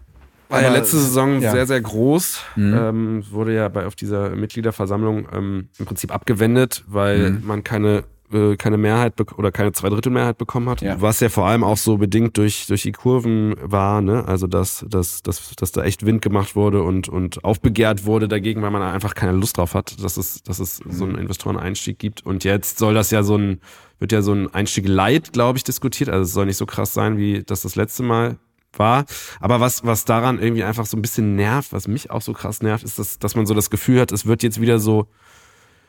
war 0.52 0.62
ja 0.62 0.70
letzte 0.70 0.98
Saison 0.98 1.40
ja. 1.40 1.50
sehr, 1.50 1.66
sehr 1.66 1.80
groß. 1.80 2.40
Mhm. 2.56 2.74
Ähm, 2.74 3.24
wurde 3.30 3.54
ja 3.54 3.68
bei, 3.68 3.86
auf 3.86 3.94
dieser 3.94 4.30
Mitgliederversammlung 4.30 5.26
ähm, 5.32 5.68
im 5.78 5.86
Prinzip 5.86 6.12
abgewendet, 6.12 6.84
weil 6.86 7.32
mhm. 7.32 7.46
man 7.46 7.64
keine 7.64 8.04
äh, 8.32 8.56
keine 8.56 8.78
Mehrheit 8.78 9.14
oder 9.36 9.52
keine 9.52 9.72
Zweidrittelmehrheit 9.72 10.38
bekommen 10.38 10.68
hat, 10.68 10.80
ja. 10.80 11.00
was 11.00 11.20
ja 11.20 11.28
vor 11.28 11.46
allem 11.46 11.64
auch 11.64 11.76
so 11.76 11.98
bedingt 11.98 12.36
durch 12.38 12.66
durch 12.66 12.82
die 12.82 12.92
Kurven 12.92 13.54
war, 13.62 14.00
ne? 14.00 14.24
Also 14.26 14.46
dass 14.46 14.84
dass 14.88 15.22
dass 15.22 15.54
dass 15.56 15.72
da 15.72 15.84
echt 15.84 16.06
Wind 16.06 16.22
gemacht 16.22 16.56
wurde 16.56 16.82
und 16.82 17.08
und 17.08 17.44
aufbegehrt 17.44 18.06
wurde 18.06 18.28
dagegen, 18.28 18.62
weil 18.62 18.70
man 18.70 18.82
einfach 18.82 19.14
keine 19.14 19.32
Lust 19.32 19.58
drauf 19.58 19.74
hat, 19.74 20.02
dass 20.02 20.16
es 20.16 20.42
dass 20.42 20.58
es 20.60 20.84
mhm. 20.84 20.92
so 20.92 21.04
einen 21.04 21.18
Investoreneinstieg 21.18 21.98
gibt 21.98 22.24
und 22.24 22.44
jetzt 22.44 22.78
soll 22.78 22.94
das 22.94 23.10
ja 23.10 23.22
so 23.22 23.36
ein 23.36 23.60
wird 23.98 24.12
ja 24.12 24.22
so 24.22 24.32
ein 24.32 24.52
Einstieg 24.52 24.88
light, 24.88 25.32
glaube 25.32 25.58
ich, 25.58 25.64
diskutiert. 25.64 26.10
Also 26.10 26.24
es 26.24 26.32
soll 26.32 26.46
nicht 26.46 26.56
so 26.56 26.66
krass 26.66 26.92
sein, 26.92 27.18
wie 27.18 27.44
das 27.44 27.62
das 27.62 27.76
letzte 27.76 28.02
Mal 28.02 28.36
war. 28.78 29.04
Aber 29.40 29.60
was, 29.60 29.84
was 29.84 30.04
daran 30.04 30.38
irgendwie 30.38 30.64
einfach 30.64 30.86
so 30.86 30.96
ein 30.96 31.02
bisschen 31.02 31.36
nervt, 31.36 31.72
was 31.72 31.88
mich 31.88 32.10
auch 32.10 32.22
so 32.22 32.32
krass 32.32 32.62
nervt, 32.62 32.84
ist, 32.84 32.98
dass, 32.98 33.18
dass 33.18 33.34
man 33.34 33.46
so 33.46 33.54
das 33.54 33.70
Gefühl 33.70 34.00
hat, 34.00 34.12
es 34.12 34.26
wird 34.26 34.42
jetzt 34.42 34.60
wieder 34.60 34.78
so, 34.78 35.06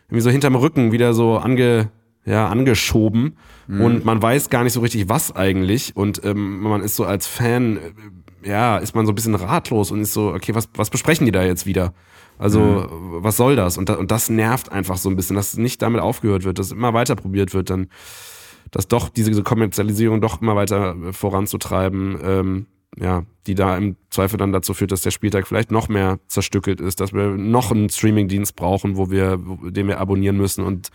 irgendwie 0.08 0.22
so 0.22 0.30
hinterm 0.30 0.56
Rücken 0.56 0.92
wieder 0.92 1.14
so 1.14 1.38
ange, 1.38 1.90
ja, 2.26 2.48
angeschoben 2.48 3.38
mhm. 3.68 3.82
und 3.82 4.06
man 4.06 4.22
weiß 4.22 4.50
gar 4.50 4.64
nicht 4.64 4.74
so 4.74 4.82
richtig, 4.82 5.10
was 5.10 5.36
eigentlich. 5.36 5.96
Und 5.96 6.24
ähm, 6.24 6.62
man 6.62 6.82
ist 6.82 6.96
so 6.96 7.06
als 7.06 7.28
Fan, 7.28 7.78
äh, 7.78 8.50
ja, 8.50 8.78
ist 8.78 8.96
man 8.96 9.06
so 9.06 9.12
ein 9.12 9.16
bisschen 9.16 9.36
ratlos 9.36 9.92
und 9.92 10.02
ist 10.02 10.14
so, 10.14 10.34
okay, 10.34 10.56
was, 10.56 10.70
was 10.76 10.90
besprechen 10.90 11.26
die 11.26 11.32
da 11.32 11.44
jetzt 11.44 11.66
wieder? 11.66 11.94
Also, 12.40 12.60
mhm. 12.60 13.24
was 13.24 13.38
soll 13.38 13.56
das? 13.56 13.78
Und, 13.78 13.90
da, 13.90 13.96
und 13.96 14.12
das 14.12 14.30
nervt 14.30 14.72
einfach 14.72 14.98
so 14.98 15.10
ein 15.10 15.16
bisschen, 15.16 15.36
dass 15.36 15.56
nicht 15.58 15.82
damit 15.82 16.02
aufgehört 16.02 16.44
wird, 16.44 16.60
dass 16.60 16.72
immer 16.72 16.94
weiter 16.94 17.16
probiert 17.16 17.54
wird, 17.54 17.70
dann 17.70 17.88
dass 18.74 18.88
doch 18.88 19.10
diese 19.10 19.44
Kommerzialisierung 19.44 20.20
doch 20.20 20.42
immer 20.42 20.56
weiter 20.56 20.96
voranzutreiben. 21.12 22.18
Ähm, 22.24 22.66
ja, 22.98 23.26
die 23.48 23.56
da 23.56 23.78
im 23.78 23.96
Zweifel 24.10 24.38
dann 24.38 24.52
dazu 24.52 24.74
führt, 24.74 24.92
dass 24.92 25.02
der 25.02 25.12
Spieltag 25.12 25.48
vielleicht 25.48 25.72
noch 25.72 25.90
mehr 25.90 26.20
zerstückelt 26.28 26.80
ist, 26.80 27.00
dass 27.00 27.14
wir 27.14 27.30
noch 27.30 27.72
einen 27.72 27.90
Streamingdienst 27.90 28.56
brauchen, 28.56 28.98
wo 28.98 29.10
wir, 29.10 29.38
den 29.72 29.88
wir 29.88 30.00
abonnieren 30.00 30.38
müssen 30.38 30.64
und 30.64 30.90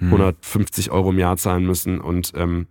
150 0.00 0.90
Euro 0.90 1.10
im 1.10 1.18
Jahr 1.18 1.36
zahlen 1.36 1.64
müssen. 1.66 2.00
Und 2.00 2.32
ähm, 2.34 2.66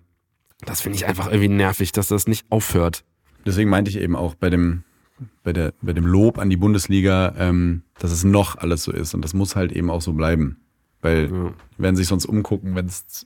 das 0.65 0.81
finde 0.81 0.97
ich 0.97 1.05
einfach 1.05 1.27
irgendwie 1.27 1.49
nervig, 1.49 1.91
dass 1.91 2.07
das 2.07 2.27
nicht 2.27 2.45
aufhört. 2.49 3.03
Deswegen 3.45 3.69
meinte 3.69 3.89
ich 3.89 3.97
eben 3.97 4.15
auch 4.15 4.35
bei 4.35 4.49
dem, 4.49 4.83
bei 5.43 5.53
der, 5.53 5.73
bei 5.81 5.93
dem 5.93 6.05
Lob 6.05 6.37
an 6.37 6.49
die 6.49 6.57
Bundesliga, 6.57 7.33
ähm, 7.37 7.83
dass 7.99 8.11
es 8.11 8.23
noch 8.23 8.57
alles 8.57 8.83
so 8.83 8.91
ist. 8.91 9.13
Und 9.13 9.23
das 9.23 9.33
muss 9.33 9.55
halt 9.55 9.71
eben 9.71 9.89
auch 9.89 10.01
so 10.01 10.13
bleiben. 10.13 10.57
Weil 11.01 11.29
Ja. 11.31 11.53
werden 11.77 11.95
sich 11.97 12.07
sonst 12.07 12.25
umgucken, 12.25 12.75
wenn 12.75 12.85
es, 12.85 13.25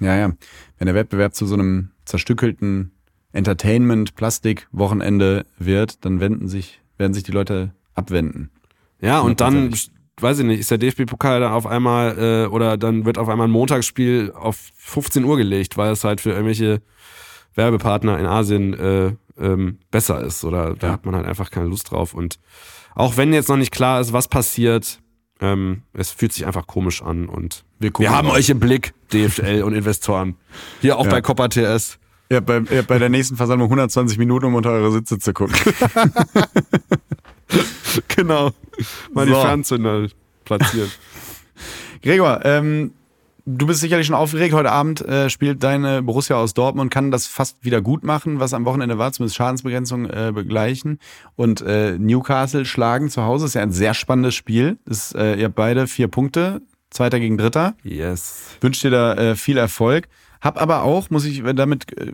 ja, 0.00 0.16
ja, 0.16 0.32
wenn 0.78 0.86
der 0.86 0.94
Wettbewerb 0.94 1.34
zu 1.34 1.46
so 1.46 1.54
einem 1.54 1.90
zerstückelten 2.04 2.92
Entertainment-Plastik-Wochenende 3.36 5.46
wird, 5.58 6.04
dann 6.04 6.20
wenden 6.20 6.48
sich, 6.48 6.80
werden 6.98 7.14
sich 7.14 7.22
die 7.24 7.32
Leute 7.32 7.72
abwenden. 7.94 8.50
Ja, 9.00 9.20
und 9.20 9.40
dann, 9.40 9.54
Hundertprozentig. 9.54 9.90
weiß 10.20 10.38
ich 10.40 10.44
nicht, 10.46 10.60
ist 10.60 10.70
der 10.70 10.78
DFB-Pokal 10.78 11.40
dann 11.40 11.52
auf 11.52 11.66
einmal, 11.66 12.18
äh, 12.18 12.46
oder 12.46 12.76
dann 12.76 13.04
wird 13.04 13.18
auf 13.18 13.28
einmal 13.28 13.48
ein 13.48 13.52
Montagsspiel 13.52 14.32
auf 14.34 14.56
15 14.76 15.24
Uhr 15.24 15.36
gelegt, 15.36 15.76
weil 15.76 15.92
es 15.92 16.04
halt 16.04 16.20
für 16.20 16.30
irgendwelche 16.30 16.80
Werbepartner 17.54 18.18
in 18.18 18.26
Asien 18.26 18.74
äh, 18.74 19.12
ähm, 19.38 19.78
besser 19.90 20.20
ist. 20.22 20.44
Oder 20.44 20.74
da 20.74 20.88
Ja. 20.88 20.92
hat 20.94 21.06
man 21.06 21.14
halt 21.14 21.26
einfach 21.26 21.50
keine 21.50 21.68
Lust 21.68 21.90
drauf. 21.90 22.14
Und 22.14 22.38
auch 22.94 23.16
wenn 23.16 23.32
jetzt 23.32 23.48
noch 23.48 23.56
nicht 23.56 23.72
klar 23.72 24.00
ist, 24.00 24.12
was 24.12 24.28
passiert, 24.28 25.00
ähm, 25.40 25.82
es 25.92 26.10
fühlt 26.10 26.32
sich 26.32 26.46
einfach 26.46 26.66
komisch 26.66 27.02
an. 27.02 27.28
Und 27.28 27.64
Wir 27.78 27.90
gucken 27.90 28.10
wir 28.10 28.16
haben 28.16 28.28
euch 28.30 28.48
im 28.48 28.58
Blick, 28.60 28.94
DFL 29.12 29.62
und 29.62 29.74
Investoren. 29.74 30.36
Hier 30.80 30.98
auch 30.98 31.04
Ja. 31.04 31.10
bei 31.10 31.20
Copper 31.20 31.48
TS. 31.50 31.98
Ja, 32.30 32.40
bei, 32.40 32.60
ja, 32.70 32.82
bei 32.82 32.98
der 32.98 33.08
nächsten 33.08 33.36
Versammlung 33.36 33.66
120 33.68 34.18
Minuten, 34.18 34.46
um 34.46 34.54
unter 34.54 34.70
eure 34.70 34.92
Sitze 34.92 35.18
zu 35.18 35.32
gucken. 35.32 35.54
Genau. 38.08 38.50
Mal 39.12 39.26
So. 39.26 39.34
die 39.34 39.40
Fernzünder 39.40 40.08
platziert. 40.44 40.90
Gregor, 42.02 42.44
ähm, 42.44 42.92
du 43.46 43.66
bist 43.66 43.80
sicherlich 43.80 44.06
schon 44.06 44.16
aufgeregt. 44.16 44.52
Heute 44.54 44.72
Abend 44.72 45.00
äh, 45.02 45.30
spielt 45.30 45.62
deine 45.62 46.02
Borussia 46.02 46.36
aus 46.36 46.54
Dortmund, 46.54 46.90
kann 46.90 47.10
das 47.10 47.26
fast 47.26 47.64
wieder 47.64 47.80
gut 47.80 48.04
machen, 48.04 48.40
was 48.40 48.52
am 48.54 48.64
Wochenende 48.64 48.98
war, 48.98 49.12
zumindest 49.12 49.36
Schadensbegrenzung 49.36 50.06
äh, 50.06 50.32
begleichen. 50.34 50.98
Und 51.36 51.62
äh, 51.62 51.96
Newcastle 51.98 52.64
schlagen 52.64 53.08
zu 53.08 53.22
Hause. 53.22 53.46
Ist 53.46 53.54
ja 53.54 53.62
ein 53.62 53.72
sehr 53.72 53.94
spannendes 53.94 54.34
Spiel. 54.34 54.78
Ist, 54.84 55.14
äh, 55.14 55.36
ihr 55.36 55.46
habt 55.46 55.54
beide 55.54 55.86
vier 55.86 56.08
Punkte, 56.08 56.62
Zweiter 56.90 57.18
gegen 57.20 57.38
Dritter. 57.38 57.74
Yes. 57.82 58.56
Wünsche 58.60 58.88
dir 58.88 58.96
da 58.96 59.14
äh, 59.14 59.36
viel 59.36 59.56
Erfolg. 59.56 60.08
Hab 60.46 60.62
aber 60.62 60.84
auch, 60.84 61.10
muss 61.10 61.24
ich 61.24 61.42
damit, 61.42 61.98
äh, 61.98 62.12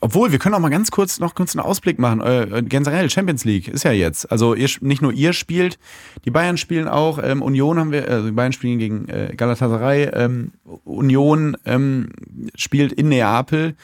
obwohl, 0.00 0.32
wir 0.32 0.40
können 0.40 0.56
auch 0.56 0.58
mal 0.58 0.68
ganz 0.68 0.90
kurz 0.90 1.20
noch 1.20 1.36
kurz 1.36 1.54
einen 1.54 1.64
Ausblick 1.64 2.00
machen. 2.00 2.20
Äh, 2.20 2.64
generell, 2.64 3.08
Champions 3.08 3.44
League 3.44 3.68
ist 3.68 3.84
ja 3.84 3.92
jetzt. 3.92 4.32
Also 4.32 4.54
ihr, 4.54 4.68
nicht 4.80 5.00
nur 5.00 5.12
ihr 5.12 5.32
spielt, 5.32 5.78
die 6.24 6.32
Bayern 6.32 6.56
spielen 6.56 6.88
auch, 6.88 7.20
ähm, 7.22 7.40
Union 7.40 7.78
haben 7.78 7.92
wir, 7.92 8.08
also 8.08 8.26
die 8.26 8.32
Bayern 8.32 8.52
spielen 8.52 8.80
gegen 8.80 9.08
äh, 9.08 9.32
Galatasaray, 9.36 10.10
ähm, 10.12 10.50
Union 10.84 11.56
ähm, 11.66 12.08
spielt 12.56 12.92
in 12.92 13.10
Neapel. 13.10 13.76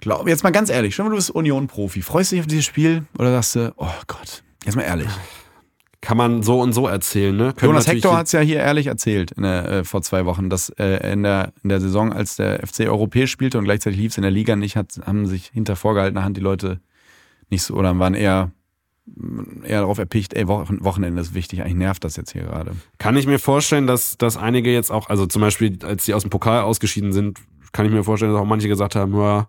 Glaub, 0.00 0.26
jetzt 0.26 0.42
mal 0.42 0.50
ganz 0.50 0.68
ehrlich, 0.68 0.96
schon 0.96 1.06
mal 1.06 1.10
du 1.10 1.16
bist 1.16 1.30
Union-Profi. 1.30 2.02
Freust 2.02 2.32
du 2.32 2.36
dich 2.36 2.42
auf 2.42 2.48
dieses 2.48 2.64
Spiel 2.64 3.04
oder 3.20 3.30
sagst 3.30 3.54
du, 3.54 3.72
oh 3.76 3.86
Gott, 4.08 4.42
jetzt 4.64 4.74
mal 4.74 4.82
ehrlich. 4.82 5.08
Kann 6.00 6.16
man 6.16 6.42
so 6.44 6.60
und 6.60 6.72
so 6.72 6.86
erzählen, 6.86 7.36
ne? 7.36 7.52
Können 7.54 7.70
Jonas 7.70 7.88
Hector 7.88 8.16
hat 8.16 8.26
es 8.26 8.32
ja 8.32 8.40
hier 8.40 8.58
ehrlich 8.58 8.86
erzählt 8.86 9.32
der, 9.36 9.68
äh, 9.68 9.84
vor 9.84 10.00
zwei 10.02 10.26
Wochen, 10.26 10.48
dass 10.48 10.68
äh, 10.70 11.12
in, 11.12 11.24
der, 11.24 11.52
in 11.64 11.70
der 11.70 11.80
Saison, 11.80 12.12
als 12.12 12.36
der 12.36 12.64
FC 12.64 12.82
europäisch 12.82 13.32
spielte 13.32 13.58
und 13.58 13.64
gleichzeitig 13.64 13.98
lief 13.98 14.12
es 14.12 14.16
in 14.16 14.22
der 14.22 14.30
Liga 14.30 14.54
nicht, 14.54 14.76
hat, 14.76 15.00
haben 15.04 15.26
sich 15.26 15.46
hinter 15.52 15.74
vorgehaltener 15.74 16.22
Hand 16.22 16.36
die 16.36 16.40
Leute 16.40 16.80
nicht 17.50 17.62
so 17.62 17.74
oder 17.74 17.98
waren 17.98 18.14
eher, 18.14 18.52
eher 19.64 19.80
darauf 19.80 19.98
erpicht, 19.98 20.34
ey, 20.34 20.46
Wochen, 20.46 20.84
Wochenende 20.84 21.20
ist 21.20 21.34
wichtig, 21.34 21.62
eigentlich 21.62 21.74
nervt 21.74 22.04
das 22.04 22.16
jetzt 22.16 22.32
hier 22.32 22.42
gerade. 22.42 22.72
Kann 22.98 23.16
ich 23.16 23.26
mir 23.26 23.40
vorstellen, 23.40 23.88
dass, 23.88 24.16
dass 24.18 24.36
einige 24.36 24.72
jetzt 24.72 24.92
auch, 24.92 25.08
also 25.08 25.26
zum 25.26 25.42
Beispiel, 25.42 25.78
als 25.82 26.04
sie 26.04 26.14
aus 26.14 26.22
dem 26.22 26.30
Pokal 26.30 26.62
ausgeschieden 26.62 27.12
sind, 27.12 27.40
kann 27.72 27.86
ich 27.86 27.92
mir 27.92 28.04
vorstellen, 28.04 28.32
dass 28.32 28.40
auch 28.40 28.46
manche 28.46 28.68
gesagt 28.68 28.94
haben, 28.94 29.14
ja, 29.14 29.48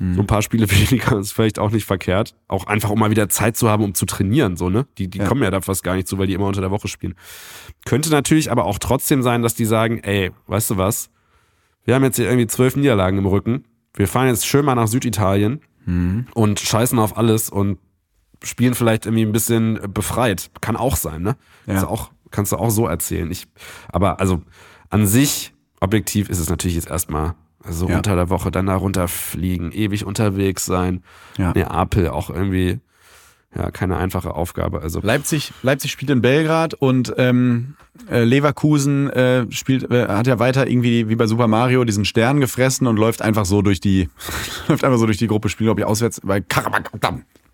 so 0.00 0.20
ein 0.20 0.26
paar 0.28 0.42
Spiele 0.42 0.70
weniger 0.70 1.18
ist 1.18 1.32
vielleicht 1.32 1.58
auch 1.58 1.70
nicht 1.72 1.84
verkehrt. 1.84 2.36
Auch 2.46 2.66
einfach, 2.68 2.90
um 2.90 3.00
mal 3.00 3.10
wieder 3.10 3.28
Zeit 3.28 3.56
zu 3.56 3.68
haben, 3.68 3.82
um 3.82 3.94
zu 3.94 4.06
trainieren, 4.06 4.56
so, 4.56 4.70
ne? 4.70 4.86
Die, 4.96 5.08
die 5.08 5.18
Ja. 5.18 5.26
kommen 5.26 5.42
ja 5.42 5.50
da 5.50 5.60
fast 5.60 5.82
gar 5.82 5.96
nicht 5.96 6.06
zu, 6.06 6.18
weil 6.18 6.28
die 6.28 6.34
immer 6.34 6.46
unter 6.46 6.60
der 6.60 6.70
Woche 6.70 6.86
spielen. 6.86 7.14
Könnte 7.84 8.08
natürlich 8.10 8.52
aber 8.52 8.64
auch 8.64 8.78
trotzdem 8.78 9.22
sein, 9.22 9.42
dass 9.42 9.54
die 9.54 9.64
sagen, 9.64 9.98
ey, 10.04 10.30
weißt 10.46 10.70
du 10.70 10.76
was? 10.76 11.10
Wir 11.84 11.94
haben 11.96 12.04
jetzt 12.04 12.16
hier 12.16 12.26
irgendwie 12.26 12.46
zwölf 12.46 12.76
Niederlagen 12.76 13.18
im 13.18 13.26
Rücken. 13.26 13.64
Wir 13.94 14.06
fahren 14.06 14.28
jetzt 14.28 14.46
schön 14.46 14.64
mal 14.64 14.74
nach 14.76 14.86
Süditalien 14.88 15.60
und 16.34 16.60
scheißen 16.60 16.98
auf 16.98 17.16
alles 17.16 17.48
und 17.50 17.78
spielen 18.44 18.74
vielleicht 18.74 19.06
irgendwie 19.06 19.24
ein 19.24 19.32
bisschen 19.32 19.80
befreit. 19.92 20.50
Kann 20.60 20.76
auch 20.76 20.96
sein, 20.96 21.22
ne? 21.22 21.36
Ja. 21.66 21.72
Kannst, 21.74 21.82
du 21.82 21.88
auch, 21.88 22.10
kannst 22.30 22.52
du 22.52 22.56
auch 22.56 22.70
so 22.70 22.86
erzählen. 22.86 23.30
Ich, 23.32 23.46
aber 23.88 24.20
also 24.20 24.42
an 24.90 25.06
sich, 25.06 25.54
objektiv 25.80 26.28
ist 26.28 26.38
es 26.38 26.50
natürlich 26.50 26.76
jetzt 26.76 26.88
erstmal 26.90 27.34
so 27.70 27.88
Ja. 27.88 27.96
unter 27.98 28.14
der 28.16 28.30
Woche 28.30 28.50
dann 28.50 28.66
da 28.66 28.74
runterfliegen, 28.76 29.72
ewig 29.72 30.04
unterwegs 30.06 30.64
sein. 30.64 31.02
Ja. 31.36 31.52
Neapel 31.54 32.08
auch 32.08 32.30
irgendwie, 32.30 32.80
ja, 33.54 33.70
keine 33.70 33.96
einfache 33.96 34.34
Aufgabe. 34.34 34.80
Also 34.82 35.00
Leipzig, 35.02 35.52
Leipzig 35.62 35.90
spielt 35.90 36.10
in 36.10 36.20
Belgrad 36.20 36.74
und 36.74 37.14
ähm, 37.16 37.74
äh, 38.10 38.24
Leverkusen 38.24 39.10
äh, 39.10 39.46
spielt, 39.50 39.90
äh, 39.90 40.06
hat 40.08 40.26
ja 40.26 40.38
weiter 40.38 40.66
irgendwie 40.68 41.08
wie 41.08 41.16
bei 41.16 41.26
Super 41.26 41.48
Mario 41.48 41.84
diesen 41.84 42.04
Stern 42.04 42.40
gefressen 42.40 42.86
und 42.86 42.96
läuft 42.98 43.22
einfach 43.22 43.46
so 43.46 43.62
durch 43.62 43.80
die, 43.80 44.08
läuft 44.68 44.84
einfach 44.84 44.98
so 44.98 45.06
durch 45.06 45.18
die 45.18 45.26
Gruppe, 45.28 45.48
spielt 45.48 45.66
glaube 45.66 45.80
ich 45.80 45.86
auswärts 45.86 46.20
bei 46.22 46.40
Karabakh. 46.40 46.90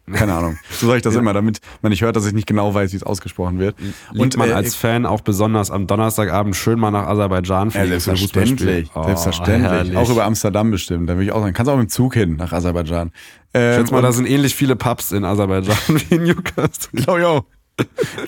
Keine 0.12 0.34
Ahnung. 0.34 0.58
So 0.70 0.86
sage 0.86 0.98
ich 0.98 1.02
das 1.02 1.14
immer, 1.14 1.32
damit 1.32 1.60
man 1.80 1.90
nicht 1.90 2.02
hört, 2.02 2.14
dass 2.16 2.26
ich 2.26 2.34
nicht 2.34 2.46
genau 2.46 2.74
weiß, 2.74 2.92
wie 2.92 2.96
es 2.96 3.02
ausgesprochen 3.02 3.58
wird. 3.58 3.74
und 4.14 4.36
man 4.36 4.50
äh, 4.50 4.52
als 4.52 4.74
Fan 4.74 5.06
auch 5.06 5.22
besonders 5.22 5.70
am 5.70 5.86
Donnerstagabend 5.86 6.54
schön 6.56 6.78
mal 6.78 6.90
nach 6.90 7.06
Aserbaidschan 7.06 7.70
ja, 7.70 7.80
fliegen 7.80 7.94
Fußballspiel. 7.94 8.28
selbstverständlich, 8.28 8.90
Oh, 8.94 9.04
selbstverständlich. 9.04 9.70
herrlich. 9.72 9.96
Auch 9.96 10.10
über 10.10 10.24
Amsterdam 10.24 10.70
bestimmt. 10.70 11.08
Da 11.08 11.16
will 11.16 11.24
ich 11.24 11.32
auch 11.32 11.40
sagen. 11.40 11.54
Kannst 11.54 11.70
auch 11.70 11.76
mit 11.78 11.88
dem 11.88 11.90
Zug 11.90 12.14
hin 12.14 12.36
nach 12.36 12.52
Aserbaidschan. 12.52 13.12
Ähm, 13.54 13.80
Schätz 13.80 13.90
mal, 13.90 13.98
und- 13.98 14.02
da 14.02 14.12
sind 14.12 14.26
ähnlich 14.28 14.54
viele 14.54 14.76
Pubs 14.76 15.12
in 15.12 15.24
Aserbaidschan 15.24 15.76
wie 16.08 16.14
in 16.16 16.24
Newcastle. 16.24 16.90
Glaube 17.02 17.20
ich 17.20 17.26
auch. 17.26 17.44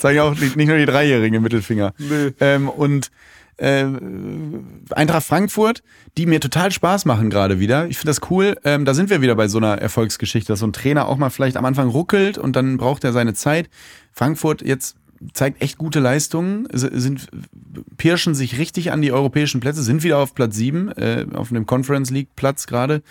Zeigen 0.00 0.20
auch 0.20 0.34
nicht, 0.38 0.56
nicht 0.56 0.68
nur 0.68 0.76
die 0.78 0.86
Dreijährigen 0.86 1.34
im 1.36 1.42
Mittelfinger. 1.42 1.92
Nee. 1.98 2.32
Ähm, 2.40 2.68
und 2.68 3.10
äh, 3.58 3.86
Eintracht 4.90 5.26
Frankfurt, 5.26 5.82
die 6.16 6.26
mir 6.26 6.40
total 6.40 6.70
Spaß 6.70 7.04
machen 7.04 7.30
gerade 7.30 7.58
wieder. 7.58 7.88
Ich 7.88 7.98
finde 7.98 8.10
das 8.10 8.30
cool. 8.30 8.56
Ähm, 8.64 8.84
da 8.84 8.94
sind 8.94 9.10
wir 9.10 9.20
wieder 9.20 9.34
bei 9.34 9.48
so 9.48 9.58
einer 9.58 9.78
Erfolgsgeschichte, 9.78 10.52
dass 10.52 10.60
so 10.60 10.66
ein 10.66 10.72
Trainer 10.72 11.08
auch 11.08 11.16
mal 11.16 11.30
vielleicht 11.30 11.56
am 11.56 11.64
Anfang 11.64 11.88
ruckelt 11.88 12.38
und 12.38 12.56
dann 12.56 12.76
braucht 12.76 13.04
er 13.04 13.12
seine 13.12 13.34
Zeit. 13.34 13.68
Frankfurt 14.12 14.62
jetzt 14.62 14.96
zeigt 15.32 15.62
echt 15.62 15.78
gute 15.78 16.00
Leistungen, 16.00 16.68
sind, 16.72 17.28
pirschen 17.96 18.34
sich 18.34 18.58
richtig 18.58 18.92
an 18.92 19.02
die 19.02 19.12
europäischen 19.12 19.60
Plätze, 19.60 19.82
sind 19.82 20.02
wieder 20.02 20.18
auf 20.18 20.34
Platz 20.34 20.56
7, 20.56 20.88
äh, 20.88 21.26
auf 21.34 21.48
dem 21.48 21.66
Conference 21.66 22.10
League 22.10 22.28
Platz 22.36 22.66
gerade 22.66 23.02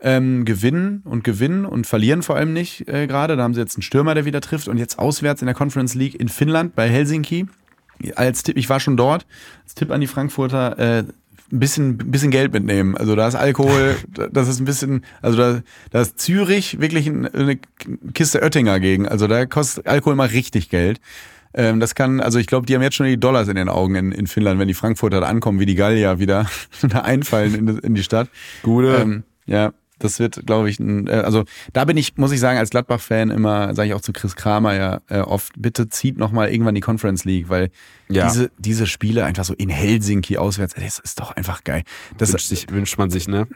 ähm, 0.00 0.44
gewinnen 0.44 1.02
und 1.04 1.24
gewinnen 1.24 1.64
und 1.64 1.86
verlieren 1.86 2.22
vor 2.22 2.36
allem 2.36 2.52
nicht 2.52 2.88
äh, 2.88 3.06
gerade. 3.06 3.36
Da 3.36 3.42
haben 3.42 3.54
sie 3.54 3.60
jetzt 3.60 3.76
einen 3.76 3.82
Stürmer, 3.82 4.14
der 4.14 4.24
wieder 4.24 4.40
trifft 4.40 4.68
und 4.68 4.78
jetzt 4.78 4.98
auswärts 4.98 5.42
in 5.42 5.46
der 5.46 5.54
Conference 5.54 5.94
League 5.94 6.14
in 6.14 6.28
Finnland 6.28 6.74
bei 6.74 6.88
Helsinki. 6.88 7.46
Als 8.16 8.42
Tipp, 8.42 8.56
ich 8.56 8.68
war 8.68 8.80
schon 8.80 8.96
dort, 8.96 9.26
als 9.64 9.74
Tipp 9.74 9.90
an 9.90 10.00
die 10.00 10.06
Frankfurter, 10.06 10.78
äh, 10.78 11.04
ein 11.50 11.60
bisschen, 11.60 11.96
bisschen 11.96 12.30
Geld 12.30 12.52
mitnehmen. 12.52 12.96
Also 12.96 13.16
da 13.16 13.26
ist 13.26 13.34
Alkohol, 13.34 13.96
das 14.32 14.48
ist 14.48 14.60
ein 14.60 14.66
bisschen, 14.66 15.04
also 15.22 15.38
da, 15.38 15.62
da 15.90 16.00
ist 16.02 16.18
Zürich 16.20 16.80
wirklich 16.80 17.06
ein- 17.06 17.26
eine 17.26 17.58
Kiste 18.12 18.42
Oettinger 18.42 18.78
gegen. 18.80 19.08
Also 19.08 19.26
da 19.26 19.46
kostet 19.46 19.86
Alkohol 19.86 20.14
mal 20.14 20.26
richtig 20.28 20.68
Geld. 20.68 21.00
Ähm, 21.54 21.80
das 21.80 21.94
kann, 21.94 22.20
also 22.20 22.38
ich 22.38 22.46
glaube, 22.46 22.66
die 22.66 22.74
haben 22.74 22.82
jetzt 22.82 22.96
schon 22.96 23.06
die 23.06 23.18
Dollars 23.18 23.48
in 23.48 23.56
den 23.56 23.70
Augen 23.70 23.94
in, 23.94 24.12
in 24.12 24.26
Finnland, 24.26 24.60
wenn 24.60 24.68
die 24.68 24.74
Frankfurter 24.74 25.20
da 25.22 25.26
ankommen, 25.28 25.58
wie 25.58 25.64
die 25.66 25.74
Gallier 25.74 26.18
wieder 26.18 26.46
da 26.82 27.00
einfallen 27.00 27.54
in, 27.54 27.66
die- 27.66 27.78
in 27.86 27.94
die 27.94 28.02
Stadt. 28.02 28.28
Gute. 28.62 28.94
Ähm, 28.98 29.22
ja, 29.46 29.72
das 29.98 30.18
wird, 30.18 30.46
glaube 30.46 30.70
ich, 30.70 30.78
ein, 30.78 31.06
äh, 31.06 31.12
also 31.12 31.44
da 31.72 31.84
bin 31.84 31.96
ich, 31.96 32.16
muss 32.16 32.32
ich 32.32 32.40
sagen, 32.40 32.58
als 32.58 32.70
Gladbach-Fan 32.70 33.30
immer, 33.30 33.74
sage 33.74 33.88
ich 33.88 33.94
auch 33.94 34.00
zu 34.00 34.12
Chris 34.12 34.36
Kramer 34.36 34.74
ja 34.74 35.00
äh, 35.08 35.20
oft, 35.20 35.52
bitte 35.56 35.88
zieht 35.88 36.18
nochmal 36.18 36.50
irgendwann 36.50 36.74
die 36.74 36.80
Conference 36.80 37.24
League, 37.24 37.48
weil 37.48 37.70
Ja. 38.08 38.26
diese, 38.26 38.50
diese 38.58 38.86
Spiele 38.86 39.24
einfach 39.24 39.44
so 39.44 39.54
in 39.54 39.68
Helsinki 39.68 40.36
auswärts, 40.38 40.74
ey, 40.74 40.84
das 40.84 40.98
ist 40.98 41.20
doch 41.20 41.32
einfach 41.32 41.64
geil. 41.64 41.82
Das, 42.16 42.32
wünscht, 42.32 42.48
sich, 42.48 42.70
wünscht 42.70 42.98
man 42.98 43.10
sich, 43.10 43.28
ne? 43.28 43.46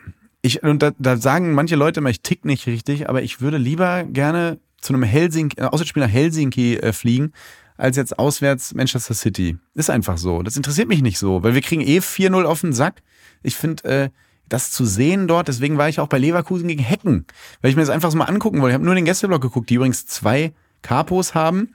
ich, 0.43 0.63
und 0.63 0.83
da, 0.83 0.93
da 0.99 1.17
sagen 1.17 1.53
manche 1.53 1.77
Leute 1.77 2.01
immer, 2.01 2.11
ich 2.11 2.21
tick 2.23 2.45
nicht 2.45 2.67
richtig, 2.67 3.09
aber 3.09 3.23
ich 3.23 3.41
würde 3.41 3.59
lieber 3.59 4.05
gerne 4.05 4.59
zu 4.81 4.93
einem 4.93 5.05
Helsinki, 5.05 5.61
äh, 5.61 5.65
Auswärtsspiel 5.65 6.03
nach 6.03 6.11
Helsinki 6.11 6.77
äh, 6.77 6.93
fliegen, 6.93 7.33
als 7.77 7.97
jetzt 7.97 8.19
auswärts 8.19 8.75
Manchester 8.75 9.15
City. 9.15 9.57
Ist 9.75 9.91
einfach 9.91 10.19
so. 10.19 10.43
Das 10.43 10.57
interessiert 10.57 10.89
mich 10.89 11.03
nicht 11.03 11.19
so, 11.19 11.43
weil 11.43 11.55
wir 11.55 11.63
kriegen 11.63 11.81
eh 11.81 11.99
4-0 11.99 12.45
auf 12.45 12.61
den 12.61 12.73
Sack. 12.73 13.03
Ich 13.43 13.57
finde, 13.57 13.85
äh, 13.85 14.09
das 14.53 14.71
zu 14.71 14.85
sehen 14.85 15.29
dort, 15.29 15.49
deswegen 15.49 15.79
war 15.79 15.89
ich 15.89 16.01
auch 16.01 16.09
bei 16.09 16.19
Leverkusen 16.19 16.69
gegen 16.69 16.83
Hecken, 16.83 17.27
weil 17.61 17.71
ich 17.71 17.77
mir 17.77 17.83
das 17.83 17.91
einfach 17.91 18.11
so 18.11 18.19
mal 18.19 18.25
angucken 18.25 18.61
wollte. 18.61 18.73
Ich 18.73 18.75
habe 18.75 18.85
nur 18.85 18.95
den 18.95 19.05
Gästeblock 19.05 19.41
geguckt, 19.41 19.71
die 19.71 19.75
übrigens 19.75 20.07
zwei 20.07 20.53
Capos 20.83 21.35
haben, 21.35 21.75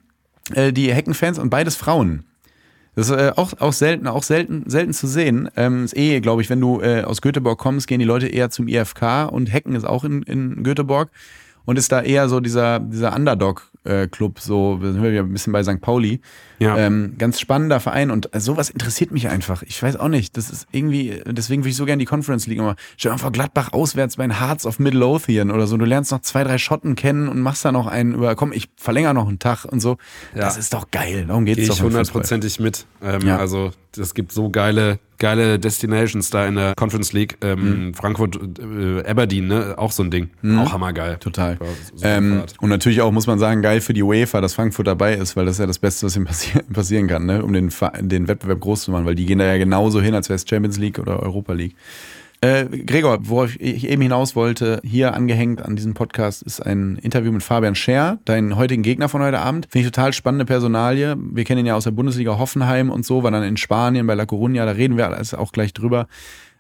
äh, 0.54 0.72
die 0.72 0.94
Hecken-Fans 0.94 1.40
und 1.40 1.50
beides 1.50 1.76
Frauen. 1.76 2.26
Das 2.96 3.10
ist 3.10 3.16
äh, 3.16 3.32
auch, 3.36 3.54
auch 3.60 3.74
selten, 3.74 4.08
auch 4.08 4.24
selten, 4.24 4.70
selten 4.70 4.94
zu 4.94 5.08
sehen. 5.08 5.50
Ähm, 5.56 5.86
ist 5.86 5.96
eh, 5.96 6.20
glaube 6.20 6.42
ich, 6.42 6.50
wenn 6.50 6.60
du 6.60 6.82
äh, 6.82 7.04
aus 7.04 7.22
Göteborg 7.22 7.60
kommst, 7.60 7.88
gehen 7.88 8.00
die 8.00 8.06
Leute 8.06 8.28
eher 8.28 8.50
zum 8.50 8.68
IFK 8.68 9.30
und 9.32 9.54
Hecken 9.54 9.76
ist 9.76 9.86
auch 9.86 10.04
in, 10.04 10.24
in 10.24 10.64
Göteborg. 10.64 11.10
und 11.66 11.78
ist 11.78 11.92
da 11.92 12.02
eher 12.02 12.30
so 12.30 12.40
dieser, 12.40 12.80
dieser 12.80 13.14
Underdog-Club, 13.88 14.40
so, 14.40 14.78
da 14.82 14.92
sind 14.92 15.02
wir 15.02 15.12
wieder 15.12 15.24
ein 15.24 15.32
bisschen 15.32 15.54
bei 15.54 15.64
St. 15.64 15.82
Pauli. 15.82 16.20
Ja. 16.60 16.78
Ähm, 16.78 17.16
ganz 17.18 17.40
spannender 17.40 17.80
Verein 17.80 18.10
und 18.10 18.34
äh, 18.34 18.40
sowas 18.40 18.70
interessiert 18.70 19.12
mich 19.12 19.30
einfach. 19.30 19.62
Ich 19.64 19.82
weiß 19.82 19.96
auch 19.98 20.08
nicht, 20.08 20.38
das 20.38 20.50
ist 20.50 20.68
irgendwie, 20.72 21.22
deswegen 21.28 21.62
würde 21.62 21.70
ich 21.70 21.76
so 21.76 21.86
gerne 21.86 22.00
die 22.00 22.06
Conference 22.06 22.48
League 22.48 22.58
immer. 22.58 22.76
Stell 22.98 23.12
dir 23.12 23.16
mal 23.16 23.20
vor, 23.20 23.32
Gladbach 23.32 23.74
auswärts 23.74 24.16
bei 24.16 24.24
den 24.26 24.40
Hearts 24.40 24.66
of 24.66 24.80
Midlothian 24.80 25.52
oder 25.52 25.68
so. 25.68 25.78
Du 25.78 25.86
lernst 25.86 26.12
noch 26.12 26.22
zwei, 26.22 26.44
drei 26.44 26.58
Schotten 26.58 26.96
kennen 26.96 27.28
und 27.28 27.40
machst 27.42 27.64
da 27.64 27.72
noch 27.72 27.88
einen 27.88 28.16
über, 28.16 28.36
komm, 28.36 28.54
ich 28.54 28.70
verlängere 28.76 29.14
noch 29.14 29.28
einen 29.28 29.40
Tag 29.40 29.66
und 29.66 29.80
so. 29.82 29.98
Ja. 30.34 30.42
Das 30.42 30.58
ist 30.58 30.74
doch 30.74 30.90
geil. 30.90 31.26
Darum 31.28 31.46
geht's 31.46 31.60
Gehe 31.60 31.68
doch 31.68 31.76
ich 31.76 31.84
hundertprozentig 31.84 32.60
mit. 32.60 32.86
Ähm, 33.04 33.22
Ja. 33.22 33.38
Also 33.38 33.72
es 33.96 34.14
gibt 34.14 34.32
so 34.32 34.50
geile, 34.50 35.00
geile 35.18 35.58
Destinations 35.60 36.30
da 36.30 36.46
in 36.48 36.56
der 36.56 36.74
Conference 36.76 37.14
League. 37.14 37.38
Ähm, 37.42 37.94
Frankfurt, 37.96 38.40
äh, 38.60 39.04
Aberdeen, 39.08 39.48
ne? 39.48 39.76
Auch 39.78 39.92
so 39.92 40.04
ein 40.04 40.12
Ding. 40.12 40.30
Auch 40.58 40.72
hammergeil. 40.72 41.18
Total. 41.18 41.58
Super 41.96 42.08
Ähm, 42.08 42.44
und 42.62 42.70
natürlich 42.70 43.02
auch, 43.02 43.12
muss 43.12 43.26
man 43.28 43.40
sagen, 43.40 43.62
geil 43.62 43.77
für 43.82 43.94
die 43.94 44.04
UEFA, 44.04 44.42
dass 44.42 44.54
Frankfurt 44.54 44.88
dabei 44.88 45.16
ist, 45.16 45.36
weil 45.36 45.46
das 45.46 45.56
ist 45.56 45.60
ja 45.60 45.66
das 45.66 45.80
Beste, 45.80 46.06
was 46.06 46.16
ihm 46.16 46.26
passi 46.26 46.60
passieren 46.74 47.08
kann, 47.08 47.26
ne? 47.26 47.44
um 47.44 47.54
den, 47.54 47.72
den 48.02 48.28
Wettbewerb 48.28 48.60
groß 48.60 48.84
zu 48.84 48.92
machen, 48.92 49.06
weil 49.06 49.16
die 49.16 49.26
gehen 49.26 49.40
da 49.40 49.46
ja 49.46 49.58
genauso 49.58 50.02
hin, 50.02 50.14
als 50.16 50.30
wäre 50.30 50.36
es 50.36 50.46
Champions 50.48 50.78
League 50.78 51.00
oder 51.00 51.22
Europa 51.22 51.54
League. 51.54 51.76
Äh, 52.40 52.66
Gregor, 52.66 53.18
worauf 53.22 53.60
ich 53.60 53.88
eben 53.88 54.04
hinaus 54.04 54.36
wollte, 54.36 54.80
hier 54.84 55.16
angehängt 55.16 55.64
an 55.64 55.76
diesem 55.76 55.96
Podcast 55.96 56.44
ist 56.44 56.62
ein 56.62 56.98
Interview 56.98 57.32
mit 57.32 57.42
Fabian 57.42 57.74
Scher, 57.74 58.20
deinen 58.26 58.56
heutigen 58.56 58.84
Gegner 58.84 59.10
von 59.10 59.24
heute 59.24 59.40
Abend. 59.40 59.68
Finde 59.72 59.88
ich 59.88 59.92
total 59.92 60.14
spannende 60.14 60.46
Personalie. 60.46 61.16
Wir 61.18 61.46
kennen 61.46 61.62
ihn 61.62 61.66
ja 61.66 61.76
aus 61.76 61.86
der 61.86 61.92
Bundesliga 61.92 62.38
Hoffenheim 62.38 62.92
und 62.92 63.08
so, 63.08 63.24
war 63.24 63.32
dann 63.32 63.42
in 63.42 63.58
Spanien 63.58 64.06
bei 64.06 64.14
La 64.14 64.26
Coruña, 64.26 64.66
da 64.66 64.72
reden 64.72 64.98
wir 64.98 65.08
alles 65.08 65.34
auch 65.34 65.52
gleich 65.52 65.74
drüber 65.74 66.08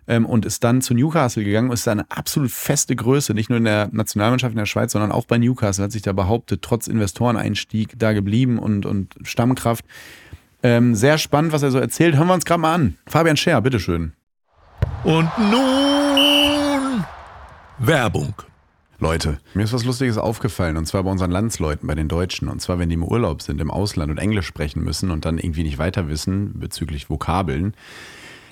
ähm, 0.07 0.25
und 0.25 0.45
ist 0.45 0.63
dann 0.63 0.81
zu 0.81 0.93
Newcastle 0.93 1.43
gegangen 1.43 1.69
und 1.69 1.73
ist 1.73 1.87
da 1.87 1.91
eine 1.91 2.09
absolut 2.09 2.51
feste 2.51 2.95
Größe, 2.95 3.33
nicht 3.33 3.49
nur 3.49 3.57
in 3.57 3.65
der 3.65 3.89
Nationalmannschaft 3.91 4.53
in 4.53 4.57
der 4.57 4.65
Schweiz, 4.65 4.91
sondern 4.93 5.11
auch 5.11 5.25
bei 5.25 5.37
Newcastle, 5.37 5.83
hat 5.83 5.91
sich 5.91 6.01
da 6.01 6.13
behauptet, 6.13 6.61
trotz 6.61 6.87
Investoreneinstieg 6.87 7.97
da 7.97 8.13
geblieben 8.13 8.59
und, 8.59 8.85
und 8.85 9.15
Stammkraft. 9.23 9.85
Ähm, 10.63 10.95
sehr 10.95 11.17
spannend, 11.17 11.51
was 11.51 11.63
er 11.63 11.71
so 11.71 11.77
erzählt. 11.77 12.15
Hören 12.15 12.27
wir 12.27 12.33
uns 12.33 12.45
gerade 12.45 12.61
mal 12.61 12.73
an. 12.73 12.97
Fabian 13.05 13.37
Scher, 13.37 13.61
bitteschön. 13.61 14.13
Und 15.03 15.29
nun 15.37 17.05
Werbung. 17.79 18.33
Leute, 18.99 19.37
mir 19.53 19.63
ist 19.63 19.73
was 19.73 19.85
Lustiges 19.85 20.17
aufgefallen 20.17 20.75
und 20.75 20.87
zwar 20.87 21.03
bei 21.03 21.11
unseren 21.11 21.29
Landsleuten, 21.29 21.85
bei 21.85 21.93
den 21.93 22.07
Deutschen. 22.07 22.47
Und 22.47 22.61
zwar, 22.61 22.79
wenn 22.79 22.89
die 22.89 22.95
im 22.95 23.03
Urlaub 23.03 23.43
sind, 23.43 23.61
im 23.61 23.69
Ausland 23.69 24.09
und 24.09 24.17
Englisch 24.17 24.47
sprechen 24.47 24.83
müssen 24.83 25.11
und 25.11 25.23
dann 25.25 25.37
irgendwie 25.37 25.61
nicht 25.61 25.77
weiter 25.77 26.07
wissen 26.07 26.59
bezüglich 26.59 27.07
Vokabeln, 27.07 27.75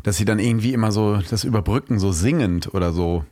dass 0.06 0.18
sie 0.18 0.26
dann 0.26 0.38
irgendwie 0.38 0.72
immer 0.72 0.91
so 0.91 1.18
das 1.18 1.43
überbrücken, 1.43 1.97
so 1.97 2.12
singend 2.12 2.76
oder 2.76 2.93
so. 2.93 3.26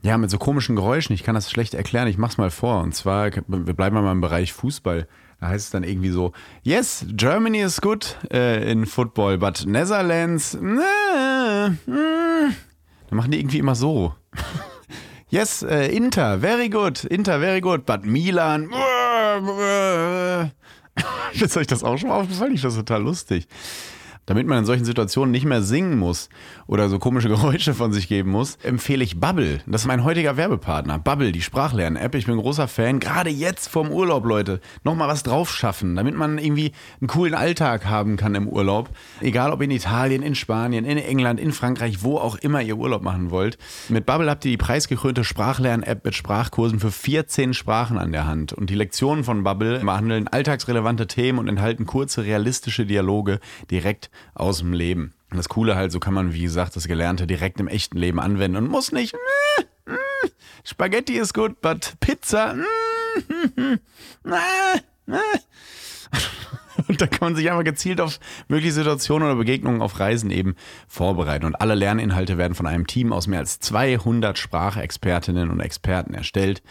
Ja, 0.00 0.16
mit 0.16 0.30
so 0.30 0.38
komischen 0.38 0.74
Geräuschen. 0.74 1.14
Ich 1.14 1.22
kann 1.22 1.34
das 1.34 1.50
schlecht 1.50 1.74
erklären. 1.74 2.08
Ich 2.08 2.16
mach's 2.16 2.38
mal 2.38 2.50
vor. 2.50 2.80
Und 2.80 2.94
zwar, 2.94 3.30
wir 3.30 3.74
bleiben 3.74 3.94
mal 3.94 4.10
im 4.10 4.22
Bereich 4.22 4.54
Fußball. 4.54 5.06
Da 5.38 5.48
heißt 5.48 5.66
es 5.66 5.70
dann 5.70 5.84
irgendwie 5.84 6.08
so: 6.08 6.32
Yes, 6.62 7.04
Germany 7.10 7.60
is 7.60 7.78
good 7.82 8.16
äh, 8.32 8.70
in 8.72 8.86
football, 8.86 9.36
but 9.36 9.66
Netherlands. 9.66 10.54
Äh, 10.54 11.68
mm. 11.68 12.54
Dann 13.10 13.16
machen 13.16 13.30
die 13.30 13.38
irgendwie 13.38 13.58
immer 13.58 13.74
so. 13.74 14.14
Yes, 15.30 15.62
äh, 15.64 15.86
Inter, 15.88 16.38
very 16.38 16.68
good. 16.68 17.02
Inter, 17.04 17.40
very 17.40 17.60
good. 17.60 17.84
But 17.86 18.04
Milan. 18.06 18.70
Ist 21.32 21.56
euch 21.56 21.66
das 21.66 21.82
auch 21.82 21.98
schon 21.98 22.10
mal 22.10 22.20
aufgefallen? 22.20 22.54
Ich 22.54 22.60
finde 22.60 22.76
das 22.76 22.84
total 22.84 23.02
lustig. 23.02 23.48
Damit 24.26 24.46
man 24.46 24.58
in 24.58 24.64
solchen 24.64 24.86
Situationen 24.86 25.30
nicht 25.30 25.44
mehr 25.44 25.62
singen 25.62 25.98
muss 25.98 26.30
oder 26.66 26.88
so 26.88 26.98
komische 26.98 27.28
Geräusche 27.34 27.74
von 27.74 27.92
sich 27.92 28.08
geben 28.08 28.30
muss, 28.30 28.56
empfehle 28.62 29.04
ich 29.04 29.20
Bubble. 29.20 29.60
Das 29.66 29.82
ist 29.82 29.86
mein 29.86 30.04
heutiger 30.04 30.36
Werbepartner. 30.36 30.98
Bubble, 30.98 31.32
die 31.32 31.42
Sprachlern-App. 31.42 32.14
Ich 32.14 32.26
bin 32.26 32.38
großer 32.38 32.68
Fan. 32.68 33.00
Gerade 33.00 33.28
jetzt 33.28 33.68
vorm 33.68 33.90
Urlaub, 33.90 34.24
Leute. 34.24 34.60
Nochmal 34.82 35.08
was 35.08 35.24
drauf 35.24 35.52
schaffen, 35.52 35.94
damit 35.94 36.16
man 36.16 36.38
irgendwie 36.38 36.72
einen 37.00 37.08
coolen 37.08 37.34
Alltag 37.34 37.86
haben 37.86 38.16
kann 38.16 38.34
im 38.34 38.48
Urlaub. 38.48 38.88
Egal 39.20 39.52
ob 39.52 39.60
in 39.60 39.70
Italien, 39.70 40.22
in 40.22 40.34
Spanien, 40.34 40.84
in 40.84 40.96
England, 40.96 41.38
in 41.38 41.52
Frankreich, 41.52 42.02
wo 42.02 42.16
auch 42.16 42.36
immer 42.36 42.62
ihr 42.62 42.78
Urlaub 42.78 43.02
machen 43.02 43.30
wollt. 43.30 43.58
Mit 43.90 44.06
Bubble 44.06 44.30
habt 44.30 44.44
ihr 44.46 44.52
die 44.52 44.56
preisgekrönte 44.56 45.24
Sprachlern-App 45.24 46.04
mit 46.04 46.14
Sprachkursen 46.14 46.80
für 46.80 46.90
14 46.90 47.52
Sprachen 47.52 47.98
an 47.98 48.12
der 48.12 48.26
Hand. 48.26 48.54
Und 48.54 48.70
die 48.70 48.74
Lektionen 48.74 49.24
von 49.24 49.44
Bubble 49.44 49.80
behandeln 49.80 50.28
alltagsrelevante 50.28 51.06
Themen 51.06 51.38
und 51.38 51.48
enthalten 51.48 51.84
kurze, 51.84 52.24
realistische 52.24 52.86
Dialoge 52.86 53.40
direkt 53.70 54.10
aus 54.34 54.58
dem 54.58 54.72
Leben. 54.72 55.14
Und 55.30 55.36
das 55.38 55.48
Coole 55.48 55.76
halt, 55.76 55.92
so 55.92 56.00
kann 56.00 56.14
man, 56.14 56.32
wie 56.32 56.42
gesagt, 56.42 56.76
das 56.76 56.86
Gelernte 56.86 57.26
direkt 57.26 57.60
im 57.60 57.68
echten 57.68 57.98
Leben 57.98 58.20
anwenden 58.20 58.56
und 58.58 58.68
muss 58.68 58.92
nicht. 58.92 59.14
"Mm, 59.14 59.92
mm, 59.92 60.30
Spaghetti 60.64 61.14
ist 61.14 61.34
gut, 61.34 61.60
but 61.60 61.94
Pizza. 62.00 62.54
mm, 62.54 63.78
ah, 64.30 64.78
ah." 65.10 65.18
Und 66.88 67.00
da 67.00 67.06
kann 67.06 67.28
man 67.28 67.36
sich 67.36 67.50
einfach 67.50 67.64
gezielt 67.64 68.00
auf 68.00 68.18
mögliche 68.48 68.72
Situationen 68.72 69.28
oder 69.28 69.36
Begegnungen 69.36 69.80
auf 69.80 69.98
Reisen 70.00 70.30
eben 70.30 70.54
vorbereiten. 70.88 71.46
Und 71.46 71.54
alle 71.56 71.74
Lerninhalte 71.74 72.36
werden 72.38 72.54
von 72.54 72.66
einem 72.66 72.86
Team 72.86 73.12
aus 73.12 73.26
mehr 73.26 73.38
als 73.38 73.60
200 73.60 74.36
Sprachexpertinnen 74.38 75.50
und 75.50 75.60
Experten 75.60 76.14
erstellt. 76.14 76.62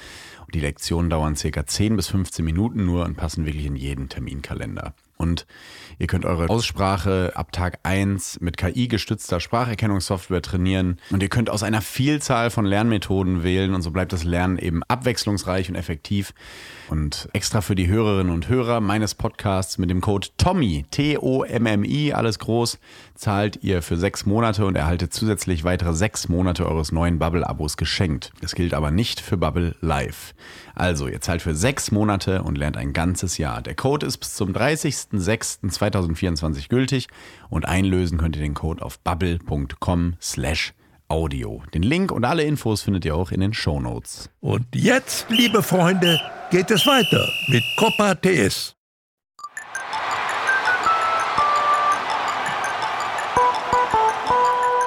Und 0.46 0.56
die 0.56 0.60
Lektionen 0.60 1.10
dauern 1.10 1.36
circa 1.36 1.66
10 1.66 1.96
bis 1.96 2.08
15 2.10 2.44
Minuten 2.44 2.86
nur 2.86 3.06
und 3.06 3.16
passen 3.16 3.46
wirklich 3.46 3.66
in 3.66 3.76
jeden 3.76 4.10
Terminkalender. 4.10 4.94
Und 5.18 5.46
ihr 6.00 6.08
könnt 6.08 6.26
eure 6.26 6.50
Aussprache 6.50 7.32
ab 7.36 7.52
Tag 7.52 7.80
1 7.84 8.40
mit 8.42 8.58
KI-gestützter 8.58 9.40
Spracherkennungssoftware 9.40 10.42
trainieren. 10.42 11.00
Und 11.12 11.24
ihr 11.24 11.30
könnt 11.30 11.50
aus 11.50 11.64
einer 11.64 11.82
Vielzahl 11.82 12.50
von 12.50 12.66
Lernmethoden 12.66 13.44
wählen. 13.44 13.74
Und 13.74 13.82
so 13.82 13.92
bleibt 13.92 14.14
das 14.14 14.24
Lernen 14.24 14.58
eben 14.58 14.84
abwechslungsreich 14.84 15.70
und 15.70 15.76
effektiv. 15.76 16.34
Und 16.90 17.30
extra 17.34 17.62
für 17.62 17.76
die 17.76 17.88
Hörerinnen 17.88 18.34
und 18.34 18.50
Hörer 18.50 18.82
meines 18.82 19.16
Podcasts 19.16 19.78
mit 19.78 19.90
dem 19.90 20.02
Code 20.02 20.28
TOMMY, 20.38 20.86
T-O-M-M-I, 20.92 22.14
alles 22.14 22.40
groß, 22.40 22.78
zahlt 23.16 23.60
ihr 23.64 23.82
für 23.82 23.98
sechs 23.98 24.26
Monate 24.26 24.66
und 24.66 24.76
erhaltet 24.76 25.14
zusätzlich 25.14 25.64
weitere 25.64 25.94
sechs 25.94 26.30
Monate 26.30 26.68
eures 26.68 26.92
neuen 26.92 27.20
Bubble-Abos 27.20 27.78
geschenkt. 27.78 28.32
Das 28.42 28.54
gilt 28.56 28.74
aber 28.74 28.92
nicht 28.92 29.22
für 29.22 29.38
Bubble 29.38 29.76
Live. 29.82 30.34
Also, 30.76 31.08
ihr 31.08 31.22
zahlt 31.22 31.42
für 31.42 31.56
sechs 31.56 31.92
Monate 31.92 32.44
und 32.44 32.58
lernt 32.58 32.78
ein 32.78 32.94
ganzes 32.94 33.38
Jahr. 33.38 33.62
Der 33.62 33.76
Code 33.76 34.06
ist 34.06 34.18
bis 34.18 34.36
zum 34.36 34.54
30.06.2024 35.94 36.70
gültig 36.70 37.08
und 37.50 37.66
einlösen 37.66 38.18
könnt 38.18 38.36
ihr 38.36 38.42
den 38.42 38.54
Code 38.54 38.84
auf 38.84 39.00
bubble.com 39.00 40.16
slash 40.22 40.74
audio. 41.08 41.62
Den 41.74 41.84
Link 41.84 42.12
und 42.12 42.26
alle 42.26 42.44
Infos 42.44 42.82
findet 42.82 43.06
ihr 43.06 43.16
auch 43.16 43.32
in 43.32 43.40
den 43.40 43.54
Shownotes. 43.54 44.30
Und 44.40 44.66
jetzt, 44.74 45.28
liebe 45.30 45.62
Freunde, 45.62 46.20
geht 46.50 46.72
es 46.72 46.86
weiter 46.88 47.28
mit 47.50 47.64
Copa 47.78 48.16
TS. 48.16 48.76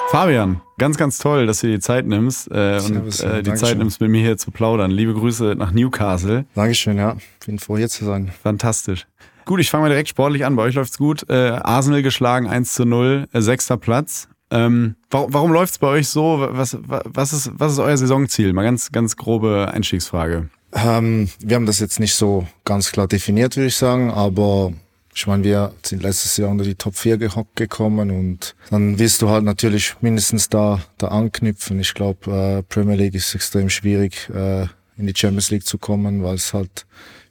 Fabian, 0.09 0.61
ganz, 0.77 0.97
ganz 0.97 1.17
toll, 1.17 1.45
dass 1.47 1.59
du 1.59 1.67
dir 1.67 1.73
die 1.73 1.79
Zeit 1.81 2.07
nimmst 2.07 2.49
äh, 2.49 2.79
und 2.79 2.95
äh, 2.95 3.41
die 3.41 3.43
Dankeschön. 3.43 3.57
Zeit 3.57 3.77
nimmst, 3.77 3.99
mit 3.99 4.09
mir 4.09 4.21
hier 4.21 4.37
zu 4.37 4.51
plaudern. 4.51 4.89
Liebe 4.89 5.13
Grüße 5.13 5.55
nach 5.57 5.71
Newcastle. 5.73 6.45
Dankeschön, 6.55 6.97
ja. 6.97 7.17
Bin 7.45 7.59
froh, 7.59 7.77
hier 7.77 7.89
zu 7.89 8.05
sein. 8.05 8.31
Fantastisch. 8.41 9.05
Gut, 9.47 9.61
ich 9.61 9.69
fange 9.69 9.83
mal 9.83 9.89
direkt 9.89 10.09
sportlich 10.09 10.45
an. 10.45 10.57
Bei 10.57 10.63
euch 10.63 10.75
läuft's 10.75 10.97
gut. 10.97 11.27
Äh, 11.29 11.33
Arsenal 11.51 12.03
geschlagen, 12.03 12.47
1 12.47 12.73
zu 12.73 12.83
0, 12.85 13.27
äh, 13.31 13.41
sechster 13.41 13.77
Platz. 13.77 14.27
Ähm, 14.51 14.95
warum 15.09 15.33
warum 15.33 15.51
läuft's 15.53 15.77
bei 15.77 15.87
euch 15.87 16.09
so? 16.09 16.45
Was, 16.51 16.77
wa- 16.87 17.01
was, 17.05 17.31
ist, 17.31 17.51
was 17.53 17.71
ist 17.71 17.79
euer 17.79 17.95
Saisonziel? 17.97 18.51
Mal 18.51 18.63
ganz, 18.63 18.91
ganz 18.91 19.15
grobe 19.15 19.71
Einstiegsfrage. 19.73 20.49
Ähm, 20.73 21.29
wir 21.39 21.55
haben 21.55 21.65
das 21.65 21.79
jetzt 21.79 22.01
nicht 22.01 22.13
so 22.13 22.45
ganz 22.65 22.91
klar 22.91 23.07
definiert, 23.07 23.55
würde 23.55 23.67
ich 23.67 23.75
sagen, 23.77 24.11
aber 24.11 24.73
ich 25.15 25.25
meine, 25.27 25.45
wir 25.45 25.71
sind 25.81 26.03
letztes 26.03 26.35
Jahr 26.35 26.49
unter 26.49 26.65
die 26.65 26.75
Top 26.75 26.97
4 26.97 27.17
ge 27.17 27.29
gekommen 27.55 28.11
und 28.11 28.53
dann 28.69 28.99
wirst 28.99 29.21
du 29.21 29.29
halt 29.29 29.45
natürlich 29.45 29.95
mindestens 30.01 30.49
da, 30.49 30.81
da 30.97 31.07
anknüpfen. 31.07 31.79
Ich 31.79 31.93
glaube, 31.93 32.29
äh, 32.59 32.63
Premier 32.63 32.95
League 32.95 33.15
ist 33.15 33.33
extrem 33.33 33.69
schwierig, 33.69 34.29
äh, 34.29 34.63
in 34.97 35.07
die 35.07 35.13
Champions 35.15 35.51
League 35.51 35.65
zu 35.65 35.77
kommen, 35.77 36.21
weil 36.23 36.35
es 36.35 36.53
halt 36.53 36.85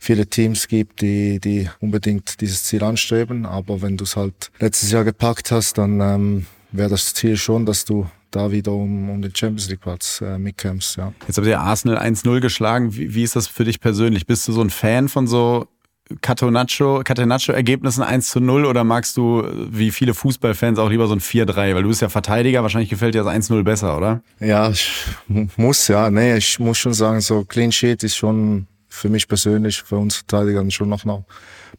viele 0.06 0.26
Teams 0.26 0.68
gibt, 0.68 1.00
die, 1.02 1.38
die 1.40 1.68
unbedingt 1.80 2.40
dieses 2.40 2.64
Ziel 2.64 2.82
anstreben. 2.84 3.44
Aber 3.44 3.82
wenn 3.82 3.96
du 3.96 4.04
es 4.04 4.16
halt 4.16 4.50
letztes 4.60 4.90
Jahr 4.92 5.04
gepackt 5.04 5.50
hast, 5.50 5.78
dann 5.78 6.00
ähm, 6.00 6.46
wäre 6.72 6.90
das 6.90 7.12
Ziel 7.14 7.36
schon, 7.36 7.66
dass 7.66 7.84
du 7.84 8.06
da 8.30 8.50
wieder 8.50 8.72
um, 8.72 9.10
um 9.10 9.22
den 9.22 9.34
Champions 9.34 9.68
League 9.68 9.80
Platz 9.80 10.20
äh, 10.20 10.38
mitkämpfst, 10.38 10.96
ja. 10.96 11.12
Jetzt 11.26 11.36
habt 11.38 11.46
ihr 11.46 11.60
Arsenal 11.60 11.98
1-0 11.98 12.40
geschlagen. 12.40 12.94
Wie, 12.96 13.14
wie 13.14 13.22
ist 13.22 13.34
das 13.36 13.46
für 13.46 13.64
dich 13.64 13.80
persönlich? 13.80 14.26
Bist 14.26 14.46
du 14.48 14.52
so 14.52 14.60
ein 14.60 14.70
Fan 14.70 15.08
von 15.08 15.26
so 15.26 15.66
Catenaccio, 16.20 17.02
Catenaccio-Ergebnissen 17.02 18.02
1 18.02 18.28
zu 18.30 18.40
0 18.40 18.64
oder 18.66 18.84
magst 18.84 19.16
du, 19.16 19.42
wie 19.70 19.90
viele 19.90 20.14
Fußballfans, 20.14 20.78
auch 20.78 20.88
lieber 20.90 21.06
so 21.08 21.14
ein 21.14 21.20
4-3? 21.20 21.74
Weil 21.74 21.82
du 21.82 21.88
bist 21.88 22.02
ja 22.02 22.08
Verteidiger, 22.08 22.62
wahrscheinlich 22.62 22.90
gefällt 22.90 23.14
dir 23.14 23.24
das 23.24 23.34
1-0 23.34 23.62
besser, 23.64 23.96
oder? 23.96 24.22
Ja, 24.38 24.70
ich 24.70 24.88
mu- 25.28 25.48
muss 25.56 25.88
ja. 25.88 26.10
Nee, 26.10 26.36
ich 26.36 26.58
muss 26.60 26.78
schon 26.78 26.94
sagen, 26.94 27.20
so 27.20 27.44
Clean 27.44 27.72
Sheet 27.72 28.02
ist 28.04 28.16
schon 28.16 28.66
für 28.96 29.08
mich 29.08 29.28
persönlich, 29.28 29.82
für 29.82 29.96
uns 29.96 30.16
Verteidiger 30.16 30.68
schon 30.70 30.88
noch 30.88 31.04
ein 31.04 31.24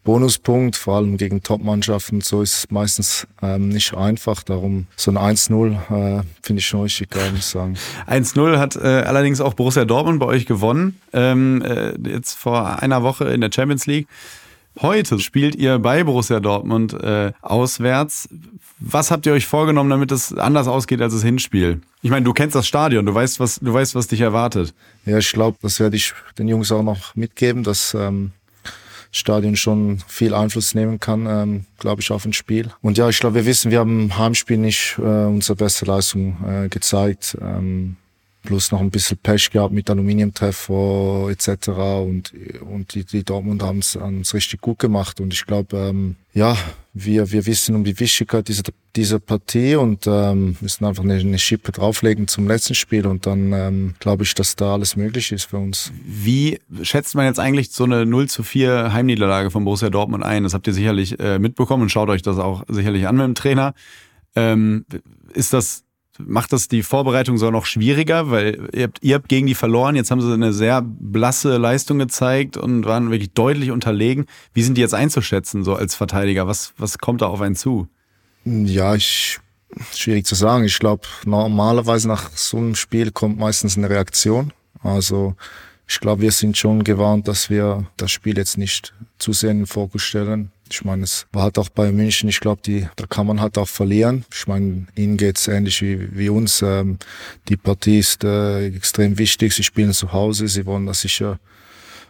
Bonuspunkt, 0.03 0.75
vor 0.75 0.97
allem 0.97 1.17
gegen 1.17 1.43
Top-Mannschaften. 1.43 2.21
So 2.21 2.41
ist 2.41 2.57
es 2.57 2.71
meistens 2.71 3.27
ähm, 3.41 3.69
nicht 3.69 3.95
einfach. 3.95 4.43
Darum 4.43 4.87
so 4.95 5.11
ein 5.11 5.17
1-0 5.17 6.19
äh, 6.19 6.23
finde 6.41 6.59
ich 6.59 6.67
schon 6.67 6.83
richtig 6.83 7.09
geil, 7.09 7.31
muss 7.31 7.39
ich 7.39 7.45
sagen. 7.45 7.75
1-0 8.07 8.57
hat 8.57 8.75
äh, 8.75 8.79
allerdings 8.79 9.41
auch 9.41 9.53
Borussia 9.53 9.85
Dortmund 9.85 10.19
bei 10.19 10.27
euch 10.27 10.45
gewonnen, 10.45 10.99
ähm, 11.11 11.61
äh, 11.61 11.93
jetzt 12.09 12.35
vor 12.35 12.81
einer 12.81 13.03
Woche 13.03 13.25
in 13.25 13.41
der 13.41 13.51
Champions 13.53 13.85
League. 13.85 14.07
Heute 14.81 15.19
spielt 15.19 15.55
ihr 15.55 15.79
bei 15.79 16.03
Borussia 16.03 16.39
Dortmund 16.39 16.93
äh, 16.93 17.31
auswärts. 17.41 18.29
Was 18.79 19.09
habt 19.09 19.25
ihr 19.25 19.33
euch 19.33 19.47
vorgenommen, 19.47 19.89
damit 19.89 20.11
es 20.11 20.33
anders 20.33 20.67
ausgeht 20.67 21.01
als 21.01 21.13
das 21.13 21.23
Hinspiel? 21.23 21.81
Ich 22.03 22.11
meine, 22.11 22.25
du 22.25 22.33
kennst 22.33 22.55
das 22.55 22.67
Stadion, 22.67 23.05
du 23.05 23.13
weißt, 23.13 23.39
was, 23.39 23.59
du 23.59 23.73
weißt, 23.73 23.95
was 23.95 24.07
dich 24.07 24.21
erwartet. 24.21 24.73
Ja, 25.05 25.17
ich 25.17 25.31
glaube, 25.31 25.57
das 25.61 25.79
werde 25.79 25.95
ich 25.95 26.13
den 26.37 26.47
Jungs 26.47 26.71
auch 26.71 26.83
noch 26.83 27.15
mitgeben, 27.15 27.63
dass 27.63 27.95
ähm, 27.95 28.31
Stadion 29.11 29.55
schon 29.55 30.03
viel 30.07 30.35
Einfluss 30.35 30.75
nehmen 30.75 30.99
kann, 30.99 31.25
ähm, 31.25 31.65
glaube 31.79 32.01
ich, 32.01 32.11
auf 32.11 32.25
ein 32.25 32.33
Spiel. 32.33 32.69
Und 32.81 32.99
ja, 32.99 33.09
ich 33.09 33.19
glaube, 33.19 33.35
wir 33.35 33.45
wissen, 33.47 33.71
wir 33.71 33.79
haben 33.79 34.01
im 34.01 34.17
Heimspiel 34.17 34.57
nicht 34.57 34.97
äh, 34.99 35.01
unsere 35.01 35.55
beste 35.55 35.85
Leistung 35.85 36.37
äh, 36.47 36.69
gezeigt. 36.69 37.35
Ähm, 37.41 37.95
plus 38.47 38.71
noch 38.71 38.79
ein 38.79 38.89
bisschen 38.89 39.17
Pech 39.17 39.51
gehabt 39.51 39.73
mit 39.73 39.89
Aluminiumtreffer 39.89 41.27
etc. 41.29 41.67
Und, 41.67 42.33
und 42.61 42.95
die, 42.95 43.03
die 43.03 43.25
Dortmund 43.25 43.61
haben 43.61 43.79
es 43.79 44.33
richtig 44.33 44.61
gut 44.61 44.79
gemacht. 44.79 45.19
Und 45.19 45.33
ich 45.33 45.45
glaube, 45.45 45.75
ähm, 45.75 46.15
ja, 46.33 46.57
wir, 46.93 47.29
wir 47.29 47.45
wissen 47.45 47.75
um 47.75 47.83
die 47.83 47.99
Wichtigkeit 47.99 48.47
dieser, 48.47 48.63
dieser 48.95 49.19
Partie 49.19 49.75
und 49.75 50.07
ähm, 50.07 50.55
müssen 50.61 50.85
einfach 50.85 51.03
eine, 51.03 51.15
eine 51.15 51.37
Schippe 51.39 51.73
drauflegen 51.73 52.29
zum 52.29 52.47
letzten 52.47 52.73
Spiel. 52.73 53.05
Und 53.05 53.25
dann 53.25 53.51
ähm, 53.51 53.95
glaube 53.99 54.23
ich, 54.23 54.33
dass 54.33 54.55
da 54.55 54.75
alles 54.75 54.95
möglich 54.95 55.33
ist 55.33 55.49
für 55.49 55.57
uns. 55.57 55.91
Wie 56.05 56.61
schätzt 56.83 57.15
man 57.15 57.25
jetzt 57.25 57.41
eigentlich 57.41 57.71
so 57.71 57.83
eine 57.83 58.05
0 58.05 58.29
zu 58.29 58.43
4 58.43 58.93
Heimniederlage 58.93 59.51
von 59.51 59.65
Borussia 59.65 59.89
Dortmund 59.89 60.23
ein? 60.23 60.43
Das 60.43 60.53
habt 60.53 60.67
ihr 60.67 60.73
sicherlich 60.73 61.19
äh, 61.19 61.37
mitbekommen 61.37 61.83
und 61.83 61.89
schaut 61.89 62.07
euch 62.07 62.21
das 62.21 62.37
auch 62.37 62.63
sicherlich 62.69 63.09
an 63.09 63.17
mit 63.17 63.25
dem 63.25 63.35
Trainer. 63.35 63.73
Ähm, 64.37 64.85
ist 65.33 65.51
das 65.51 65.83
macht 66.19 66.53
das 66.53 66.67
die 66.67 66.83
Vorbereitung 66.83 67.37
so 67.37 67.51
noch 67.51 67.65
schwieriger, 67.65 68.29
weil 68.31 68.69
ihr 68.73 68.83
habt, 68.83 68.99
ihr 69.01 69.15
habt 69.15 69.29
gegen 69.29 69.47
die 69.47 69.55
verloren, 69.55 69.95
jetzt 69.95 70.11
haben 70.11 70.21
sie 70.21 70.33
eine 70.33 70.53
sehr 70.53 70.81
blasse 70.83 71.57
Leistung 71.57 71.99
gezeigt 71.99 72.57
und 72.57 72.85
waren 72.85 73.11
wirklich 73.11 73.31
deutlich 73.33 73.71
unterlegen. 73.71 74.25
Wie 74.53 74.63
sind 74.63 74.77
die 74.77 74.81
jetzt 74.81 74.93
einzuschätzen, 74.93 75.63
so 75.63 75.75
als 75.75 75.95
Verteidiger? 75.95 76.47
Was, 76.47 76.73
was 76.77 76.97
kommt 76.97 77.21
da 77.21 77.27
auf 77.27 77.41
einen 77.41 77.55
zu? 77.55 77.87
Ja, 78.45 78.95
ich, 78.95 79.39
schwierig 79.93 80.25
zu 80.25 80.35
sagen. 80.35 80.63
Ich 80.63 80.79
glaube, 80.79 81.03
normalerweise 81.25 82.07
nach 82.07 82.31
so 82.35 82.57
einem 82.57 82.75
Spiel 82.75 83.11
kommt 83.11 83.37
meistens 83.37 83.77
eine 83.77 83.89
Reaktion. 83.89 84.53
Also 84.81 85.35
ich 85.87 85.99
glaube, 85.99 86.21
wir 86.21 86.31
sind 86.31 86.57
schon 86.57 86.83
gewarnt, 86.83 87.27
dass 87.27 87.49
wir 87.49 87.85
das 87.95 88.11
Spiel 88.11 88.37
jetzt 88.37 88.57
nicht 88.57 88.93
zu 89.19 89.31
sehr 89.31 89.51
in 89.51 89.59
den 89.59 89.67
Fokus 89.67 90.01
stellen. 90.01 90.51
Ich 90.69 90.83
meine, 90.83 91.03
es 91.03 91.25
war 91.31 91.43
halt 91.43 91.57
auch 91.57 91.69
bei 91.69 91.93
München, 91.93 92.27
ich 92.27 92.41
glaube, 92.41 92.61
die, 92.65 92.87
da 92.97 93.05
kann 93.05 93.25
man 93.25 93.39
halt 93.39 93.57
auch 93.57 93.69
verlieren. 93.69 94.25
Ich 94.33 94.47
meine, 94.47 94.87
ihnen 94.95 95.15
geht's 95.15 95.47
ähnlich 95.47 95.81
wie, 95.81 96.09
wie 96.17 96.27
uns. 96.27 96.61
Ähm, 96.61 96.97
die 97.47 97.55
Partie 97.55 97.99
ist 97.99 98.25
äh, 98.25 98.67
extrem 98.67 99.17
wichtig. 99.17 99.53
Sie 99.53 99.63
spielen 99.63 99.93
zu 99.93 100.11
Hause, 100.11 100.49
sie 100.49 100.65
wollen 100.65 100.85
das 100.85 101.01
sicher 101.01 101.39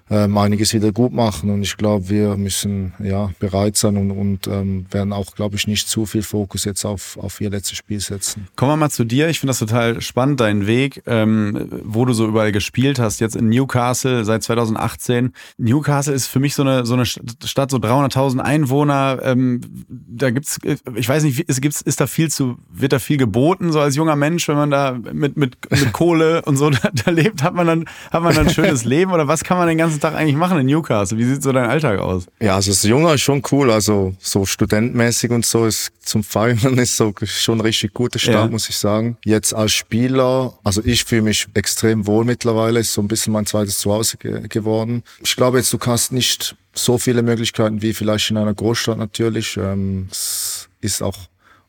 ähm, 0.10 0.38
einiges 0.38 0.74
wieder 0.74 0.92
gut 0.92 1.14
machen. 1.14 1.50
Und 1.50 1.64
ich 1.64 1.78
glaube, 1.78 2.10
wir 2.10 2.38
müssen 2.38 2.94
ja 3.00 3.32
bereit 3.40 3.76
sein 3.76 3.98
und, 3.98 4.12
und 4.12 4.48
ähm, 4.48 4.86
werden 4.92 5.12
auch, 5.12 5.36
glaube 5.36 5.56
ich, 5.56 5.68
nicht 5.68 5.90
zu 5.90 6.06
viel 6.06 6.24
Fokus 6.24 6.66
jetzt 6.66 6.86
auf, 6.86 7.18
auf 7.18 7.42
ihr 7.42 7.50
letztes 7.50 7.78
Spiel 7.78 8.00
setzen. 8.00 8.48
Kommen 8.56 8.72
wir 8.72 8.78
mal 8.78 8.90
zu 8.90 9.04
dir. 9.04 9.30
Ich 9.30 9.40
finde 9.40 9.52
das 9.52 9.60
total 9.60 10.02
spannend, 10.02 10.40
deinen 10.40 10.66
Weg, 10.68 11.04
ähm, 11.06 11.68
wo 11.84 12.06
du 12.06 12.14
so 12.14 12.26
überall 12.26 12.52
gespielt 12.52 13.00
hast. 13.00 13.20
Jetzt 13.20 13.36
in 13.36 13.50
Newcastle 13.50 14.24
seit 14.24 14.44
2018. 14.44 15.34
Newcastle 15.58 16.14
ist 16.14 16.28
für 16.28 16.40
mich 16.40 16.56
so 16.56 16.62
eine, 16.64 16.86
so 16.86 16.94
eine 16.94 17.06
Stadt, 17.06 17.72
so 17.72 17.78
300.000 17.78 18.40
Einwohner. 18.40 19.20
Ähm, 19.24 19.62
da 19.90 20.30
gibt's, 20.30 20.60
ich 20.96 21.10
weiß 21.10 21.24
nicht, 21.24 21.46
es 21.48 21.60
gibt's, 21.60 21.82
ist 21.82 22.00
da 22.00 22.08
viel 22.08 22.30
zu, 22.30 22.58
wird 22.72 22.94
da 22.94 23.00
viel 23.00 23.18
geboten, 23.18 23.72
so 23.72 23.82
als 23.82 23.96
junger 23.96 24.16
Mensch, 24.16 24.48
wenn 24.48 24.56
man 24.56 24.72
da 24.72 24.94
mit, 24.94 25.36
mit, 25.36 25.58
mit 25.70 25.94
Kohle 25.94 26.42
und 26.44 26.56
so 26.56 26.70
da, 26.70 26.90
da 26.94 27.12
lebt, 27.12 27.44
hat 27.44 27.54
man 27.54 27.68
dann, 27.68 27.86
hat 28.12 28.24
man 28.24 28.34
dann 28.34 28.48
ein 28.48 28.54
schönes 28.54 28.86
Leben 28.86 29.12
oder 29.12 29.28
was 29.28 29.44
kann 29.44 29.58
man 29.58 29.68
den 29.68 29.78
ganzen 29.78 29.97
ganzen 30.00 30.14
Tag 30.14 30.20
eigentlich 30.20 30.36
machen 30.36 30.60
in 30.60 30.68
Newcastle? 30.68 31.18
Wie 31.18 31.24
sieht 31.24 31.44
so 31.44 31.52
dein 31.52 31.70
Alltag 31.70 32.00
aus? 32.00 32.28
Ja, 32.40 32.56
also 32.56 32.72
das 32.72 32.84
Junge 32.84 33.14
ist 33.14 33.22
schon 33.22 33.42
cool. 33.52 33.72
Also 33.72 34.16
so 34.20 34.46
studentmäßig 34.46 35.32
und 35.32 35.46
so 35.46 35.66
ist 35.66 35.92
zum 36.02 36.24
Feiern 36.24 36.78
ist 36.78 36.98
so 36.98 37.14
schon 37.24 37.58
ein 37.58 37.62
richtig 37.62 37.94
guter 37.94 38.20
Start, 38.20 38.46
ja. 38.46 38.48
muss 38.48 38.70
ich 38.70 38.78
sagen. 38.78 39.18
Jetzt 39.24 39.54
als 39.54 39.74
Spieler, 39.74 40.54
also 40.64 40.82
ich 40.84 41.04
fühle 41.04 41.24
mich 41.24 41.48
extrem 41.54 42.08
wohl 42.08 42.26
mittlerweile. 42.26 42.80
Ist 42.80 42.94
so 42.94 43.02
ein 43.02 43.08
bisschen 43.08 43.34
mein 43.34 43.46
zweites 43.46 43.80
Zuhause 43.80 44.18
ge 44.18 44.48
geworden. 44.48 45.04
Ich 45.24 45.36
glaube 45.36 45.58
jetzt, 45.58 45.74
du 45.74 45.78
kannst 45.78 46.12
nicht 46.12 46.56
so 46.74 46.98
viele 46.98 47.24
Möglichkeiten 47.24 47.82
wie 47.82 47.94
vielleicht 47.94 48.30
in 48.30 48.38
einer 48.38 48.54
Großstadt 48.54 48.98
natürlich. 48.98 49.58
Ähm, 49.58 50.08
es 50.12 50.70
ist 50.82 51.02
auch 51.02 51.18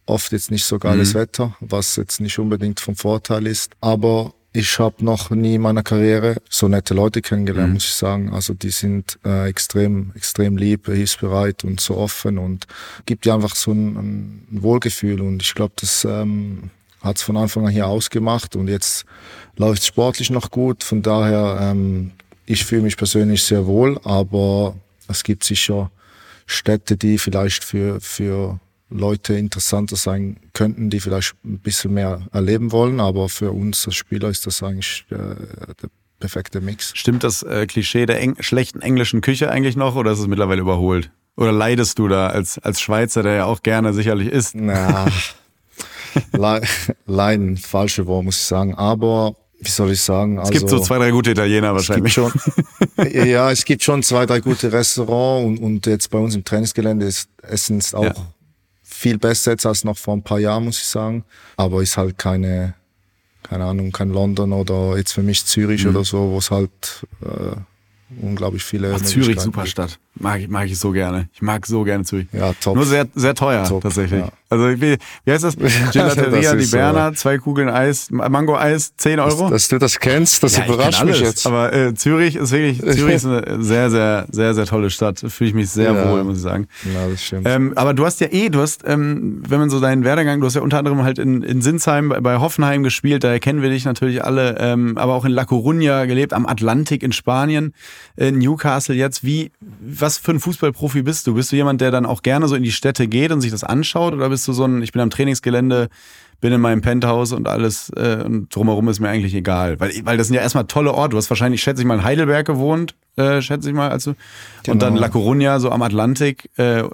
oft 0.07 0.33
jetzt 0.33 0.51
nicht 0.51 0.65
so 0.65 0.79
geiles 0.79 1.15
mhm. 1.15 1.19
Wetter, 1.19 1.57
was 1.61 1.97
jetzt 1.97 2.21
nicht 2.21 2.39
unbedingt 2.39 2.81
vom 2.81 2.97
Vorteil 2.97 3.47
ist. 3.47 3.73
Aber 3.81 4.33
ich 4.53 4.79
habe 4.79 5.05
noch 5.05 5.31
nie 5.31 5.57
in 5.57 5.63
meiner 5.63 5.83
Karriere 5.83 6.37
so 6.49 6.69
nette 6.69 6.95
Leute 6.95 7.21
kennengelernt, 7.21 7.69
mhm. 7.69 7.75
muss 7.75 7.85
ich 7.85 7.95
sagen. 7.95 8.33
Also 8.33 8.55
die 8.55 8.71
sind 8.71 9.19
äh, 9.25 9.49
extrem, 9.49 10.13
extrem 10.15 10.57
lieb, 10.57 10.87
hilfsbereit 10.87 11.65
und 11.65 11.81
so 11.81 11.97
offen 11.97 12.39
und 12.39 12.67
gibt 13.05 13.25
dir 13.25 13.35
einfach 13.35 13.55
so 13.55 13.73
ein, 13.73 13.97
ein 14.51 14.63
Wohlgefühl. 14.63 15.21
Und 15.21 15.43
ich 15.43 15.55
glaube, 15.55 15.75
das 15.77 16.05
ähm, 16.05 16.71
hat 17.03 17.19
es 17.19 17.23
von 17.23 17.37
Anfang 17.37 17.67
an 17.67 17.73
hier 17.73 17.87
ausgemacht 17.87 18.57
und 18.57 18.69
jetzt 18.69 19.05
läuft 19.57 19.85
sportlich 19.85 20.31
noch 20.31 20.51
gut. 20.51 20.83
Von 20.83 21.03
daher, 21.03 21.59
ähm, 21.61 22.13
ich 22.47 22.65
fühle 22.65 22.83
mich 22.83 22.97
persönlich 22.97 23.43
sehr 23.45 23.67
wohl, 23.67 24.01
aber 24.05 24.75
es 25.09 25.25
gibt 25.25 25.45
sicher 25.45 25.91
Städte, 26.47 26.97
die 26.97 27.19
vielleicht 27.19 27.65
für, 27.65 28.01
für 28.01 28.59
Leute 28.91 29.35
interessanter 29.35 29.97
sein 29.97 30.39
könnten, 30.53 30.91
die 30.91 31.01
vielleicht 31.01 31.35
ein 31.45 31.59
bisschen 31.59 31.95
mehr 31.95 32.27
erleben 32.33 32.73
wollen. 32.73 33.01
Aber 33.01 33.29
für 33.29 33.53
uns 33.53 33.87
als 33.87 33.97
Spieler 33.97 34.29
ist 34.29 34.47
das 34.47 34.63
eigentlich 34.63 35.05
äh, 35.11 35.17
der 35.17 35.91
perfekte 36.19 36.61
Mix. 36.61 36.93
Stimmt 36.95 37.25
das 37.25 37.43
äh, 37.43 37.67
Klischee 37.67 38.07
der 38.07 38.21
eng 38.21 38.37
schlechten 38.41 38.81
englischen 38.81 39.21
Küche 39.21 39.51
eigentlich 39.51 39.77
noch 39.77 39.95
oder 39.95 40.13
ist 40.13 40.21
es 40.21 40.27
mittlerweile 40.27 40.61
überholt? 40.61 41.11
Oder 41.37 41.53
leidest 41.53 41.99
du 41.99 42.09
da 42.09 42.29
als, 42.29 42.59
als 42.59 42.81
Schweizer, 42.81 43.23
der 43.23 43.35
ja 43.35 43.45
auch 43.45 43.63
gerne 43.63 43.93
sicherlich 43.93 44.29
isst? 44.29 44.55
Na, 44.57 45.07
le 46.33 46.63
leiden, 47.07 47.57
falsche 47.57 48.07
Wort, 48.07 48.25
muss 48.25 48.37
ich 48.37 48.43
sagen. 48.43 48.75
Aber 48.75 49.37
wie 49.61 49.71
soll 49.71 49.93
ich 49.93 50.01
sagen? 50.01 50.39
Es 50.39 50.51
gibt 50.51 50.69
so 50.69 50.77
also 50.77 50.87
zwei, 50.87 50.99
drei 50.99 51.11
gute 51.11 51.31
Italiener 51.31 51.75
wahrscheinlich. 51.75 52.07
Es 52.07 52.15
schon, 52.15 52.33
ja, 53.13 53.53
es 53.53 53.65
gibt 53.65 53.85
schon 53.85 54.03
zwei, 54.03 54.27
drei 54.27 54.41
gute 54.41 54.73
Restaurants 54.73 55.47
und, 55.47 55.59
und 55.59 55.87
jetzt 55.87 56.11
bei 56.11 56.19
uns 56.19 56.35
im 56.35 56.43
Trainingsgelände 56.43 57.07
ist 57.07 57.29
Essen 57.43 57.79
ist 57.79 57.95
auch 57.95 58.05
ja 58.05 58.15
viel 58.99 59.19
besser 59.19 59.53
jetzt 59.53 59.65
als 59.65 59.85
noch 59.85 59.97
vor 59.97 60.15
ein 60.15 60.23
paar 60.23 60.41
Jahren, 60.41 60.65
muss 60.65 60.79
ich 60.79 60.87
sagen. 60.87 61.25
Aber 61.57 61.83
ist 61.83 61.97
halt 61.97 62.19
keine, 62.19 62.75
keine 63.45 63.65
Ahnung, 63.65 63.93
kein 63.93 64.11
London 64.11 64.53
oder 64.53 64.97
jetzt 64.97 65.13
für 65.13 65.23
mich 65.23 65.45
Zürich 65.45 65.85
mhm. 65.85 65.91
oder 65.91 66.05
so, 66.05 66.33
wo 66.33 66.39
es 66.39 66.51
halt 66.51 67.07
äh, 67.23 67.57
unglaublich 68.21 68.65
viele. 68.65 68.93
Ach, 68.95 69.01
Zürich, 69.01 69.41
super 69.41 69.67
Stadt. 69.67 69.99
Mag 70.21 70.41
ich, 70.41 70.49
mag 70.49 70.67
ich 70.67 70.79
so 70.79 70.91
gerne. 70.91 71.29
Ich 71.33 71.43
mag 71.43 71.67
so 71.67 71.85
gerne 71.85 72.05
Zürich. 72.05 72.27
Ja, 72.33 72.53
top. 72.61 72.77
Nur 72.77 72.85
sehr, 72.85 73.07
sehr 73.15 73.35
teuer, 73.35 73.65
top, 73.65 73.83
tatsächlich. 73.83 74.21
Ja. 74.21 74.31
Also, 74.51 74.69
ich 74.69 74.81
will, 74.81 74.97
wie 75.25 75.33
heißt 75.33 75.45
das? 75.45 75.57
Gelateria 75.93 76.55
die 76.55 76.67
Berna, 76.67 77.09
so, 77.11 77.17
zwei 77.17 77.39
Kugeln 77.39 77.69
Eis, 77.69 78.11
Mango-Eis, 78.11 78.97
10 78.97 79.21
Euro. 79.21 79.43
Dass, 79.43 79.51
dass, 79.51 79.69
du 79.69 79.79
das 79.79 79.99
kennst, 79.99 80.43
das 80.43 80.57
ja, 80.57 80.65
überrascht 80.65 81.05
mich 81.05 81.21
jetzt. 81.21 81.47
Aber 81.47 81.73
äh, 81.73 81.95
Zürich 81.95 82.37
ist 82.37 82.51
wirklich, 82.51 82.81
Zürich 82.97 83.17
ist 83.17 83.27
eine 83.27 83.63
sehr, 83.63 83.91
sehr, 83.91 84.27
sehr, 84.31 84.55
sehr 84.55 84.65
tolle 84.65 84.89
Stadt. 84.89 85.21
Fühle 85.29 85.51
ich 85.51 85.55
mich 85.55 85.69
sehr 85.69 85.93
ja. 85.93 86.11
wohl, 86.11 86.25
muss 86.25 86.39
ich 86.39 86.43
sagen. 86.43 86.67
Ja, 86.85 87.09
das 87.11 87.23
stimmt. 87.23 87.47
Ähm, 87.47 87.75
aber 87.77 87.93
du 87.93 88.07
hast 88.07 88.21
ja 88.21 88.29
eh, 88.31 88.49
du 88.49 88.61
hast, 88.61 88.85
ähm, 88.87 89.43
wenn 89.47 89.61
man 89.61 89.69
so 89.69 89.81
deinen 89.81 90.05
Werdegang, 90.05 90.41
du 90.41 90.47
hast 90.47 90.55
ja 90.55 90.63
unter 90.63 90.79
anderem 90.79 91.03
halt 91.03 91.19
in, 91.19 91.43
in 91.43 91.61
Sinsheim 91.61 92.15
bei 92.21 92.39
Hoffenheim 92.39 92.83
gespielt, 92.83 93.25
da 93.25 93.39
kennen 93.39 93.61
wir 93.61 93.69
dich 93.69 93.85
natürlich 93.85 94.25
alle, 94.25 94.57
ähm, 94.59 94.97
aber 94.97 95.15
auch 95.15 95.27
in 95.27 95.33
La 95.33 95.43
Coruña 95.43 96.07
gelebt, 96.07 96.33
am 96.33 96.47
Atlantik 96.47 97.03
in 97.03 97.13
Spanien, 97.13 97.75
in 98.17 98.39
Newcastle 98.39 98.95
jetzt. 98.95 99.25
Wie, 99.25 99.51
was 99.81 100.08
für 100.17 100.33
ein 100.33 100.41
Fußballprofi 100.41 101.03
bist 101.03 101.27
du? 101.27 101.35
Bist 101.35 101.53
du 101.53 101.57
jemand, 101.57 101.83
der 101.83 101.91
dann 101.91 102.07
auch 102.07 102.23
gerne 102.23 102.49
so 102.49 102.55
in 102.55 102.63
die 102.63 102.73
Städte 102.73 103.07
geht 103.07 103.31
und 103.33 103.43
sich 103.43 103.51
das 103.51 103.65
anschaut 103.65 104.15
oder 104.15 104.31
bist 104.31 104.49
du 104.49 104.53
so 104.53 104.65
ein, 104.65 104.83
ich 104.83 104.93
bin 104.93 105.03
am 105.03 105.11
Trainingsgelände, 105.11 105.91
bin 106.41 106.53
in 106.53 106.61
meinem 106.61 106.81
Penthouse 106.81 107.33
und 107.33 107.49
alles 107.49 107.91
äh, 107.91 108.23
und 108.25 108.55
drumherum 108.55 108.89
ist 108.89 109.01
mir 109.01 109.09
eigentlich 109.09 109.35
egal. 109.35 109.79
Weil, 109.81 109.93
weil 110.05 110.17
das 110.17 110.29
sind 110.29 110.37
ja 110.37 110.41
erstmal 110.41 110.67
tolle 110.67 110.95
Orte. 110.95 111.11
Du 111.11 111.17
hast 111.17 111.29
wahrscheinlich, 111.31 111.61
schätze 111.61 111.83
ich 111.83 111.87
mal, 111.87 111.97
in 111.97 112.05
Heidelberg 112.05 112.47
gewohnt, 112.47 112.95
äh, 113.17 113.43
schätze 113.43 113.69
ich 113.69 113.75
mal. 113.75 113.91
Also. 113.91 114.15
Genau. 114.63 114.75
Und 114.75 114.83
dann 114.83 114.97
La 114.97 115.09
Coruña, 115.09 115.59
so 115.59 115.71
am 115.71 115.83
Atlantik, 115.83 116.49
äh, 116.57 116.85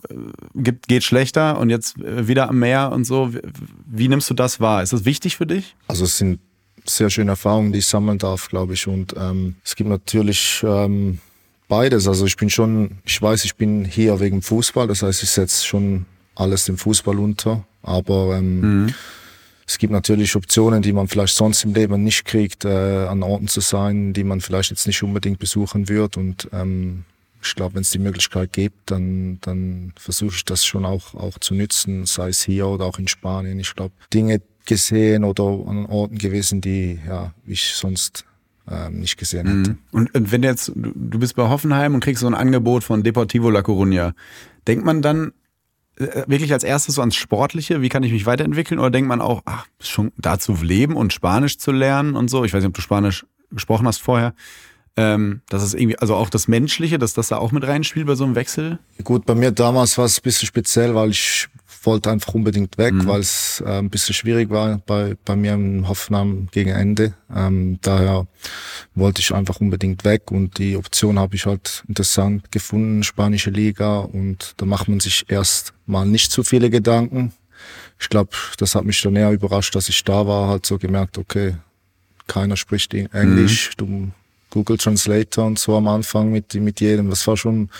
gibt, 0.54 0.88
geht 0.88 1.04
schlechter 1.04 1.58
und 1.58 1.68
jetzt 1.68 1.98
äh, 2.00 2.26
wieder 2.26 2.48
am 2.48 2.58
Meer 2.58 2.90
und 2.92 3.04
so. 3.04 3.34
Wie, 3.34 3.40
wie 3.86 4.08
nimmst 4.08 4.30
du 4.30 4.34
das 4.34 4.60
wahr? 4.60 4.82
Ist 4.82 4.94
das 4.94 5.04
wichtig 5.04 5.36
für 5.36 5.46
dich? 5.46 5.76
Also 5.88 6.04
es 6.04 6.16
sind 6.16 6.40
sehr 6.86 7.10
schöne 7.10 7.32
Erfahrungen, 7.32 7.72
die 7.72 7.80
ich 7.80 7.86
sammeln 7.86 8.18
darf, 8.18 8.48
glaube 8.48 8.74
ich. 8.74 8.86
Und 8.86 9.14
ähm, 9.18 9.56
es 9.64 9.76
gibt 9.76 9.90
natürlich 9.90 10.62
ähm, 10.66 11.18
beides. 11.68 12.08
Also 12.08 12.26
ich 12.26 12.36
bin 12.36 12.50
schon, 12.50 12.98
ich 13.04 13.20
weiß, 13.20 13.44
ich 13.44 13.56
bin 13.56 13.84
hier 13.84 14.20
wegen 14.20 14.42
Fußball. 14.42 14.86
Das 14.86 15.02
heißt, 15.02 15.22
ich 15.22 15.30
setze 15.30 15.64
schon 15.64 16.06
alles 16.34 16.64
dem 16.64 16.78
Fußball 16.78 17.18
unter. 17.18 17.64
Aber 17.82 18.36
ähm, 18.36 18.84
mhm. 18.84 18.94
es 19.66 19.78
gibt 19.78 19.92
natürlich 19.92 20.34
Optionen, 20.36 20.82
die 20.82 20.92
man 20.92 21.08
vielleicht 21.08 21.36
sonst 21.36 21.64
im 21.64 21.74
Leben 21.74 22.02
nicht 22.02 22.24
kriegt, 22.24 22.64
äh, 22.64 23.06
an 23.06 23.22
Orten 23.22 23.48
zu 23.48 23.60
sein, 23.60 24.12
die 24.12 24.24
man 24.24 24.40
vielleicht 24.40 24.70
jetzt 24.70 24.86
nicht 24.86 25.02
unbedingt 25.02 25.38
besuchen 25.38 25.88
wird. 25.88 26.16
Und 26.16 26.48
ähm, 26.52 27.04
ich 27.42 27.54
glaube, 27.54 27.74
wenn 27.74 27.82
es 27.82 27.90
die 27.90 27.98
Möglichkeit 27.98 28.52
gibt, 28.52 28.90
dann, 28.90 29.38
dann 29.42 29.92
versuche 29.96 30.34
ich 30.34 30.44
das 30.44 30.64
schon 30.64 30.86
auch, 30.86 31.14
auch 31.14 31.38
zu 31.38 31.54
nützen, 31.54 32.06
sei 32.06 32.30
es 32.30 32.42
hier 32.42 32.66
oder 32.66 32.86
auch 32.86 32.98
in 32.98 33.08
Spanien. 33.08 33.58
Ich 33.58 33.74
glaube, 33.74 33.94
Dinge 34.12 34.40
gesehen 34.64 35.24
oder 35.24 35.44
an 35.44 35.86
Orten 35.86 36.16
gewesen, 36.16 36.62
die 36.62 36.98
ja, 37.06 37.34
ich 37.46 37.74
sonst 37.74 38.24
ähm, 38.70 39.00
nicht 39.00 39.16
gesehen 39.16 39.46
hätte. 39.46 39.70
Mhm. 39.70 39.78
Und, 39.92 40.14
und 40.14 40.32
wenn 40.32 40.42
jetzt, 40.42 40.72
du 40.74 41.18
bist 41.18 41.36
bei 41.36 41.48
Hoffenheim 41.48 41.94
und 41.94 42.02
kriegst 42.02 42.20
so 42.20 42.26
ein 42.26 42.34
Angebot 42.34 42.84
von 42.84 43.02
Deportivo 43.02 43.50
La 43.50 43.60
Coruña, 43.60 44.12
denkt 44.66 44.84
man 44.84 45.02
dann 45.02 45.32
äh, 45.96 46.24
wirklich 46.26 46.52
als 46.52 46.64
erstes 46.64 46.96
so 46.96 47.02
ans 47.02 47.16
Sportliche, 47.16 47.82
wie 47.82 47.88
kann 47.88 48.02
ich 48.02 48.12
mich 48.12 48.26
weiterentwickeln? 48.26 48.80
Oder 48.80 48.90
denkt 48.90 49.08
man 49.08 49.20
auch, 49.20 49.42
ach, 49.44 49.66
schon 49.80 50.12
da 50.16 50.38
zu 50.38 50.54
leben 50.54 50.96
und 50.96 51.12
Spanisch 51.12 51.58
zu 51.58 51.72
lernen 51.72 52.16
und 52.16 52.28
so? 52.28 52.44
Ich 52.44 52.52
weiß 52.52 52.62
nicht, 52.62 52.68
ob 52.68 52.74
du 52.74 52.80
Spanisch 52.80 53.26
gesprochen 53.50 53.86
hast 53.86 53.98
vorher. 53.98 54.34
Ähm, 54.96 55.42
das 55.48 55.62
ist 55.62 55.74
irgendwie, 55.74 55.98
also 55.98 56.14
auch 56.14 56.30
das 56.30 56.48
Menschliche, 56.48 56.98
dass 56.98 57.14
das 57.14 57.28
da 57.28 57.38
auch 57.38 57.52
mit 57.52 57.66
reinspielt 57.66 58.06
bei 58.06 58.14
so 58.14 58.24
einem 58.24 58.36
Wechsel? 58.36 58.78
Gut, 59.02 59.26
bei 59.26 59.34
mir 59.34 59.50
damals 59.50 59.98
war 59.98 60.04
es 60.04 60.18
ein 60.18 60.22
bisschen 60.22 60.46
speziell, 60.46 60.94
weil 60.94 61.10
ich 61.10 61.48
wollte 61.86 62.10
einfach 62.10 62.34
unbedingt 62.34 62.78
weg, 62.78 62.92
Mhm. 62.94 63.06
weil 63.06 63.20
es 63.20 63.62
äh, 63.66 63.78
ein 63.78 63.90
bisschen 63.90 64.14
schwierig 64.14 64.50
war 64.50 64.78
bei, 64.86 65.16
bei 65.24 65.36
mir 65.36 65.54
im 65.54 65.88
Hoffenheim 65.88 66.48
gegen 66.50 66.70
Ende. 66.70 67.14
Ähm, 67.34 67.78
daher 67.82 68.26
wollte 68.94 69.20
ich 69.20 69.34
einfach 69.34 69.60
unbedingt 69.60 70.04
weg 70.04 70.30
und 70.30 70.58
die 70.58 70.76
Option 70.76 71.18
habe 71.18 71.34
ich 71.36 71.46
halt 71.46 71.84
interessant 71.88 72.50
gefunden, 72.52 73.02
spanische 73.02 73.50
Liga 73.50 73.98
und 73.98 74.54
da 74.56 74.66
macht 74.66 74.88
man 74.88 75.00
sich 75.00 75.24
erst 75.28 75.72
mal 75.86 76.06
nicht 76.06 76.30
zu 76.32 76.42
viele 76.44 76.70
Gedanken. 76.70 77.32
Ich 78.00 78.08
glaube, 78.08 78.30
das 78.58 78.74
hat 78.74 78.84
mich 78.84 79.00
dann 79.02 79.16
eher 79.16 79.32
überrascht, 79.32 79.74
dass 79.74 79.88
ich 79.88 80.02
da 80.04 80.26
war, 80.26 80.48
halt 80.48 80.66
so 80.66 80.78
gemerkt, 80.78 81.18
okay, 81.18 81.56
keiner 82.26 82.56
spricht 82.56 82.92
Englisch, 82.94 83.72
du 83.76 84.10
Google 84.54 84.78
Translator 84.78 85.44
und 85.44 85.58
so 85.58 85.76
am 85.76 85.88
Anfang 85.88 86.30
mit, 86.30 86.54
mit 86.54 86.80
jedem. 86.80 87.10
Das 87.10 87.26
war 87.26 87.36
schon, 87.36 87.70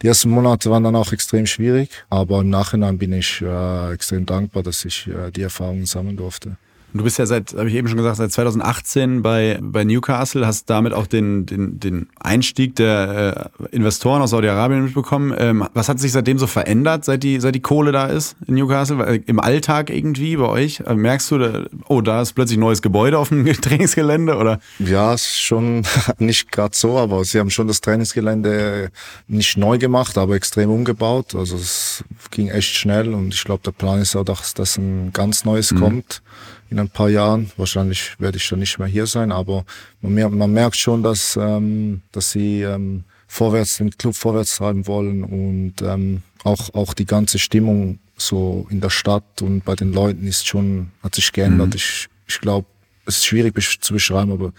die 0.00 0.06
ersten 0.06 0.30
Monate 0.30 0.70
waren 0.70 0.82
dann 0.82 0.96
auch 0.96 1.12
extrem 1.12 1.44
schwierig, 1.44 1.90
aber 2.08 2.40
im 2.40 2.48
Nachhinein 2.48 2.96
bin 2.96 3.12
ich 3.12 3.42
äh, 3.42 3.92
extrem 3.92 4.24
dankbar, 4.24 4.62
dass 4.62 4.86
ich 4.86 5.06
äh, 5.06 5.30
die 5.30 5.42
Erfahrungen 5.42 5.84
sammeln 5.84 6.16
durfte. 6.16 6.56
Und 6.94 7.00
Du 7.00 7.04
bist 7.04 7.18
ja 7.18 7.26
seit, 7.26 7.54
habe 7.54 7.68
ich 7.68 7.74
eben 7.74 7.88
schon 7.88 7.96
gesagt, 7.96 8.18
seit 8.18 8.30
2018 8.30 9.20
bei, 9.20 9.58
bei 9.60 9.82
Newcastle, 9.82 10.46
hast 10.46 10.70
damit 10.70 10.92
auch 10.92 11.08
den, 11.08 11.44
den, 11.44 11.80
den 11.80 12.08
Einstieg 12.20 12.76
der 12.76 13.50
äh, 13.60 13.74
Investoren 13.74 14.22
aus 14.22 14.30
Saudi-Arabien 14.30 14.84
mitbekommen. 14.84 15.34
Ähm, 15.36 15.66
was 15.74 15.88
hat 15.88 15.98
sich 15.98 16.12
seitdem 16.12 16.38
so 16.38 16.46
verändert, 16.46 17.04
seit 17.04 17.24
die, 17.24 17.40
seit 17.40 17.56
die 17.56 17.60
Kohle 17.60 17.90
da 17.90 18.06
ist 18.06 18.36
in 18.46 18.54
Newcastle? 18.54 19.04
Äh, 19.04 19.20
Im 19.26 19.40
Alltag 19.40 19.90
irgendwie 19.90 20.36
bei 20.36 20.46
euch? 20.46 20.84
Äh, 20.86 20.94
merkst 20.94 21.32
du, 21.32 21.38
da, 21.38 21.64
oh, 21.88 22.00
da 22.00 22.22
ist 22.22 22.34
plötzlich 22.34 22.58
ein 22.58 22.60
neues 22.60 22.80
Gebäude 22.80 23.18
auf 23.18 23.30
dem 23.30 23.44
Trainingsgelände? 23.60 24.36
Oder? 24.36 24.60
Ja, 24.78 25.14
ist 25.14 25.40
schon 25.42 25.82
nicht 26.18 26.52
gerade 26.52 26.76
so, 26.76 26.96
aber 26.96 27.24
sie 27.24 27.40
haben 27.40 27.50
schon 27.50 27.66
das 27.66 27.80
Trainingsgelände 27.80 28.92
nicht 29.26 29.56
neu 29.56 29.78
gemacht, 29.78 30.16
aber 30.16 30.36
extrem 30.36 30.70
umgebaut. 30.70 31.34
Also 31.34 31.56
es 31.56 32.04
ging 32.30 32.50
echt 32.50 32.76
schnell 32.76 33.14
und 33.14 33.34
ich 33.34 33.42
glaube, 33.42 33.64
der 33.64 33.72
Plan 33.72 34.00
ist 34.00 34.14
auch, 34.14 34.24
dass, 34.24 34.54
dass 34.54 34.78
ein 34.78 35.12
ganz 35.12 35.44
neues 35.44 35.74
kommt 35.74 36.22
in 36.70 36.78
ein 36.78 36.88
paar 36.88 37.08
Jahren. 37.08 37.50
Wahrscheinlich 37.56 38.18
werde 38.18 38.38
ich 38.38 38.48
dann 38.48 38.58
nicht 38.58 38.78
mehr 38.78 38.88
hier 38.88 39.06
sein, 39.06 39.32
aber 39.32 39.64
man, 40.00 40.36
man 40.36 40.52
merkt 40.52 40.76
schon, 40.76 41.02
dass, 41.02 41.36
ähm, 41.36 42.02
dass 42.12 42.32
sie 42.32 42.62
ähm, 42.62 43.04
vorwärts 43.26 43.78
den 43.78 43.90
Club 43.90 44.14
vorwärts 44.14 44.56
treiben 44.56 44.86
wollen 44.86 45.24
und 45.24 45.74
ähm, 45.82 46.22
auch, 46.44 46.72
auch 46.74 46.94
die 46.94 47.06
ganze 47.06 47.38
Stimmung 47.38 47.98
so 48.16 48.66
in 48.70 48.80
der 48.80 48.90
Stadt 48.90 49.42
und 49.42 49.64
bei 49.64 49.74
den 49.74 49.92
Leuten 49.92 50.26
ist 50.26 50.46
schon, 50.46 50.90
hat 51.02 51.14
sich 51.14 51.32
geändert. 51.32 51.74
Ich, 51.74 52.08
ich 52.28 52.40
glaube, 52.40 52.66
es 53.06 53.18
ist 53.18 53.26
schwierig 53.26 53.80
zu 53.80 53.92
beschreiben, 53.92 54.32
aber 54.32 54.52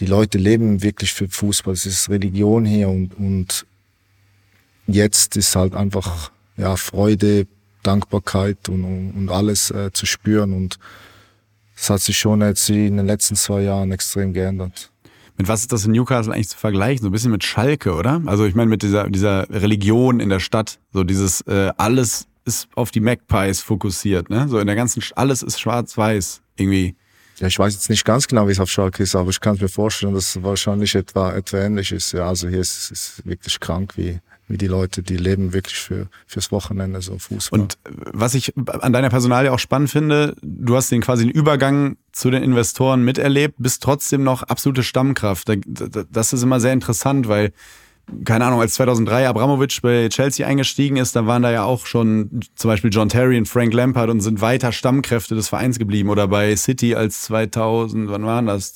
die 0.00 0.06
Leute 0.06 0.38
leben 0.38 0.82
wirklich 0.82 1.12
für 1.12 1.28
Fußball. 1.28 1.74
Es 1.74 1.84
ist 1.84 2.08
Religion 2.08 2.64
hier 2.64 2.88
und, 2.88 3.14
und 3.18 3.66
jetzt 4.86 5.36
ist 5.36 5.54
halt 5.54 5.74
einfach 5.74 6.32
ja 6.56 6.76
Freude, 6.76 7.46
Dankbarkeit 7.82 8.68
und, 8.68 8.84
und, 8.84 9.10
und 9.12 9.28
alles 9.30 9.70
äh, 9.70 9.92
zu 9.92 10.06
spüren 10.06 10.52
und 10.52 10.78
das 11.80 11.88
hat 11.88 12.00
sich 12.02 12.18
schon 12.18 12.42
jetzt 12.42 12.68
in 12.68 12.98
den 12.98 13.06
letzten 13.06 13.36
zwei 13.36 13.62
Jahren 13.62 13.90
extrem 13.90 14.34
geändert. 14.34 14.92
Mit 15.38 15.48
was 15.48 15.62
ist 15.62 15.72
das 15.72 15.86
in 15.86 15.92
Newcastle 15.92 16.34
eigentlich 16.34 16.50
zu 16.50 16.58
vergleichen? 16.58 17.02
So 17.02 17.08
ein 17.08 17.12
bisschen 17.12 17.30
mit 17.30 17.42
Schalke, 17.42 17.94
oder? 17.94 18.20
Also 18.26 18.44
ich 18.44 18.54
meine 18.54 18.68
mit 18.68 18.82
dieser, 18.82 19.08
dieser 19.08 19.48
Religion 19.48 20.20
in 20.20 20.28
der 20.28 20.40
Stadt, 20.40 20.78
so 20.92 21.04
dieses 21.04 21.40
äh, 21.42 21.72
alles 21.78 22.26
ist 22.44 22.68
auf 22.74 22.90
die 22.90 23.00
Magpies 23.00 23.62
fokussiert, 23.62 24.28
ne? 24.28 24.46
So 24.48 24.58
in 24.58 24.66
der 24.66 24.76
ganzen, 24.76 25.02
alles 25.16 25.42
ist 25.42 25.58
schwarz-weiß 25.58 26.42
irgendwie. 26.56 26.96
Ja, 27.38 27.46
ich 27.46 27.58
weiß 27.58 27.72
jetzt 27.72 27.88
nicht 27.88 28.04
ganz 28.04 28.28
genau, 28.28 28.46
wie 28.46 28.52
es 28.52 28.60
auf 28.60 28.70
Schalke 28.70 29.02
ist, 29.02 29.16
aber 29.16 29.30
ich 29.30 29.40
kann 29.40 29.54
es 29.54 29.62
mir 29.62 29.70
vorstellen, 29.70 30.12
dass 30.12 30.36
es 30.36 30.42
wahrscheinlich 30.42 30.94
etwa, 30.94 31.32
etwa 31.32 31.56
ähnlich 31.56 31.92
ist. 31.92 32.12
Ja, 32.12 32.28
also 32.28 32.46
hier 32.48 32.60
ist 32.60 32.90
es 32.90 33.22
wirklich 33.24 33.58
krank, 33.58 33.94
wie, 33.96 34.18
wie 34.50 34.58
die 34.58 34.66
Leute, 34.66 35.02
die 35.02 35.16
leben 35.16 35.52
wirklich 35.52 35.76
für, 35.76 36.08
fürs 36.26 36.50
Wochenende 36.52 37.00
so 37.00 37.18
Fußball. 37.18 37.60
Und 37.60 37.78
was 38.12 38.34
ich 38.34 38.52
an 38.80 38.92
deiner 38.92 39.08
Personalie 39.10 39.52
auch 39.52 39.58
spannend 39.58 39.90
finde, 39.90 40.34
du 40.42 40.76
hast 40.76 40.90
den 40.90 41.00
quasi 41.00 41.24
den 41.24 41.30
Übergang 41.32 41.96
zu 42.12 42.30
den 42.30 42.42
Investoren 42.42 43.04
miterlebt, 43.04 43.54
bist 43.58 43.82
trotzdem 43.82 44.22
noch 44.24 44.42
absolute 44.42 44.82
Stammkraft. 44.82 45.48
Da- 45.48 45.54
da- 45.64 46.04
Das 46.10 46.32
ist 46.32 46.42
immer 46.42 46.60
sehr 46.60 46.72
interessant, 46.72 47.28
weil 47.28 47.52
keine 48.24 48.44
Ahnung, 48.44 48.60
als 48.60 48.74
2003 48.74 49.28
Abramovic 49.28 49.82
bei 49.82 50.08
Chelsea 50.08 50.44
eingestiegen 50.44 50.96
ist, 50.96 51.14
da 51.14 51.26
waren 51.28 51.42
da 51.42 51.52
ja 51.52 51.62
auch 51.62 51.86
schon 51.86 52.40
zum 52.56 52.68
Beispiel 52.68 52.90
John 52.92 53.08
Terry 53.08 53.38
und 53.38 53.46
Frank 53.46 53.72
Lampard 53.72 54.10
und 54.10 54.20
sind 54.20 54.40
weiter 54.40 54.72
Stammkräfte 54.72 55.36
des 55.36 55.48
Vereins 55.48 55.78
geblieben. 55.78 56.08
Oder 56.08 56.26
bei 56.26 56.56
City 56.56 56.96
als 56.96 57.22
2000, 57.22 58.10
wann 58.10 58.24
waren 58.26 58.46
das? 58.46 58.74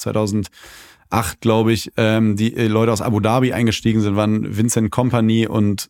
2008, 1.10 1.40
glaube 1.40 1.72
ich, 1.72 1.92
ähm, 1.96 2.36
die 2.36 2.56
äh, 2.56 2.66
Leute 2.66 2.92
aus 2.92 3.00
Abu 3.00 3.20
Dhabi 3.20 3.52
eingestiegen 3.52 4.00
sind, 4.00 4.16
waren 4.16 4.56
Vincent 4.56 4.90
Company 4.90 5.46
und 5.46 5.88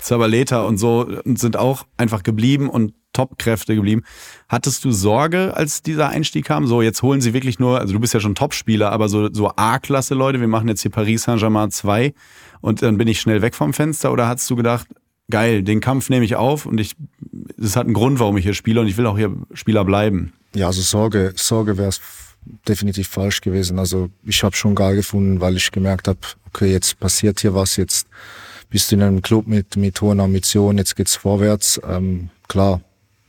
Zabaleta 0.00 0.62
und 0.62 0.78
so 0.78 1.06
und 1.24 1.38
sind 1.38 1.56
auch 1.56 1.86
einfach 1.96 2.22
geblieben 2.22 2.68
und 2.68 2.94
Top-Kräfte 3.12 3.74
geblieben. 3.74 4.02
Hattest 4.48 4.84
du 4.84 4.92
Sorge, 4.92 5.56
als 5.56 5.82
dieser 5.82 6.10
Einstieg 6.10 6.44
kam? 6.44 6.66
So, 6.66 6.80
jetzt 6.80 7.02
holen 7.02 7.20
sie 7.20 7.34
wirklich 7.34 7.58
nur, 7.58 7.80
also 7.80 7.92
du 7.92 8.00
bist 8.00 8.14
ja 8.14 8.20
schon 8.20 8.36
Topspieler, 8.36 8.92
aber 8.92 9.08
so, 9.08 9.32
so 9.32 9.50
A-Klasse 9.56 10.14
Leute, 10.14 10.40
wir 10.40 10.46
machen 10.46 10.68
jetzt 10.68 10.82
hier 10.82 10.92
Paris 10.92 11.24
Saint-Germain 11.24 11.70
2 11.70 12.14
und 12.60 12.82
dann 12.82 12.98
bin 12.98 13.08
ich 13.08 13.20
schnell 13.20 13.42
weg 13.42 13.54
vom 13.54 13.72
Fenster 13.72 14.12
oder 14.12 14.28
hast 14.28 14.48
du 14.48 14.54
gedacht, 14.54 14.86
geil, 15.28 15.62
den 15.62 15.80
Kampf 15.80 16.08
nehme 16.08 16.24
ich 16.24 16.36
auf 16.36 16.66
und 16.66 16.78
ich, 16.78 16.94
das 17.56 17.74
hat 17.74 17.86
einen 17.86 17.94
Grund, 17.94 18.20
warum 18.20 18.36
ich 18.36 18.44
hier 18.44 18.54
spiele 18.54 18.80
und 18.80 18.86
ich 18.86 18.96
will 18.96 19.06
auch 19.06 19.16
hier 19.16 19.34
Spieler 19.54 19.84
bleiben. 19.84 20.32
Ja, 20.54 20.68
also 20.68 20.80
Sorge, 20.80 21.32
Sorge 21.34 21.78
wäre 21.78 21.88
es 21.88 22.00
definitiv 22.66 23.08
falsch 23.08 23.40
gewesen. 23.40 23.78
Also 23.78 24.10
ich 24.24 24.42
habe 24.42 24.56
schon 24.56 24.74
geil 24.74 24.96
gefunden, 24.96 25.40
weil 25.40 25.56
ich 25.56 25.70
gemerkt 25.70 26.08
habe, 26.08 26.18
okay, 26.48 26.72
jetzt 26.72 26.98
passiert 26.98 27.40
hier 27.40 27.54
was, 27.54 27.76
jetzt 27.76 28.06
bist 28.70 28.90
du 28.90 28.96
in 28.96 29.02
einem 29.02 29.22
Club 29.22 29.46
mit, 29.46 29.76
mit 29.76 30.00
hohen 30.00 30.20
Ambitionen, 30.20 30.78
jetzt 30.78 30.96
geht's 30.96 31.16
vorwärts. 31.16 31.80
Ähm, 31.86 32.30
klar, 32.48 32.80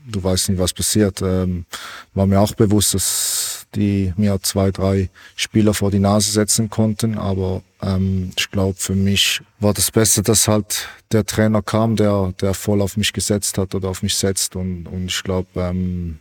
du 0.05 0.23
weißt 0.23 0.49
nicht, 0.49 0.59
was 0.59 0.73
passiert. 0.73 1.21
Ähm, 1.21 1.65
war 2.13 2.25
mir 2.25 2.39
auch 2.39 2.53
bewusst, 2.53 2.93
dass 2.93 3.67
die 3.75 4.13
mir 4.17 4.39
zwei, 4.41 4.71
drei 4.71 5.09
Spieler 5.35 5.73
vor 5.73 5.91
die 5.91 5.99
Nase 5.99 6.31
setzen 6.31 6.69
konnten, 6.69 7.17
aber 7.17 7.61
ähm, 7.81 8.31
ich 8.37 8.51
glaube, 8.51 8.75
für 8.77 8.95
mich 8.95 9.41
war 9.59 9.73
das 9.73 9.91
Beste, 9.91 10.21
dass 10.21 10.47
halt 10.47 10.89
der 11.11 11.25
Trainer 11.25 11.61
kam, 11.61 11.95
der, 11.95 12.33
der 12.41 12.53
voll 12.53 12.81
auf 12.81 12.97
mich 12.97 13.13
gesetzt 13.13 13.57
hat 13.57 13.73
oder 13.73 13.89
auf 13.89 14.03
mich 14.03 14.15
setzt 14.15 14.55
und, 14.55 14.87
und 14.87 15.05
ich 15.05 15.23
glaube, 15.23 15.47
ähm, 15.55 16.19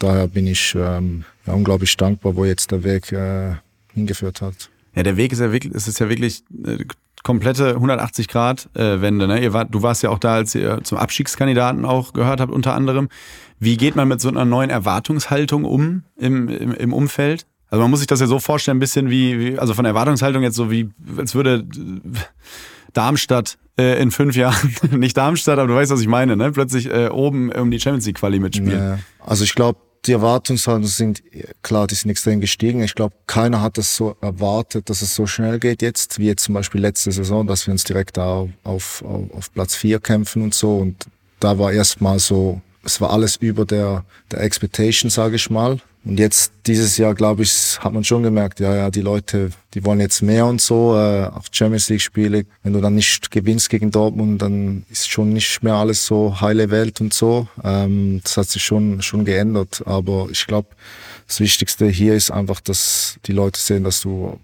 daher 0.00 0.26
bin 0.26 0.46
ich 0.46 0.74
ähm, 0.76 1.24
ja, 1.46 1.52
unglaublich 1.52 1.96
dankbar, 1.96 2.36
wo 2.36 2.44
jetzt 2.44 2.70
der 2.70 2.82
Weg 2.82 3.12
äh, 3.12 3.54
hingeführt 3.94 4.42
hat. 4.42 4.70
Ja, 4.94 5.04
der 5.04 5.16
Weg 5.16 5.32
ist 5.32 5.40
ja 5.40 5.52
wirklich, 5.52 5.72
es 5.74 5.86
ist 5.86 6.00
ja 6.00 6.08
wirklich 6.08 6.42
äh, 6.64 6.84
komplette 7.22 7.74
180 7.74 8.28
Grad 8.28 8.68
äh, 8.74 9.00
Wende. 9.00 9.28
Ne? 9.28 9.40
Ihr 9.42 9.52
wart, 9.52 9.68
du 9.72 9.82
warst 9.82 10.02
ja 10.02 10.10
auch 10.10 10.18
da, 10.18 10.34
als 10.34 10.54
ihr 10.54 10.80
zum 10.82 10.98
Abstiegskandidaten 10.98 11.84
auch 11.84 12.12
gehört 12.12 12.40
habt, 12.40 12.52
unter 12.52 12.74
anderem. 12.74 13.08
Wie 13.58 13.76
geht 13.76 13.94
man 13.94 14.08
mit 14.08 14.20
so 14.20 14.28
einer 14.28 14.44
neuen 14.44 14.70
Erwartungshaltung 14.70 15.64
um 15.64 16.02
im, 16.16 16.48
im, 16.48 16.72
im 16.74 16.92
Umfeld? 16.92 17.46
Also 17.68 17.82
man 17.82 17.90
muss 17.90 18.00
sich 18.00 18.08
das 18.08 18.20
ja 18.20 18.26
so 18.26 18.40
vorstellen, 18.40 18.78
ein 18.78 18.80
bisschen 18.80 19.10
wie, 19.10 19.38
wie 19.38 19.58
also 19.58 19.74
von 19.74 19.84
Erwartungshaltung 19.84 20.42
jetzt 20.42 20.56
so 20.56 20.70
wie, 20.70 20.90
als 21.16 21.34
würde 21.34 21.66
äh, 21.74 22.18
Darmstadt 22.94 23.58
äh, 23.78 24.02
in 24.02 24.10
fünf 24.10 24.34
Jahren, 24.34 24.74
nicht 24.90 25.16
Darmstadt, 25.16 25.58
aber 25.58 25.68
du 25.68 25.74
weißt, 25.74 25.92
was 25.92 26.00
ich 26.00 26.08
meine, 26.08 26.36
ne? 26.36 26.50
Plötzlich 26.50 26.90
äh, 26.90 27.08
oben 27.08 27.52
um 27.52 27.70
die 27.70 27.78
Champions 27.78 28.06
League 28.06 28.16
Quali 28.16 28.40
mitspielen. 28.40 28.78
Ja, 28.78 28.98
also 29.24 29.44
ich 29.44 29.54
glaube, 29.54 29.78
die 30.06 30.12
Erwartungshaltungen 30.12 30.88
sind, 30.88 31.22
klar, 31.62 31.86
die 31.86 31.94
sind 31.94 32.10
extrem 32.10 32.40
gestiegen. 32.40 32.82
Ich 32.82 32.94
glaube, 32.94 33.14
keiner 33.26 33.60
hat 33.60 33.76
es 33.76 33.96
so 33.96 34.16
erwartet, 34.20 34.88
dass 34.88 35.02
es 35.02 35.14
so 35.14 35.26
schnell 35.26 35.58
geht 35.58 35.82
jetzt, 35.82 36.18
wie 36.18 36.26
jetzt 36.26 36.44
zum 36.44 36.54
Beispiel 36.54 36.80
letzte 36.80 37.12
Saison, 37.12 37.46
dass 37.46 37.66
wir 37.66 37.72
uns 37.72 37.84
direkt 37.84 38.16
da 38.16 38.46
auf, 38.64 39.02
auf, 39.02 39.32
auf 39.34 39.52
Platz 39.52 39.74
vier 39.74 40.00
kämpfen 40.00 40.42
und 40.42 40.54
so. 40.54 40.78
Und 40.78 41.06
da 41.38 41.58
war 41.58 41.72
erstmal 41.72 42.18
so, 42.18 42.62
es 42.82 43.00
war 43.00 43.10
alles 43.10 43.36
über 43.36 43.66
der, 43.66 44.04
der 44.30 44.40
Expectation, 44.40 45.10
sage 45.10 45.36
ich 45.36 45.50
mal. 45.50 45.78
Und 46.02 46.18
jetzt 46.18 46.52
dieses 46.66 46.96
Jahr, 46.96 47.14
glaube 47.14 47.42
ich, 47.42 47.78
hat 47.80 47.92
man 47.92 48.04
schon 48.04 48.22
gemerkt, 48.22 48.58
ja, 48.58 48.74
ja, 48.74 48.90
die 48.90 49.02
Leute, 49.02 49.50
die 49.74 49.84
wollen 49.84 50.00
jetzt 50.00 50.22
mehr 50.22 50.46
und 50.46 50.60
so, 50.60 50.96
äh, 50.96 51.26
auch 51.26 51.44
Champions 51.52 51.90
League 51.90 52.00
Spiele. 52.00 52.46
Wenn 52.62 52.72
du 52.72 52.80
dann 52.80 52.94
nicht 52.94 53.30
gewinnst 53.30 53.68
gegen 53.68 53.90
Dortmund, 53.90 54.40
dann 54.40 54.86
ist 54.88 55.10
schon 55.10 55.34
nicht 55.34 55.62
mehr 55.62 55.74
alles 55.74 56.06
so 56.06 56.40
heile 56.40 56.70
Welt 56.70 57.02
und 57.02 57.12
so. 57.12 57.48
Ähm, 57.62 58.20
das 58.22 58.38
hat 58.38 58.48
sich 58.48 58.64
schon 58.64 59.02
schon 59.02 59.26
geändert. 59.26 59.82
Aber 59.84 60.28
ich 60.30 60.46
glaube, 60.46 60.68
das 61.26 61.38
Wichtigste 61.40 61.86
hier 61.88 62.14
ist 62.14 62.30
einfach, 62.30 62.60
dass 62.60 63.18
die 63.26 63.32
Leute 63.32 63.60
sehen, 63.60 63.84
dass 63.84 64.00
du, 64.00 64.40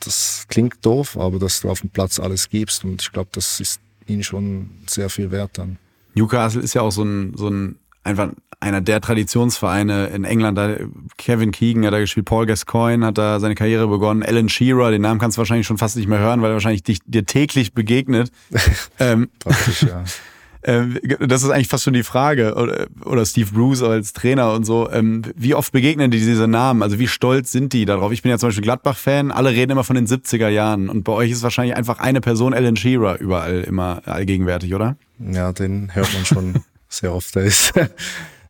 das 0.00 0.46
klingt 0.48 0.76
doof, 0.86 1.18
aber 1.18 1.38
dass 1.38 1.60
du 1.60 1.68
auf 1.68 1.82
dem 1.82 1.90
Platz 1.90 2.18
alles 2.18 2.48
gibst. 2.48 2.84
Und 2.84 3.02
ich 3.02 3.12
glaube, 3.12 3.28
das 3.32 3.60
ist 3.60 3.78
ihnen 4.06 4.22
schon 4.22 4.70
sehr 4.86 5.10
viel 5.10 5.30
wert 5.30 5.50
dann. 5.58 5.76
Newcastle 6.14 6.62
ist 6.62 6.74
ja 6.74 6.80
auch 6.80 6.92
so 6.92 7.02
ein, 7.02 7.34
so 7.36 7.50
ein 7.50 7.76
einfach 8.04 8.30
einer 8.60 8.80
der 8.80 9.00
Traditionsvereine 9.00 10.08
in 10.08 10.24
England. 10.24 10.58
Da 10.58 10.76
Kevin 11.16 11.52
Keegan 11.52 11.84
hat 11.86 11.92
da 11.92 12.00
gespielt, 12.00 12.26
Paul 12.26 12.46
Gascoigne 12.46 13.06
hat 13.06 13.18
da 13.18 13.40
seine 13.40 13.54
Karriere 13.54 13.86
begonnen, 13.86 14.22
Alan 14.22 14.48
Shearer, 14.48 14.90
den 14.90 15.02
Namen 15.02 15.20
kannst 15.20 15.36
du 15.36 15.40
wahrscheinlich 15.40 15.66
schon 15.66 15.78
fast 15.78 15.96
nicht 15.96 16.08
mehr 16.08 16.18
hören, 16.18 16.42
weil 16.42 16.50
er 16.50 16.54
wahrscheinlich 16.54 16.82
dich, 16.82 16.98
dir 17.04 17.24
täglich 17.24 17.72
begegnet. 17.72 18.32
ähm, 18.98 19.28
Praktisch, 19.38 19.82
ja. 19.82 20.02
ähm, 20.64 20.98
das 21.20 21.44
ist 21.44 21.50
eigentlich 21.50 21.68
fast 21.68 21.84
schon 21.84 21.94
die 21.94 22.02
Frage. 22.02 22.54
Oder, 22.56 22.88
oder 23.04 23.24
Steve 23.24 23.50
Bruce 23.52 23.82
als 23.82 24.12
Trainer 24.12 24.52
und 24.52 24.64
so. 24.64 24.90
Ähm, 24.90 25.22
wie 25.36 25.54
oft 25.54 25.70
begegnen 25.70 26.10
die 26.10 26.18
diese 26.18 26.48
Namen? 26.48 26.82
Also 26.82 26.98
wie 26.98 27.06
stolz 27.06 27.52
sind 27.52 27.72
die 27.72 27.84
darauf? 27.84 28.10
Ich 28.10 28.22
bin 28.22 28.30
ja 28.30 28.38
zum 28.38 28.48
Beispiel 28.48 28.64
Gladbach-Fan, 28.64 29.30
alle 29.30 29.50
reden 29.50 29.70
immer 29.70 29.84
von 29.84 29.94
den 29.94 30.08
70er 30.08 30.48
Jahren. 30.48 30.88
Und 30.88 31.04
bei 31.04 31.12
euch 31.12 31.30
ist 31.30 31.44
wahrscheinlich 31.44 31.76
einfach 31.76 32.00
eine 32.00 32.20
Person, 32.20 32.54
Alan 32.54 32.74
Shearer, 32.74 33.20
überall 33.20 33.60
immer 33.60 34.02
allgegenwärtig, 34.04 34.74
oder? 34.74 34.96
Ja, 35.20 35.52
den 35.52 35.94
hört 35.94 36.12
man 36.12 36.24
schon 36.24 36.54
sehr 36.88 37.14
oft. 37.14 37.36
Der 37.36 37.44
ist, 37.44 37.72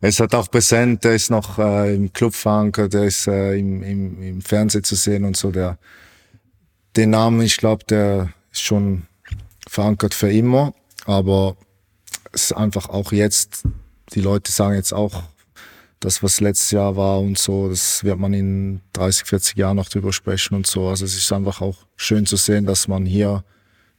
ist 0.07 0.19
halt 0.19 0.33
auch 0.33 0.49
präsent, 0.49 1.03
der 1.03 1.15
ist 1.15 1.29
noch 1.29 1.59
äh, 1.59 1.93
im 1.93 2.13
Club 2.13 2.33
verankert, 2.33 2.93
der 2.93 3.03
ist 3.03 3.27
äh, 3.27 3.57
im, 3.57 3.83
im, 3.83 4.21
im 4.21 4.41
Fernsehen 4.41 4.83
zu 4.83 4.95
sehen 4.95 5.25
und 5.25 5.35
so. 5.35 5.51
Der, 5.51 5.77
den 6.95 7.09
Namen, 7.09 7.41
ich 7.41 7.57
glaube, 7.57 7.83
der 7.85 8.29
ist 8.51 8.61
schon 8.61 9.03
verankert 9.67 10.13
für 10.13 10.31
immer, 10.31 10.73
aber 11.05 11.57
es 12.31 12.45
ist 12.45 12.53
einfach 12.53 12.87
auch 12.89 13.11
jetzt, 13.11 13.63
die 14.13 14.21
Leute 14.21 14.51
sagen 14.51 14.75
jetzt 14.75 14.93
auch, 14.93 15.23
das, 15.99 16.23
was 16.23 16.39
letztes 16.39 16.71
Jahr 16.71 16.95
war 16.95 17.19
und 17.19 17.37
so, 17.37 17.69
das 17.69 18.03
wird 18.05 18.17
man 18.17 18.33
in 18.33 18.79
30, 18.93 19.25
40 19.27 19.57
Jahren 19.57 19.75
noch 19.75 19.89
drüber 19.89 20.13
sprechen 20.13 20.55
und 20.55 20.65
so. 20.65 20.87
Also 20.87 21.03
es 21.03 21.15
ist 21.15 21.31
einfach 21.33 21.59
auch 21.61 21.75
schön 21.97 22.25
zu 22.25 22.37
sehen, 22.37 22.65
dass 22.65 22.87
man 22.87 23.05
hier 23.05 23.43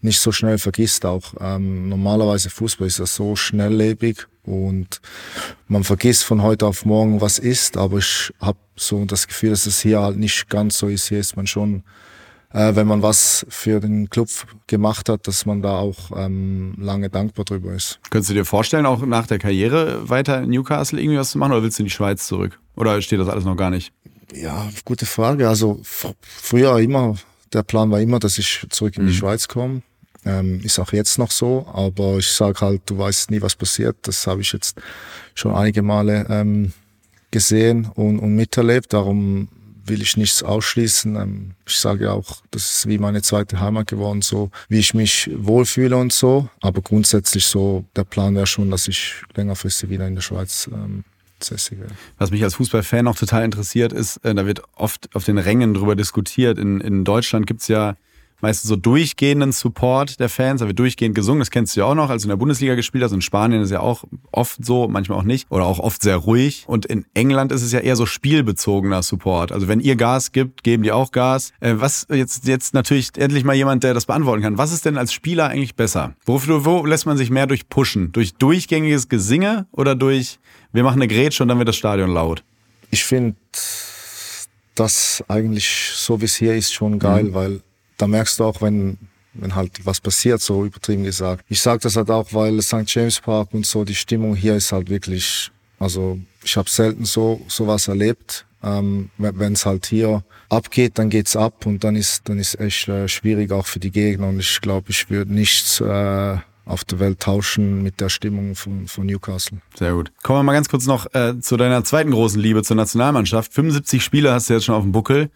nicht 0.03 0.21
so 0.21 0.33
schnell 0.33 0.59
vergisst 0.59 1.05
auch. 1.07 1.35
Ähm, 1.41 1.89
normalerweise 1.89 2.51
Fußball 2.51 2.87
ist 2.87 2.99
ja 2.99 3.07
so 3.07 3.37
schnelllebig 3.37 4.27
und 4.45 5.01
man 5.69 5.85
vergisst 5.85 6.25
von 6.25 6.43
heute 6.43 6.67
auf 6.67 6.85
morgen, 6.85 7.21
was 7.21 7.39
ist, 7.39 7.77
aber 7.77 7.99
ich 7.99 8.33
habe 8.41 8.59
so 8.77 9.05
das 9.05 9.27
Gefühl, 9.29 9.51
dass 9.51 9.67
es 9.67 9.81
hier 9.81 10.01
halt 10.01 10.17
nicht 10.17 10.49
ganz 10.49 10.79
so 10.79 10.89
ist. 10.89 11.09
Hier 11.09 11.19
ist 11.21 11.37
man 11.37 11.47
schon, 11.47 11.83
äh, 12.53 12.75
wenn 12.75 12.87
man 12.87 13.03
was 13.03 13.45
für 13.51 13.79
den 13.81 14.09
Club 14.09 14.29
gemacht 14.67 15.09
hat, 15.11 15.29
dass 15.29 15.45
man 15.45 15.61
da 15.61 15.79
auch 15.79 16.11
ähm, 16.17 16.75
lange 16.79 17.11
dankbar 17.11 17.45
drüber 17.45 17.75
ist. 17.75 18.01
Könntest 18.11 18.31
du 18.31 18.35
dir 18.35 18.47
vorstellen, 18.47 18.87
auch 18.87 19.05
nach 19.05 19.27
der 19.27 19.39
Karriere 19.39 20.09
weiter 20.09 20.41
in 20.43 20.51
Newcastle 20.51 20.99
irgendwie 21.01 21.19
was 21.19 21.31
zu 21.33 21.39
machen 21.39 21.53
oder 21.53 21.63
willst 21.63 21.79
du 21.79 21.83
in 21.83 21.87
die 21.89 21.93
Schweiz 21.93 22.27
zurück? 22.27 22.59
Oder 22.77 23.01
steht 23.03 23.21
das 23.21 23.29
alles 23.29 23.45
noch 23.45 23.57
gar 23.57 23.71
nicht? 23.71 23.93
Ja, 24.35 24.69
gute 24.85 25.05
Frage. 25.07 25.49
Also 25.49 25.81
fr 25.83 26.13
früher 26.23 26.79
immer, 26.79 27.17
der 27.53 27.63
Plan 27.65 27.91
war 27.91 28.01
immer, 28.01 28.19
dass 28.21 28.39
ich 28.39 28.65
zurück 28.71 28.97
in 28.97 29.05
die 29.07 29.13
Mhm. 29.13 29.17
Schweiz 29.17 29.49
komme. 29.49 29.83
Ähm, 30.25 30.61
ist 30.63 30.79
auch 30.79 30.93
jetzt 30.93 31.19
noch 31.19 31.31
so, 31.31 31.67
aber 31.73 32.19
ich 32.19 32.29
sage 32.29 32.61
halt, 32.61 32.83
du 32.87 32.99
weißt 32.99 33.31
nie, 33.31 33.41
was 33.41 33.57
passiert. 33.57 33.97
Das 34.03 34.27
habe 34.27 34.43
ich 34.43 34.53
jetzt 34.53 34.81
schon 35.35 35.55
einige 35.55 35.83
Male 35.83 36.27
ähm, 36.29 36.73
gesehen 37.31 37.91
und, 37.95 38.19
und 38.19 38.35
miterlebt. 38.35 38.93
Darum 38.93 39.49
will 39.87 40.03
ich 40.03 40.17
nichts 40.17 40.43
ausschließen. 40.43 41.17
Ähm, 41.17 41.51
ich 41.67 41.77
sage 41.77 42.13
auch, 42.13 42.43
das 42.51 42.77
ist 42.77 42.89
wie 42.89 42.99
meine 42.99 43.23
zweite 43.23 43.61
Heimat 43.61 43.87
geworden, 43.87 44.23
so 44.23 44.51
wie 44.69 44.79
ich 44.79 44.95
mich 44.95 45.31
wohlfühle 45.35 45.97
und 45.97 46.13
so. 46.13 46.49
Aber 46.61 46.83
grundsätzlich 46.83 47.47
so, 47.47 47.85
der 47.97 48.05
Plan 48.05 48.35
wäre 48.35 48.47
schon, 48.47 48.71
dass 48.71 48.89
ich 48.89 49.23
längerfristig 49.35 49.91
wieder 49.91 50.07
in 50.07 50.15
der 50.15 50.23
Schweiz 50.23 50.69
ähm. 50.73 51.05
Was 52.19 52.31
mich 52.31 52.45
als 52.45 52.57
Fußballfan 52.57 53.07
noch 53.07 53.17
total 53.17 53.47
interessiert, 53.47 53.95
ist, 53.95 54.19
äh, 54.19 54.35
da 54.35 54.45
wird 54.45 54.61
oft 54.77 55.09
auf 55.15 55.25
den 55.25 55.39
Rängen 55.39 55.73
drüber 55.73 55.97
diskutiert. 55.97 56.59
In, 56.59 56.83
in 56.83 57.03
Deutschland 57.03 57.47
gibt's 57.47 57.67
ja 57.69 57.97
meistens 58.41 58.69
so 58.69 58.77
durchgehenden 58.77 59.53
Support 59.53 60.21
der 60.21 60.29
Fans, 60.29 60.61
da 60.61 60.67
wird 60.67 60.79
durchgehend 60.79 61.15
gesungen, 61.15 61.41
das 61.41 61.51
kennst 61.51 61.77
du 61.77 61.81
ja 61.81 61.87
auch 61.87 61.95
noch, 61.95 62.11
als 62.11 62.23
du 62.23 62.27
in 62.27 62.31
der 62.31 62.37
Bundesliga 62.37 62.75
gespielt 62.75 63.05
hast. 63.05 63.12
In 63.12 63.23
Spanien 63.23 63.62
ist 63.62 63.71
ja 63.71 63.81
auch 63.81 64.05
oft 64.33 64.65
so, 64.65 64.89
manchmal 64.89 65.19
auch 65.19 65.25
nicht, 65.25 65.51
oder 65.51 65.65
auch 65.65 65.79
oft 65.79 66.03
sehr 66.03 66.17
ruhig. 66.17 66.65
Und 66.67 66.87
in 66.87 67.05
England 67.15 67.53
ist 67.53 67.62
es 67.62 67.73
ja 67.73 67.81
eher 67.81 67.97
so 67.97 68.07
spielbezogener 68.07 69.03
Support. 69.03 69.53
Also 69.53 69.69
wenn 69.69 69.81
ihr 69.81 69.97
Gas 69.97 70.33
gibt, 70.33 70.62
geben 70.65 70.83
die 70.83 70.93
auch 70.93 71.12
Gas. 71.12 71.53
Äh, 71.61 71.75
was 71.77 72.07
jetzt, 72.11 72.47
jetzt 72.47 72.75
natürlich 72.75 73.11
endlich 73.17 73.45
mal 73.45 73.55
jemand, 73.55 73.85
der 73.85 73.95
das 73.95 74.07
beantworten 74.07 74.43
kann. 74.43 74.59
Was 74.59 74.73
ist 74.73 74.85
denn 74.85 74.97
als 74.97 75.12
Spieler 75.12 75.49
eigentlich 75.49 75.75
besser? 75.75 76.15
Wofür, 76.25 76.65
wo 76.65 76.85
lässt 76.85 77.07
man 77.07 77.17
sich 77.17 77.31
mehr 77.31 77.47
durch 77.47 77.69
pushen? 77.69 78.12
Durch 78.12 78.35
durchgängiges 78.35 79.09
Gesinge 79.09 79.67
oder 79.73 79.95
durch, 79.95 80.39
wir 80.73 80.83
machen 80.83 81.01
eine 81.01 81.09
Grätsche 81.09 81.43
und 81.43 81.49
dann 81.49 81.59
wird 81.59 81.69
das 81.69 81.77
Stadion 81.77 82.11
laut? 82.11 82.45
ich 82.91 83.05
finde 83.05 83.37
das 84.75 85.25
eigentlich 85.29 85.93
so 85.95 86.21
wie 86.21 86.25
es 86.25 86.37
hier 86.37 86.55
ist 86.55 86.73
schon 86.73 86.99
geil, 86.99 87.33
weil 87.35 87.61
da 88.01 88.07
merkst 88.07 88.41
du 88.41 88.45
auch, 88.45 88.63
wenn 88.63 88.99
wenn 89.35 89.55
halt 89.55 89.87
was 89.87 90.01
passiert, 90.01 90.41
so 90.41 90.65
übertrieben 90.65 91.05
gesagt. 91.05 91.45
Ich 91.49 91.61
sage 91.61 91.81
das 91.81 91.97
halt 91.97 92.11
auch, 92.11 92.33
weil 92.33 92.61
St. 92.63 92.85
James 92.87 93.21
Park 93.21 93.51
und 93.53 93.65
so 93.65 93.85
die 93.85 93.95
Stimmung 93.95 94.35
hier 94.35 94.57
ist 94.57 94.73
halt 94.73 94.91
wirklich, 94.91 95.51
also 95.79 96.19
ich 96.43 96.57
habe 96.57 96.69
selten 96.69 97.05
so 97.05 97.41
sowas 97.49 97.89
erlebt. 97.89 98.47
Ähm, 98.63 99.09
wenn 99.17 99.55
es 99.55 99.65
halt 99.65 99.87
hier 99.87 100.23
abgeht, 100.51 100.99
dann 100.99 101.09
geht's 101.09 101.35
ab 101.35 101.65
und 101.65 101.83
dann 101.83 101.97
ist 101.97 102.29
dann 102.29 102.39
ist 102.39 102.61
echt 102.61 102.89
äh, 102.89 103.09
schwierig 103.09 103.53
auch 103.53 103.67
für 103.67 103.79
die 103.79 103.91
Gegner 103.91 104.29
und 104.29 104.39
ich 104.39 104.61
glaube, 104.61 104.91
ich 104.91 105.09
würde 105.09 105.33
nichts 105.33 105.81
äh, 105.81 106.37
auf 106.67 106.85
der 106.85 107.01
Welt 107.01 107.21
tauschen 107.21 107.83
mit 107.83 108.01
der 108.01 108.11
Stimmung 108.11 108.55
von, 108.55 108.87
von 108.87 109.07
Newcastle. 109.07 109.59
Sehr 109.75 109.95
gut. 109.95 110.13
Kommen 110.23 110.41
wir 110.41 110.43
mal 110.43 110.53
ganz 110.53 110.69
kurz 110.69 110.87
noch 110.87 111.07
äh, 111.15 111.41
zu 111.41 111.57
deiner 111.57 111.85
zweiten 111.85 112.11
großen 112.11 112.41
Liebe 112.41 112.63
zur 112.63 112.77
Nationalmannschaft. 112.77 113.55
75 113.55 114.05
Spiele 114.05 114.33
hast 114.33 114.51
du 114.51 114.55
jetzt 114.55 114.67
schon 114.67 114.75
auf 114.75 114.83
dem 114.83 114.93
Buckel. 114.93 115.31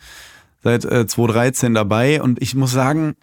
Seit 0.64 0.86
äh, 0.86 1.06
2013 1.06 1.74
dabei. 1.74 2.22
Und 2.22 2.40
ich 2.40 2.54
muss 2.54 2.72
sagen, 2.72 3.16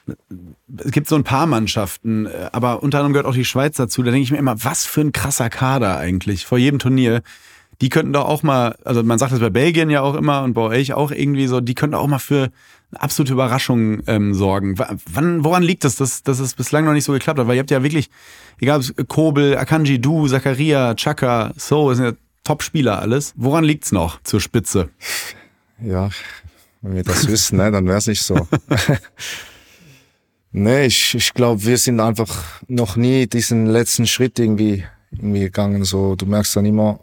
es 0.78 0.92
gibt 0.92 1.08
so 1.08 1.16
ein 1.16 1.24
paar 1.24 1.48
Mannschaften, 1.48 2.28
äh, 2.28 2.50
aber 2.52 2.84
unter 2.84 3.00
anderem 3.00 3.14
gehört 3.14 3.26
auch 3.26 3.34
die 3.34 3.46
Schweiz 3.46 3.78
dazu. 3.78 4.04
Da 4.04 4.12
denke 4.12 4.24
ich 4.24 4.32
mir 4.32 4.38
immer, 4.38 4.64
was 4.64 4.86
für 4.86 5.02
ein 5.02 5.12
krasser 5.12 5.50
Kader 5.50 5.98
eigentlich 5.98 6.46
vor 6.46 6.60
jedem 6.60 6.78
Turnier. 6.78 7.24
Die 7.82 7.90
könnten 7.90 8.14
doch 8.14 8.26
auch 8.26 8.44
mal, 8.44 8.76
also 8.86 9.02
man 9.02 9.18
sagt 9.18 9.32
das 9.32 9.40
bei 9.40 9.50
Belgien 9.50 9.90
ja 9.90 10.02
auch 10.02 10.14
immer 10.14 10.44
und 10.44 10.54
bei 10.54 10.62
euch 10.62 10.94
auch 10.94 11.10
irgendwie 11.10 11.48
so, 11.48 11.62
die 11.62 11.74
könnten 11.74 11.96
auch 11.96 12.06
mal 12.06 12.20
für 12.20 12.52
eine 12.92 13.02
absolute 13.02 13.34
Überraschung 13.34 14.04
ähm, 14.06 14.36
sorgen. 14.36 14.78
W 14.78 14.84
wann, 15.12 15.44
woran 15.44 15.64
liegt 15.64 15.84
es, 15.84 15.96
dass, 15.96 16.22
dass 16.22 16.40
es 16.40 16.54
bislang 16.54 16.86
noch 16.86 16.94
nicht 16.94 17.06
so 17.06 17.14
geklappt 17.14 17.40
hat? 17.40 17.48
Weil 17.48 17.56
ihr 17.56 17.62
habt 17.62 17.72
ja 17.72 17.82
wirklich, 17.82 18.12
egal 18.60 18.78
ob 18.78 18.84
es 18.84 18.94
Kobel, 19.08 19.58
Akanji, 19.58 20.00
Du, 20.00 20.28
Zakaria, 20.28 20.94
Chaka, 20.94 21.54
So, 21.56 21.90
das 21.90 21.98
sind 21.98 22.06
ja 22.06 22.14
Top-Spieler 22.44 23.00
alles. 23.00 23.34
Woran 23.36 23.64
liegt's 23.64 23.92
noch 23.92 24.22
zur 24.22 24.42
Spitze? 24.42 24.90
Ja, 25.84 26.10
wenn 26.82 26.96
wir 26.96 27.04
das 27.04 27.28
wüssten, 27.28 27.58
ne, 27.58 27.72
dann 27.72 27.88
wäre 27.88 27.98
es 27.98 28.08
nicht 28.08 28.24
so. 28.24 28.36
nee, 30.52 30.86
ich, 30.86 31.16
ich 31.16 31.34
glaube, 31.34 31.64
wir 31.64 31.78
sind 31.78 32.00
einfach 32.00 32.62
noch 32.68 32.96
nie 32.96 33.28
diesen 33.28 33.68
letzten 33.68 34.08
Schritt 34.08 34.40
irgendwie, 34.40 34.84
irgendwie 35.12 35.42
gegangen. 35.42 35.84
So, 35.84 36.16
du 36.16 36.26
merkst 36.26 36.56
dann 36.56 36.66
immer, 36.66 37.00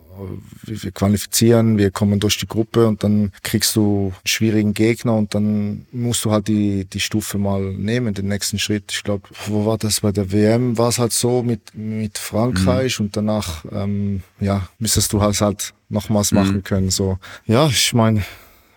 wir 0.64 0.82
wir 0.82 0.90
qualifizieren, 0.90 1.78
wir 1.78 1.90
kommen 1.90 2.18
durch 2.18 2.38
die 2.38 2.48
Gruppe 2.48 2.86
und 2.86 3.04
dann 3.04 3.32
kriegst 3.42 3.76
du 3.76 4.06
einen 4.06 4.26
schwierigen 4.26 4.74
Gegner 4.74 5.14
und 5.14 5.34
dann 5.34 5.86
musst 5.92 6.24
du 6.24 6.32
halt 6.32 6.48
die, 6.48 6.84
die 6.84 7.00
Stufe 7.00 7.38
mal 7.38 7.60
nehmen, 7.60 8.14
den 8.14 8.28
nächsten 8.28 8.58
Schritt. 8.58 8.90
Ich 8.90 9.04
glaube, 9.04 9.28
wo 9.46 9.66
war 9.66 9.78
das 9.78 10.00
bei 10.00 10.12
der 10.12 10.32
WM? 10.32 10.76
War 10.76 10.88
es 10.88 10.98
halt 10.98 11.12
so 11.12 11.42
mit, 11.42 11.74
mit 11.74 12.18
Frankreich 12.18 13.00
und 13.00 13.16
danach, 13.16 13.64
ähm, 13.70 14.22
ja, 14.40 14.68
müsstest 14.78 15.12
du 15.12 15.20
halt 15.20 15.40
halt 15.40 15.74
nochmals 15.88 16.32
machen 16.32 16.64
können. 16.64 16.90
So, 16.90 17.18
ja, 17.46 17.68
ich 17.68 17.94
meine, 17.94 18.24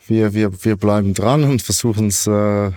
wir, 0.08 0.34
wir, 0.34 0.52
wir 0.66 0.76
bleiben 0.78 1.14
dran 1.14 1.44
und 1.44 1.62
versuchen 1.62 2.08
es 2.08 2.28
äh, 2.28 2.32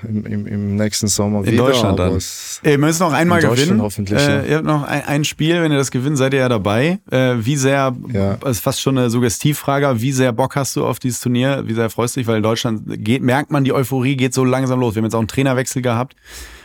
im, 0.09 0.24
im, 0.26 0.46
im 0.46 0.76
nächsten 0.76 1.09
Sommer 1.09 1.40
In 1.44 1.52
wieder. 1.52 1.66
Deutschland 1.66 1.98
aber 1.98 2.10
dann. 2.10 2.70
Ihr 2.70 2.78
müsst 2.78 3.01
noch 3.01 3.12
einmal 3.12 3.40
In 3.40 3.48
Deutschland 3.48 3.68
gewinnen. 3.68 3.82
hoffentlich, 3.82 4.20
äh, 4.20 4.36
ja. 4.42 4.44
Ihr 4.44 4.56
habt 4.56 4.66
noch 4.66 4.82
ein, 4.84 5.02
ein 5.06 5.24
Spiel, 5.24 5.60
wenn 5.62 5.72
ihr 5.72 5.78
das 5.78 5.90
gewinnt, 5.90 6.16
seid 6.18 6.32
ihr 6.34 6.40
ja 6.40 6.48
dabei. 6.48 7.01
Äh, 7.10 7.34
wie 7.38 7.56
sehr, 7.56 7.94
Ja. 8.12 8.36
das 8.36 8.59
ist 8.59 8.60
fast 8.60 8.80
schon 8.80 8.98
eine 8.98 9.10
Suggestivfrage, 9.10 10.01
wie 10.01 10.12
sehr 10.12 10.32
Bock 10.32 10.55
hast 10.56 10.76
du 10.76 10.86
auf 10.86 10.98
dieses 10.98 11.20
Turnier? 11.20 11.64
Wie 11.66 11.74
sehr 11.74 11.90
freust 11.90 12.14
du 12.16 12.20
dich? 12.20 12.26
Weil 12.26 12.36
in 12.36 12.42
Deutschland 12.42 12.82
geht, 13.05 13.22
merkt 13.22 13.51
man, 13.51 13.64
die 13.64 13.72
Euphorie 13.72 14.16
geht 14.16 14.34
so 14.34 14.44
langsam 14.44 14.78
los. 14.80 14.94
Wir 14.94 15.01
haben 15.01 15.06
jetzt 15.06 15.14
auch 15.14 15.18
einen 15.20 15.28
Trainerwechsel 15.28 15.82
gehabt, 15.82 16.14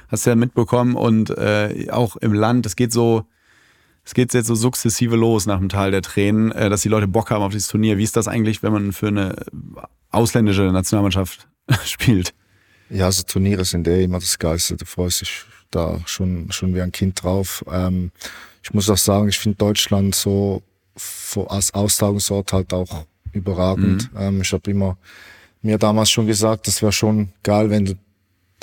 hast 0.09 0.25
du 0.25 0.29
ja 0.31 0.35
mitbekommen 0.35 0.95
und 0.95 1.29
äh, 1.31 1.87
auch 1.89 2.15
im 2.17 2.33
Land, 2.33 2.65
es 2.65 2.75
geht 2.75 2.91
so, 2.91 3.23
es 4.09 4.15
geht 4.15 4.33
jetzt 4.33 4.47
so 4.47 4.55
sukzessive 4.55 5.15
los 5.15 5.45
nach 5.45 5.59
dem 5.59 5.69
Tal 5.69 5.91
der 5.91 6.01
Tränen, 6.01 6.51
äh, 6.51 6.71
dass 6.71 6.81
die 6.81 6.89
Leute 6.89 7.07
Bock 7.07 7.29
haben 7.29 7.43
auf 7.43 7.51
dieses 7.51 7.67
Turnier. 7.67 7.99
Wie 7.99 8.03
ist 8.03 8.15
das 8.15 8.27
eigentlich, 8.27 8.63
wenn 8.63 8.73
man 8.73 8.91
für 8.91 9.09
eine 9.09 9.35
ausländische 10.09 10.63
Nationalmannschaft 10.63 11.47
spielt? 11.85 12.33
Ja, 12.89 13.05
also 13.05 13.21
Turniere 13.21 13.65
sind 13.65 13.87
eh 13.87 14.05
immer 14.05 14.17
das 14.17 14.39
Geilste. 14.39 14.77
Du 14.77 14.85
freust 14.85 15.21
dich 15.21 15.43
da 15.69 15.99
schon, 16.07 16.51
schon 16.51 16.73
wie 16.73 16.81
ein 16.81 16.91
Kind 16.91 17.21
drauf. 17.21 17.63
Ähm, 17.71 18.09
ich 18.63 18.73
muss 18.73 18.89
auch 18.89 18.97
sagen, 18.97 19.29
ich 19.29 19.37
finde 19.37 19.59
Deutschland 19.59 20.15
so 20.15 20.63
als 21.47 21.71
Austragungsort 21.75 22.51
halt 22.51 22.73
auch 22.73 23.05
überragend. 23.31 24.09
Ähm, 24.17 24.41
ich 24.41 24.51
habe 24.53 24.71
immer 24.71 24.97
mir 25.61 25.77
damals 25.77 26.09
schon 26.09 26.25
gesagt, 26.25 26.65
das 26.65 26.81
wäre 26.81 26.91
schon 26.91 27.29
geil, 27.43 27.69
wenn 27.69 27.85
du 27.85 27.93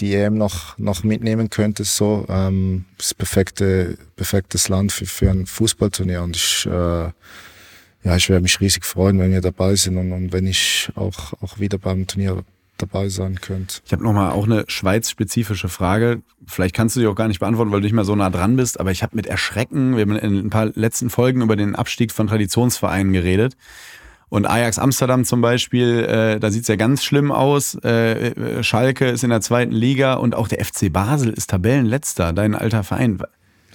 die 0.01 0.15
EM 0.15 0.37
noch, 0.37 0.79
noch 0.79 1.05
mitnehmen 1.05 1.51
könntest. 1.51 1.97
So, 1.97 2.27
ähm, 2.29 2.85
das 2.99 3.15
perfekte, 3.15 3.99
perfektes 4.17 4.69
Land 4.69 4.93
für, 4.93 5.07
für 5.07 5.31
ein 5.31 5.47
Fußballturnier. 5.47 6.23
Und 6.23 6.37
ich, 6.37 6.67
äh, 6.67 6.71
ja, 6.71 8.17
ich 8.17 8.29
werde 8.29 8.43
mich 8.43 8.61
riesig 8.61 8.85
freuen, 8.85 9.19
wenn 9.19 9.33
wir 9.33 9.41
dabei 9.41 9.75
sind 9.75 9.97
und, 9.97 10.13
und 10.13 10.33
wenn 10.33 10.47
ich 10.47 10.91
auch, 10.95 11.33
auch 11.43 11.59
wieder 11.59 11.79
beim 11.79 12.07
Turnier 12.07 12.45
dabei 12.79 13.09
sein 13.09 13.41
könnte. 13.41 13.81
Ich 13.85 13.93
habe 13.93 14.03
nochmal 14.03 14.33
auch 14.33 14.45
eine 14.45 14.65
Schweiz-spezifische 14.69 15.69
Frage. 15.69 16.23
Vielleicht 16.47 16.75
kannst 16.75 16.97
du 16.97 17.01
die 17.01 17.07
auch 17.07 17.15
gar 17.15 17.29
nicht 17.29 17.41
beantworten, 17.41 17.73
weil 17.73 17.81
du 17.81 17.87
nicht 17.87 17.95
mehr 17.95 18.05
so 18.05 18.15
nah 18.15 18.31
dran 18.31 18.57
bist, 18.57 18.79
aber 18.79 18.91
ich 18.91 19.03
habe 19.03 19.17
mit 19.17 19.27
Erschrecken, 19.27 19.97
wir 19.97 20.03
haben 20.03 20.17
in 20.17 20.47
ein 20.47 20.51
paar 20.51 20.67
letzten 20.75 21.11
Folgen 21.11 21.43
über 21.43 21.57
den 21.57 21.75
Abstieg 21.75 22.13
von 22.13 22.27
Traditionsvereinen 22.27 23.13
geredet. 23.13 23.57
Und 24.29 24.45
Ajax 24.47 24.79
Amsterdam 24.79 25.25
zum 25.25 25.41
Beispiel, 25.41 26.01
äh, 26.05 26.41
da 26.41 26.51
sieht's 26.51 26.67
ja 26.69 26.75
ganz 26.77 27.05
schlimm 27.05 27.31
aus. 27.31 27.77
Äh, 27.85 28.31
äh, 28.31 28.63
Schalke 28.65 29.07
ist 29.07 29.23
in 29.23 29.31
der 29.31 29.41
zweiten 29.41 29.73
Liga 29.73 30.15
und 30.15 30.35
auch 30.35 30.49
der 30.49 30.65
FC 30.65 30.93
Basel 30.93 31.31
ist 31.33 31.51
Tabellenletzter, 31.51 32.33
dein 32.33 32.55
alter 32.57 32.83
Verein. 32.83 33.19
Das 33.19 33.29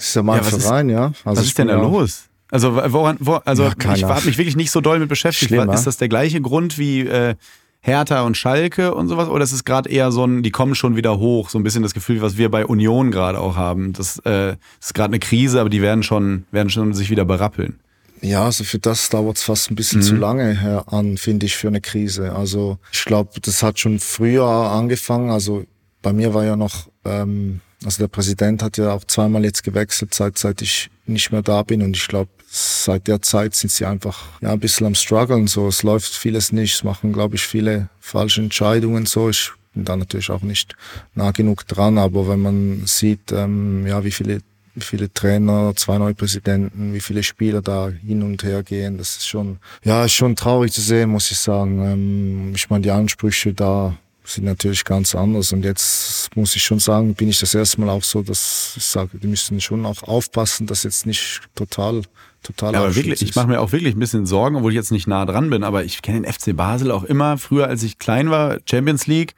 ist 0.07 0.15
ja 0.15 0.23
mein 0.23 0.41
Ja, 0.41 0.48
ist- 0.49 0.61
Verein, 0.65 0.90
ja. 0.90 1.14
Also 1.23 1.41
Was 1.41 1.45
ist 1.45 1.57
denn 1.57 1.68
da 1.68 1.76
los? 1.76 2.26
Also 2.52 2.76
woran, 2.76 3.15
wo, 3.22 3.36
also 3.45 3.72
keine 3.78 3.95
ich 3.98 4.03
habe 4.03 4.26
mich 4.26 4.38
wirklich 4.38 4.57
nicht 4.57 4.72
so 4.72 4.82
doll 4.82 4.99
mit 4.99 5.07
beschäftigt. 5.07 5.48
Schlimm, 5.53 5.69
ist 5.69 5.88
das 5.88 5.95
der 5.95 6.10
gleiche 6.10 6.41
Grund 6.41 6.78
wie 6.78 7.02
äh, 7.07 7.36
Hertha 7.80 8.23
und 8.23 8.36
Schalke 8.36 8.94
und 8.94 9.07
sowas? 9.07 9.30
Oder 9.30 9.45
ist 9.45 9.53
es 9.53 9.64
gerade 9.64 9.90
eher 9.90 10.11
so 10.11 10.26
ein, 10.26 10.44
die 10.44 10.52
kommen 10.52 10.76
schon 10.76 10.98
wieder 10.98 11.18
hoch, 11.18 11.49
so 11.49 11.57
ein 11.57 11.64
bisschen 11.64 11.82
das 11.82 11.94
Gefühl, 11.94 12.22
was 12.22 12.36
wir 12.36 12.52
bei 12.52 12.65
Union 12.65 13.10
gerade 13.10 13.40
auch 13.40 13.56
haben. 13.56 13.94
Das 13.94 14.19
äh, 14.26 14.57
ist 14.82 14.94
gerade 14.94 15.11
eine 15.11 15.19
Krise, 15.19 15.61
aber 15.61 15.69
die 15.69 15.82
werden 15.82 16.03
schon, 16.03 16.44
werden 16.52 16.69
schon 16.69 16.94
sich 16.94 17.10
wieder 17.10 17.23
berappeln. 17.23 17.80
Ja, 18.22 18.45
also 18.45 18.64
für 18.64 18.77
das 18.77 19.10
dauert 19.10 19.38
es 19.38 19.43
fast 19.43 19.72
ein 19.72 19.76
bisschen 19.76 20.03
zu 20.03 20.15
lange 20.15 20.84
an, 20.88 21.18
finde 21.18 21.48
ich, 21.48 21.56
für 21.56 21.68
eine 21.68 21.81
Krise. 21.81 22.34
Also 22.35 22.77
ich 22.91 23.03
glaube, 23.03 23.39
das 23.41 23.64
hat 23.64 23.80
schon 23.80 23.99
früher 23.99 24.45
angefangen. 24.45 25.31
Also 25.31 25.65
bei 26.03 26.14
mir 26.14 26.34
war 26.34 26.45
ja 26.45 26.56
noch, 26.56 26.88
ähm, 27.03 27.61
also 27.84 28.03
der 28.03 28.10
Präsident 28.10 28.61
hat 28.61 28.77
ja 28.77 28.93
auch 28.93 29.03
zweimal 29.06 29.43
jetzt 29.43 29.64
gewechselt, 29.64 30.14
seit, 30.14 30.38
seit 30.38 30.61
ich 30.61 30.91
nicht 31.07 31.31
mehr 31.31 31.41
da 31.41 31.64
bin. 31.64 31.81
Und 31.81 31.98
ich 31.98 32.07
glaube, 32.07 32.30
seit 32.48 33.07
der 33.07 33.23
Zeit 33.23 33.56
sind 33.56 33.72
sie 33.72 33.85
einfach 33.85 34.39
ja 34.41 34.52
ein 34.52 34.60
bisschen 34.60 34.85
am 34.85 34.95
struggeln. 34.95 35.48
So, 35.48 35.68
es 35.68 35.81
läuft 35.81 36.14
vieles 36.14 36.52
nicht. 36.52 36.76
Es 36.76 36.84
machen, 36.84 37.14
glaube 37.14 37.35
ich, 37.35 37.41
viele 37.41 37.89
falsche 37.99 38.41
Entscheidungen. 38.41 39.07
So, 39.07 39.30
ich 39.30 39.52
bin 39.73 39.84
da 39.84 39.95
natürlich 39.95 40.30
auch 40.30 40.43
nicht 40.43 40.76
nah 41.15 41.31
genug 41.31 41.65
dran. 41.65 41.98
Aber 41.98 42.27
wenn 42.27 42.41
man 42.41 42.84
sieht, 42.85 43.31
ähm, 43.31 43.88
ja, 43.88 44.03
wie 44.03 44.11
viele 44.11 44.41
wie 44.76 44.81
viele 44.81 45.14
Trainer, 45.14 45.73
zwei 45.76 45.98
neue 45.98 46.14
Präsidenten, 46.14 46.93
wie 46.93 47.02
viele 47.02 47.23
Spieler 47.23 47.61
da 47.61 47.89
hin 47.89 48.23
und 48.23 48.43
her 48.43 48.64
gehen. 48.64 48.98
Das 48.98 49.18
ist 49.18 49.27
schon, 49.27 49.57
ja, 49.84 50.06
ist 50.06 50.14
schon 50.14 50.35
traurig 50.35 50.72
zu 50.72 50.81
sehen, 50.81 51.10
muss 51.10 51.31
ich 51.31 51.38
sagen. 51.38 51.84
Ähm, 51.84 52.53
ich 52.56 52.69
meine, 52.69 52.84
die 52.84 52.91
Ansprüche 52.91 53.53
da 53.53 53.98
sind 54.23 54.45
natürlich 54.45 54.84
ganz 54.85 55.15
anders. 55.15 55.52
Und 55.52 55.65
jetzt 55.65 56.30
muss 56.35 56.56
ich 56.56 56.64
schon 56.64 56.80
sagen, 56.80 57.14
bin 57.15 57.30
ich 57.30 57.39
das 57.39 57.53
erste 57.53 57.81
Mal 57.81 57.89
auch 57.89 58.03
so, 58.03 58.22
dass 58.22 58.73
ich 58.77 58.85
sage, 58.85 59.18
die 59.18 59.27
müssen 59.27 59.60
schon 59.61 59.85
auch 59.85 60.03
aufpassen, 60.03 60.68
dass 60.68 60.84
jetzt 60.84 61.06
nicht 61.06 61.41
total, 61.56 62.03
total 62.43 62.73
Ja, 62.73 62.80
aber 62.80 62.95
wirklich, 62.95 63.22
ich 63.22 63.35
mache 63.35 63.48
mir 63.48 63.60
auch 63.60 63.72
wirklich 63.72 63.95
ein 63.95 63.99
bisschen 63.99 64.26
Sorgen, 64.26 64.56
obwohl 64.56 64.72
ich 64.72 64.76
jetzt 64.76 64.91
nicht 64.91 65.07
nah 65.07 65.26
dran 65.26 65.49
bin, 65.49 65.64
aber 65.64 65.84
ich 65.84 66.02
kenne 66.02 66.22
den 66.22 66.31
FC 66.31 66.56
Basel 66.56 66.91
auch 66.91 67.03
immer, 67.03 67.38
früher 67.38 67.68
als 67.68 67.84
ich 67.84 67.98
klein 67.98 68.30
war, 68.30 68.60
Champions 68.65 69.07
League. 69.07 69.34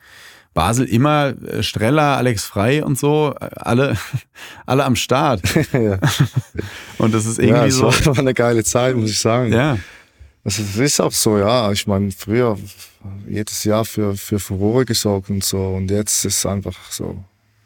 Basel 0.53 0.85
immer, 0.85 1.33
äh, 1.47 1.63
Streller, 1.63 2.17
Alex 2.17 2.43
Frei 2.43 2.83
und 2.83 2.97
so, 2.97 3.33
äh, 3.39 3.49
alle, 3.55 3.97
alle 4.65 4.85
am 4.85 4.95
Start. 4.95 5.41
ja, 5.73 5.97
Und 6.97 7.13
das 7.13 7.25
ist 7.25 7.37
ja 7.39 7.45
irgendwie 7.45 7.67
es 7.67 7.77
so. 7.77 7.85
war 8.05 8.17
eine 8.17 8.33
geile 8.33 8.63
Zeit, 8.63 8.95
muss 8.95 9.09
ich 9.09 9.19
sagen. 9.19 9.51
Ja, 9.51 9.77
Also 10.43 10.61
es 10.61 10.77
ist 10.77 11.01
auch 11.01 11.11
so, 11.11 11.37
ja. 11.37 11.71
Ich 11.71 11.87
meine, 11.87 12.11
früher 12.11 12.57
jedes 13.27 13.63
Jahr 13.63 13.83
für, 13.85 14.15
für 14.15 14.39
Furore 14.39 14.85
gesorgt 14.85 15.29
und 15.29 15.43
so. 15.43 15.59
Und 15.59 15.89
jetzt 15.89 16.23
ist 16.25 16.37
es 16.37 16.45
einfach 16.45 16.75
so 16.91 17.23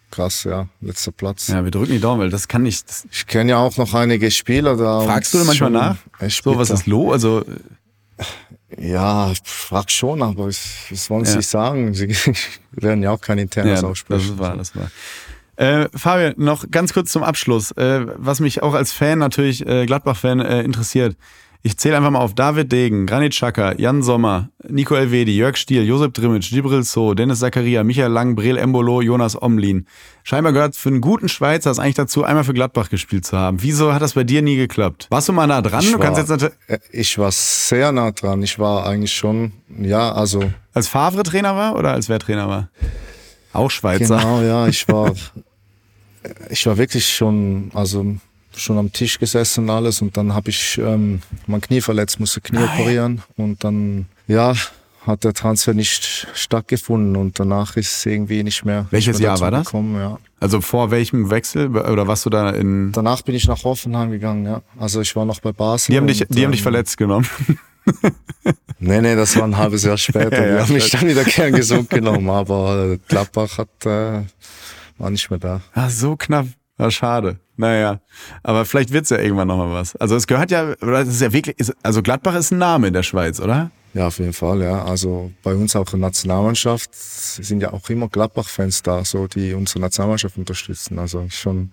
krass, 0.10 0.46
ja. 0.46 0.68
Letzter 0.82 1.12
Platz. 1.12 1.48
ja, 1.50 1.64
wir 1.64 1.72
drücken 1.72 1.92
die 1.92 2.00
Daumen, 2.00 2.22
weil 2.22 2.30
das 2.30 2.48
kann 2.48 2.64
nicht. 2.64 2.88
Das, 2.88 3.06
Ich 3.12 3.28
kenne 3.28 3.52
ja 3.52 3.58
auch 3.58 3.76
noch 3.78 3.94
einige 3.94 4.32
Spieler 4.32 4.78
da. 4.78 5.02
fragst 5.02 5.34
du 5.34 5.44
manchmal 5.44 5.72
nach? 5.72 5.98
So, 6.30 6.58
was 6.58 6.70
ist 6.70 6.88
los? 6.88 7.12
Also, 7.14 7.44
Ja, 8.78 9.32
ich 9.32 9.40
frag 9.46 9.90
schon, 9.90 10.22
aber 10.22 10.50
ich, 10.50 10.60
was 10.90 11.10
wollen 11.10 11.24
Ja. 11.26 11.32
sie 11.32 11.42
sagen? 11.42 11.94
Sie 11.94 12.08
werden 12.72 13.02
ja 13.02 13.12
auch 13.12 13.22
kein 13.22 13.38
internes 13.38 13.82
ja, 13.82 13.88
aussprechen. 13.88 14.30
das 14.30 14.40
war, 14.40 14.58
das 14.58 14.76
war. 14.76 14.92
Äh, 15.56 15.88
Fabian, 15.96 16.34
noch 16.38 16.70
ganz 16.70 16.94
kurz 16.94 17.12
zum 17.12 17.24
Abschluss, 17.24 17.72
äh, 17.72 18.06
was 18.18 18.40
mich 18.42 18.62
auch 18.62 18.74
als 18.74 18.92
Fan 18.92 19.20
natürlich, 19.20 19.66
äh, 19.66 19.86
Gladbach-Fan, 19.86 20.40
äh, 20.42 20.62
interessiert. 20.62 21.16
Ich 21.64 21.78
zähle 21.78 21.98
einfach 21.98 22.12
mal 22.12 22.20
auf 22.20 22.34
David 22.34 22.72
Degen, 22.72 23.08
Granit 23.08 23.34
Xhaka, 23.34 23.74
Jan 23.78 24.02
Sommer, 24.02 24.50
Nico 24.70 24.96
Elvedi, 24.96 25.36
Jörg 25.36 25.58
Stiel, 25.58 25.84
Josep 25.84 26.14
Drimmitsch, 26.14 26.50
Gibril 26.52 26.84
So, 26.84 27.14
Dennis 27.14 27.40
Zakaria, 27.40 27.84
Michael 27.84 28.12
Lang, 28.12 28.36
Breel 28.36 28.58
Embolo, 28.58 29.02
Jonas 29.02 29.42
Omlin. 29.42 29.86
Scheinbar 30.24 30.54
gehört 30.54 30.76
für 30.76 30.90
einen 30.90 31.02
guten 31.02 31.28
Schweizer 31.28 31.72
es 31.72 31.80
eigentlich 31.80 31.96
dazu, 31.96 32.24
einmal 32.24 32.44
für 32.44 32.54
Gladbach 32.54 32.90
gespielt 32.90 33.26
zu 33.26 33.38
haben. 33.38 33.58
Wieso 33.62 33.94
hat 33.94 34.02
das 34.02 34.14
bei 34.14 34.24
dir 34.24 34.42
nie 34.42 34.56
geklappt? 34.56 35.08
Warst 35.10 35.28
du 35.28 35.34
mal 35.34 35.48
nah 35.48 35.62
dran? 35.62 35.82
Ich 35.84 35.92
du 35.92 35.98
kannst 35.98 36.30
war- 36.30 36.38
jetzt 36.38 36.54
Äh, 36.68 36.80
Ich 36.92 37.18
war 37.18 37.32
sehr 37.32 37.92
nah 37.92 38.12
dran. 38.12 38.44
Ich 38.44 38.60
war 38.60 38.86
eigentlich 38.86 39.14
schon, 39.14 39.52
ja, 39.82 40.12
also 40.14 40.44
als 40.74 40.88
Favre 40.88 41.24
Trainer 41.24 41.56
war 41.56 41.76
oder 41.76 41.92
als 41.92 42.08
wer 42.08 42.20
Trainer 42.20 42.48
war? 42.48 42.70
Auch 43.52 43.72
Schweizer. 43.72 44.18
Genau, 44.18 44.42
ja, 44.42 44.68
ich 44.68 44.88
war, 44.88 45.14
ich 46.50 46.66
war 46.66 46.78
wirklich 46.78 47.14
schon, 47.14 47.72
also 47.74 48.16
schon 48.58 48.78
am 48.78 48.92
Tisch 48.92 49.20
gesessen 49.20 49.66
und 49.66 49.70
alles 49.70 50.02
und 50.02 50.18
dann 50.18 50.34
habe 50.34 50.50
ich 50.50 50.78
ähm, 50.78 51.22
mein 51.46 51.62
Knie 51.62 51.82
verletzt, 51.82 52.20
musste 52.20 52.42
Knie 52.42 52.64
operieren 52.64 53.22
und 53.36 53.64
dann, 53.64 54.08
ja, 54.28 54.54
hat 55.06 55.24
der 55.24 55.34
Transfer 55.34 55.74
nicht 55.74 56.28
stattgefunden 56.34 57.16
und 57.16 57.40
danach 57.40 57.78
ist 57.78 57.96
es 57.96 58.06
irgendwie 58.06 58.44
nicht 58.44 58.66
mehr. 58.66 58.88
Welches 58.92 59.16
nicht 59.16 59.22
mehr 59.22 59.30
Jahr 59.30 59.40
war 59.40 59.52
das? 59.52 59.66
Gekommen, 59.68 59.96
ja. 59.96 60.20
Also 60.40 60.62
vor 60.62 60.92
welchem 60.92 61.30
Wechsel 61.30 61.76
oder 61.76 62.08
warst 62.08 62.26
du 62.26 62.30
da 62.30 62.50
in? 62.50 62.92
Danach 62.92 63.22
bin 63.22 63.34
ich 63.34 63.48
nach 63.48 63.64
Hoffenheim 63.64 64.12
gegangen, 64.12 64.46
ja. 64.46 64.62
Also 64.78 65.02
ich 65.02 65.16
war 65.16 65.26
noch 65.26 65.40
bei 65.40 65.54
Basel. 65.54 65.94
Die 65.94 65.98
haben 65.98 66.08
dich, 66.08 66.22
und, 66.22 66.38
die 66.38 66.44
haben 66.44 66.52
dich 66.52 66.62
ähm, 66.62 66.64
verletzt 66.64 66.98
genommen. 66.98 67.28
Nee, 68.80 69.02
nee, 69.02 69.16
das 69.16 69.36
war 69.36 69.44
ein 69.44 69.58
halbes 69.58 69.84
Jahr 69.84 69.98
später. 69.98 70.32
Ja, 70.32 70.46
ja, 70.46 70.56
die 70.56 70.62
haben 70.62 70.74
mich 70.74 70.90
dann 70.90 71.08
wieder 71.08 71.24
gern 71.24 71.54
gesund 71.54 71.90
genommen, 71.90 72.30
aber 72.30 72.98
Gladbach 73.08 73.58
hat, 73.58 73.86
äh, 73.86 74.22
war 74.98 75.10
nicht 75.10 75.30
mehr 75.30 75.40
da. 75.40 75.62
Ah, 75.74 75.90
so 75.90 76.16
knapp. 76.16 76.48
War 76.78 76.92
schade. 76.92 77.40
Naja, 77.56 78.02
aber 78.44 78.66
vielleicht 78.66 78.94
wird's 78.94 79.10
ja 79.10 79.18
irgendwann 79.18 79.48
nochmal 79.48 79.74
was. 79.74 79.96
Also 79.96 80.16
es 80.16 80.28
gehört 80.28 80.52
ja, 80.52 80.76
oder 80.82 81.02
es 81.02 81.08
ist 81.08 81.22
ja 81.22 81.34
wirklich, 81.34 81.60
ist, 81.60 81.74
also 81.82 82.04
Gladbach 82.04 82.36
ist 82.36 82.52
ein 82.52 82.60
Name 82.60 82.88
in 82.88 82.94
der 82.94 83.04
Schweiz, 83.04 83.40
oder? 83.40 83.72
Ja, 83.96 84.08
auf 84.08 84.20
jeden 84.20 84.34
Fall, 84.34 84.62
ja. 84.62 84.86
Also 84.86 85.32
bei 85.42 85.56
uns 85.56 85.76
auch 85.76 85.92
in 85.94 86.02
der 86.02 86.10
Nationalmannschaft 86.10 86.94
sind 86.94 87.62
ja 87.62 87.74
auch 87.74 87.90
immer 87.90 88.08
Gladbach-Fans 88.10 88.84
da, 88.84 89.04
so 89.04 89.26
die 89.26 89.56
unsere 89.56 89.80
Nationalmannschaft 89.80 90.38
unterstützen. 90.38 91.00
Also 91.00 91.26
schon, 91.30 91.72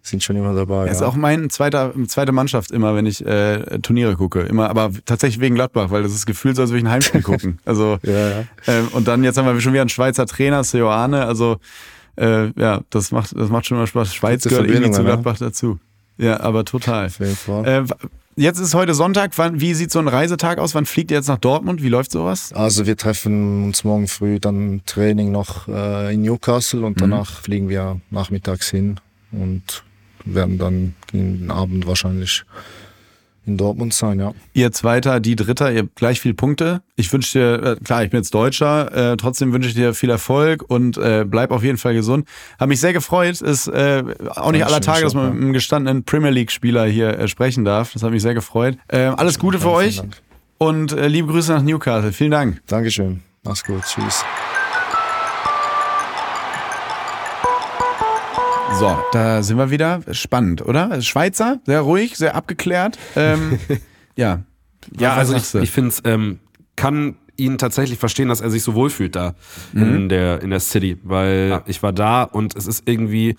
sind 0.00 0.22
schon 0.22 0.36
immer 0.36 0.54
dabei. 0.54 0.86
Er 0.86 0.92
ist 0.92 1.02
ja. 1.02 1.06
auch 1.06 1.14
mein 1.14 1.50
zweiter, 1.50 1.92
zweite 2.06 2.32
Mannschaft 2.32 2.70
immer, 2.70 2.94
wenn 2.94 3.04
ich 3.04 3.24
äh, 3.26 3.80
Turniere 3.80 4.16
gucke. 4.16 4.40
Immer, 4.40 4.70
aber 4.70 4.92
tatsächlich 5.04 5.40
wegen 5.40 5.56
Gladbach, 5.56 5.90
weil 5.90 6.02
das 6.02 6.12
ist 6.12 6.24
gefühlt 6.24 6.56
so, 6.56 6.62
als 6.62 6.70
würde 6.70 6.78
ich 6.78 6.84
ein 6.86 6.90
Heimspiel 6.90 7.22
gucken. 7.22 7.58
Also 7.66 7.98
Ja, 8.02 8.12
ja. 8.30 8.44
ähm, 8.66 8.88
und 8.92 9.06
dann 9.06 9.22
jetzt 9.22 9.36
haben 9.36 9.46
wir 9.46 9.60
schon 9.60 9.74
wieder 9.74 9.82
einen 9.82 9.90
Schweizer 9.90 10.24
Trainer, 10.24 10.64
Seoane. 10.64 11.26
Also 11.26 11.58
äh, 12.18 12.50
ja, 12.60 12.80
das 12.90 13.10
macht, 13.12 13.36
das 13.36 13.48
macht 13.50 13.66
schon 13.66 13.78
mal 13.78 13.86
Spaß. 13.86 14.14
Schweiz 14.14 14.44
gehört 14.44 14.66
irgendwie 14.68 14.90
zu 14.90 15.02
ne? 15.02 15.06
Gladbach 15.08 15.38
dazu. 15.38 15.78
Ja, 16.16 16.40
aber 16.40 16.64
total. 16.64 17.10
Äh, 17.64 17.84
jetzt 18.36 18.58
ist 18.58 18.74
heute 18.74 18.92
Sonntag. 18.94 19.32
Wann, 19.36 19.60
wie 19.60 19.72
sieht 19.74 19.92
so 19.92 20.00
ein 20.00 20.08
Reisetag 20.08 20.58
aus? 20.58 20.74
Wann 20.74 20.84
fliegt 20.84 21.12
ihr 21.12 21.16
jetzt 21.16 21.28
nach 21.28 21.38
Dortmund? 21.38 21.80
Wie 21.82 21.88
läuft 21.88 22.10
sowas? 22.10 22.52
Also 22.52 22.86
wir 22.86 22.96
treffen 22.96 23.64
uns 23.66 23.84
morgen 23.84 24.08
früh 24.08 24.40
dann 24.40 24.80
Training 24.84 25.30
noch 25.30 25.68
äh, 25.68 26.12
in 26.14 26.22
Newcastle 26.22 26.80
Mhm. 26.80 26.86
und 26.86 27.00
danach 27.00 27.30
fliegen 27.42 27.68
wir 27.68 28.00
nachmittags 28.10 28.68
hin 28.68 28.98
und 29.30 29.84
werden 30.24 30.58
dann 30.58 30.94
gegen 31.12 31.38
den 31.38 31.50
Abend 31.52 31.86
wahrscheinlich 31.86 32.44
in 33.48 33.56
Dortmund 33.56 33.94
sein, 33.94 34.20
ja. 34.20 34.32
Ihr 34.52 34.72
Zweiter, 34.72 35.20
die 35.20 35.36
Dritter, 35.36 35.72
ihr 35.72 35.80
habt 35.80 35.96
gleich 35.96 36.20
viel 36.20 36.34
Punkte. 36.34 36.82
Ich 36.96 37.12
wünsche 37.12 37.38
dir, 37.38 37.62
äh, 37.62 37.76
klar, 37.82 38.04
ich 38.04 38.10
bin 38.10 38.20
jetzt 38.20 38.34
Deutscher, 38.34 39.12
äh, 39.12 39.16
trotzdem 39.16 39.52
wünsche 39.52 39.68
ich 39.68 39.74
dir 39.74 39.94
viel 39.94 40.10
Erfolg 40.10 40.64
und 40.68 40.96
äh, 40.98 41.24
bleib 41.26 41.50
auf 41.50 41.64
jeden 41.64 41.78
Fall 41.78 41.94
gesund. 41.94 42.28
Hab 42.58 42.68
mich 42.68 42.80
sehr 42.80 42.92
gefreut. 42.92 43.40
Ist 43.40 43.68
äh, 43.68 44.02
auch 44.02 44.06
nicht 44.06 44.36
Dankeschön, 44.36 44.62
aller 44.62 44.80
Tage, 44.80 45.02
dass 45.02 45.14
man 45.14 45.24
ja. 45.24 45.30
mit 45.30 45.42
einem 45.42 45.52
gestandenen 45.52 46.04
Premier 46.04 46.30
League-Spieler 46.30 46.86
hier 46.86 47.18
äh, 47.18 47.28
sprechen 47.28 47.64
darf. 47.64 47.92
Das 47.92 48.02
hat 48.02 48.10
mich 48.10 48.22
sehr 48.22 48.34
gefreut. 48.34 48.76
Äh, 48.88 48.98
alles 48.98 49.38
Gute 49.38 49.58
für 49.58 49.70
euch 49.70 50.02
und 50.58 50.92
äh, 50.92 51.08
liebe 51.08 51.32
Grüße 51.32 51.52
nach 51.52 51.62
Newcastle. 51.62 52.12
Vielen 52.12 52.32
Dank. 52.32 52.60
Dankeschön. 52.66 53.22
Mach's 53.44 53.64
gut. 53.64 53.82
Tschüss. 53.82 54.24
So, 58.78 58.96
da 59.10 59.42
sind 59.42 59.58
wir 59.58 59.72
wieder. 59.72 60.02
Spannend, 60.12 60.64
oder? 60.64 61.02
Schweizer, 61.02 61.58
sehr 61.66 61.80
ruhig, 61.80 62.16
sehr 62.16 62.36
abgeklärt. 62.36 62.96
Ähm, 63.16 63.58
ja. 64.16 64.44
Ja, 64.96 65.14
also 65.14 65.34
ich, 65.34 65.52
ich 65.52 65.72
finde 65.72 65.88
es, 65.88 66.02
ähm, 66.04 66.38
kann 66.76 67.16
ihn 67.36 67.58
tatsächlich 67.58 67.98
verstehen, 67.98 68.28
dass 68.28 68.40
er 68.40 68.50
sich 68.50 68.62
so 68.62 68.74
wohlfühlt 68.74 69.16
da 69.16 69.34
in 69.74 70.08
der 70.08 70.42
in 70.42 70.50
der 70.50 70.60
City, 70.60 70.96
weil 71.02 71.60
ich 71.66 71.82
war 71.82 71.92
da 71.92 72.22
und 72.22 72.54
es 72.54 72.68
ist 72.68 72.84
irgendwie, 72.86 73.36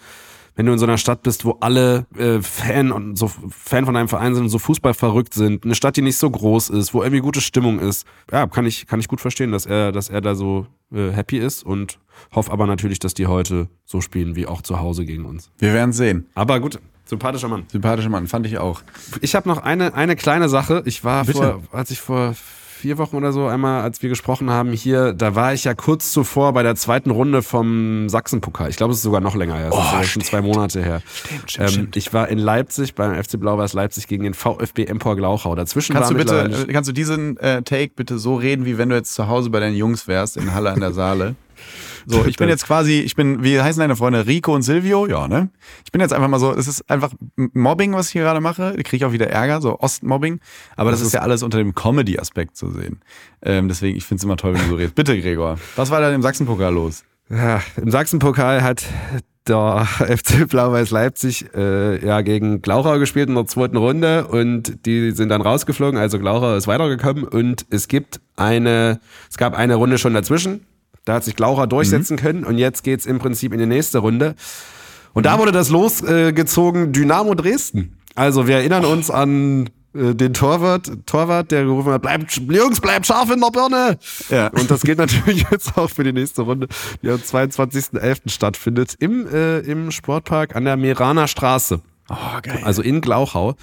wenn 0.59 0.65
du 0.65 0.73
in 0.73 0.77
so 0.77 0.85
einer 0.85 0.97
Stadt 0.97 1.23
bist, 1.23 1.45
wo 1.45 1.51
alle 1.61 2.05
äh, 2.17 2.41
Fan 2.41 2.91
und 2.91 3.15
so 3.15 3.31
Fan 3.49 3.85
von 3.85 3.95
einem 3.95 4.09
Verein 4.09 4.35
sind 4.35 4.43
und 4.43 4.49
so 4.49 4.59
Fußball 4.59 4.93
verrückt 4.93 5.33
sind, 5.33 5.63
eine 5.63 5.73
Stadt, 5.73 5.95
die 5.95 6.01
nicht 6.01 6.17
so 6.17 6.29
groß 6.29 6.69
ist, 6.71 6.93
wo 6.93 7.01
irgendwie 7.01 7.21
gute 7.21 7.39
Stimmung 7.39 7.79
ist. 7.79 8.05
Ja, 8.29 8.45
kann 8.45 8.65
ich 8.65 8.85
kann 8.85 8.99
ich 8.99 9.07
gut 9.07 9.21
verstehen, 9.21 9.53
dass 9.53 9.65
er 9.65 9.93
dass 9.93 10.09
er 10.09 10.19
da 10.19 10.35
so 10.35 10.67
äh, 10.93 11.11
happy 11.11 11.37
ist 11.37 11.63
und 11.63 11.97
hoffe 12.35 12.51
aber 12.51 12.67
natürlich, 12.67 12.99
dass 12.99 13.13
die 13.13 13.27
heute 13.27 13.69
so 13.85 14.01
spielen 14.01 14.35
wie 14.35 14.47
auch 14.47 14.61
zu 14.61 14.81
Hause 14.81 15.05
gegen 15.05 15.23
uns. 15.23 15.49
Wir 15.59 15.73
werden 15.73 15.93
sehen. 15.93 16.25
Aber 16.35 16.59
gut, 16.59 16.77
sympathischer 17.05 17.47
Mann. 17.47 17.63
Sympathischer 17.71 18.09
Mann, 18.09 18.27
fand 18.27 18.45
ich 18.45 18.57
auch. 18.57 18.81
Ich 19.21 19.35
habe 19.35 19.47
noch 19.47 19.59
eine, 19.59 19.93
eine 19.93 20.17
kleine 20.17 20.49
Sache. 20.49 20.83
Ich 20.85 21.05
war 21.05 21.23
Bitte. 21.23 21.37
vor, 21.37 21.63
als 21.71 21.89
ich 21.89 22.01
vor 22.01 22.35
vier 22.79 22.97
Wochen 22.97 23.17
oder 23.17 23.33
so 23.33 23.45
einmal, 23.45 23.81
als 23.81 24.01
wir 24.01 24.09
gesprochen 24.09 24.49
haben 24.49 24.71
hier, 24.71 25.11
da 25.11 25.35
war 25.35 25.53
ich 25.53 25.65
ja 25.65 25.73
kurz 25.73 26.13
zuvor 26.13 26.53
bei 26.53 26.63
der 26.63 26.75
zweiten 26.75 27.11
Runde 27.11 27.43
vom 27.43 28.07
Sachsenpokal. 28.07 28.69
Ich 28.69 28.77
glaube, 28.77 28.93
es 28.93 28.99
ist 28.99 29.03
sogar 29.03 29.19
noch 29.19 29.35
länger 29.35 29.55
her. 29.55 29.69
Es 29.69 29.75
ist 29.75 29.91
ja 29.91 30.03
schon 30.03 30.21
zwei 30.23 30.41
Monate 30.41 30.81
her. 30.81 31.01
Stimmt, 31.13 31.51
stimmt, 31.51 31.67
ähm, 31.67 31.73
stimmt. 31.73 31.97
Ich 31.97 32.13
war 32.13 32.29
in 32.29 32.37
Leipzig 32.37 32.95
beim 32.95 33.21
FC 33.21 33.37
Blau-Weiß 33.37 33.73
Leipzig 33.73 34.07
gegen 34.07 34.23
den 34.23 34.33
VfB 34.33 34.85
Empor 34.85 35.17
Glauchau. 35.17 35.55
Dazwischen 35.55 35.93
Kannst 35.93 36.09
war 36.09 36.17
du 36.17 36.23
bitte, 36.23 36.67
äh, 36.67 36.71
kannst 36.71 36.87
du 36.87 36.93
diesen 36.93 37.35
äh, 37.37 37.61
Take 37.63 37.91
bitte 37.95 38.17
so 38.17 38.35
reden, 38.35 38.65
wie 38.65 38.77
wenn 38.77 38.87
du 38.87 38.95
jetzt 38.95 39.13
zu 39.13 39.27
Hause 39.27 39.49
bei 39.49 39.59
deinen 39.59 39.75
Jungs 39.75 40.07
wärst, 40.07 40.37
in 40.37 40.53
Halle 40.53 40.71
an 40.71 40.79
der 40.79 40.93
Saale? 40.93 41.35
So, 42.11 42.25
ich 42.25 42.37
bin 42.37 42.49
jetzt 42.49 42.65
quasi, 42.65 43.01
ich 43.01 43.15
bin, 43.15 43.43
wie 43.43 43.61
heißen 43.61 43.79
deine 43.79 43.95
Freunde? 43.95 44.25
Rico 44.25 44.55
und 44.55 44.63
Silvio? 44.63 45.05
Ja, 45.05 45.27
ne? 45.27 45.49
Ich 45.85 45.91
bin 45.91 46.01
jetzt 46.01 46.11
einfach 46.11 46.27
mal 46.27 46.39
so, 46.39 46.51
es 46.55 46.67
ist 46.67 46.89
einfach 46.89 47.11
Mobbing, 47.35 47.93
was 47.93 48.07
ich 48.07 48.13
hier 48.13 48.23
gerade 48.23 48.41
mache. 48.41 48.73
Kriege 48.77 48.97
ich 48.97 49.05
auch 49.05 49.11
wieder 49.11 49.29
Ärger, 49.29 49.61
so 49.61 49.79
Ostmobbing. 49.79 50.39
Aber 50.75 50.89
das, 50.89 51.01
ist 51.01 51.13
ja 51.13 51.21
alles 51.21 51.43
unter 51.43 51.59
dem 51.59 51.75
Comedy-Aspekt 51.75 52.57
zu 52.57 52.71
sehen. 52.71 53.01
Ähm, 53.43 53.67
deswegen, 53.67 53.95
ich 53.95 54.05
finde 54.05 54.21
es 54.21 54.23
immer 54.23 54.37
toll, 54.37 54.55
wenn 54.55 54.61
du 54.61 54.69
so 54.69 54.75
redest. 54.75 54.95
Bitte, 54.95 55.21
Gregor. 55.21 55.59
Was 55.75 55.91
war 55.91 56.01
da 56.01 56.11
im 56.11 56.23
Sachsenpokal 56.23 56.73
los? 56.73 57.03
Ja, 57.29 57.61
Im 57.77 57.91
Sachsenpokal 57.91 58.63
hat 58.63 58.85
der 59.47 59.85
FC 59.85 60.47
Blau-Weiß 60.49 60.89
Leipzig 60.89 61.45
äh, 61.55 62.03
ja 62.03 62.21
gegen 62.21 62.63
Glauchau 62.63 62.97
gespielt 62.97 63.29
in 63.29 63.35
der 63.35 63.45
zweiten 63.45 63.77
Runde 63.77 64.27
und 64.27 64.85
die 64.87 65.11
sind 65.11 65.29
dann 65.29 65.41
rausgeflogen, 65.41 65.99
also 65.99 66.17
Glauchau 66.17 66.55
ist 66.55 66.67
weitergekommen 66.67 67.23
und 67.23 67.67
es 67.69 67.87
gibt 67.87 68.19
eine, 68.35 68.99
es 69.29 69.37
gab 69.37 69.55
eine 69.55 69.75
Runde 69.75 69.99
schon 69.99 70.15
dazwischen, 70.15 70.65
da 71.05 71.13
hat 71.15 71.23
sich 71.23 71.35
Glauchau 71.35 71.65
durchsetzen 71.65 72.17
können 72.17 72.43
und 72.43 72.57
jetzt 72.57 72.83
geht's 72.83 73.05
im 73.05 73.19
Prinzip 73.19 73.53
in 73.53 73.59
die 73.59 73.65
nächste 73.65 73.99
Runde 73.99 74.35
und 75.13 75.25
da 75.25 75.39
wurde 75.39 75.51
das 75.51 75.69
losgezogen 75.69 76.91
Dynamo 76.93 77.33
Dresden. 77.35 77.97
Also 78.15 78.47
wir 78.47 78.57
erinnern 78.57 78.85
uns 78.85 79.09
an 79.09 79.69
äh, 79.95 80.13
den 80.13 80.33
Torwart, 80.33 80.91
Torwart, 81.05 81.51
der 81.51 81.63
gerufen 81.63 81.91
hat, 81.93 82.01
bleibt, 82.01 82.35
Jungs, 82.37 82.79
bleibt 82.79 83.07
scharf 83.07 83.31
in 83.31 83.39
der 83.39 83.49
Birne. 83.49 83.97
Ja. 84.29 84.47
Und 84.47 84.69
das 84.69 84.81
gilt 84.81 84.97
natürlich 84.99 85.45
jetzt 85.51 85.77
auch 85.77 85.89
für 85.89 86.03
die 86.03 86.11
nächste 86.13 86.43
Runde, 86.43 86.67
die 87.01 87.09
am 87.09 87.17
22.11. 87.17 88.29
stattfindet, 88.29 88.95
im, 88.99 89.25
äh, 89.27 89.59
im 89.59 89.91
Sportpark 89.91 90.55
an 90.55 90.65
der 90.65 90.77
Meraner 90.77 91.27
Straße, 91.27 91.81
Oh, 92.09 92.15
geil. 92.41 92.59
also 92.63 92.81
in 92.81 93.01
Glauchau. 93.01 93.55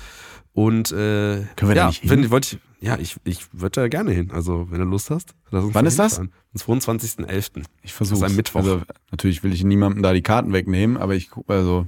Und 0.52 0.90
äh, 0.90 0.94
Können 0.94 1.46
wir 1.60 1.74
da 1.74 1.80
ja, 1.82 1.86
nicht 1.88 2.02
hin? 2.02 2.30
wollte 2.30 2.56
ich, 2.56 2.58
ja, 2.86 2.98
ich, 2.98 3.16
ich 3.24 3.46
würde 3.52 3.80
da 3.80 3.88
gerne 3.88 4.12
hin. 4.12 4.30
Also, 4.30 4.70
wenn 4.70 4.78
du 4.78 4.84
Lust 4.84 5.10
hast. 5.10 5.34
Lass 5.50 5.64
uns 5.64 5.74
Wann 5.74 5.86
ist 5.86 5.98
das? 5.98 6.20
Am 6.20 6.30
22.11. 6.56 7.64
ich 7.82 7.92
versuche. 7.92 8.20
Das 8.20 8.28
ist 8.28 8.32
ein 8.32 8.36
Mittwoch. 8.36 8.60
Also, 8.60 8.82
natürlich 9.10 9.42
will 9.42 9.52
ich 9.52 9.64
niemandem 9.64 10.02
da 10.02 10.12
die 10.12 10.22
Karten 10.22 10.52
wegnehmen, 10.52 10.96
aber 10.96 11.14
ich 11.14 11.28
guck, 11.30 11.50
also, 11.50 11.86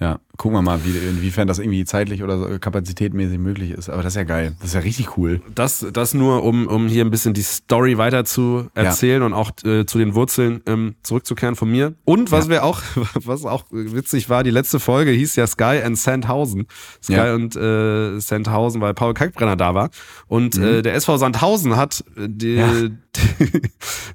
ja, 0.00 0.20
gucken 0.36 0.56
wir 0.56 0.62
mal, 0.62 0.84
wie, 0.84 0.96
inwiefern 0.96 1.48
das 1.48 1.58
irgendwie 1.58 1.84
zeitlich 1.84 2.22
oder 2.22 2.38
so 2.38 2.58
kapazitätmäßig 2.60 3.38
möglich 3.38 3.72
ist. 3.72 3.88
Aber 3.90 4.04
das 4.04 4.12
ist 4.12 4.16
ja 4.16 4.22
geil. 4.22 4.54
Das 4.60 4.68
ist 4.68 4.74
ja 4.74 4.80
richtig 4.80 5.16
cool. 5.16 5.40
Das, 5.56 5.84
das 5.92 6.14
nur, 6.14 6.44
um, 6.44 6.68
um 6.68 6.86
hier 6.86 7.04
ein 7.04 7.10
bisschen 7.10 7.34
die 7.34 7.42
Story 7.42 7.98
weiter 7.98 8.24
zu 8.24 8.68
erzählen 8.74 9.22
und 9.22 9.32
auch 9.32 9.50
äh, 9.64 9.86
zu 9.86 9.98
den 9.98 10.14
Wurzeln 10.14 10.60
ähm, 10.66 10.94
zurückzukehren 11.02 11.56
von 11.56 11.68
mir. 11.68 11.94
Und 12.04 12.30
was 12.30 12.48
wir 12.48 12.62
auch, 12.62 12.80
was 13.14 13.44
auch 13.44 13.64
witzig 13.72 14.30
war, 14.30 14.44
die 14.44 14.50
letzte 14.52 14.78
Folge 14.78 15.10
hieß 15.10 15.34
ja 15.34 15.48
Sky 15.48 15.80
and 15.84 15.98
Sandhausen. 15.98 16.68
Sky 17.02 17.14
Ja. 17.14 17.34
und 17.34 17.56
äh, 17.56 18.20
Sandhausen, 18.20 18.80
weil 18.80 18.94
Paul 18.94 19.14
Kalkbrenner 19.14 19.56
da 19.56 19.74
war. 19.74 19.90
Und 20.28 20.56
äh, 20.58 20.82
der 20.82 20.94
SV 20.94 21.16
Sandhausen 21.16 21.76
hat 21.76 22.04
äh, 22.16 22.28
die, 22.28 22.54
Ja. 22.54 22.72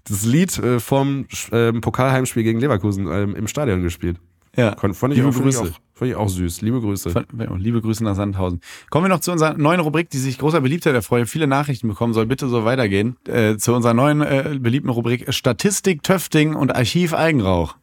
das 0.08 0.24
Lied 0.24 0.58
äh, 0.60 0.80
vom 0.80 1.26
ähm, 1.52 1.82
Pokalheimspiel 1.82 2.44
gegen 2.44 2.62
Leverkusen 2.62 3.08
ähm, 3.12 3.36
im 3.36 3.48
Stadion 3.48 3.82
gespielt. 3.82 4.18
Ja. 4.56 4.76
Kon- 4.76 4.94
Fand 4.94 5.14
ich, 5.14 5.18
Liebe 5.18 5.30
auch, 5.30 5.34
fand 5.34 5.48
ich 5.50 5.56
Grüße. 5.56 5.72
auch, 5.74 5.80
fand 5.98 6.12
ich 6.12 6.16
auch 6.16 6.30
süß. 6.30 6.62
Liebe 6.62 6.80
Grüße. 6.80 7.10
Von- 7.10 7.26
Liebe 7.58 7.82
Grüße 7.82 8.04
nach 8.04 8.16
Sandhausen. 8.16 8.62
Kommen 8.92 9.06
wir 9.06 9.10
noch 9.10 9.20
zu 9.22 9.32
unserer 9.32 9.56
neuen 9.56 9.80
Rubrik, 9.80 10.10
die 10.12 10.20
sich 10.20 10.38
großer 10.38 10.62
Beliebtheit 10.62 10.94
erfreut. 10.94 11.28
Viele 11.28 11.48
Nachrichten 11.48 11.88
bekommen, 11.88 12.14
soll 12.14 12.28
bitte 12.28 12.48
so 12.48 12.64
weitergehen. 12.64 13.16
Äh, 13.28 13.58
zu 13.58 13.74
unserer 13.74 13.94
neuen 13.96 14.22
äh, 14.22 14.58
beliebten 14.60 14.90
Rubrik 14.90 15.34
Statistik, 15.34 16.04
Töfting 16.04 16.54
und 16.56 16.76
Archiv 16.76 17.14
Eigenrauch. 17.14 17.76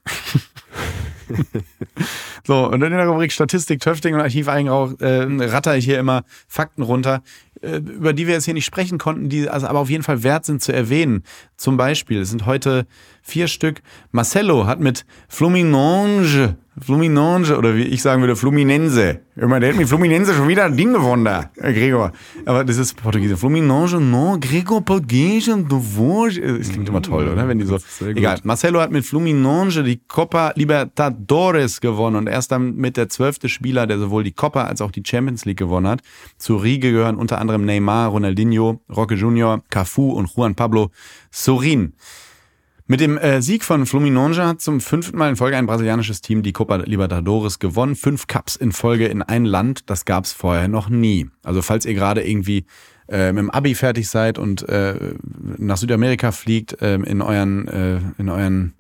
so, 2.47 2.67
und 2.67 2.83
in 2.83 2.91
der 2.91 3.07
Rubrik 3.07 3.33
Statistik, 3.33 3.81
Töfting 3.81 4.15
und 4.15 4.21
Archiv 4.21 4.49
Eigenrauch 4.49 4.93
äh, 5.01 5.27
ratter 5.47 5.77
ich 5.77 5.85
hier 5.85 5.99
immer 5.99 6.23
Fakten 6.49 6.83
runter, 6.83 7.23
über 7.63 8.13
die 8.13 8.27
wir 8.27 8.35
jetzt 8.35 8.47
hier 8.47 8.55
nicht 8.55 8.65
sprechen 8.65 8.99
konnten, 8.99 9.29
die 9.29 9.49
also 9.49 9.67
aber 9.67 9.81
auf 9.81 9.91
jeden 9.91 10.03
Fall 10.03 10.23
wert 10.23 10.45
sind 10.45 10.63
zu 10.63 10.73
erwähnen. 10.73 11.23
Zum 11.57 11.77
Beispiel, 11.77 12.25
sind 12.25 12.47
heute 12.47 12.87
vier 13.23 13.49
Stück. 13.49 13.83
Marcelo 14.13 14.67
hat 14.67 14.81
mit 14.81 15.05
Fluminense, 15.29 16.57
Fluminense, 16.85 17.57
oder 17.57 17.77
wie 17.77 17.83
ich 17.83 18.03
sagen 18.03 18.23
würde, 18.23 18.37
Fluminense. 18.37 19.21
Immer, 19.37 19.61
der 19.61 19.71
hat 19.71 19.77
mit 19.79 19.89
Fluminense 19.89 20.35
schon 20.35 20.49
wieder 20.49 20.65
ein 20.65 20.77
Ding 20.77 20.93
gewonnen 20.93 21.25
da, 21.25 21.51
Gregor. 21.57 22.13
Aber 22.45 22.65
das 22.65 22.77
ist 22.77 22.95
Portugiesisch. 22.95 23.39
Fluminense, 23.39 24.01
no, 24.01 24.37
Gregor 24.41 24.85
Portugiesisch, 24.85 25.55
du 25.69 25.81
Vosges. 25.81 26.61
Es 26.61 26.73
klingt 26.73 26.89
immer 26.89 27.03
toll, 27.03 27.29
oder? 27.29 27.49
Wenn 27.49 27.59
die 27.59 27.65
so. 27.65 27.79
Egal. 28.05 28.39
Marcelo 28.45 28.81
hat 28.81 28.91
mit 28.91 29.07
Fluminense 29.07 29.83
die 29.83 30.01
Copa 30.07 30.53
Libertadores 30.57 31.81
gewonnen 31.81 32.17
und 32.17 32.29
er 32.29 32.39
ist 32.39 32.53
dann 32.53 32.77
mit 32.77 32.97
der 32.97 33.09
zwölfte 33.09 33.49
Spieler, 33.49 33.87
der 33.87 33.99
sowohl 33.99 34.25
die 34.25 34.33
Copa 34.33 34.65
als 34.65 34.81
auch 34.81 34.91
die 34.91 35.03
Champions 35.05 35.45
League 35.45 35.59
gewonnen 35.59 35.89
hat. 35.89 36.03
Zur 36.39 36.63
Riege 36.63 36.93
gehören 36.93 37.17
unter 37.17 37.39
anderem 37.39 37.65
Neymar, 37.65 38.09
Ronaldinho, 38.09 38.81
Roque 38.95 39.15
Junior, 39.15 39.63
Cafu 39.71 40.11
und 40.13 40.29
Juan 40.35 40.55
Pablo 40.55 40.91
Sorin. 41.31 41.95
Mit 42.91 42.99
dem 42.99 43.19
äh, 43.19 43.41
Sieg 43.41 43.63
von 43.63 43.87
Fluminense 43.87 44.45
hat 44.45 44.61
zum 44.61 44.81
fünften 44.81 45.17
Mal 45.17 45.29
in 45.31 45.37
Folge 45.37 45.57
ein 45.57 45.67
brasilianisches 45.67 46.23
Team 46.23 46.43
die 46.43 46.53
Copa 46.53 46.75
Libertadores 46.75 47.61
gewonnen. 47.61 47.95
Fünf 47.95 48.27
Cups 48.27 48.57
in 48.57 48.73
Folge 48.73 49.07
in 49.07 49.23
ein 49.23 49.45
Land, 49.45 49.89
das 49.89 50.05
gab 50.05 50.25
es 50.25 50.33
vorher 50.33 50.67
noch 50.67 50.89
nie. 50.89 51.31
Also 51.45 51.63
falls 51.63 51.87
ihr 51.87 51.95
gerade 51.95 52.29
irgendwie 52.29 52.65
äh, 53.07 53.31
mit 53.31 53.43
dem 53.45 53.51
Abi 53.51 53.77
fertig 53.77 54.09
seid 54.09 54.41
und 54.41 54.69
äh, 54.69 55.15
nach 55.57 55.77
Südamerika 55.77 56.33
fliegt, 56.33 56.79
ähm, 56.81 57.05
in 57.05 57.23
euren, 57.23 57.69
äh, 57.69 58.01
in 58.19 58.29
euren 58.29 58.75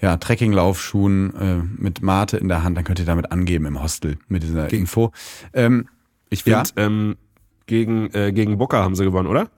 ja, 0.00 0.16
Trekkinglaufschuhen 0.16 1.34
äh, 1.36 1.82
mit 1.82 2.00
Mate 2.00 2.38
in 2.38 2.48
der 2.48 2.62
Hand, 2.64 2.78
dann 2.78 2.84
könnt 2.84 2.98
ihr 2.98 3.04
damit 3.04 3.30
angeben 3.30 3.66
im 3.66 3.82
Hostel 3.82 4.16
mit 4.26 4.42
dieser 4.42 4.72
Info. 4.72 5.12
Ähm, 5.52 5.86
Ich 6.30 6.44
finde, 6.44 6.62
Ja. 6.78 6.82
ähm, 6.82 7.16
gegen, 7.66 8.08
äh, 8.14 8.32
gegen 8.32 8.56
Boca 8.56 8.82
haben 8.82 8.94
sie 8.94 9.04
gewonnen, 9.04 9.28
oder? 9.28 9.50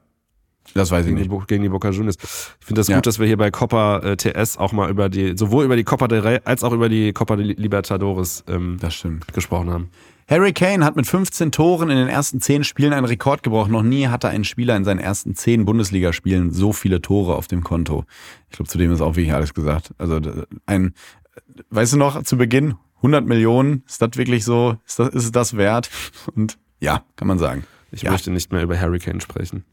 Das 0.75 0.91
weiß 0.91 1.07
ich 1.07 1.13
die, 1.13 1.19
nicht. 1.19 1.31
Bo- 1.31 1.45
gegen 1.47 1.63
die 1.63 1.69
Boca 1.69 1.91
Juniors. 1.91 2.17
Ich 2.61 2.67
finde 2.67 2.81
das 2.81 2.89
Ja. 2.89 2.97
gut, 2.97 3.07
dass 3.07 3.19
wir 3.19 3.27
hier 3.27 3.37
bei 3.37 3.51
Copa 3.51 3.99
äh, 4.01 4.17
TS 4.17 4.57
auch 4.59 4.73
mal 4.73 4.91
über 4.91 5.09
die, 5.09 5.37
sowohl 5.37 5.65
über 5.65 5.77
die 5.77 5.85
Copa 5.85 6.09
del 6.09 6.21
Rey 6.21 6.41
als 6.45 6.63
auch 6.65 6.73
über 6.73 6.89
die 6.89 7.13
Copa 7.13 7.35
Libertadores 7.35 8.45
ähm, 8.49 8.79
Das 8.81 8.95
stimmt. 8.95 9.33
gesprochen 9.33 9.71
haben. 9.71 9.91
Harry 10.29 10.53
Kane 10.53 10.85
hat 10.85 10.97
mit 10.97 11.07
15 11.07 11.53
Toren 11.53 11.89
in 11.89 11.97
den 11.99 12.09
ersten 12.09 12.41
10 12.41 12.65
Spielen 12.65 12.93
einen 12.93 13.07
Rekord 13.07 13.45
gebrochen. 13.45 13.71
Noch 13.71 13.85
nie 13.85 14.09
hatte 14.09 14.29
ein 14.29 14.43
Spieler 14.43 14.77
in 14.77 14.85
seinen 14.85 14.99
ersten 14.99 15.37
10 15.37 15.65
Bundesligaspielen 15.65 16.51
so 16.51 16.73
viele 16.73 17.01
Tore 17.01 17.37
auf 17.37 17.47
dem 17.47 17.63
Konto. 17.63 18.05
Ich 18.51 18.57
glaube, 18.57 18.69
zu 18.69 18.77
dem 18.77 18.91
ist 18.93 19.01
auch 19.01 19.15
wirklich 19.15 19.33
alles 19.33 19.55
gesagt. 19.55 19.91
Also 19.99 20.21
ein, 20.67 20.95
weißt 21.71 21.93
du 21.93 21.97
noch, 21.99 22.21
zu 22.25 22.37
Beginn 22.37 22.75
100 22.97 23.25
Millionen, 23.25 23.85
ist 23.87 24.03
das 24.03 24.11
wirklich 24.17 24.45
so, 24.45 24.77
ist, 24.85 24.99
das, 24.99 25.09
ist 25.11 25.25
es 25.27 25.33
das 25.33 25.57
wert? 25.57 25.91
Und 26.35 26.59
ja, 26.81 27.05
kann 27.15 27.29
man 27.29 27.39
sagen. 27.39 27.65
Ich 27.93 28.03
ja. 28.03 28.11
möchte 28.11 28.33
nicht 28.33 28.51
mehr 28.51 28.65
über 28.65 28.81
Hurricane 28.81 29.21
sprechen. 29.21 29.65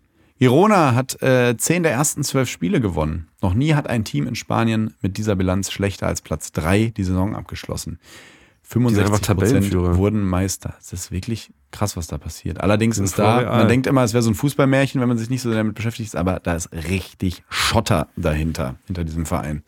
Girona 0.44 0.94
hat 0.94 1.22
äh, 1.22 1.56
10 1.56 1.84
der 1.84 1.94
ersten 1.94 2.22
12 2.22 2.50
Spiele 2.50 2.82
gewonnen. 2.82 3.30
Noch 3.42 3.54
nie 3.54 3.76
hat 3.76 3.88
ein 3.88 4.04
Team 4.04 4.28
in 4.28 4.36
Spanien 4.36 4.94
mit 5.00 5.16
dieser 5.18 5.38
Bilanz 5.38 5.72
schlechter 5.72 6.08
als 6.08 6.22
Platz 6.22 6.52
3 6.52 6.92
die 6.98 7.04
Saison 7.06 7.34
abgeschlossen. 7.34 7.98
einfach 8.70 8.82
65 8.82 9.22
Tabellenführer. 9.22 9.96
wurden 9.96 10.22
Meister. 10.22 10.74
Das 10.80 10.92
ist 10.92 11.12
wirklich 11.14 11.54
krass, 11.72 11.96
was 11.96 12.08
da 12.08 12.18
passiert. 12.18 12.60
Allerdings 12.60 12.98
ist 12.98 13.18
da, 13.18 13.38
Real. 13.38 13.58
man 13.58 13.70
denkt 13.70 13.88
immer, 13.88 14.04
es 14.04 14.12
wäre 14.12 14.22
so 14.22 14.32
ein 14.32 14.36
Fußballmärchen, 14.36 15.00
wenn 15.00 15.08
man 15.08 15.18
sich 15.18 15.30
nicht 15.30 15.44
so 15.44 15.50
damit 15.50 15.76
beschäftigt, 15.76 16.14
aber 16.18 16.42
da 16.42 16.56
ist 16.56 16.70
richtig 16.74 17.46
Schotter 17.48 18.10
dahinter, 18.18 18.76
hinter 18.86 19.06
diesem 19.06 19.26
Verein. 19.26 19.64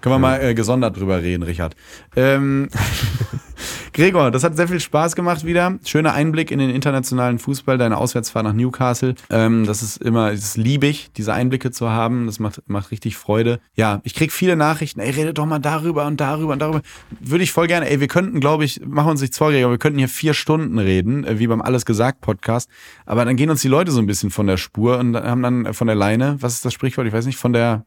Können 0.00 0.14
wir 0.14 0.20
mal 0.20 0.40
äh, 0.40 0.54
gesondert 0.54 0.96
drüber 0.96 1.22
reden, 1.22 1.42
Richard. 1.42 1.74
Ähm, 2.14 2.68
Gregor, 3.92 4.30
das 4.30 4.44
hat 4.44 4.56
sehr 4.56 4.68
viel 4.68 4.78
Spaß 4.78 5.16
gemacht 5.16 5.44
wieder. 5.44 5.78
Schöner 5.84 6.14
Einblick 6.14 6.52
in 6.52 6.60
den 6.60 6.70
internationalen 6.70 7.40
Fußball, 7.40 7.76
deine 7.76 7.96
Auswärtsfahrt 7.96 8.44
nach 8.44 8.52
Newcastle. 8.52 9.16
Ähm, 9.30 9.66
das 9.66 9.82
ist 9.82 9.96
immer, 9.96 10.30
das 10.30 10.56
liebe 10.56 10.86
ich, 10.86 11.10
diese 11.16 11.32
Einblicke 11.32 11.72
zu 11.72 11.90
haben. 11.90 12.26
Das 12.26 12.38
macht, 12.38 12.62
macht 12.68 12.92
richtig 12.92 13.16
Freude. 13.16 13.58
Ja, 13.74 14.00
ich 14.04 14.14
krieg 14.14 14.30
viele 14.30 14.54
Nachrichten. 14.54 15.00
Ey, 15.00 15.10
redet 15.10 15.38
doch 15.38 15.46
mal 15.46 15.58
darüber 15.58 16.06
und 16.06 16.20
darüber 16.20 16.52
und 16.52 16.60
darüber. 16.60 16.82
Würde 17.18 17.42
ich 17.42 17.50
voll 17.50 17.66
gerne. 17.66 17.90
Ey, 17.90 17.98
wir 17.98 18.08
könnten, 18.08 18.38
glaube 18.38 18.64
ich, 18.64 18.80
machen 18.86 19.10
uns 19.10 19.20
nichts 19.20 19.38
vor, 19.38 19.50
Gregor, 19.50 19.70
wir 19.70 19.78
könnten 19.78 19.98
hier 19.98 20.08
vier 20.08 20.34
Stunden 20.34 20.78
reden, 20.78 21.24
äh, 21.24 21.40
wie 21.40 21.48
beim 21.48 21.60
Alles 21.60 21.84
gesagt 21.84 22.20
Podcast. 22.20 22.70
Aber 23.06 23.24
dann 23.24 23.34
gehen 23.34 23.50
uns 23.50 23.62
die 23.62 23.68
Leute 23.68 23.90
so 23.90 23.98
ein 23.98 24.06
bisschen 24.06 24.30
von 24.30 24.46
der 24.46 24.56
Spur 24.56 24.98
und 24.98 25.16
haben 25.16 25.42
dann 25.42 25.74
von 25.74 25.88
der 25.88 25.96
Leine, 25.96 26.36
was 26.40 26.54
ist 26.54 26.64
das 26.64 26.72
Sprichwort? 26.74 27.08
Ich 27.08 27.12
weiß 27.12 27.26
nicht, 27.26 27.38
von 27.38 27.52
der 27.52 27.84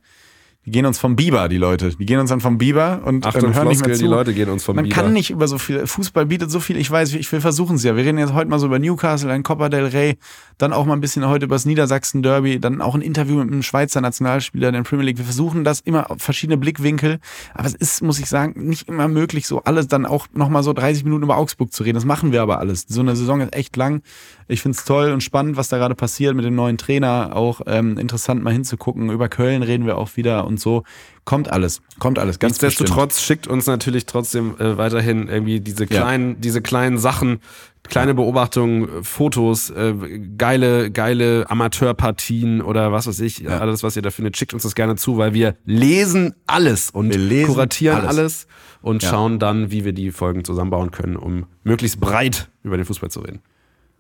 Die 0.66 0.72
gehen 0.72 0.86
uns 0.86 0.98
vom 0.98 1.18
Biber, 1.18 1.50
die 1.50 1.58
Leute. 1.58 1.90
Die 1.90 2.06
gehen 2.06 2.20
uns 2.20 2.30
dann 2.30 2.40
vom 2.40 2.58
Biber 2.58 3.02
und 3.04 3.26
Achtung, 3.26 3.50
ähm, 3.50 3.56
hören 3.56 3.68
nicht 3.68 3.80
mehr 3.80 3.90
Floskel, 3.90 3.96
zu. 3.96 4.04
die 4.04 4.10
Leute 4.10 4.34
gehen 4.34 4.50
uns 4.50 4.64
vom 4.64 4.78
Man 4.78 4.86
Biber. 4.86 4.96
kann 4.96 5.12
nicht 5.12 5.30
über 5.30 5.48
so 5.50 5.58
viel. 5.58 5.86
Fußball 5.86 6.26
bietet 6.26 6.52
so 6.52 6.62
viel. 6.62 6.78
Ich 6.78 6.90
weiß, 6.90 7.14
ich 7.16 7.30
will 7.34 7.42
versuchen 7.42 7.76
es 7.76 7.84
ja. 7.84 7.98
Wir 7.98 8.06
reden 8.06 8.18
jetzt 8.18 8.34
heute 8.34 8.50
mal 8.50 8.60
so 8.60 8.68
über 8.68 8.80
Newcastle, 8.80 9.30
ein 9.30 9.44
Copa 9.44 9.68
del 9.68 9.88
Rey, 9.88 10.18
dann 10.58 10.72
auch 10.72 10.86
mal 10.86 10.94
ein 10.94 11.02
bisschen 11.02 11.28
heute 11.28 11.46
über 11.46 11.56
das 11.56 11.66
Niedersachsen 11.66 12.24
Derby, 12.24 12.60
dann 12.60 12.82
auch 12.82 12.96
ein 12.96 13.02
Interview 13.02 13.36
mit 13.40 13.52
einem 13.52 13.62
Schweizer 13.62 14.00
Nationalspieler 14.00 14.70
in 14.70 14.74
der 14.74 14.84
Premier 14.84 15.06
League. 15.06 15.18
Wir 15.18 15.26
versuchen 15.26 15.66
das 15.66 15.82
immer 15.82 16.10
auf 16.10 16.22
verschiedene 16.22 16.56
Blickwinkel, 16.56 17.20
aber 17.54 17.68
es 17.68 17.76
ist, 17.76 18.02
muss 18.02 18.20
ich 18.20 18.28
sagen, 18.28 18.66
nicht 18.66 18.88
immer 18.88 19.10
möglich, 19.10 19.48
so 19.48 19.64
alles 19.64 19.90
dann 19.90 20.06
auch 20.06 20.28
nochmal 20.34 20.64
so 20.64 20.72
30 20.72 21.04
Minuten 21.04 21.24
über 21.24 21.36
Augsburg 21.36 21.74
zu 21.74 21.84
reden. 21.84 21.96
Das 21.96 22.06
machen 22.06 22.32
wir 22.32 22.42
aber 22.42 22.60
alles. 22.60 22.86
So 22.88 23.02
eine 23.02 23.18
Saison 23.18 23.42
ist 23.42 23.54
echt 23.54 23.76
lang. 23.76 24.02
Ich 24.48 24.62
finde 24.62 24.78
es 24.78 24.86
toll 24.86 25.12
und 25.12 25.22
spannend, 25.22 25.58
was 25.58 25.70
da 25.70 25.78
gerade 25.78 25.96
passiert 25.96 26.36
mit 26.36 26.46
dem 26.46 26.56
neuen 26.56 26.78
Trainer. 26.78 27.32
Auch 27.36 27.62
ähm, 27.66 27.98
interessant 27.98 28.44
mal 28.44 28.54
hinzugucken. 28.54 29.10
Über 29.10 29.28
Köln 29.30 29.64
reden 29.64 29.86
wir 29.86 29.98
auch 29.98 30.16
wieder 30.16 30.46
und 30.54 30.60
so. 30.60 30.84
Kommt 31.26 31.50
alles, 31.52 31.82
kommt 32.00 32.20
alles. 32.20 32.40
Ganz. 32.40 32.62
Nichtsdestotrotz 32.62 33.22
schickt 33.22 33.48
uns 33.48 33.66
natürlich 33.68 34.06
trotzdem 34.06 34.56
äh, 34.60 34.78
weiterhin 34.78 35.28
irgendwie 35.28 35.60
diese 35.62 35.84
Ja. 35.84 36.02
kleinen, 36.02 36.40
diese 36.42 36.62
kleinen 36.62 36.98
Sachen, 36.98 37.40
kleine 37.84 38.14
Beobachtungen, 38.14 38.84
äh, 39.00 39.04
Fotos, 39.04 39.70
äh, 39.70 39.94
geile, 40.38 40.92
geile 40.92 41.46
Amateurpartien 41.50 42.62
oder 42.62 42.92
was 42.92 43.08
weiß 43.08 43.20
ich, 43.22 43.50
alles, 43.50 43.84
was 43.84 43.96
ihr 43.96 44.02
da 44.02 44.12
findet, 44.12 44.38
schickt 44.38 44.54
uns 44.54 44.64
das 44.64 44.76
gerne 44.76 44.96
zu, 44.96 45.18
weil 45.18 45.34
wir 45.34 45.56
lesen 45.66 46.34
alles 46.48 46.90
und 46.90 47.14
lesen 47.16 47.48
kuratieren 47.54 48.00
alles. 48.02 48.10
alles, 48.18 48.48
und 48.82 49.02
Ja. 49.04 49.10
schauen 49.10 49.40
dann, 49.40 49.72
wie 49.72 49.86
wir 49.86 49.94
die 49.94 50.12
Folgen 50.12 50.44
zusammenbauen 50.44 50.92
können, 50.92 51.16
um 51.16 51.46
möglichst 51.64 52.00
breit 52.00 52.50
über 52.64 52.76
den 52.78 52.86
Fußball 52.86 53.10
zu 53.12 53.22
reden. 53.22 53.42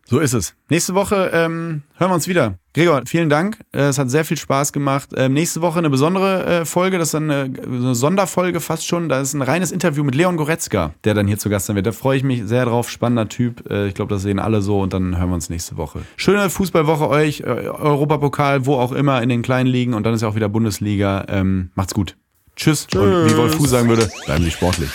So 0.05 0.19
ist 0.19 0.33
es. 0.33 0.53
Nächste 0.69 0.95
Woche 0.95 1.31
ähm, 1.33 1.81
hören 1.97 2.11
wir 2.11 2.15
uns 2.15 2.27
wieder. 2.27 2.55
Gregor, 2.73 3.03
vielen 3.05 3.29
Dank. 3.29 3.57
Äh, 3.71 3.83
Es 3.83 3.97
hat 3.97 4.09
sehr 4.09 4.25
viel 4.25 4.35
Spaß 4.37 4.73
gemacht. 4.73 5.09
Ähm, 5.15 5.33
nächste 5.33 5.61
Woche 5.61 5.79
eine 5.79 5.89
besondere 5.89 6.45
äh, 6.45 6.65
Folge, 6.65 6.97
das 6.97 7.07
ist 7.09 7.13
dann 7.13 7.31
eine, 7.31 7.53
eine 7.63 7.95
Sonderfolge 7.95 8.59
fast 8.59 8.85
schon. 8.85 9.07
Da 9.07 9.21
ist 9.21 9.33
ein 9.33 9.41
reines 9.41 9.71
Interview 9.71 10.03
mit 10.03 10.13
Leon 10.13 10.35
Goretzka, 10.35 10.93
der 11.05 11.13
dann 11.13 11.25
hier 11.27 11.37
zu 11.39 11.49
Gast 11.49 11.67
sein 11.67 11.75
wird. 11.77 11.85
Da 11.87 11.93
freue 11.93 12.17
ich 12.17 12.23
mich 12.23 12.43
sehr 12.45 12.65
drauf. 12.65 12.89
Spannender 12.89 13.29
Typ. 13.29 13.69
Äh, 13.69 13.87
ich 13.87 13.93
glaube, 13.93 14.13
das 14.13 14.23
sehen 14.23 14.39
alle 14.39 14.61
so 14.61 14.81
und 14.81 14.93
dann 14.93 15.17
hören 15.17 15.29
wir 15.29 15.35
uns 15.35 15.49
nächste 15.49 15.77
Woche. 15.77 16.01
Schöne 16.17 16.49
Fußballwoche 16.49 17.07
euch, 17.07 17.39
äh, 17.41 17.43
Europapokal, 17.43 18.65
wo 18.65 18.75
auch 18.75 18.91
immer 18.91 19.21
in 19.21 19.29
den 19.29 19.41
kleinen 19.41 19.67
Ligen 19.69 19.93
und 19.93 20.03
dann 20.05 20.13
ist 20.13 20.21
ja 20.21 20.27
auch 20.27 20.35
wieder 20.35 20.49
Bundesliga. 20.49 21.25
Ähm, 21.29 21.71
macht's 21.75 21.93
gut. 21.93 22.17
Tschüss. 22.55 22.87
Und 22.93 23.29
wie 23.29 23.37
Wolf 23.37 23.55
Fuß 23.55 23.69
sagen 23.69 23.87
würde, 23.89 24.09
bleiben 24.25 24.43
Sie 24.43 24.51
sportlich. 24.51 24.89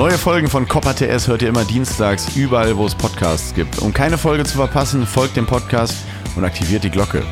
Neue 0.00 0.16
Folgen 0.16 0.48
von 0.48 0.66
Copper 0.66 0.96
TS 0.96 1.28
hört 1.28 1.42
ihr 1.42 1.50
immer 1.50 1.66
dienstags 1.66 2.34
überall, 2.34 2.74
wo 2.78 2.86
es 2.86 2.94
Podcasts 2.94 3.52
gibt. 3.52 3.80
Um 3.80 3.92
keine 3.92 4.16
Folge 4.16 4.44
zu 4.44 4.56
verpassen, 4.56 5.04
folgt 5.04 5.36
dem 5.36 5.44
Podcast 5.44 5.94
und 6.36 6.42
aktiviert 6.42 6.84
die 6.84 6.88
Glocke. 6.88 7.22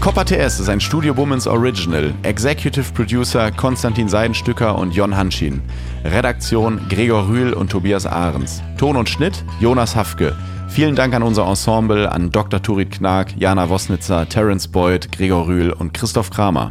Copper 0.00 0.24
TS 0.24 0.60
ist 0.60 0.68
ein 0.68 0.78
Studio 0.78 1.16
Womans 1.16 1.48
Original. 1.48 2.14
Executive 2.22 2.92
Producer 2.92 3.50
Konstantin 3.50 4.08
Seidenstücker 4.08 4.78
und 4.78 4.94
Jon 4.94 5.16
Hanschin. 5.16 5.60
Redaktion 6.04 6.80
Gregor 6.88 7.26
Rühl 7.26 7.52
und 7.52 7.72
Tobias 7.72 8.06
Ahrens. 8.06 8.62
Ton 8.78 8.96
und 8.96 9.08
Schnitt 9.08 9.44
Jonas 9.58 9.96
Hafke. 9.96 10.36
Vielen 10.68 10.94
Dank 10.94 11.14
an 11.14 11.24
unser 11.24 11.48
Ensemble, 11.48 12.08
an 12.08 12.30
Dr. 12.30 12.62
Turit 12.62 12.92
Knag, 12.92 13.36
Jana 13.36 13.68
Wosnitzer, 13.68 14.28
Terence 14.28 14.68
Boyd, 14.68 15.10
Gregor 15.10 15.48
Rühl 15.48 15.72
und 15.72 15.92
Christoph 15.92 16.30
Kramer. 16.30 16.70